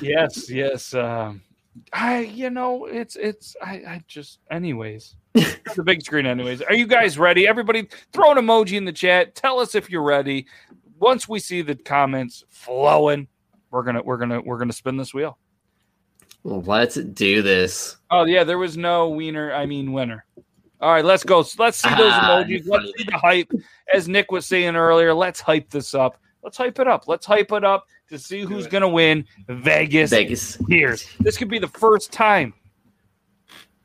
Yes, 0.00 0.48
yes. 0.50 0.94
Um, 0.94 1.42
I, 1.92 2.20
you 2.20 2.50
know, 2.50 2.86
it's, 2.86 3.16
it's, 3.16 3.56
I, 3.62 3.72
I 3.72 4.04
just, 4.06 4.38
anyways, 4.50 5.16
the 5.34 5.82
big 5.84 6.02
screen, 6.02 6.26
anyways. 6.26 6.62
Are 6.62 6.74
you 6.74 6.86
guys 6.86 7.18
ready? 7.18 7.46
Everybody, 7.46 7.88
throw 8.12 8.32
an 8.32 8.38
emoji 8.38 8.76
in 8.76 8.84
the 8.84 8.92
chat. 8.92 9.34
Tell 9.34 9.60
us 9.60 9.74
if 9.74 9.90
you're 9.90 10.02
ready. 10.02 10.46
Once 10.98 11.28
we 11.28 11.38
see 11.38 11.62
the 11.62 11.74
comments 11.74 12.44
flowing, 12.48 13.28
we're 13.70 13.82
gonna, 13.82 14.02
we're 14.02 14.16
gonna, 14.16 14.40
we're 14.40 14.58
gonna 14.58 14.72
spin 14.72 14.96
this 14.96 15.12
wheel. 15.12 15.38
Let's 16.44 16.94
do 16.94 17.42
this. 17.42 17.96
Oh 18.10 18.24
yeah, 18.24 18.44
there 18.44 18.58
was 18.58 18.76
no 18.76 19.08
wiener. 19.10 19.52
I 19.52 19.66
mean 19.66 19.92
winner. 19.92 20.24
All 20.80 20.92
right, 20.92 21.04
let's 21.04 21.24
go. 21.24 21.44
Let's 21.58 21.78
see 21.78 21.88
those 21.90 22.12
Ah, 22.14 22.42
emojis. 22.42 22.66
Let's 22.66 22.86
see 22.96 23.04
the 23.04 23.18
hype. 23.18 23.50
As 23.92 24.08
Nick 24.08 24.30
was 24.30 24.46
saying 24.46 24.76
earlier, 24.76 25.12
let's 25.12 25.40
hype 25.40 25.68
this 25.70 25.94
up. 25.94 26.20
Let's 26.42 26.56
hype 26.56 26.78
it 26.78 26.86
up. 26.86 27.08
Let's 27.08 27.26
hype 27.26 27.52
it 27.52 27.64
up 27.64 27.86
to 28.08 28.18
see 28.18 28.40
who's 28.42 28.66
going 28.66 28.82
to 28.82 28.88
win 28.88 29.24
Vegas 29.48 30.10
Vegas. 30.10 30.58
Tears. 30.68 31.06
This 31.20 31.36
could 31.36 31.48
be 31.48 31.58
the 31.58 31.68
first 31.68 32.12
time, 32.12 32.54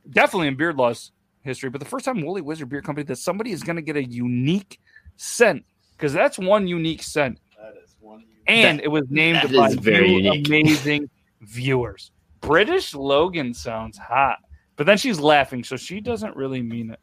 definitely 0.09 0.47
in 0.47 0.55
Beard 0.55 0.77
Laws 0.77 1.11
history, 1.41 1.69
but 1.69 1.79
the 1.79 1.85
first 1.87 2.05
time 2.05 2.21
Woolly 2.21 2.41
Wizard 2.41 2.69
Beard 2.69 2.85
Company 2.85 3.03
that 3.05 3.17
somebody 3.17 3.51
is 3.51 3.63
going 3.63 3.75
to 3.75 3.81
get 3.81 3.95
a 3.97 4.03
unique 4.03 4.79
scent 5.17 5.63
because 5.91 6.13
that's 6.13 6.39
one 6.39 6.67
unique 6.67 7.03
scent, 7.03 7.39
That 7.57 7.73
is 7.83 7.95
one. 7.99 8.23
and 8.47 8.79
it 8.81 8.87
was 8.87 9.03
named 9.09 9.53
by 9.55 9.73
very 9.75 10.21
two 10.23 10.29
amazing 10.29 11.09
viewers. 11.41 12.11
British 12.41 12.93
Logan 12.93 13.53
sounds 13.53 13.97
hot, 13.97 14.37
but 14.75 14.85
then 14.85 14.97
she's 14.97 15.19
laughing, 15.19 15.63
so 15.63 15.75
she 15.77 16.01
doesn't 16.01 16.35
really 16.35 16.61
mean 16.61 16.91
it. 16.91 16.99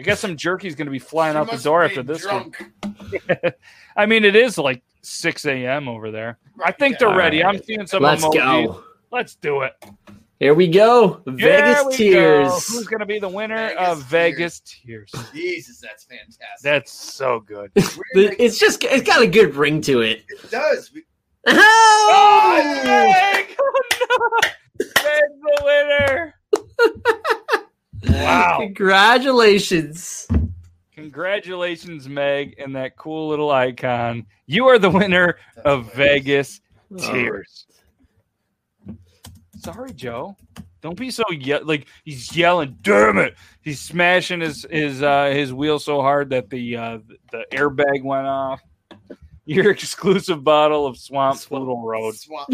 I 0.00 0.04
guess 0.04 0.20
some 0.20 0.36
jerky's 0.36 0.74
going 0.74 0.86
to 0.86 0.92
be 0.92 0.98
flying 1.00 1.34
She 1.34 1.38
out 1.38 1.50
the 1.50 1.56
door 1.58 1.82
after 1.82 2.02
this 2.04 2.24
one. 2.24 2.52
I 3.96 4.06
mean, 4.06 4.24
it 4.24 4.36
is 4.36 4.56
like 4.56 4.82
6 5.02 5.46
a.m. 5.46 5.88
over 5.88 6.10
there. 6.10 6.38
I 6.64 6.72
think 6.72 6.98
they're 6.98 7.08
All 7.08 7.16
ready. 7.16 7.42
I'm 7.44 7.62
seeing 7.62 7.86
some 7.86 8.02
Let's 8.02 8.24
emojis. 8.24 8.66
go. 8.66 8.84
Let's 9.10 9.34
do 9.36 9.62
it. 9.62 9.72
Here 10.40 10.54
we 10.54 10.68
go. 10.68 11.20
Vegas 11.26 11.84
we 11.86 11.96
Tears. 11.96 12.48
go. 12.48 12.54
Who's 12.54 12.86
going 12.86 13.00
to 13.00 13.06
be 13.06 13.18
the 13.18 13.28
winner 13.28 13.68
Vegas 13.70 13.88
of 13.88 14.02
Vegas 14.04 14.60
Tears? 14.60 15.10
Jesus, 15.34 15.80
that's 15.80 16.04
fantastic. 16.04 16.38
That's 16.62 16.92
so 16.92 17.40
good. 17.40 17.72
We're 17.74 17.82
gonna 17.82 18.28
make- 18.30 18.36
It's 18.40 18.58
just 18.58 18.84
it's 18.84 19.06
got 19.06 19.20
a 19.22 19.26
good 19.26 19.54
ring 19.56 19.80
to 19.82 20.00
it. 20.02 20.22
it 20.28 20.50
does. 20.50 20.92
We, 20.94 21.02
Oh, 21.46 22.10
Oh! 22.12 22.82
Meg! 22.84 23.56
Oh, 23.60 23.82
no! 24.40 24.48
Meg's 25.02 25.40
the 25.42 25.62
winner. 25.64 26.34
Wow. 28.10 28.58
Congratulations. 28.60 30.28
Congratulations, 30.98 32.08
Meg, 32.08 32.56
and 32.58 32.74
that 32.74 32.96
cool 32.96 33.28
little 33.28 33.50
icon. 33.52 34.26
You 34.46 34.66
are 34.66 34.78
the 34.80 34.90
winner 34.90 35.38
that's 35.54 35.64
of 35.66 35.92
hilarious. 35.92 36.14
Vegas 36.24 36.60
Oh. 36.90 37.12
Tears. 37.12 37.66
Sorry, 39.58 39.92
Joe. 39.92 40.36
Don't 40.80 40.96
be 40.98 41.10
so 41.10 41.22
ye- 41.30 41.58
like 41.60 41.86
he's 42.04 42.34
yelling. 42.36 42.76
Damn 42.82 43.18
it! 43.18 43.34
He's 43.62 43.80
smashing 43.80 44.40
his 44.40 44.66
his 44.70 45.02
uh, 45.02 45.26
his 45.26 45.52
wheel 45.52 45.78
so 45.78 46.00
hard 46.00 46.30
that 46.30 46.50
the 46.50 46.76
uh, 46.76 46.98
the 47.30 47.44
airbag 47.52 48.02
went 48.02 48.26
off. 48.26 48.60
Your 49.44 49.70
exclusive 49.72 50.42
bottle 50.42 50.86
of 50.86 50.96
Swamp 50.96 51.40
Poodle 51.48 51.82
Road. 51.86 52.14
Swamp. 52.16 52.48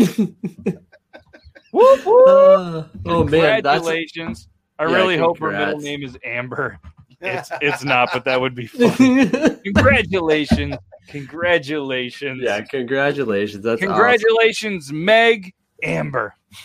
Whoop, 1.73 2.07
whoop. 2.07 2.29
Uh, 2.29 2.85
oh 3.07 3.25
man, 3.25 3.63
Congratulations! 3.63 4.49
I 4.79 4.85
Yeah, 4.87 4.95
really 4.95 5.17
hope 5.17 5.39
her 5.39 5.51
middle 5.51 5.79
name 5.81 6.03
is 6.03 6.17
Amber. 6.25 6.79
It's 7.25 7.51
it's 7.61 7.85
not, 7.85 8.11
but 8.13 8.25
that 8.25 8.41
would 8.41 8.55
be 8.55 8.67
fun. 8.69 9.61
Congratulations! 9.65 10.77
Congratulations! 11.09 12.41
yeah. 12.43 12.61
Congratulations. 12.63 13.63
That's 13.65 13.81
awesome. 13.83 13.89
Congratulations, 13.89 14.93
Meg 14.93 15.53
Amber. 15.83 16.35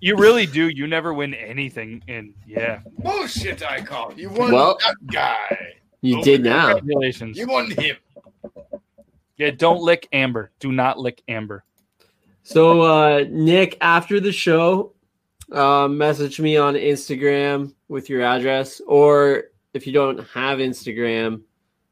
you 0.00 0.16
really 0.16 0.46
do. 0.46 0.68
You 0.68 0.86
never 0.86 1.12
win 1.12 1.34
anything. 1.34 2.02
And 2.08 2.34
yeah, 2.46 2.80
Bullshit, 2.98 3.62
I 3.62 3.82
call. 3.82 4.12
You 4.16 4.30
won 4.30 4.52
Well- 4.52 4.78
that 4.84 4.96
guy. 5.12 5.74
You 6.02 6.22
did 6.22 6.42
now. 6.42 6.76
congratulations. 6.78 7.36
You 7.36 7.46
won 7.46 7.70
him. 7.72 7.94
Yeah, 9.36 9.50
don't 9.50 9.82
lick 9.82 10.08
Amber. 10.12 10.50
Do 10.58 10.72
not 10.72 10.98
lick 10.98 11.22
Amber. 11.28 11.62
So 12.42 12.80
uh 12.80 13.24
Nick, 13.28 13.76
after 13.82 14.18
the 14.18 14.32
show, 14.32 14.94
uh, 15.52 15.88
message 15.88 16.40
me 16.40 16.56
on 16.56 16.74
Instagram 16.74 17.74
with 17.88 18.08
your 18.08 18.22
address, 18.22 18.80
or 18.86 19.44
if 19.74 19.86
you 19.86 19.92
don't 19.92 20.18
have 20.28 20.58
Instagram, 20.58 21.42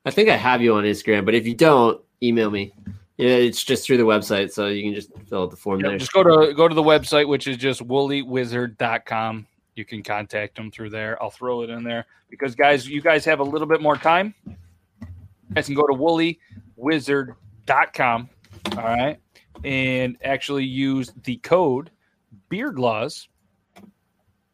I 0.04 0.10
think 0.10 0.28
I 0.28 0.36
have 0.36 0.62
you 0.62 0.74
on 0.74 0.84
Instagram, 0.84 1.24
but 1.24 1.34
if 1.34 1.46
you 1.46 1.54
don't, 1.54 2.00
email 2.22 2.50
me. 2.50 2.72
Yeah, 3.16 3.30
it's 3.30 3.64
just 3.64 3.84
through 3.84 3.96
the 3.96 4.04
website, 4.04 4.52
so 4.52 4.68
you 4.68 4.84
can 4.84 4.94
just 4.94 5.10
fill 5.28 5.42
out 5.42 5.50
the 5.50 5.56
form 5.56 5.80
there. 5.80 5.98
just 5.98 6.12
go 6.12 6.22
to 6.22 6.54
go 6.54 6.68
to 6.68 6.74
the 6.74 6.82
website, 6.82 7.26
which 7.26 7.48
is 7.48 7.56
just 7.56 7.86
woolywizard.com. 7.86 9.46
You 9.74 9.84
can 9.84 10.02
contact 10.02 10.56
them 10.56 10.70
through 10.70 10.90
there. 10.90 11.20
I'll 11.22 11.30
throw 11.30 11.62
it 11.62 11.70
in 11.70 11.82
there 11.82 12.06
because 12.30 12.54
guys, 12.54 12.88
you 12.88 13.00
guys 13.00 13.24
have 13.24 13.40
a 13.40 13.44
little 13.44 13.66
bit 13.66 13.80
more 13.80 13.96
time. 13.96 14.34
You 14.46 15.54
guys 15.54 15.66
can 15.66 15.74
go 15.74 15.86
to 15.86 15.94
woolywizard.com. 15.94 18.28
All 18.76 18.82
right. 18.82 19.18
And 19.64 20.16
actually 20.22 20.64
use 20.64 21.12
the 21.24 21.36
code 21.38 21.90
Beard 22.48 22.78
Laws. 22.78 23.28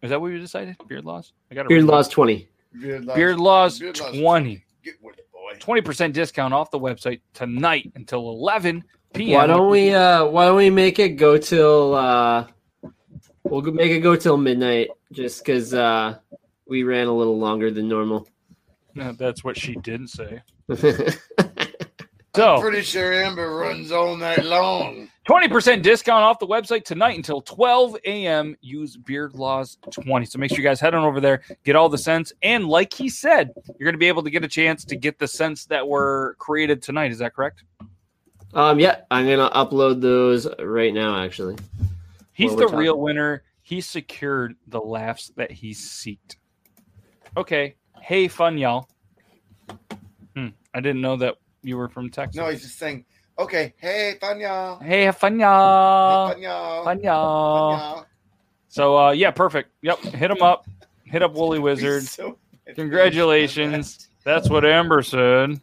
Is 0.05 0.11
that 0.11 0.21
what 0.21 0.31
we 0.31 0.39
decided? 0.39 0.77
Beard 0.87 1.07
Laws? 1.07 1.33
I 1.51 1.55
got. 1.55 1.67
Beard. 1.67 1.85
Laws 1.85 2.09
twenty. 2.09 2.47
Beard 2.79 3.07
Laws. 3.07 3.17
Beard 3.17 3.39
Laws 3.41 3.79
Beard 3.79 3.95
20. 3.95 4.65
Get 4.85 4.95
with 5.01 5.19
it, 5.19 5.27
boy. 5.33 5.55
20% 5.59 6.13
discount 6.13 6.53
off 6.53 6.71
the 6.71 6.79
website 6.79 7.21
tonight 7.33 7.91
until 7.95 8.29
11 8.31 8.85
p.m. 9.15 9.39
Why 9.39 9.47
don't 9.47 9.71
we 9.71 9.95
uh 9.95 10.27
why 10.27 10.45
don't 10.45 10.57
we 10.57 10.69
make 10.69 10.99
it 10.99 11.11
go 11.11 11.39
till 11.39 11.95
uh 11.95 12.47
we'll 13.45 13.63
make 13.63 13.93
it 13.93 14.01
go 14.01 14.15
till 14.15 14.37
midnight 14.37 14.91
just 15.13 15.43
because 15.43 15.73
uh 15.73 16.19
we 16.69 16.83
ran 16.83 17.07
a 17.07 17.13
little 17.13 17.39
longer 17.39 17.71
than 17.71 17.89
normal. 17.89 18.29
No, 18.95 19.13
that's 19.13 19.43
what 19.43 19.57
she 19.57 19.75
didn't 19.77 20.09
say. 20.09 20.43
So, 22.37 22.61
Pretty 22.61 22.83
sure 22.83 23.13
Amber 23.13 23.55
runs 23.55 23.93
all 23.93 24.17
night 24.17 24.45
long. 24.45 25.09
20% 25.27 25.83
discount 25.83 26.23
off 26.23 26.39
the 26.39 26.47
website 26.47 26.85
tonight 26.85 27.17
until 27.17 27.41
12 27.41 27.97
a.m. 28.05 28.57
Use 28.61 28.97
Beard 28.97 29.35
Laws 29.35 29.79
20. 29.91 30.27
So 30.27 30.39
make 30.39 30.51
sure 30.51 30.59
you 30.59 30.65
guys 30.65 30.81
head 30.81 30.95
on 30.95 31.05
over 31.05 31.21
there, 31.21 31.43
get 31.65 31.77
all 31.77 31.89
the 31.89 31.97
scents. 31.97 32.33
And 32.43 32.69
like 32.69 32.93
he 32.93 33.09
said, 33.09 33.53
you're 33.79 33.87
going 33.87 33.95
to 33.95 33.99
be 33.99 34.09
able 34.09 34.23
to 34.23 34.31
get 34.31 34.45
a 34.45 34.49
chance 34.49 34.85
to 34.85 34.97
get 34.97 35.19
the 35.19 35.27
scents 35.27 35.65
that 35.67 35.89
were 35.89 36.37
created 36.39 36.83
tonight. 36.83 37.11
Is 37.11 37.19
that 37.19 37.35
correct? 37.35 37.65
um 38.55 38.79
yeah, 38.79 39.01
I'm 39.11 39.27
gonna 39.27 39.51
upload 39.51 40.01
those 40.01 40.47
right 40.61 40.95
now 40.95 41.23
actually. 41.23 41.57
He's 42.33 42.55
the 42.55 42.69
we're 42.69 42.79
real 42.79 43.01
winner. 43.01 43.43
He 43.63 43.81
secured 43.81 44.57
the 44.69 44.81
laughs 44.81 45.33
that 45.37 45.51
he 45.51 45.71
seeked. 45.73 46.37
Okay. 47.37 47.75
Hey, 48.01 48.29
fun 48.29 48.59
y'all. 48.59 48.89
Hmm. 50.37 50.49
I 50.73 50.81
didn't 50.81 51.01
know 51.01 51.17
that 51.17 51.37
you 51.63 51.77
were 51.77 51.89
from 51.89 52.11
Texas. 52.11 52.37
No, 52.37 52.49
he's 52.49 52.63
just 52.63 52.79
saying, 52.79 53.05
okay, 53.39 53.75
hey, 53.79 54.17
fun 54.21 54.41
y'all. 54.41 54.79
Hey, 54.81 55.11
fun 55.13 55.35
Hey, 55.35 55.41
y'all. 55.45 56.29
fun 56.31 56.43
y'all. 56.43 56.85
Fun 56.85 56.97
Fun 56.97 57.05
y'all. 57.05 57.73
y'all. 57.79 58.07
So 58.69 58.99
uh 58.99 59.11
yeah, 59.13 59.31
perfect. 59.31 59.71
Yep. 59.83 59.99
Hit 60.01 60.31
him 60.31 60.43
up. 60.43 60.67
Hit 61.05 61.23
up 61.23 61.35
Woolly 61.35 61.59
Wizard. 61.59 62.03
So- 62.05 62.39
Congratulations. 62.75 64.09
That's 64.25 64.49
what 64.49 64.65
Amber 64.65 65.03
said. 65.03 65.61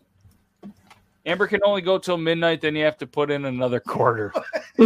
Amber 1.25 1.47
can 1.47 1.59
only 1.65 1.81
go 1.81 1.97
till 1.97 2.17
midnight, 2.17 2.61
then 2.61 2.75
you 2.75 2.83
have 2.85 2.97
to 2.99 3.07
put 3.07 3.31
in 3.31 3.45
another 3.45 3.79
quarter. 3.79 4.31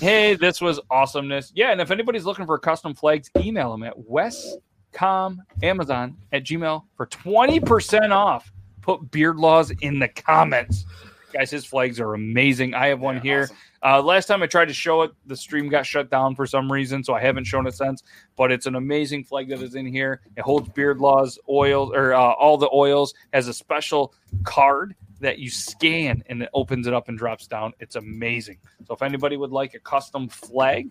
hey, 0.00 0.34
this 0.34 0.60
was 0.60 0.80
awesomeness. 0.90 1.52
Yeah, 1.54 1.72
and 1.72 1.80
if 1.80 1.90
anybody's 1.90 2.24
looking 2.24 2.46
for 2.46 2.58
custom 2.58 2.94
flags, 2.94 3.30
email 3.38 3.70
them 3.72 3.82
at 3.82 3.94
westcomamazon 3.98 6.14
at 6.32 6.44
gmail 6.44 6.82
for 6.96 7.06
20% 7.06 8.10
off. 8.10 8.52
Put 8.86 9.10
beard 9.10 9.36
laws 9.36 9.72
in 9.80 9.98
the 9.98 10.06
comments. 10.06 10.84
Guys, 11.32 11.50
his 11.50 11.66
flags 11.66 11.98
are 11.98 12.14
amazing. 12.14 12.72
I 12.72 12.86
have 12.86 13.00
one 13.00 13.16
Yeah, 13.16 13.22
here. 13.22 13.42
awesome. 13.42 13.56
Uh, 13.82 14.00
last 14.02 14.26
time 14.26 14.44
I 14.44 14.46
tried 14.46 14.68
to 14.68 14.74
show 14.74 15.02
it, 15.02 15.10
the 15.26 15.36
stream 15.36 15.68
got 15.68 15.84
shut 15.84 16.08
down 16.08 16.36
for 16.36 16.46
some 16.46 16.70
reason, 16.70 17.02
so 17.02 17.12
I 17.12 17.20
haven't 17.20 17.44
shown 17.46 17.66
it 17.66 17.74
since. 17.74 18.04
But 18.36 18.52
it's 18.52 18.66
an 18.66 18.76
amazing 18.76 19.24
flag 19.24 19.48
that 19.48 19.60
is 19.60 19.74
in 19.74 19.86
here. 19.86 20.20
It 20.36 20.42
holds 20.42 20.68
beard 20.68 20.98
laws, 21.00 21.36
oils, 21.48 21.90
or 21.92 22.14
uh, 22.14 22.18
all 22.34 22.56
the 22.58 22.70
oils. 22.72 23.12
Has 23.32 23.48
a 23.48 23.52
special 23.54 24.14
card 24.44 24.94
that 25.18 25.40
you 25.40 25.50
scan, 25.50 26.22
and 26.28 26.44
it 26.44 26.48
opens 26.54 26.86
it 26.86 26.94
up 26.94 27.08
and 27.08 27.18
drops 27.18 27.48
down. 27.48 27.72
It's 27.80 27.96
amazing. 27.96 28.58
So 28.86 28.94
if 28.94 29.02
anybody 29.02 29.36
would 29.36 29.50
like 29.50 29.74
a 29.74 29.80
custom 29.80 30.28
flag, 30.28 30.88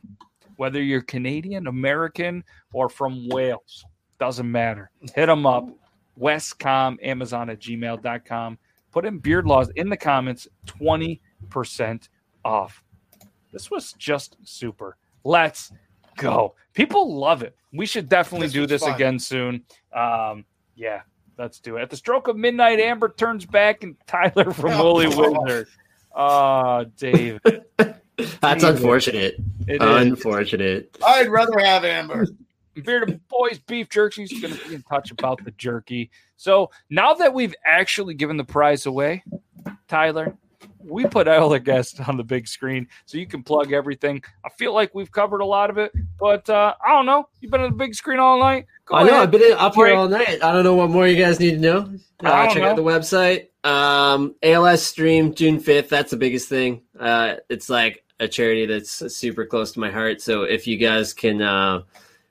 whether 0.57 0.83
you're 0.83 1.01
Canadian, 1.01 1.67
American, 1.67 2.43
or 2.73 2.89
from 2.89 3.29
Wales, 3.29 3.85
doesn't 4.19 4.51
matter. 4.51 4.91
Hit 5.15 5.27
them 5.27 5.45
up. 5.45 5.69
Westcomamazon 6.19 7.51
at 7.51 7.59
gmail.com. 7.59 8.57
Put 8.91 9.05
in 9.05 9.19
beard 9.19 9.45
laws 9.45 9.69
in 9.75 9.89
the 9.89 9.97
comments, 9.97 10.47
20% 10.67 12.09
off. 12.45 12.83
This 13.51 13.69
was 13.71 13.93
just 13.93 14.37
super. 14.43 14.97
Let's 15.23 15.71
go. 16.17 16.55
People 16.73 17.15
love 17.15 17.43
it. 17.43 17.55
We 17.73 17.85
should 17.85 18.07
definitely 18.07 18.47
This 18.47 18.53
do 18.53 18.65
this 18.67 18.83
fun. 18.83 18.93
again 18.95 19.19
soon. 19.19 19.63
Um, 19.93 20.45
yeah, 20.75 21.01
let's 21.37 21.59
do 21.59 21.77
it. 21.77 21.81
At 21.81 21.89
the 21.89 21.97
stroke 21.97 22.27
of 22.27 22.37
midnight, 22.37 22.79
Amber 22.79 23.09
turns 23.09 23.45
back 23.45 23.83
and 23.83 23.95
Tyler 24.07 24.51
from 24.51 24.71
Oh, 24.73 24.83
Woolly 24.93 25.07
Wizard. 25.07 25.67
Oh, 26.15 26.85
Dave. 26.97 27.39
That's 28.39 28.63
unfortunate. 28.63 29.35
It 29.67 29.81
is. 29.81 30.01
Unfortunate. 30.07 30.97
I'd 31.05 31.27
rather 31.29 31.59
have 31.59 31.83
Amber. 31.83 32.25
Bearded 32.83 33.21
Boys 33.27 33.59
Beef 33.59 33.89
Jerky 33.89 34.23
is 34.23 34.31
going 34.39 34.53
to 34.55 34.67
be 34.69 34.75
in 34.75 34.83
touch 34.83 35.11
about 35.11 35.43
the 35.43 35.51
jerky. 35.51 36.09
So 36.35 36.69
now 36.89 37.13
that 37.15 37.33
we've 37.33 37.55
actually 37.65 38.13
given 38.13 38.37
the 38.37 38.43
prize 38.43 38.85
away, 38.85 39.23
Tyler, 39.87 40.35
we 40.79 41.05
put 41.07 41.27
all 41.27 41.49
the 41.49 41.59
guests 41.59 41.99
on 41.99 42.17
the 42.17 42.23
big 42.23 42.47
screen 42.47 42.87
so 43.05 43.17
you 43.17 43.25
can 43.25 43.41
plug 43.43 43.71
everything. 43.73 44.21
I 44.45 44.49
feel 44.49 44.73
like 44.73 44.93
we've 44.93 45.11
covered 45.11 45.41
a 45.41 45.45
lot 45.45 45.69
of 45.69 45.77
it, 45.77 45.91
but 46.19 46.47
uh, 46.49 46.75
I 46.85 46.89
don't 46.89 47.05
know. 47.05 47.27
You've 47.41 47.51
been 47.51 47.61
on 47.61 47.71
the 47.71 47.75
big 47.77 47.95
screen 47.95 48.19
all 48.19 48.39
night. 48.39 48.65
Go 48.85 48.95
I 48.95 49.03
know. 49.03 49.09
ahead. 49.09 49.21
I've 49.23 49.31
been 49.31 49.53
up 49.57 49.73
here 49.75 49.95
all 49.95 50.07
night. 50.07 50.43
I 50.43 50.51
don't 50.51 50.63
know 50.63 50.75
what 50.75 50.89
more 50.91 51.07
you 51.07 51.21
guys 51.21 51.39
need 51.39 51.51
to 51.51 51.57
know. 51.59 51.93
I 52.21 52.47
Uh, 52.47 52.53
check 52.53 52.63
out 52.63 52.75
the 52.75 52.83
website. 52.83 53.47
Um, 53.67 54.35
ALS 54.43 54.83
stream 54.83 55.33
June 55.33 55.59
fifth. 55.59 55.89
That's 55.89 56.11
the 56.11 56.17
biggest 56.17 56.49
thing. 56.49 56.81
Uh, 56.99 57.35
it's 57.49 57.67
like 57.69 58.03
a 58.19 58.27
charity 58.27 58.65
that's 58.67 58.91
super 59.15 59.45
close 59.45 59.71
to 59.71 59.79
my 59.79 59.89
heart. 59.89 60.21
So 60.21 60.43
if 60.43 60.67
you 60.67 60.77
guys 60.77 61.13
can 61.13 61.41
uh, 61.41 61.81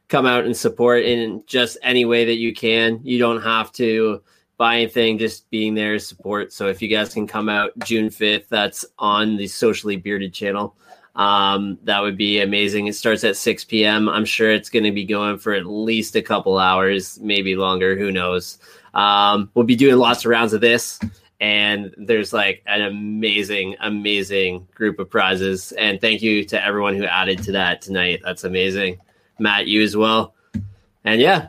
come 0.08 0.26
out 0.26 0.44
and 0.44 0.56
support 0.56 1.04
in 1.04 1.42
just 1.46 1.78
any 1.82 2.04
way 2.04 2.24
that 2.24 2.36
you 2.36 2.52
can, 2.52 3.00
you 3.02 3.18
don't 3.18 3.42
have 3.42 3.72
to 3.72 4.22
buy 4.56 4.76
anything. 4.76 5.18
Just 5.18 5.48
being 5.50 5.74
there 5.74 5.94
is 5.94 6.06
support. 6.06 6.52
So 6.52 6.68
if 6.68 6.80
you 6.82 6.88
guys 6.88 7.14
can 7.14 7.26
come 7.26 7.48
out 7.48 7.72
June 7.84 8.10
fifth, 8.10 8.48
that's 8.48 8.84
on 8.98 9.36
the 9.36 9.46
Socially 9.46 9.96
Bearded 9.96 10.32
channel. 10.32 10.76
Um, 11.16 11.78
that 11.84 12.00
would 12.00 12.16
be 12.16 12.40
amazing. 12.40 12.86
It 12.86 12.94
starts 12.94 13.22
at 13.22 13.36
6 13.36 13.64
p.m. 13.64 14.08
I'm 14.08 14.24
sure 14.24 14.50
it's 14.50 14.68
going 14.68 14.84
to 14.84 14.90
be 14.90 15.04
going 15.04 15.38
for 15.38 15.54
at 15.54 15.66
least 15.66 16.16
a 16.16 16.22
couple 16.22 16.58
hours, 16.58 17.20
maybe 17.20 17.54
longer. 17.54 17.96
Who 17.96 18.10
knows? 18.10 18.58
Um, 18.94 19.50
we'll 19.54 19.64
be 19.64 19.76
doing 19.76 19.96
lots 19.96 20.24
of 20.24 20.30
rounds 20.30 20.52
of 20.52 20.60
this, 20.60 20.98
and 21.40 21.94
there's 21.96 22.32
like 22.32 22.62
an 22.66 22.82
amazing, 22.82 23.76
amazing 23.80 24.66
group 24.74 24.98
of 24.98 25.08
prizes. 25.08 25.72
And 25.72 26.00
thank 26.00 26.20
you 26.20 26.44
to 26.46 26.64
everyone 26.64 26.96
who 26.96 27.04
added 27.04 27.42
to 27.44 27.52
that 27.52 27.80
tonight. 27.80 28.20
That's 28.24 28.44
amazing. 28.44 28.98
Matt, 29.38 29.66
you 29.66 29.82
as 29.82 29.96
well. 29.96 30.34
And 31.04 31.20
yeah, 31.20 31.48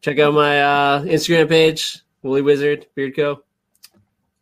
check 0.00 0.18
out 0.18 0.34
my 0.34 0.62
uh, 0.62 1.02
Instagram 1.04 1.48
page, 1.48 1.98
Woolly 2.22 2.42
Wizard 2.42 2.86
Beard 2.94 3.14
Co. 3.16 3.42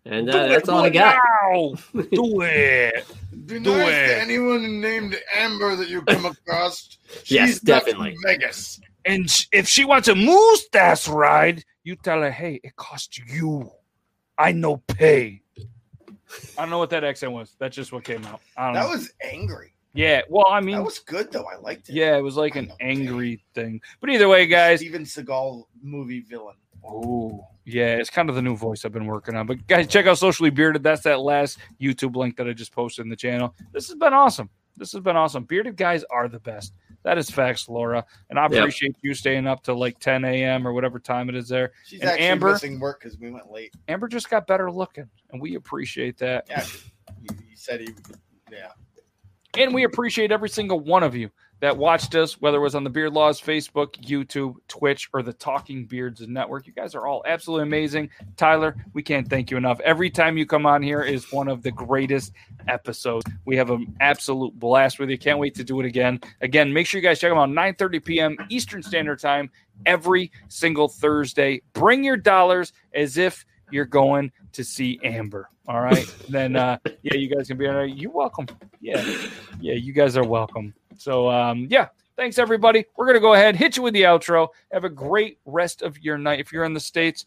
And 0.04 0.30
uh, 0.30 0.46
that's 0.48 0.68
all 0.68 0.80
I 0.84 0.90
got. 0.90 1.16
now. 1.52 1.74
Do 2.12 2.40
it. 2.42 3.04
Be 3.46 3.58
Do 3.60 3.76
nice 3.76 3.88
it. 3.88 4.06
to 4.06 4.20
anyone 4.22 4.80
named 4.80 5.16
Amber 5.36 5.76
that 5.76 5.88
you 5.88 6.02
come 6.02 6.24
across. 6.26 6.96
Yes, 7.26 7.48
She's 7.48 7.64
not 7.64 7.84
definitely. 7.84 8.14
from 8.14 8.22
Vegas. 8.24 8.80
And 9.04 9.28
if 9.50 9.66
she 9.66 9.84
wants 9.84 10.06
a 10.06 10.14
mustache 10.14 11.08
ride, 11.08 11.64
you 11.82 11.96
tell 11.96 12.22
her, 12.22 12.30
hey, 12.30 12.60
it 12.62 12.76
costs 12.76 13.18
you. 13.18 13.68
I 14.38 14.52
no 14.52 14.76
pay. 14.76 15.42
I 15.58 16.60
don't 16.62 16.70
know 16.70 16.78
what 16.78 16.90
that 16.90 17.02
accent 17.02 17.32
was. 17.32 17.56
That's 17.58 17.74
just 17.74 17.92
what 17.92 18.04
came 18.04 18.24
out. 18.26 18.40
I 18.56 18.66
don't 18.66 18.74
That 18.74 18.82
know. 18.84 18.90
was 18.90 19.10
angry. 19.28 19.74
Yeah. 19.92 20.22
Well, 20.28 20.46
I 20.48 20.60
mean, 20.60 20.76
That 20.76 20.84
was 20.84 20.98
good 21.00 21.30
though. 21.32 21.44
I 21.44 21.56
liked 21.56 21.88
it. 21.88 21.94
yeah, 21.94 22.16
it 22.16 22.20
was 22.22 22.36
like 22.36 22.56
an 22.56 22.68
know. 22.68 22.76
angry 22.80 23.42
thing. 23.54 23.80
But 24.00 24.10
either 24.10 24.28
way, 24.28 24.46
guys. 24.46 24.80
Steven 24.80 25.02
Seagal 25.04 25.64
movie 25.82 26.20
villain. 26.20 26.56
Oh, 26.84 27.46
yeah, 27.66 27.96
it's 27.96 28.08
kind 28.10 28.28
of 28.30 28.34
the 28.36 28.42
new 28.42 28.56
voice 28.56 28.84
I've 28.84 28.92
been 28.92 29.06
working 29.06 29.36
on. 29.36 29.46
But 29.46 29.66
guys, 29.66 29.86
check 29.86 30.06
out 30.06 30.16
Socially 30.18 30.50
Bearded. 30.50 30.82
That's 30.82 31.02
that 31.02 31.20
last 31.20 31.58
YouTube 31.80 32.16
link 32.16 32.36
that 32.36 32.48
I 32.48 32.52
just 32.52 32.72
posted 32.72 33.04
in 33.04 33.10
the 33.10 33.16
channel. 33.16 33.54
This 33.72 33.86
has 33.88 33.96
been 33.96 34.14
awesome. 34.14 34.48
This 34.76 34.92
has 34.92 35.02
been 35.02 35.16
awesome. 35.16 35.44
Bearded 35.44 35.76
guys 35.76 36.04
are 36.10 36.26
the 36.26 36.38
best. 36.40 36.72
That 37.02 37.18
is 37.18 37.30
facts, 37.30 37.68
Laura. 37.68 38.04
And 38.30 38.38
I 38.38 38.44
Yep. 38.44 38.52
appreciate 38.52 38.96
you 39.02 39.12
staying 39.14 39.46
up 39.46 39.62
till 39.62 39.76
like 39.78 39.98
10 40.00 40.24
a.m. 40.24 40.66
or 40.66 40.72
whatever 40.72 40.98
time 40.98 41.28
it 41.28 41.34
is 41.34 41.48
there. 41.48 41.72
She's 41.84 42.00
And 42.00 42.08
actually 42.10 42.26
Amber? 42.26 42.52
missing 42.52 42.80
work 42.80 43.00
because 43.02 43.18
we 43.18 43.30
went 43.30 43.50
late. 43.50 43.74
Amber 43.88 44.08
just 44.08 44.30
got 44.30 44.46
better 44.46 44.70
looking, 44.70 45.08
and 45.32 45.40
we 45.40 45.54
appreciate 45.56 46.16
that. 46.18 46.46
Yeah, 46.48 46.64
you, 47.22 47.28
you 47.50 47.56
said 47.56 47.80
he. 47.80 47.88
Yeah, 48.50 48.68
And 49.56 49.74
we 49.74 49.84
appreciate 49.84 50.30
every 50.30 50.48
single 50.48 50.78
one 50.78 51.02
of 51.02 51.16
you 51.16 51.30
that 51.60 51.76
watched 51.76 52.14
us, 52.14 52.40
whether 52.40 52.56
it 52.56 52.60
was 52.60 52.74
on 52.74 52.84
the 52.84 52.90
Beard 52.90 53.12
Laws 53.12 53.40
Facebook, 53.40 53.92
YouTube, 54.02 54.54
Twitch, 54.68 55.10
or 55.12 55.22
the 55.22 55.32
Talking 55.32 55.84
Beards 55.84 56.20
Network. 56.26 56.66
You 56.66 56.72
guys 56.72 56.94
are 56.94 57.06
all 57.06 57.22
absolutely 57.26 57.64
amazing. 57.64 58.10
Tyler, 58.36 58.76
we 58.94 59.02
can't 59.02 59.28
thank 59.28 59.50
you 59.50 59.56
enough. 59.56 59.80
Every 59.80 60.08
time 60.08 60.38
you 60.38 60.46
come 60.46 60.66
on 60.66 60.82
here 60.82 61.02
is 61.02 61.32
one 61.32 61.48
of 61.48 61.62
the 61.62 61.70
greatest 61.70 62.32
episodes. 62.68 63.26
We 63.44 63.56
have 63.56 63.70
an 63.70 63.94
absolute 64.00 64.58
blast 64.58 64.98
with 64.98 65.10
you. 65.10 65.18
Can't 65.18 65.38
wait 65.38 65.54
to 65.56 65.64
do 65.64 65.80
it 65.80 65.86
again. 65.86 66.20
Again, 66.40 66.72
make 66.72 66.86
sure 66.86 67.00
you 67.00 67.06
guys 67.06 67.18
check 67.18 67.30
them 67.30 67.38
out 67.38 67.50
9:30 67.50 68.04
p.m. 68.04 68.36
Eastern 68.48 68.82
Standard 68.82 69.20
Time 69.20 69.50
every 69.84 70.30
single 70.48 70.88
Thursday. 70.88 71.60
Bring 71.74 72.04
your 72.04 72.16
dollars 72.16 72.72
as 72.94 73.18
if 73.18 73.44
you're 73.70 73.84
going 73.84 74.32
to 74.52 74.64
see 74.64 74.98
Amber. 75.02 75.48
All 75.68 75.80
right. 75.80 76.12
then 76.28 76.56
uh 76.56 76.78
yeah, 77.02 77.14
you 77.14 77.34
guys 77.34 77.48
can 77.48 77.56
be 77.56 77.66
on 77.66 77.74
there. 77.74 77.84
You're 77.84 78.10
welcome. 78.10 78.46
Yeah. 78.80 79.04
Yeah, 79.60 79.74
you 79.74 79.92
guys 79.92 80.16
are 80.16 80.24
welcome. 80.26 80.74
So 80.96 81.30
um 81.30 81.66
yeah, 81.70 81.88
thanks 82.16 82.38
everybody. 82.38 82.84
We're 82.96 83.06
gonna 83.06 83.20
go 83.20 83.34
ahead, 83.34 83.56
hit 83.56 83.76
you 83.76 83.82
with 83.82 83.94
the 83.94 84.02
outro. 84.02 84.48
Have 84.72 84.84
a 84.84 84.90
great 84.90 85.38
rest 85.44 85.82
of 85.82 85.98
your 85.98 86.18
night. 86.18 86.40
If 86.40 86.52
you're 86.52 86.64
in 86.64 86.74
the 86.74 86.80
States, 86.80 87.24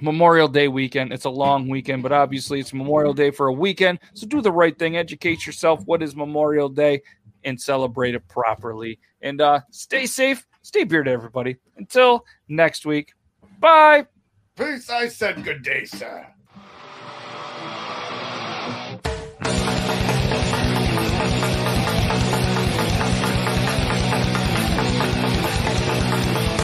Memorial 0.00 0.48
Day 0.48 0.68
weekend. 0.68 1.12
It's 1.12 1.24
a 1.24 1.30
long 1.30 1.68
weekend, 1.68 2.02
but 2.02 2.12
obviously 2.12 2.60
it's 2.60 2.74
Memorial 2.74 3.14
Day 3.14 3.30
for 3.30 3.46
a 3.46 3.52
weekend. 3.52 3.98
So 4.14 4.26
do 4.26 4.42
the 4.42 4.52
right 4.52 4.78
thing. 4.78 4.96
Educate 4.96 5.46
yourself. 5.46 5.86
What 5.86 6.02
is 6.02 6.14
Memorial 6.14 6.68
Day? 6.68 7.02
And 7.44 7.60
celebrate 7.60 8.14
it 8.14 8.26
properly. 8.28 8.98
And 9.22 9.40
uh 9.40 9.60
stay 9.70 10.06
safe, 10.06 10.46
stay 10.62 10.84
bearded, 10.84 11.12
everybody. 11.12 11.56
Until 11.76 12.24
next 12.48 12.84
week. 12.84 13.14
Bye. 13.58 14.06
Peace. 14.56 14.90
I 14.90 15.08
said 15.08 15.44
good 15.44 15.62
day, 15.62 15.84
sir. 15.84 16.26